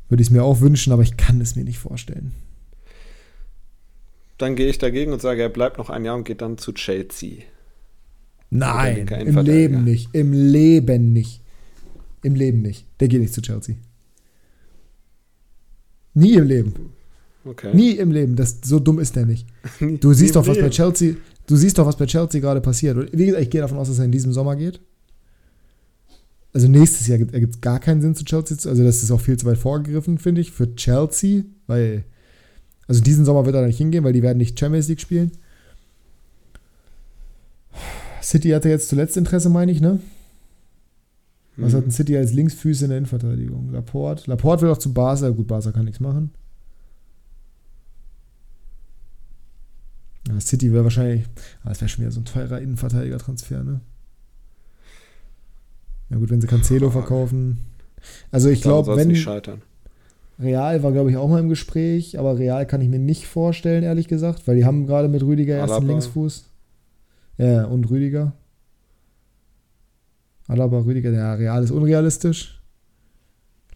würde 0.10 0.22
ich 0.22 0.28
es 0.28 0.32
mir 0.32 0.44
auch 0.44 0.62
wünschen, 0.62 0.94
aber 0.94 1.02
ich 1.02 1.18
kann 1.18 1.42
es 1.42 1.56
mir 1.56 1.64
nicht 1.64 1.80
vorstellen. 1.80 2.34
Dann 4.38 4.56
gehe 4.56 4.70
ich 4.70 4.78
dagegen 4.78 5.12
und 5.14 5.22
sage, 5.22 5.42
er 5.42 5.50
bleibt 5.50 5.78
noch 5.78 5.90
ein 5.90 6.06
Jahr 6.06 6.16
und 6.16 6.24
geht 6.24 6.42
dann 6.42 6.58
zu 6.58 6.72
Chelsea. 6.74 7.44
Nein, 8.50 9.08
im. 9.08 9.40
Leben 9.40 9.84
nicht, 9.84 10.10
im 10.14 10.32
Leben 10.32 11.14
nicht. 11.14 11.42
Im 12.22 12.36
Leben 12.36 12.62
nicht. 12.62 12.86
Der 13.00 13.08
geht 13.08 13.22
nicht 13.22 13.34
zu 13.34 13.42
Chelsea. 13.42 13.76
Nie 16.14 16.36
im 16.36 16.48
Leben. 16.48 16.74
Okay. 17.46 17.76
Nie 17.76 17.92
im 17.92 18.12
Leben. 18.12 18.36
Das, 18.36 18.60
so 18.64 18.80
dumm 18.80 19.00
ist 19.00 19.16
der 19.16 19.26
nicht. 19.26 19.48
Du 20.00 20.14
siehst 20.14 20.36
doch, 20.36 20.48
was 20.48 20.58
bei. 20.58 20.70
Chelsea, 20.70 21.16
du 21.48 21.56
siehst 21.56 21.78
doch, 21.78 21.86
was 21.86 21.98
bei 21.98 22.06
Chelsea 22.06 22.40
gerade 22.40 22.62
passiert. 22.62 22.98
Und 22.98 23.12
wie 23.12 23.26
gesagt, 23.26 23.44
ich 23.44 23.50
gehe 23.50 23.62
davon 23.62 23.78
aus, 23.78 23.90
dass 23.90 24.00
er 24.00 24.06
in 24.06 24.12
diesem 24.12 24.32
Sommer 24.32 24.56
geht. 24.56 24.80
Also 26.54 26.68
nächstes 26.68 27.08
Jahr 27.08 27.18
gibt 27.18 27.34
es 27.36 27.62
gar 27.62 27.80
keinen 27.80 28.02
Sinn 28.02 28.16
zu 28.16 28.24
Chelsea. 28.24 28.58
zu- 28.58 28.70
Also 28.70 28.84
das 28.84 29.02
ist 29.04 29.12
auch 29.12 29.20
viel 29.20 29.38
zu 29.38 29.46
weit 29.46 29.58
vorgegriffen, 29.58 30.20
finde 30.20 30.40
ich, 30.42 30.52
für 30.52 30.74
Chelsea, 30.76 31.44
weil 31.68 32.04
also 32.88 33.02
diesen 33.02 33.26
Sommer 33.26 33.46
wird 33.46 33.56
er 33.56 33.66
nicht 33.66 33.78
hingehen, 33.78 34.04
weil 34.04 34.14
die 34.14 34.22
werden 34.22 34.38
nicht 34.38 34.60
Champions 34.60 34.88
League 34.88 35.02
spielen. 35.02 35.32
City 38.22 38.50
hatte 38.50 38.70
jetzt 38.70 38.90
zuletzt 38.90 39.18
Interesse, 39.18 39.50
meine 39.50 39.72
ich, 39.72 39.82
ne? 39.82 40.00
Was 41.58 41.74
Mhm. 41.74 41.78
hat 41.78 41.86
ein 41.88 41.92
City 41.92 42.18
als 42.18 42.34
Linksfüße 42.34 42.86
in 42.86 42.90
der 42.90 42.98
Innenverteidigung? 43.00 43.72
Laporte. 43.72 44.30
Laporte 44.30 44.64
will 44.64 44.70
auch 44.72 44.78
zu 44.78 44.94
Barca. 44.94 45.30
Gut, 45.30 45.48
Barca 45.48 45.72
kann 45.72 45.86
nichts 45.86 46.00
machen. 46.00 46.32
Ja, 50.28 50.40
City 50.40 50.72
wäre 50.72 50.84
wahrscheinlich. 50.84 51.26
Ah, 51.64 51.70
das 51.70 51.82
wäre 51.82 51.90
schon 51.90 52.04
wieder 52.04 52.12
so 52.12 52.22
ein 52.22 52.26
teurer 52.26 52.62
Innenverteidiger-Transfer, 52.62 53.64
ne? 53.64 53.82
Ja, 56.10 56.18
gut, 56.18 56.30
wenn 56.30 56.42
sie 56.42 56.48
Cancelo 56.48 56.90
verkaufen. 56.92 57.60
Also, 58.32 58.50
ich 58.50 58.62
glaube, 58.62 58.96
wenn. 58.96 59.12
Real 60.40 60.82
war, 60.84 60.92
glaube 60.92 61.12
ich, 61.12 61.18
auch 61.18 61.30
mal 61.30 61.40
im 61.40 61.50
Gespräch, 61.50 62.18
aber 62.18 62.38
Real 62.40 62.66
kann 62.66 62.82
ich 62.82 62.90
mir 62.90 63.00
nicht 63.00 63.28
vorstellen, 63.28 63.84
ehrlich 63.84 64.08
gesagt, 64.08 64.48
weil 64.48 64.56
die 64.56 64.66
haben 64.66 64.88
gerade 64.88 65.08
mit 65.08 65.22
Rüdiger 65.24 65.56
erst 65.56 65.74
Alaba. 65.74 65.88
Linksfuß. 65.88 66.46
Ja, 67.38 67.66
und 67.66 67.90
Rüdiger. 67.90 68.34
Alaba, 70.48 70.80
Rüdiger, 70.80 71.12
ja, 71.12 71.34
Real 71.36 71.64
ist 71.64 71.72
unrealistisch. 71.72 72.62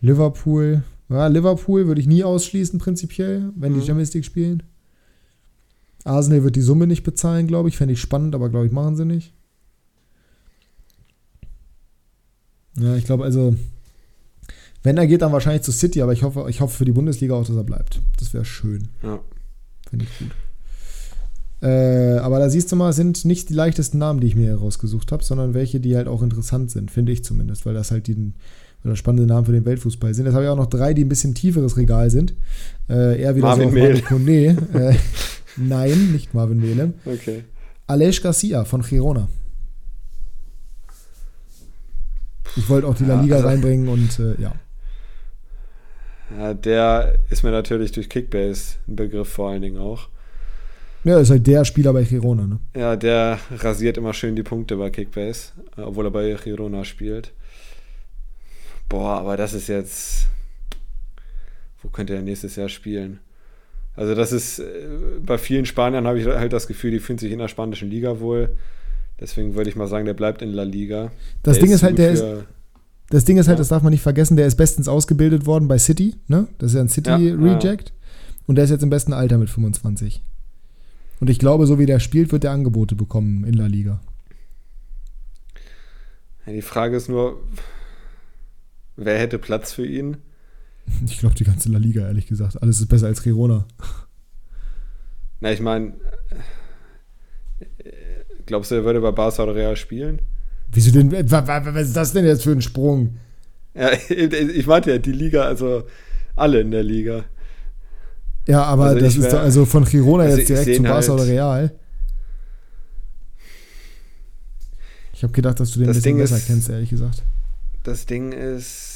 Liverpool, 0.02 0.84
ja, 1.10 1.28
Liverpool 1.28 1.88
würde 1.88 2.02
ich 2.02 2.08
nie 2.08 2.24
ausschließen, 2.24 2.80
prinzipiell, 2.80 3.52
wenn 3.56 3.74
die 3.74 3.80
Mhm. 3.80 3.86
Champions 3.86 4.14
League 4.14 4.26
spielen. 4.26 4.64
Arsenal 6.08 6.44
wird 6.44 6.56
die 6.56 6.62
Summe 6.62 6.88
nicht 6.88 7.04
bezahlen, 7.04 7.48
glaube 7.48 7.70
ich. 7.70 7.78
Fände 7.78 7.94
ich 7.94 8.02
spannend, 8.02 8.36
aber 8.36 8.50
glaube 8.50 8.66
ich, 8.66 8.72
machen 8.72 8.96
sie 8.96 9.06
nicht. 9.06 9.34
Ja, 12.80 12.96
ich 12.96 13.06
glaube, 13.06 13.24
also, 13.24 13.56
wenn 14.84 14.98
er 14.98 15.08
geht, 15.08 15.22
dann 15.22 15.32
wahrscheinlich 15.32 15.64
zu 15.64 15.72
City, 15.72 16.02
aber 16.02 16.14
ich 16.14 16.24
hoffe, 16.24 16.46
ich 16.50 16.62
hoffe 16.62 16.78
für 16.78 16.86
die 16.86 16.92
Bundesliga 16.92 17.34
auch, 17.34 17.46
dass 17.46 17.56
er 17.56 17.64
bleibt. 17.64 18.02
Das 18.20 18.34
wäre 18.34 18.46
schön. 18.46 18.90
Ja. 19.02 19.20
Finde 19.90 20.06
ich 20.06 20.20
gut. 20.20 20.32
Äh, 21.60 22.20
aber 22.20 22.38
da 22.38 22.50
siehst 22.50 22.72
du 22.72 22.76
mal, 22.76 22.94
sind 22.94 23.26
nicht 23.26 23.50
die 23.50 23.56
leichtesten 23.56 23.98
Namen, 23.98 24.20
die 24.20 24.28
ich 24.28 24.36
mir 24.36 24.46
hier 24.46 24.58
rausgesucht 24.58 25.12
habe, 25.12 25.24
sondern 25.24 25.56
welche, 25.56 25.80
die 25.80 25.96
halt 25.96 26.08
auch 26.08 26.22
interessant 26.22 26.70
sind, 26.70 26.92
finde 26.92 27.12
ich 27.12 27.24
zumindest, 27.24 27.66
weil 27.66 27.74
das 27.74 27.90
halt 27.90 28.06
die 28.08 28.34
das 28.84 29.00
spannende 29.00 29.28
Namen 29.28 29.46
für 29.46 29.52
den 29.52 29.66
Weltfußball 29.66 30.14
sind. 30.14 30.26
Jetzt 30.26 30.36
habe 30.36 30.46
ich 30.46 30.50
auch 30.50 30.56
noch 30.56 30.68
drei, 30.68 30.94
die 30.94 31.04
ein 31.04 31.10
bisschen 31.10 31.34
tieferes 31.34 31.78
Regal 31.78 32.10
sind. 32.10 32.36
Äh, 32.90 33.22
eher 33.22 33.36
wieder 33.36 33.48
Marvin 33.48 33.70
so 33.70 33.76
Mehl. 33.76 34.02
Kone. 34.02 34.58
Äh, 34.74 34.96
nein, 35.58 36.12
nicht 36.12 36.34
Marvin 36.34 36.60
Mehlem. 36.60 36.94
Okay. 37.06 37.44
Alej 37.88 38.22
Garcia 38.22 38.64
von 38.66 38.82
Girona. 38.82 39.28
Ich 42.56 42.68
wollte 42.70 42.88
auch 42.88 42.96
die 42.96 43.06
La 43.06 43.16
Ja, 43.16 43.22
Liga 43.22 43.36
also- 43.38 43.48
reinbringen 43.48 43.88
und 43.88 44.20
äh, 44.20 44.42
ja. 44.42 44.54
Ja, 46.38 46.54
der 46.54 47.20
ist 47.30 47.44
mir 47.44 47.52
natürlich 47.52 47.94
durch 47.94 48.10
Kickbase 48.10 48.76
ein 48.88 48.96
Begriff 48.98 49.30
vor 49.30 49.52
allen 49.52 49.62
Dingen 49.62 49.78
auch. 49.78 50.10
Ja, 51.06 51.20
ist 51.20 51.30
halt 51.30 51.48
der 51.48 51.64
Spieler 51.64 51.94
bei 51.94 52.04
Girona, 52.04 52.48
ne? 52.48 52.60
Ja, 52.76 52.98
der 52.98 53.40
rasiert 53.60 53.98
immer 53.98 54.14
schön 54.14 54.36
die 54.36 54.44
Punkte 54.44 54.76
bei 54.76 54.90
Kickbase, 54.90 55.52
obwohl 55.78 56.06
er 56.08 56.12
bei 56.12 56.34
Girona 56.44 56.84
spielt. 56.84 57.32
Boah, 58.90 59.20
aber 59.20 59.38
das 59.38 59.54
ist 59.54 59.68
jetzt. 59.68 60.28
Wo 61.82 61.88
könnte 61.90 62.14
er 62.16 62.22
nächstes 62.22 62.58
Jahr 62.58 62.68
spielen? 62.68 63.20
Also, 63.98 64.16
das 64.16 64.32
ist. 64.32 64.60
äh, 64.60 64.64
Bei 65.26 65.38
vielen 65.38 65.66
Spaniern 65.66 66.08
habe 66.08 66.20
ich 66.20 66.26
halt 66.28 66.54
das 66.54 66.68
Gefühl, 66.68 66.92
die 66.92 67.00
fühlen 67.00 67.20
sich 67.20 67.32
in 67.34 67.40
der 67.40 67.50
spanischen 67.50 67.90
Liga 67.90 68.20
wohl. 68.22 68.56
Deswegen 69.20 69.56
würde 69.56 69.70
ich 69.70 69.76
mal 69.76 69.88
sagen, 69.88 70.06
der 70.06 70.14
bleibt 70.14 70.42
in 70.42 70.54
La 70.54 70.64
Liga. 70.64 71.12
Das 71.44 71.56
Der 71.58 71.64
Ding 71.64 71.74
ist 71.74 71.84
halt, 71.84 71.98
der 71.98 72.12
ist, 72.12 72.24
das 73.10 73.26
Ding 73.26 73.38
ist 73.38 73.48
halt, 73.48 73.58
Ja. 73.58 73.62
das 73.62 73.70
darf 73.70 73.82
man 73.84 73.92
nicht 73.92 74.04
vergessen, 74.04 74.38
der 74.38 74.46
ist 74.48 74.56
bestens 74.56 74.88
ausgebildet 74.88 75.46
worden 75.48 75.68
bei 75.68 75.80
City, 75.80 76.16
ne? 76.28 76.48
Das 76.60 76.72
ist 76.72 76.76
ja 76.76 76.82
ein 76.82 76.88
Ja, 76.88 76.94
City-Reject. 76.94 77.92
Und 78.46 78.56
der 78.56 78.64
ist 78.66 78.70
jetzt 78.70 78.84
im 78.84 78.90
besten 78.92 79.12
Alter 79.14 79.38
mit 79.40 79.50
25. 79.50 80.22
Und 81.20 81.30
ich 81.32 81.40
glaube, 81.40 81.66
so 81.66 81.80
wie 81.80 81.88
der 81.88 82.00
spielt, 82.00 82.32
wird 82.32 82.44
der 82.44 82.52
Angebote 82.52 82.96
bekommen 82.96 83.44
in 83.44 83.56
La 83.56 83.66
Liga. 83.66 84.00
Ja, 86.46 86.54
die 86.54 86.62
Frage 86.62 86.96
ist 86.96 87.10
nur, 87.10 87.42
wer 88.96 89.18
hätte 89.20 89.40
Platz 89.40 89.74
für 89.74 89.86
ihn? 89.86 90.18
Ich 91.06 91.20
glaube, 91.20 91.36
die 91.36 91.44
ganze 91.44 91.70
La 91.70 91.78
Liga, 91.80 92.02
ehrlich 92.08 92.28
gesagt. 92.28 92.62
Alles 92.62 92.80
ist 92.80 92.88
besser 92.88 93.08
als 93.08 93.22
Girona. 93.24 93.66
Na, 95.42 95.52
ich 95.52 95.60
meine, 95.62 95.94
glaubst 98.46 98.72
du, 98.72 98.76
er 98.76 98.84
würde 98.84 99.02
bei 99.02 99.12
Barca 99.12 99.44
oder 99.44 99.56
Real 99.56 99.76
spielen? 99.76 100.22
Wieso 100.72 100.92
denn? 100.92 101.12
wa- 101.12 101.48
wa- 101.48 101.66
Was 101.74 101.88
ist 101.88 101.96
das 101.96 102.14
denn 102.14 102.26
jetzt 102.26 102.44
für 102.44 102.52
ein 102.52 102.62
Sprung? 102.62 103.18
Ja, 103.76 103.92
ich 104.10 104.66
meinte 104.66 104.92
ja, 104.92 104.98
die 104.98 105.12
Liga, 105.12 105.44
also 105.44 105.84
alle 106.36 106.62
in 106.62 106.72
der 106.72 106.84
Liga. 106.84 107.26
Ja, 108.48 108.64
aber 108.64 108.86
Also 108.86 109.00
das 109.02 109.16
ist 109.16 109.24
wär- 109.24 109.32
doch 109.32 109.40
also 109.40 109.66
von 109.66 109.86
Girona 109.86 110.24
also 110.24 110.38
jetzt 110.38 110.50
direkt 110.50 110.76
zu 110.76 110.82
Barca 110.84 110.96
halt- 110.96 111.10
oder 111.10 111.28
Real. 111.28 111.72
Ich 115.14 115.24
habe 115.24 115.34
gedacht, 115.34 115.60
dass 115.60 115.72
du 115.72 115.80
den 115.80 115.88
Das 115.88 115.98
ein 115.98 116.00
bisschen 116.02 116.12
Ding 116.16 116.24
besser 116.24 116.38
ist- 116.38 116.48
kennst, 116.48 116.70
ehrlich 116.70 116.90
gesagt. 116.90 117.24
Das 117.84 118.06
Ding 118.06 118.32
ist, 118.32 118.87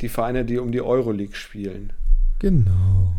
die 0.00 0.08
Vereine, 0.08 0.44
die 0.44 0.58
um 0.58 0.72
die 0.72 0.80
Euroleague 0.80 1.34
spielen. 1.36 1.92
Genau. 2.38 3.12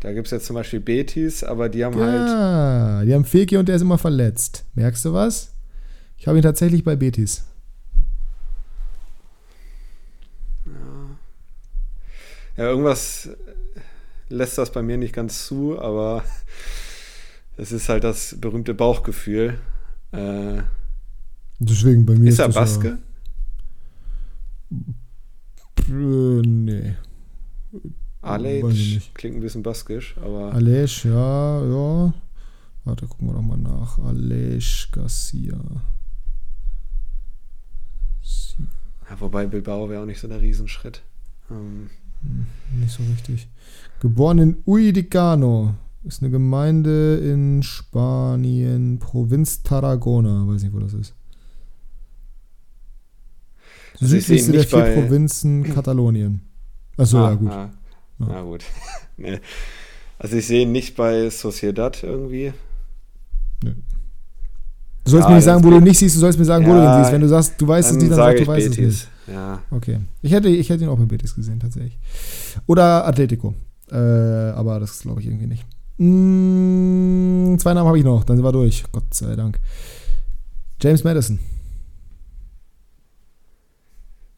Da 0.00 0.12
gibt 0.12 0.26
es 0.26 0.30
jetzt 0.30 0.46
zum 0.46 0.54
Beispiel 0.54 0.80
Betis, 0.80 1.44
aber 1.44 1.68
die 1.68 1.84
haben 1.84 1.94
halt, 1.96 2.28
Ja, 2.28 3.04
die 3.04 3.14
haben 3.14 3.24
Feki 3.24 3.56
und 3.58 3.68
der 3.68 3.76
ist 3.76 3.82
immer 3.82 3.98
verletzt. 3.98 4.64
Merkst 4.74 5.04
du 5.04 5.12
was? 5.12 5.52
Ich 6.16 6.26
habe 6.26 6.38
ihn 6.38 6.42
tatsächlich 6.42 6.84
bei 6.84 6.96
Betis. 6.96 7.44
ja, 12.56 12.64
irgendwas 12.64 13.28
lässt 14.28 14.58
das 14.58 14.70
bei 14.72 14.82
mir 14.82 14.96
nicht 14.96 15.14
ganz 15.14 15.46
zu, 15.46 15.78
aber 15.80 16.24
es 17.56 17.72
ist 17.72 17.88
halt 17.88 18.04
das 18.04 18.36
berühmte 18.40 18.74
Bauchgefühl. 18.74 19.58
Äh, 20.12 20.62
Deswegen 21.58 22.06
bei 22.06 22.14
mir 22.14 22.28
ist 22.28 22.34
ist 22.34 22.38
er 22.40 22.48
Baske? 22.48 22.98
Ja, 24.70 24.78
äh, 25.90 26.42
nee. 26.46 26.94
Alej 28.22 29.00
klingt 29.14 29.36
ein 29.36 29.40
bisschen 29.40 29.62
baskisch, 29.62 30.16
aber 30.18 30.52
Alej, 30.52 31.04
ja, 31.04 31.64
ja. 31.64 32.12
Warte, 32.84 33.06
gucken 33.06 33.28
wir 33.28 33.34
doch 33.34 33.42
mal 33.42 33.56
nach. 33.58 33.98
Alej 33.98 34.88
Garcia. 34.92 35.58
Ja, 39.08 39.20
wobei 39.20 39.46
Bilbao 39.46 39.88
wäre 39.88 40.02
auch 40.02 40.06
nicht 40.06 40.20
so 40.20 40.28
der 40.28 40.40
Riesenschritt. 40.40 41.02
Ähm, 41.50 41.90
Hm, 42.22 42.46
Nicht 42.80 42.92
so 42.92 43.02
richtig. 43.04 43.48
Geboren 44.00 44.38
in 44.38 44.56
Uidicano. 44.66 45.74
Ist 46.04 46.22
eine 46.22 46.30
Gemeinde 46.30 47.16
in 47.16 47.62
Spanien, 47.62 48.98
Provinz 48.98 49.62
Tarragona. 49.62 50.46
Weiß 50.46 50.62
nicht, 50.62 50.72
wo 50.72 50.78
das 50.78 50.94
ist. 50.94 51.14
Also 53.89 53.89
ich 53.89 53.89
sehe 53.89 53.89
ihn 53.89 53.89
Südlichste 54.00 54.52
der 54.52 54.64
vier 54.64 54.78
bei- 54.78 54.94
Provinzen 54.94 55.62
Katalonien. 55.74 56.40
Achso, 56.96 57.18
ah, 57.18 57.30
ja, 57.30 57.34
gut. 57.34 57.50
Ah, 57.50 57.70
Ja. 58.18 58.26
Na 58.28 58.42
gut. 58.42 58.64
nee. 59.16 59.38
Also 60.18 60.36
ich 60.36 60.46
sehe 60.46 60.62
ihn 60.62 60.72
nicht 60.72 60.96
bei 60.96 61.30
Sociedad 61.30 62.02
irgendwie. 62.02 62.52
Du 63.62 65.10
sollst 65.12 65.24
Ja, 65.24 65.30
mir 65.30 65.36
nicht 65.36 65.44
sagen, 65.44 65.64
wo 65.64 65.70
du 65.70 65.76
ihn 65.78 65.82
nicht 65.84 65.98
siehst, 65.98 66.14
du 66.16 66.20
sollst 66.20 66.38
mir 66.38 66.44
sagen, 66.44 66.66
wo 66.66 66.72
du 66.72 66.78
ihn 66.84 66.98
siehst. 67.02 67.12
Wenn 67.12 67.20
du 67.22 67.28
sagst, 67.28 67.54
du 67.60 67.66
weißt 67.66 67.90
es 67.92 67.96
nicht, 67.96 68.10
dann 68.12 68.34
ich 68.36 68.42
du 68.42 68.46
weißt 68.46 68.66
es 68.66 68.70
nicht. 68.70 68.80
Betis. 68.80 69.08
Ja. 69.26 69.62
Okay. 69.70 69.98
Ich 70.22 70.32
hätte, 70.32 70.48
ich 70.48 70.68
hätte 70.68 70.84
ihn 70.84 70.90
auch 70.90 70.98
mit 70.98 71.08
Betis 71.08 71.34
gesehen, 71.34 71.58
tatsächlich. 71.58 71.98
Oder 72.66 73.06
Atletico. 73.06 73.54
Äh, 73.90 73.96
aber 73.96 74.78
das 74.78 75.00
glaube 75.00 75.20
ich 75.20 75.26
irgendwie 75.26 75.46
nicht. 75.46 75.64
Mm, 75.98 77.56
zwei 77.58 77.74
Namen 77.74 77.88
habe 77.88 77.98
ich 77.98 78.04
noch, 78.04 78.24
dann 78.24 78.36
sind 78.36 78.44
wir 78.44 78.52
durch. 78.52 78.84
Gott 78.92 79.12
sei 79.14 79.34
Dank. 79.36 79.58
James 80.82 81.02
Madison. 81.04 81.38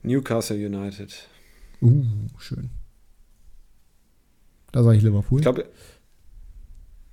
Newcastle 0.03 0.57
United. 0.57 1.12
Uh, 1.81 2.05
schön. 2.39 2.70
Da 4.73 4.83
sage 4.83 4.97
ich 4.97 5.03
Liverpool. 5.03 5.39
Ich 5.41 5.43
glaube, 5.45 5.66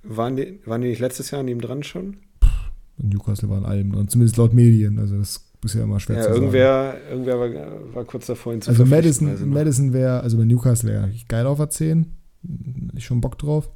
waren 0.02 0.36
die, 0.36 0.60
waren 0.64 0.80
die 0.80 0.88
nicht 0.88 1.00
letztes 1.00 1.30
Jahr 1.30 1.40
an 1.40 1.48
ihm 1.48 1.60
dran 1.60 1.82
schon? 1.82 2.16
Newcastle 2.96 3.48
war 3.48 3.58
in 3.58 3.64
allem 3.64 3.92
dran, 3.92 4.08
zumindest 4.08 4.36
laut 4.36 4.52
Medien. 4.54 4.98
Also 4.98 5.18
das 5.18 5.44
ist 5.64 5.74
ja 5.74 5.82
immer 5.82 6.00
schwer 6.00 6.16
Ja, 6.16 6.22
zu 6.22 6.28
sagen. 6.28 6.40
irgendwer, 6.42 6.96
irgendwer 7.10 7.38
war, 7.40 7.94
war 7.94 8.04
kurz 8.04 8.26
davor, 8.26 8.54
ihn 8.54 8.62
zu 8.62 8.70
Also 8.70 8.84
Madison, 8.86 9.34
ich 9.34 9.40
noch. 9.40 9.46
Madison 9.46 9.92
wäre, 9.92 10.20
also 10.20 10.38
bei 10.38 10.44
Newcastle 10.44 10.88
wäre 10.90 11.04
eigentlich 11.04 11.28
geil 11.28 11.46
auf 11.46 11.58
der 11.58 11.70
10. 11.70 12.06
Hätte 12.42 12.96
Ich 12.96 13.04
schon 13.04 13.20
Bock 13.20 13.38
drauf. 13.38 13.70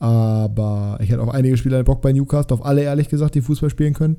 Aber 0.00 0.98
ich 1.00 1.10
hätte 1.10 1.20
auf 1.22 1.30
einige 1.30 1.56
Spieler 1.56 1.82
Bock 1.82 2.00
bei 2.02 2.12
Newcastle, 2.12 2.54
auf 2.56 2.64
alle 2.64 2.82
ehrlich 2.82 3.08
gesagt, 3.08 3.34
die 3.34 3.42
Fußball 3.42 3.70
spielen 3.70 3.94
können. 3.94 4.18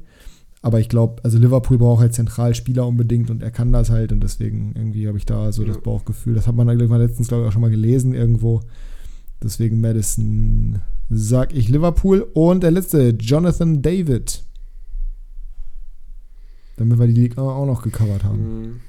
Aber 0.61 0.79
ich 0.79 0.89
glaube, 0.89 1.23
also 1.23 1.37
Liverpool 1.37 1.77
braucht 1.77 2.01
halt 2.01 2.13
Zentralspieler 2.13 2.85
unbedingt 2.85 3.29
und 3.29 3.41
er 3.41 3.51
kann 3.51 3.71
das 3.71 3.89
halt 3.89 4.11
und 4.11 4.21
deswegen 4.21 4.73
irgendwie 4.75 5.07
habe 5.07 5.17
ich 5.17 5.25
da 5.25 5.51
so 5.53 5.63
das 5.63 5.77
Ja. 5.77 5.81
Bauchgefühl. 5.81 6.35
Das 6.35 6.47
hat 6.47 6.55
man 6.55 6.67
dann 6.67 6.87
mal 6.89 7.01
letztens, 7.01 7.29
glaube 7.29 7.43
ich, 7.43 7.49
auch 7.49 7.53
schon 7.53 7.61
mal 7.61 7.69
gelesen 7.69 8.13
irgendwo. 8.13 8.61
Deswegen 9.41 9.79
Madison 9.79 10.81
sag 11.09 11.53
ich 11.53 11.69
Liverpool. 11.69 12.27
Und 12.33 12.63
der 12.63 12.71
letzte, 12.71 13.09
Jonathan 13.09 13.81
David. 13.81 14.43
Damit 16.75 16.99
wir 16.99 17.07
die 17.07 17.13
Liga 17.13 17.41
auch 17.41 17.65
noch 17.65 17.81
gecovert 17.81 18.25
haben. 18.25 18.61
Mhm. 18.61 18.81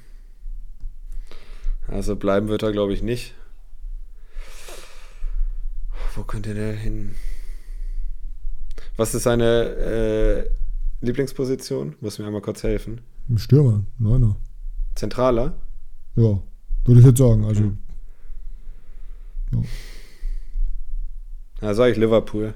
Also 1.86 2.16
bleiben 2.16 2.48
wird 2.48 2.62
er, 2.62 2.72
glaube 2.72 2.92
ich, 2.92 3.02
nicht. 3.02 3.34
Wo 6.14 6.22
könnte 6.22 6.54
der 6.54 6.72
hin? 6.72 7.12
Was 8.96 9.14
ist 9.14 9.22
seine 9.22 9.44
äh, 9.44 10.50
Lieblingsposition? 11.00 11.94
Muss 12.00 12.18
mir 12.18 12.26
einmal 12.26 12.42
kurz 12.42 12.62
helfen. 12.62 13.00
Stürmer, 13.36 13.84
Neuner. 13.98 14.36
Zentraler? 14.94 15.54
Ja, 16.16 16.40
würde 16.84 17.00
ich 17.00 17.06
jetzt 17.06 17.18
sagen. 17.18 17.44
Also, 17.44 17.72
Okay. 19.52 19.66
Ja, 21.60 21.74
sage 21.74 21.92
ich 21.92 21.98
Liverpool. 21.98 22.54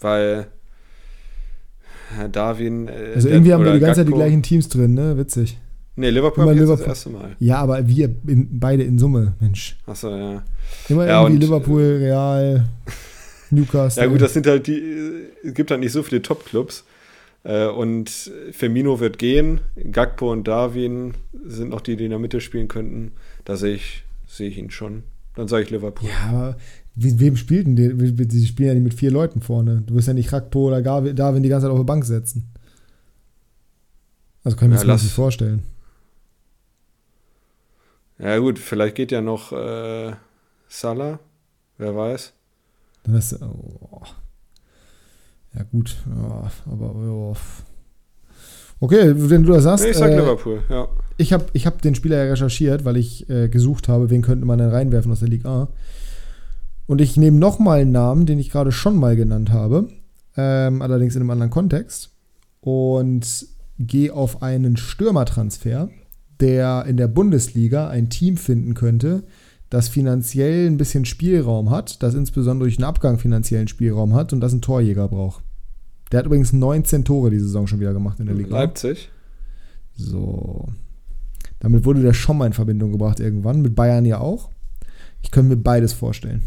Weil 0.00 0.48
Herr 2.14 2.28
Darwin. 2.28 2.88
Äh, 2.88 3.12
also 3.14 3.28
irgendwie 3.28 3.52
haben 3.52 3.64
wir 3.64 3.72
die 3.72 3.80
ganze 3.80 4.00
Zeit 4.00 4.08
die 4.08 4.12
gleichen 4.12 4.42
Teams 4.42 4.68
drin, 4.68 4.94
ne? 4.94 5.16
Witzig. 5.16 5.58
Nee, 5.94 6.10
Liverpool 6.10 6.44
haben 6.48 6.66
das 6.66 6.80
erste 6.80 7.10
Mal. 7.10 7.36
Ja, 7.38 7.58
aber 7.58 7.86
wir 7.86 8.14
in, 8.26 8.58
beide 8.58 8.82
in 8.82 8.98
Summe, 8.98 9.34
Mensch. 9.40 9.78
Achso, 9.86 10.08
ja. 10.08 10.42
Immer 10.88 11.06
Ja, 11.06 11.22
irgendwie 11.22 11.44
Liverpool, 11.44 11.98
Real, 12.00 12.64
Newcastle. 13.52 14.02
Ja, 14.02 14.08
gut, 14.08 14.20
das 14.20 14.32
sind 14.32 14.46
halt 14.46 14.66
die. 14.66 14.82
Es 15.44 15.54
gibt 15.54 15.70
halt 15.70 15.80
nicht 15.80 15.92
so 15.92 16.02
viele 16.02 16.22
Top-Clubs. 16.22 16.84
Äh, 17.44 17.66
und 17.66 18.10
Firmino 18.52 19.00
wird 19.00 19.18
gehen. 19.18 19.60
Gakpo 19.90 20.30
und 20.30 20.46
Darwin 20.46 21.14
sind 21.44 21.70
noch 21.70 21.80
die, 21.80 21.96
die 21.96 22.04
in 22.04 22.10
der 22.10 22.18
Mitte 22.18 22.40
spielen 22.40 22.68
könnten. 22.68 23.12
Da 23.44 23.56
sehe 23.56 23.74
ich, 23.74 24.04
sehe 24.26 24.48
ich 24.48 24.58
ihn 24.58 24.70
schon. 24.70 25.02
Dann 25.34 25.48
sage 25.48 25.64
ich 25.64 25.70
Liverpool. 25.70 26.08
Ja, 26.08 26.30
aber 26.30 26.56
wem 26.94 27.36
spielt 27.36 27.66
denn 27.66 27.76
die? 27.76 28.26
Die 28.26 28.46
spielen 28.46 28.68
ja 28.68 28.74
nicht 28.74 28.84
mit 28.84 28.94
vier 28.94 29.10
Leuten 29.10 29.40
vorne. 29.40 29.82
Du 29.86 29.94
wirst 29.94 30.08
ja 30.08 30.14
nicht 30.14 30.32
Rakpo 30.32 30.68
oder 30.68 30.82
Darwin 30.82 31.42
die 31.42 31.48
ganze 31.48 31.66
Zeit 31.66 31.72
auf 31.72 31.80
die 31.80 31.84
Bank 31.84 32.04
setzen. 32.04 32.52
Also 34.44 34.56
kann 34.56 34.68
ich 34.68 34.78
mir 34.78 34.80
ja, 34.80 34.92
das 34.92 35.02
nicht 35.02 35.14
vorstellen. 35.14 35.62
Ja, 38.18 38.38
gut, 38.38 38.58
vielleicht 38.58 38.94
geht 38.94 39.10
ja 39.10 39.20
noch 39.20 39.52
äh, 39.52 40.12
Salah. 40.68 41.18
Wer 41.78 41.96
weiß. 41.96 42.32
Dann 43.02 43.14
ist. 43.14 43.40
Oh. 43.42 44.02
Ja, 45.54 45.62
gut. 45.64 45.96
Ja, 46.08 46.50
aber. 46.70 46.94
Oh. 46.94 47.36
Okay, 48.80 49.12
wenn 49.14 49.44
du 49.44 49.52
das 49.52 49.62
sagst. 49.62 49.84
Ich 49.84 49.96
sag 49.96 50.10
äh, 50.10 50.18
Liverpool, 50.18 50.60
ja. 50.68 50.88
Ich 51.16 51.32
habe 51.32 51.46
ich 51.52 51.66
hab 51.66 51.80
den 51.82 51.94
Spieler 51.94 52.24
ja 52.24 52.30
recherchiert, 52.30 52.84
weil 52.84 52.96
ich 52.96 53.28
äh, 53.30 53.48
gesucht 53.48 53.88
habe, 53.88 54.10
wen 54.10 54.22
könnte 54.22 54.44
man 54.44 54.58
denn 54.58 54.70
reinwerfen 54.70 55.12
aus 55.12 55.20
der 55.20 55.28
Liga 55.28 55.48
A. 55.48 55.68
Und 56.86 57.00
ich 57.00 57.16
nehme 57.16 57.38
nochmal 57.38 57.80
einen 57.80 57.92
Namen, 57.92 58.26
den 58.26 58.40
ich 58.40 58.50
gerade 58.50 58.72
schon 58.72 58.96
mal 58.96 59.14
genannt 59.14 59.52
habe, 59.52 59.88
ähm, 60.36 60.82
allerdings 60.82 61.14
in 61.14 61.22
einem 61.22 61.30
anderen 61.30 61.50
Kontext. 61.50 62.10
Und 62.60 63.46
gehe 63.78 64.12
auf 64.12 64.42
einen 64.42 64.76
Stürmertransfer, 64.76 65.88
der 66.40 66.84
in 66.86 66.96
der 66.96 67.08
Bundesliga 67.08 67.88
ein 67.88 68.10
Team 68.10 68.36
finden 68.36 68.74
könnte, 68.74 69.22
das 69.72 69.88
finanziell 69.88 70.66
ein 70.66 70.76
bisschen 70.76 71.06
Spielraum 71.06 71.70
hat, 71.70 72.02
das 72.02 72.12
insbesondere 72.12 72.66
durch 72.66 72.76
den 72.76 72.84
Abgang 72.84 73.18
finanziellen 73.18 73.68
Spielraum 73.68 74.12
hat 74.14 74.34
und 74.34 74.40
das 74.40 74.52
einen 74.52 74.60
Torjäger 74.60 75.08
braucht. 75.08 75.42
Der 76.10 76.18
hat 76.18 76.26
übrigens 76.26 76.52
19 76.52 77.06
Tore 77.06 77.30
die 77.30 77.38
Saison 77.38 77.66
schon 77.66 77.80
wieder 77.80 77.94
gemacht 77.94 78.20
in 78.20 78.26
der 78.26 78.34
Liga. 78.34 78.50
Leipzig. 78.50 79.08
So. 79.96 80.68
Damit 81.58 81.86
wurde 81.86 82.02
der 82.02 82.12
schon 82.12 82.36
mal 82.36 82.44
in 82.44 82.52
Verbindung 82.52 82.92
gebracht 82.92 83.18
irgendwann, 83.18 83.62
mit 83.62 83.74
Bayern 83.74 84.04
ja 84.04 84.18
auch. 84.20 84.50
Ich 85.22 85.30
könnte 85.30 85.56
mir 85.56 85.62
beides 85.62 85.94
vorstellen. 85.94 86.42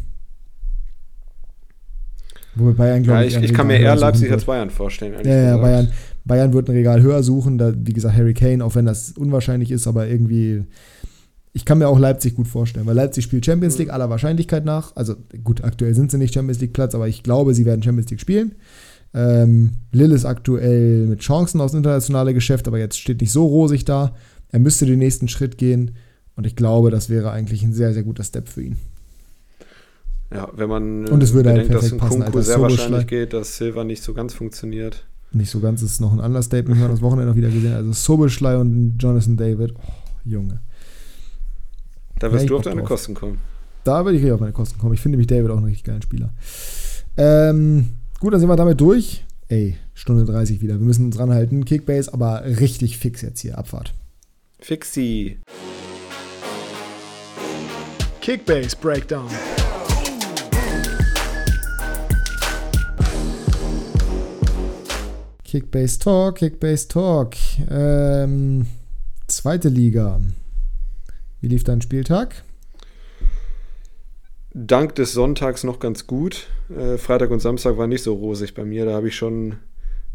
Wo 2.53 2.72
Bayern, 2.73 3.02
glaube 3.02 3.22
ja, 3.22 3.26
ich, 3.26 3.35
ich, 3.38 3.43
ich 3.45 3.53
kann 3.56 3.65
mir 3.65 3.80
eher 3.80 3.95
Leipzig 3.95 4.31
als 4.31 4.45
Bayern 4.45 4.69
vorstellen. 4.69 5.15
Ja, 5.26 5.35
ja, 5.35 5.57
Bayern, 5.57 5.91
Bayern 6.26 6.53
wird 6.53 6.69
ein 6.69 6.76
Regal 6.76 7.02
höher 7.02 7.23
suchen. 7.23 7.57
Da, 7.57 7.73
wie 7.76 7.93
gesagt, 7.93 8.15
Harry 8.15 8.35
Kane, 8.35 8.64
auch 8.64 8.76
wenn 8.76 8.85
das 8.85 9.14
unwahrscheinlich 9.14 9.72
ist, 9.72 9.88
aber 9.88 10.07
irgendwie. 10.07 10.65
Ich 11.56 11.64
kann 11.64 11.77
mir 11.77 11.88
auch 11.88 11.98
Leipzig 11.98 12.36
gut 12.36 12.49
vorstellen, 12.49 12.86
weil 12.86 12.95
Leipzig 12.95 13.23
spielt 13.23 13.45
Champions 13.45 13.77
League 13.77 13.90
aller 13.90 14.10
Wahrscheinlichkeit 14.10 14.65
nach. 14.65 14.94
Also 14.98 15.15
gut, 15.41 15.64
aktuell 15.64 15.95
sind 15.95 16.11
sie 16.11 16.18
nicht 16.18 16.34
Champions 16.34 16.60
League 16.60 16.73
Platz, 16.73 16.94
aber 16.94 17.07
ich 17.07 17.23
glaube, 17.23 17.53
sie 17.53 17.65
werden 17.65 17.82
Champions 17.82 18.10
League 18.10 18.19
spielen. 18.19 18.56
Ähm, 19.14 19.72
Lille 19.94 20.14
ist 20.14 20.26
aktuell 20.26 21.06
mit 21.07 21.22
Chancen 21.22 21.61
aufs 21.61 21.73
internationale 21.73 22.34
Geschäft, 22.34 22.68
aber 22.68 22.77
jetzt 22.77 22.99
steht 22.99 23.22
nicht 23.22 23.32
so 23.32 23.45
rosig 23.45 23.86
da. 23.86 24.14
Er 24.52 24.60
müsste 24.60 24.86
den 24.86 24.99
nächsten 24.99 25.30
Schritt 25.30 25.57
gehen 25.57 25.91
und 26.36 26.45
ich 26.45 26.57
glaube, 26.57 26.91
das 26.91 27.10
wäre 27.10 27.32
eigentlich 27.32 27.64
ein 27.64 27.72
sehr, 27.72 27.94
sehr 27.94 28.03
guter 28.03 28.26
Step 28.26 28.49
für 28.49 28.61
ihn. 28.61 28.76
Ja, 30.34 30.49
wenn 30.57 30.68
man 30.68 31.07
und 31.07 31.23
es 31.23 31.34
würde 31.34 31.52
halt 31.52 31.69
bedenkt, 31.69 31.76
halt 31.76 31.84
dass 31.86 31.94
ein 31.94 31.99
passen, 31.99 32.22
Kunku 32.22 32.41
sehr 32.41 32.60
wahrscheinlich 32.60 33.07
geht, 33.07 33.32
dass 33.32 33.56
Silva 33.56 33.86
nicht 33.86 34.03
so 34.03 34.14
ganz 34.14 34.34
funktioniert. 34.34 35.06
Nicht 35.32 35.52
so 35.52 35.61
ganz 35.61 35.82
ist 35.82 36.02
noch 36.02 36.11
ein 36.11 36.19
Understatement, 36.19 36.77
wir 36.77 36.84
haben 36.84 36.91
das 36.91 37.02
Wochenende 37.02 37.30
noch 37.30 37.38
wieder 37.38 37.49
gesehen. 37.49 37.76
Also 37.76 37.94
Sobeschlei 37.94 38.57
und 38.57 38.98
Jonathan 38.99 39.38
David, 39.38 39.73
oh, 39.77 39.91
Junge. 40.26 40.60
Da 42.20 42.32
wirst 42.32 42.44
ja, 42.44 42.48
du 42.50 42.58
auf 42.58 42.64
deine 42.64 42.82
drauf. 42.82 42.90
Kosten 42.90 43.14
kommen. 43.14 43.40
Da 43.84 44.06
würde 44.06 44.18
ich 44.18 44.32
auf 44.32 44.40
meine 44.40 44.54
Kosten 44.54 44.80
kommen. 44.80 44.94
Ich 44.94 45.02
finde 45.02 45.18
nämlich 45.18 45.28
David 45.28 45.52
auch 45.52 45.58
einen 45.58 45.66
richtig 45.66 45.84
geilen 45.84 46.02
Spieler. 46.02 46.30
Ähm, 47.18 47.90
gut, 48.20 48.34
dann 48.34 48.40
sind 48.40 48.50
wir 48.50 48.56
damit 48.56 48.80
durch. 48.82 49.26
Ey, 49.48 49.76
Stunde 49.94 50.26
30 50.26 50.62
wieder. 50.62 50.80
Wir 50.80 50.86
müssen 50.86 51.06
uns 51.06 51.20
ranhalten. 51.20 51.66
Kickbase, 51.66 52.14
aber 52.14 52.44
richtig 52.46 52.98
fix 52.98 53.22
jetzt 53.22 53.42
hier. 53.42 53.58
Abfahrt. 53.58 53.94
Fixi. 54.60 55.38
Kickbase 58.22 58.76
Breakdown. 58.82 59.30
Kickbase 65.44 66.00
Talk, 66.00 66.36
Kickbase 66.38 66.88
Talk. 66.88 67.36
Ähm, 67.70 68.66
zweite 69.28 69.70
Liga. 69.70 70.20
Wie 71.45 71.49
lief 71.49 71.63
dein 71.63 71.80
Spieltag? 71.80 72.43
Dank 74.55 74.95
des 74.95 75.13
Sonntags 75.13 75.63
noch 75.63 75.80
ganz 75.80 76.07
gut. 76.07 76.47
Äh, 76.76 76.97
Freitag 76.97 77.30
und 77.30 77.39
Samstag 77.39 77.77
war 77.77 77.85
nicht 77.85 78.01
so 78.01 78.15
rosig 78.15 78.55
bei 78.55 78.65
mir. 78.65 78.85
Da 78.85 78.93
habe 78.93 79.09
ich 79.09 79.15
schon 79.15 79.57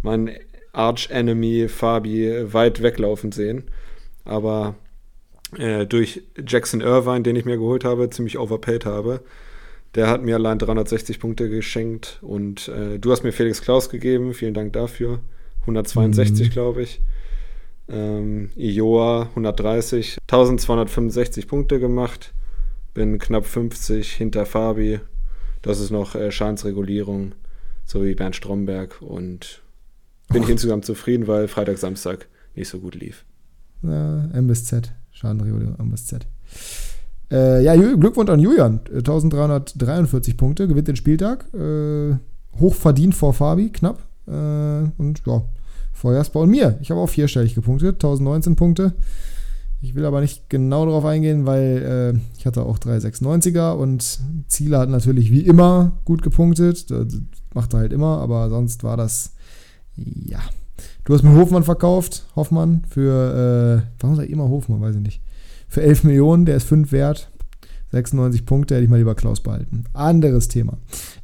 meinen 0.02 0.30
Arch-Enemy 0.72 1.68
Fabi 1.68 2.52
weit 2.52 2.82
weglaufen 2.82 3.30
sehen. 3.30 3.70
Aber 4.24 4.74
äh, 5.56 5.86
durch 5.86 6.22
Jackson 6.44 6.80
Irvine, 6.80 7.22
den 7.22 7.36
ich 7.36 7.44
mir 7.44 7.58
geholt 7.58 7.84
habe, 7.84 8.10
ziemlich 8.10 8.36
overpaid 8.36 8.84
habe, 8.84 9.20
der 9.94 10.08
hat 10.08 10.24
mir 10.24 10.34
allein 10.34 10.58
360 10.58 11.20
Punkte 11.20 11.48
geschenkt 11.48 12.18
und 12.22 12.66
äh, 12.66 12.98
du 12.98 13.12
hast 13.12 13.22
mir 13.22 13.30
Felix 13.30 13.62
Klaus 13.62 13.88
gegeben. 13.88 14.34
Vielen 14.34 14.54
Dank 14.54 14.72
dafür. 14.72 15.20
162, 15.60 16.48
mhm. 16.48 16.52
glaube 16.52 16.82
ich. 16.82 17.00
Ähm, 17.90 18.50
Ioa 18.56 19.28
130, 19.30 20.18
1265 20.22 21.48
Punkte 21.48 21.80
gemacht. 21.80 22.32
Bin 22.94 23.18
knapp 23.18 23.46
50 23.46 24.12
hinter 24.12 24.46
Fabi. 24.46 25.00
Das 25.62 25.80
ist 25.80 25.90
noch 25.90 26.14
äh, 26.14 26.30
Schadensregulierung, 26.30 27.32
so 27.84 28.04
wie 28.04 28.14
Bernd 28.14 28.36
Stromberg. 28.36 29.02
Und 29.02 29.62
bin 30.28 30.42
oh. 30.42 30.44
ich 30.44 30.50
insgesamt 30.50 30.84
zufrieden, 30.84 31.26
weil 31.26 31.48
Freitag, 31.48 31.78
Samstag 31.78 32.28
nicht 32.54 32.68
so 32.68 32.78
gut 32.78 32.94
lief. 32.94 33.24
Ja, 33.82 34.28
M 34.32 34.46
bis 34.46 34.64
Z. 34.64 34.92
Schadenregulierung 35.10 35.76
M 35.78 35.90
bis 35.90 36.06
Z. 36.06 36.26
Äh, 37.30 37.62
ja, 37.62 37.74
Glückwunsch 37.74 38.30
an 38.30 38.40
Julian. 38.40 38.80
1343 38.92 40.36
Punkte, 40.36 40.68
gewinnt 40.68 40.88
den 40.88 40.96
Spieltag. 40.96 41.46
Äh, 41.54 42.16
hoch 42.58 42.74
verdient 42.74 43.14
vor 43.14 43.34
Fabi, 43.34 43.70
knapp. 43.70 44.02
Äh, 44.26 44.32
und 44.98 45.22
ja, 45.26 45.42
vor 46.00 46.42
und 46.42 46.50
mir. 46.50 46.78
Ich 46.80 46.90
habe 46.90 47.00
auch 47.00 47.08
vierstellig 47.08 47.54
gepunktet, 47.54 47.96
1019 47.96 48.56
Punkte. 48.56 48.94
Ich 49.82 49.94
will 49.94 50.04
aber 50.04 50.20
nicht 50.20 50.50
genau 50.50 50.84
darauf 50.84 51.04
eingehen, 51.04 51.46
weil 51.46 52.14
äh, 52.14 52.38
ich 52.38 52.46
hatte 52.46 52.62
auch 52.64 52.78
396er 52.78 53.72
und 53.72 54.20
Ziele 54.46 54.78
hat 54.78 54.90
natürlich 54.90 55.30
wie 55.30 55.40
immer 55.40 55.92
gut 56.04 56.22
gepunktet. 56.22 56.90
Das 56.90 57.06
macht 57.54 57.72
er 57.74 57.80
halt 57.80 57.92
immer, 57.92 58.18
aber 58.18 58.50
sonst 58.50 58.84
war 58.84 58.96
das, 58.96 59.32
ja. 59.96 60.40
Du 61.04 61.14
hast 61.14 61.22
mir 61.22 61.34
Hofmann 61.34 61.64
verkauft, 61.64 62.26
Hoffmann, 62.36 62.84
für, 62.88 63.82
äh, 63.84 63.90
warum 64.00 64.16
sag 64.16 64.26
ich 64.26 64.30
immer 64.30 64.48
Hofmann, 64.48 64.80
weiß 64.80 64.96
ich 64.96 65.02
nicht 65.02 65.22
für 65.70 65.82
11 65.82 66.04
Millionen, 66.04 66.44
der 66.44 66.56
ist 66.56 66.64
5 66.64 66.92
wert. 66.92 67.30
96 67.92 68.44
Punkte 68.44 68.74
hätte 68.74 68.84
ich 68.84 68.90
mal 68.90 68.98
lieber 68.98 69.14
Klaus 69.14 69.40
behalten. 69.40 69.84
Anderes 69.92 70.48
Thema. 70.48 70.78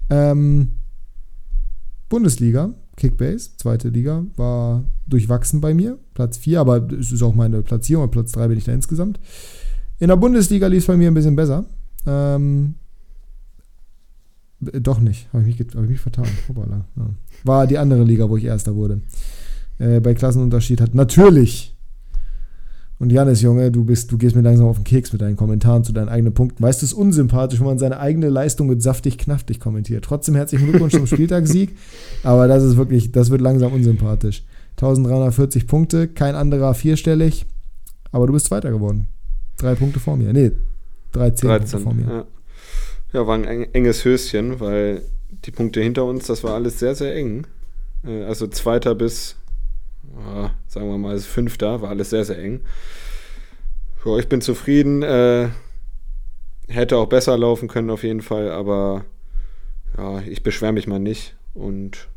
Ähm, 0.09 0.73
Bundesliga, 2.09 2.73
Kickbase, 2.97 3.51
zweite 3.59 3.89
Liga, 3.91 4.25
war 4.37 4.85
durchwachsen 5.07 5.61
bei 5.61 5.75
mir. 5.75 5.99
Platz 6.15 6.39
4, 6.39 6.61
aber 6.61 6.91
es 6.93 7.13
ist 7.13 7.23
auch 7.23 7.35
meine 7.35 7.63
Platzierung. 7.63 8.05
Und 8.05 8.11
Platz 8.11 8.33
3 8.33 8.49
bin 8.49 8.59
ich 8.59 8.65
da 8.65 8.73
insgesamt. 8.73 9.21
In 9.99 10.09
der 10.09 10.17
Bundesliga 10.17 10.67
lief 10.67 10.81
es 10.81 10.87
bei 10.87 10.97
mir 10.97 11.09
ein 11.09 11.15
bisschen 11.15 11.37
besser. 11.37 11.65
Ähm, 12.07 12.75
doch 14.61 15.01
nicht, 15.01 15.29
habe 15.33 15.47
ich, 15.47 15.59
mich, 15.59 15.75
hab 15.75 15.85
ich 15.85 15.91
mich 15.91 16.01
vertan. 16.01 16.27
Hoppala. 16.49 16.87
Ja. 16.97 17.11
War 17.45 17.67
die 17.67 17.79
andere 17.79 18.05
Liga, 18.05 18.29
wo 18.29 18.39
ich 18.39 18.45
Erster 18.45 18.75
wurde. 18.75 19.03
Äh, 19.79 20.01
bei 20.01 20.15
Klassenunterschied 20.15 20.81
hat 20.81 20.95
natürlich 20.95 21.76
und 22.99 23.13
Janis, 23.13 23.43
Junge, 23.43 23.71
du 23.71 23.85
bist, 23.85 24.11
du 24.11 24.17
gehst 24.17 24.35
mir 24.35 24.43
langsam 24.43 24.67
auf 24.67 24.79
den 24.79 24.85
Keks 24.85 25.13
mit 25.13 25.21
deinen 25.21 25.37
Kommentaren 25.37 25.85
zu 25.85 25.93
deinen 25.93 26.09
eigenen 26.09 26.33
Punkten. 26.33 26.63
Weißt 26.63 26.81
du, 26.81 26.87
es 26.87 26.93
ist 26.93 26.99
unsympathisch, 26.99 27.61
wenn 27.61 27.67
man 27.67 27.79
seine 27.79 28.01
eigene 28.01 28.31
Leistung 28.31 28.69
mit 28.69 28.83
saftig 28.83 29.19
knaftig 29.19 29.61
kommentiert. 29.61 30.05
Trotzdem 30.05 30.35
herzlichen 30.35 30.69
Glückwunsch 30.69 30.95
zum 30.95 31.07
Spieltagssieg. 31.07 31.77
Aber 32.23 32.49
das 32.49 32.65
ist 32.65 32.79
wirklich, 32.79 33.13
das 33.13 33.31
wird 33.31 33.43
langsam 33.43 33.73
unsympathisch. 33.75 34.45
1340 34.77 35.67
Punkte, 35.67 36.09
kein 36.09 36.35
anderer 36.35 36.73
vierstellig. 36.73 37.45
Aber 38.13 38.27
du 38.27 38.33
bist 38.33 38.47
Zweiter 38.47 38.71
geworden. 38.71 39.09
Drei 39.59 39.75
Punkte 39.75 40.01
vor 40.01 40.17
mir. 40.17 40.33
Nee, 40.33 40.53
13, 41.13 41.49
13 41.49 41.59
Punkte 41.59 41.79
vor 41.79 41.95
mir. 41.95 42.07
Ja. 42.07 42.25
ja, 43.13 43.27
war 43.27 43.35
ein 43.35 43.75
enges 43.75 44.05
Höschen, 44.07 44.59
weil 44.59 45.03
die 45.45 45.51
Punkte 45.51 45.83
hinter 45.83 46.05
uns, 46.07 46.27
das 46.27 46.43
war 46.45 46.55
alles 46.55 46.79
sehr, 46.79 46.95
sehr 46.95 47.15
eng. 47.15 47.47
Äh, 48.05 48.25
also 48.25 48.47
Zweiter 48.47 48.95
bis 48.95 49.37
ja, 50.15 50.55
sagen 50.67 50.89
wir 50.89 50.99
mal, 50.99 51.19
Fünfter, 51.19 51.83
war 51.83 51.91
alles 51.91 52.11
sehr, 52.11 52.25
sehr 52.25 52.39
eng. 52.39 52.61
Ja, 54.05 54.19
ich 54.19 54.29
bin 54.29 54.41
zufrieden. 54.41 55.03
Äh, 55.03 55.49
hätte 56.69 56.97
auch 56.97 57.09
besser 57.09 57.37
laufen 57.37 57.69
können 57.69 57.91
auf 57.91 58.03
jeden 58.03 58.23
Fall, 58.23 58.51
aber 58.51 59.05
ja, 59.97 60.21
ich 60.23 60.43
beschwere 60.43 60.73
mich 60.73 60.87
mal 60.87 60.99
nicht. 60.99 61.37
Und 61.55 62.09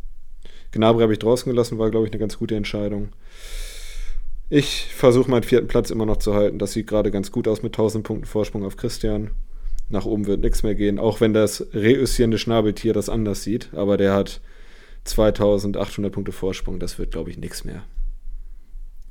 Gnabry 0.71 1.01
habe 1.01 1.13
ich 1.13 1.19
draußen 1.19 1.49
gelassen, 1.49 1.77
war, 1.77 1.89
glaube 1.89 2.05
ich, 2.05 2.11
eine 2.11 2.19
ganz 2.19 2.37
gute 2.37 2.55
Entscheidung. 2.55 3.09
Ich 4.49 4.87
versuche 4.95 5.29
meinen 5.29 5.43
vierten 5.43 5.67
Platz 5.67 5.91
immer 5.91 6.05
noch 6.05 6.17
zu 6.17 6.33
halten. 6.33 6.59
Das 6.59 6.73
sieht 6.73 6.87
gerade 6.87 7.11
ganz 7.11 7.31
gut 7.31 7.47
aus 7.47 7.61
mit 7.61 7.73
1000 7.73 8.03
Punkten 8.03 8.25
Vorsprung 8.25 8.65
auf 8.65 8.77
Christian. 8.77 9.31
Nach 9.89 10.05
oben 10.05 10.27
wird 10.27 10.41
nichts 10.41 10.63
mehr 10.63 10.75
gehen, 10.75 10.99
auch 10.99 11.21
wenn 11.21 11.33
das 11.33 11.67
reüssierende 11.73 12.37
Schnabeltier 12.37 12.93
das 12.93 13.09
anders 13.09 13.43
sieht. 13.43 13.69
Aber 13.73 13.97
der 13.97 14.13
hat 14.13 14.41
2800 15.05 16.11
Punkte 16.13 16.31
Vorsprung. 16.31 16.79
Das 16.79 16.97
wird, 16.99 17.11
glaube 17.11 17.29
ich, 17.29 17.37
nichts 17.37 17.63
mehr. 17.65 17.83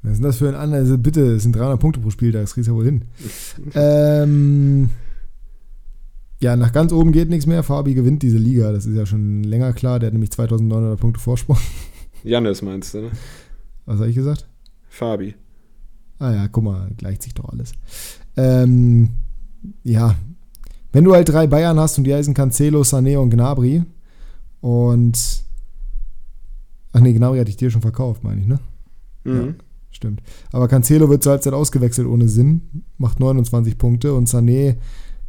Was 0.03 0.13
ist 0.13 0.19
denn 0.19 0.27
das 0.27 0.37
für 0.37 0.49
ein 0.49 0.55
anderer? 0.55 0.81
Also 0.81 0.97
bitte, 0.99 1.23
es 1.33 1.43
sind 1.43 1.57
300 1.57 1.81
Punkte 1.81 2.01
pro 2.01 2.11
Spiel, 2.11 2.31
das 2.31 2.55
kriegst 2.55 2.69
du 2.69 2.73
ja 2.73 2.77
wohl 2.77 2.85
hin. 2.85 3.03
ähm, 3.75 4.91
Ja, 6.41 6.55
nach 6.55 6.73
ganz 6.73 6.93
oben 6.93 7.11
geht 7.11 7.29
nichts 7.29 7.47
mehr. 7.47 7.65
Fabi 7.65 7.95
gewinnt 7.95 8.23
diese 8.23 8.39
Liga. 8.39 8.71
Das 8.71 8.87
ist 8.87 8.95
ja 8.97 9.07
schon 9.07 9.43
länger 9.43 9.73
klar. 9.73 9.99
Der 9.99 10.09
hat 10.09 10.13
nämlich 10.13 10.31
2900 10.31 11.01
Punkte 11.01 11.21
Vorsprung. 11.21 11.59
Jannis 12.23 12.63
meinst 12.63 12.95
du, 12.95 13.03
ne? 13.03 13.11
Was 13.87 13.99
habe 13.99 14.09
ich 14.09 14.15
gesagt? 14.15 14.47
Fabi. 14.89 15.35
Ah 16.21 16.33
ja, 16.33 16.49
guck 16.49 16.65
mal, 16.65 16.91
gleicht 16.97 17.23
sich 17.23 17.35
doch 17.35 17.49
alles. 17.49 17.73
Ähm, 18.37 19.11
ja, 19.83 20.15
wenn 20.93 21.05
du 21.05 21.15
halt 21.15 21.29
drei 21.29 21.47
Bayern 21.47 21.79
hast 21.79 21.99
und 21.99 22.05
die 22.05 22.15
heißen 22.15 22.35
Cancelo, 22.35 22.83
Sané 22.83 23.19
und 23.19 23.31
Gnabry 23.31 23.83
und 24.61 25.45
ach 26.93 27.01
nee, 27.01 27.13
Gnabry 27.13 27.39
hatte 27.39 27.51
ich 27.51 27.57
dir 27.57 27.71
schon 27.71 27.83
verkauft, 27.83 28.25
meine 28.25 28.41
ich, 28.41 28.47
ne? 28.47 28.59
Mhm. 29.25 29.35
Ja, 29.35 29.55
stimmt. 29.91 30.23
Aber 30.53 30.69
Cancelo 30.69 31.09
wird 31.09 31.23
zur 31.23 31.33
Halbzeit 31.33 31.53
ausgewechselt 31.53 32.07
ohne 32.07 32.29
Sinn, 32.29 32.85
macht 32.97 33.21
29 33.21 33.79
Punkte 33.79 34.15
und 34.15 34.29
Sané 34.29 34.77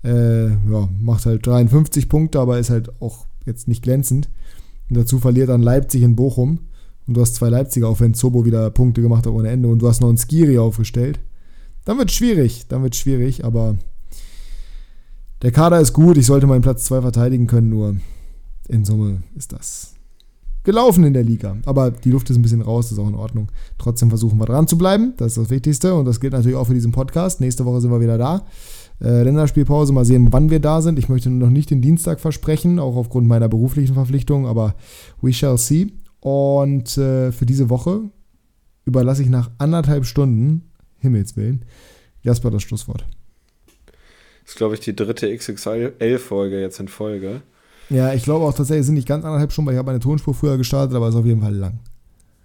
äh, 0.04 0.48
ja, 0.48 0.90
macht 1.00 1.26
halt 1.26 1.46
53 1.46 2.10
Punkte, 2.10 2.40
aber 2.40 2.60
ist 2.60 2.70
halt 2.70 3.02
auch 3.02 3.26
jetzt 3.46 3.68
nicht 3.68 3.84
glänzend. 3.84 4.30
Und 4.90 4.98
dazu 4.98 5.20
verliert 5.20 5.50
dann 5.50 5.62
Leipzig 5.62 6.02
in 6.02 6.16
Bochum. 6.16 6.60
Und 7.08 7.16
du 7.16 7.22
hast 7.22 7.36
zwei 7.36 7.50
Leipziger, 7.50 7.88
auch 7.88 8.00
wenn 8.00 8.14
Zobo 8.14 8.46
wieder 8.46 8.70
Punkte 8.70 9.02
gemacht 9.02 9.26
hat 9.26 9.34
ohne 9.34 9.50
Ende. 9.50 9.68
Und 9.68 9.80
du 9.80 9.88
hast 9.88 10.02
noch 10.02 10.10
einen 10.10 10.18
Skiri 10.18 10.58
aufgestellt. 10.58 11.20
Dann 11.86 11.98
wird 11.98 12.10
es 12.10 12.16
schwierig. 12.16 12.68
Dann 12.68 12.84
wird 12.84 12.96
schwierig, 12.96 13.46
aber 13.46 13.78
der 15.42 15.52
Kader 15.52 15.80
ist 15.80 15.94
gut. 15.94 16.18
Ich 16.18 16.26
sollte 16.26 16.48
meinen 16.48 16.62
Platz 16.62 16.86
2 16.86 17.02
verteidigen 17.02 17.48
können, 17.48 17.70
nur 17.70 17.96
in 18.68 18.86
Summe 18.86 19.24
ist 19.36 19.54
das 19.54 19.99
gelaufen 20.64 21.04
in 21.04 21.14
der 21.14 21.24
Liga. 21.24 21.58
Aber 21.66 21.92
die 21.92 22.12
Luft 22.12 22.30
ist 22.30 22.38
ein 22.38 22.42
bisschen 22.42 22.62
raus, 22.62 22.92
ist 22.92 23.00
auch 23.00 23.08
in 23.08 23.16
Ordnung. 23.16 23.52
Trotzdem 23.78 24.10
versuchen 24.10 24.40
wir 24.40 24.46
dran 24.46 24.68
zu 24.68 24.78
bleiben. 24.78 25.14
Das 25.18 25.28
ist 25.28 25.38
das 25.38 25.50
Wichtigste. 25.50 25.96
Und 25.96 26.06
das 26.06 26.20
gilt 26.20 26.34
natürlich 26.34 26.58
auch 26.58 26.68
für 26.68 26.74
diesen 26.74 26.92
Podcast. 26.92 27.42
Nächste 27.42 27.66
Woche 27.66 27.82
sind 27.82 27.92
wir 27.92 28.02
wieder 28.02 28.18
da. 28.18 28.46
Äh, 29.02 29.24
Länderspielpause, 29.24 29.94
mal 29.94 30.04
sehen, 30.04 30.28
wann 30.32 30.50
wir 30.50 30.60
da 30.60 30.82
sind. 30.82 31.00
Ich 31.00 31.08
möchte 31.08 31.30
noch 31.30 31.50
nicht 31.50 31.72
den 31.72 31.82
Dienstag 31.82 32.20
versprechen, 32.20 32.80
auch 32.80 32.98
aufgrund 32.98 33.28
meiner 33.28 33.48
beruflichen 33.48 33.94
Verpflichtung, 33.94 34.46
aber 34.46 34.76
we 35.22 35.32
shall 35.32 35.58
see. 35.58 35.94
Und 36.20 36.98
äh, 36.98 37.32
für 37.32 37.46
diese 37.46 37.70
Woche 37.70 38.02
überlasse 38.84 39.24
ich 39.24 39.30
nach 39.30 39.52
anderthalb 39.58 40.06
Stunden, 40.06 40.70
Himmels 40.98 41.38
Willen, 41.38 41.64
Jasper 42.24 42.52
das 42.52 42.64
Schlusswort. 42.64 43.06
Das 44.44 44.56
ist, 44.56 44.58
glaube 44.58 44.74
ich, 44.74 44.82
die 44.82 44.96
dritte 44.96 45.34
XXL-Folge 45.34 46.60
jetzt 46.60 46.80
in 46.80 46.90
Folge. 46.90 47.42
Ja, 47.90 48.14
ich 48.14 48.24
glaube 48.24 48.46
auch 48.46 48.54
tatsächlich, 48.54 48.82
es 48.82 48.86
sind 48.88 48.96
nicht 48.96 49.08
ganz 49.08 49.26
anderthalb 49.26 49.52
Stunden, 49.52 49.68
weil 49.68 49.76
ich 49.76 49.80
habe 49.80 49.88
meine 49.88 50.00
Tonspur 50.00 50.34
früher 50.34 50.58
gestartet, 50.58 50.96
aber 50.96 51.08
es 51.08 51.16
ist 51.16 51.20
auf 51.20 51.26
jeden 51.26 51.42
Fall 51.42 51.56
lang. 51.56 51.80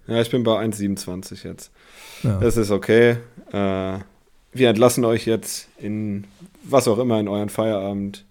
Ja, 0.07 0.21
ich 0.21 0.29
bin 0.29 0.43
bei 0.43 0.63
1,27 0.63 1.45
jetzt. 1.45 1.71
Ja. 2.23 2.39
Das 2.39 2.57
ist 2.57 2.71
okay. 2.71 3.17
Äh, 3.51 3.99
wir 4.53 4.69
entlassen 4.69 5.03
euch 5.05 5.25
jetzt 5.25 5.67
in 5.79 6.25
was 6.63 6.87
auch 6.87 6.97
immer, 6.97 7.19
in 7.19 7.27
euren 7.27 7.49
Feierabend, 7.49 8.25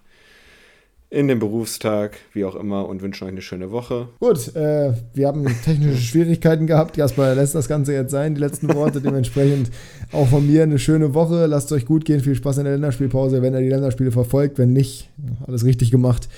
in 1.10 1.28
den 1.28 1.38
Berufstag, 1.38 2.18
wie 2.32 2.44
auch 2.44 2.56
immer, 2.56 2.88
und 2.88 3.00
wünschen 3.00 3.24
euch 3.24 3.30
eine 3.30 3.42
schöne 3.42 3.70
Woche. 3.70 4.08
Gut, 4.18 4.54
äh, 4.56 4.94
wir 5.12 5.28
haben 5.28 5.44
technische 5.64 5.96
Schwierigkeiten 6.02 6.66
gehabt. 6.66 6.96
Jasper 6.96 7.34
lässt 7.36 7.54
das 7.54 7.68
Ganze 7.68 7.92
jetzt 7.92 8.10
sein, 8.10 8.34
die 8.34 8.40
letzten 8.40 8.74
Worte. 8.74 9.00
Dementsprechend 9.00 9.70
auch 10.10 10.26
von 10.26 10.44
mir 10.44 10.64
eine 10.64 10.78
schöne 10.80 11.14
Woche. 11.14 11.46
Lasst 11.46 11.70
es 11.70 11.72
euch 11.72 11.86
gut 11.86 12.04
gehen. 12.04 12.20
Viel 12.20 12.34
Spaß 12.34 12.58
in 12.58 12.64
der 12.64 12.72
Länderspielpause, 12.72 13.42
wenn 13.42 13.54
ihr 13.54 13.60
die 13.60 13.68
Länderspiele 13.68 14.10
verfolgt. 14.10 14.58
Wenn 14.58 14.72
nicht, 14.72 15.08
alles 15.46 15.64
richtig 15.64 15.92
gemacht. 15.92 16.28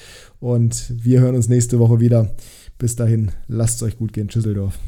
Und 0.41 0.93
wir 1.03 1.21
hören 1.21 1.35
uns 1.35 1.49
nächste 1.49 1.79
Woche 1.79 2.01
wieder. 2.01 2.35
Bis 2.79 2.97
dahin, 2.97 3.31
lasst 3.49 3.77
es 3.77 3.83
euch 3.83 3.97
gut 3.97 4.13
gehen. 4.13 4.29
Tschüsseldorf. 4.29 4.79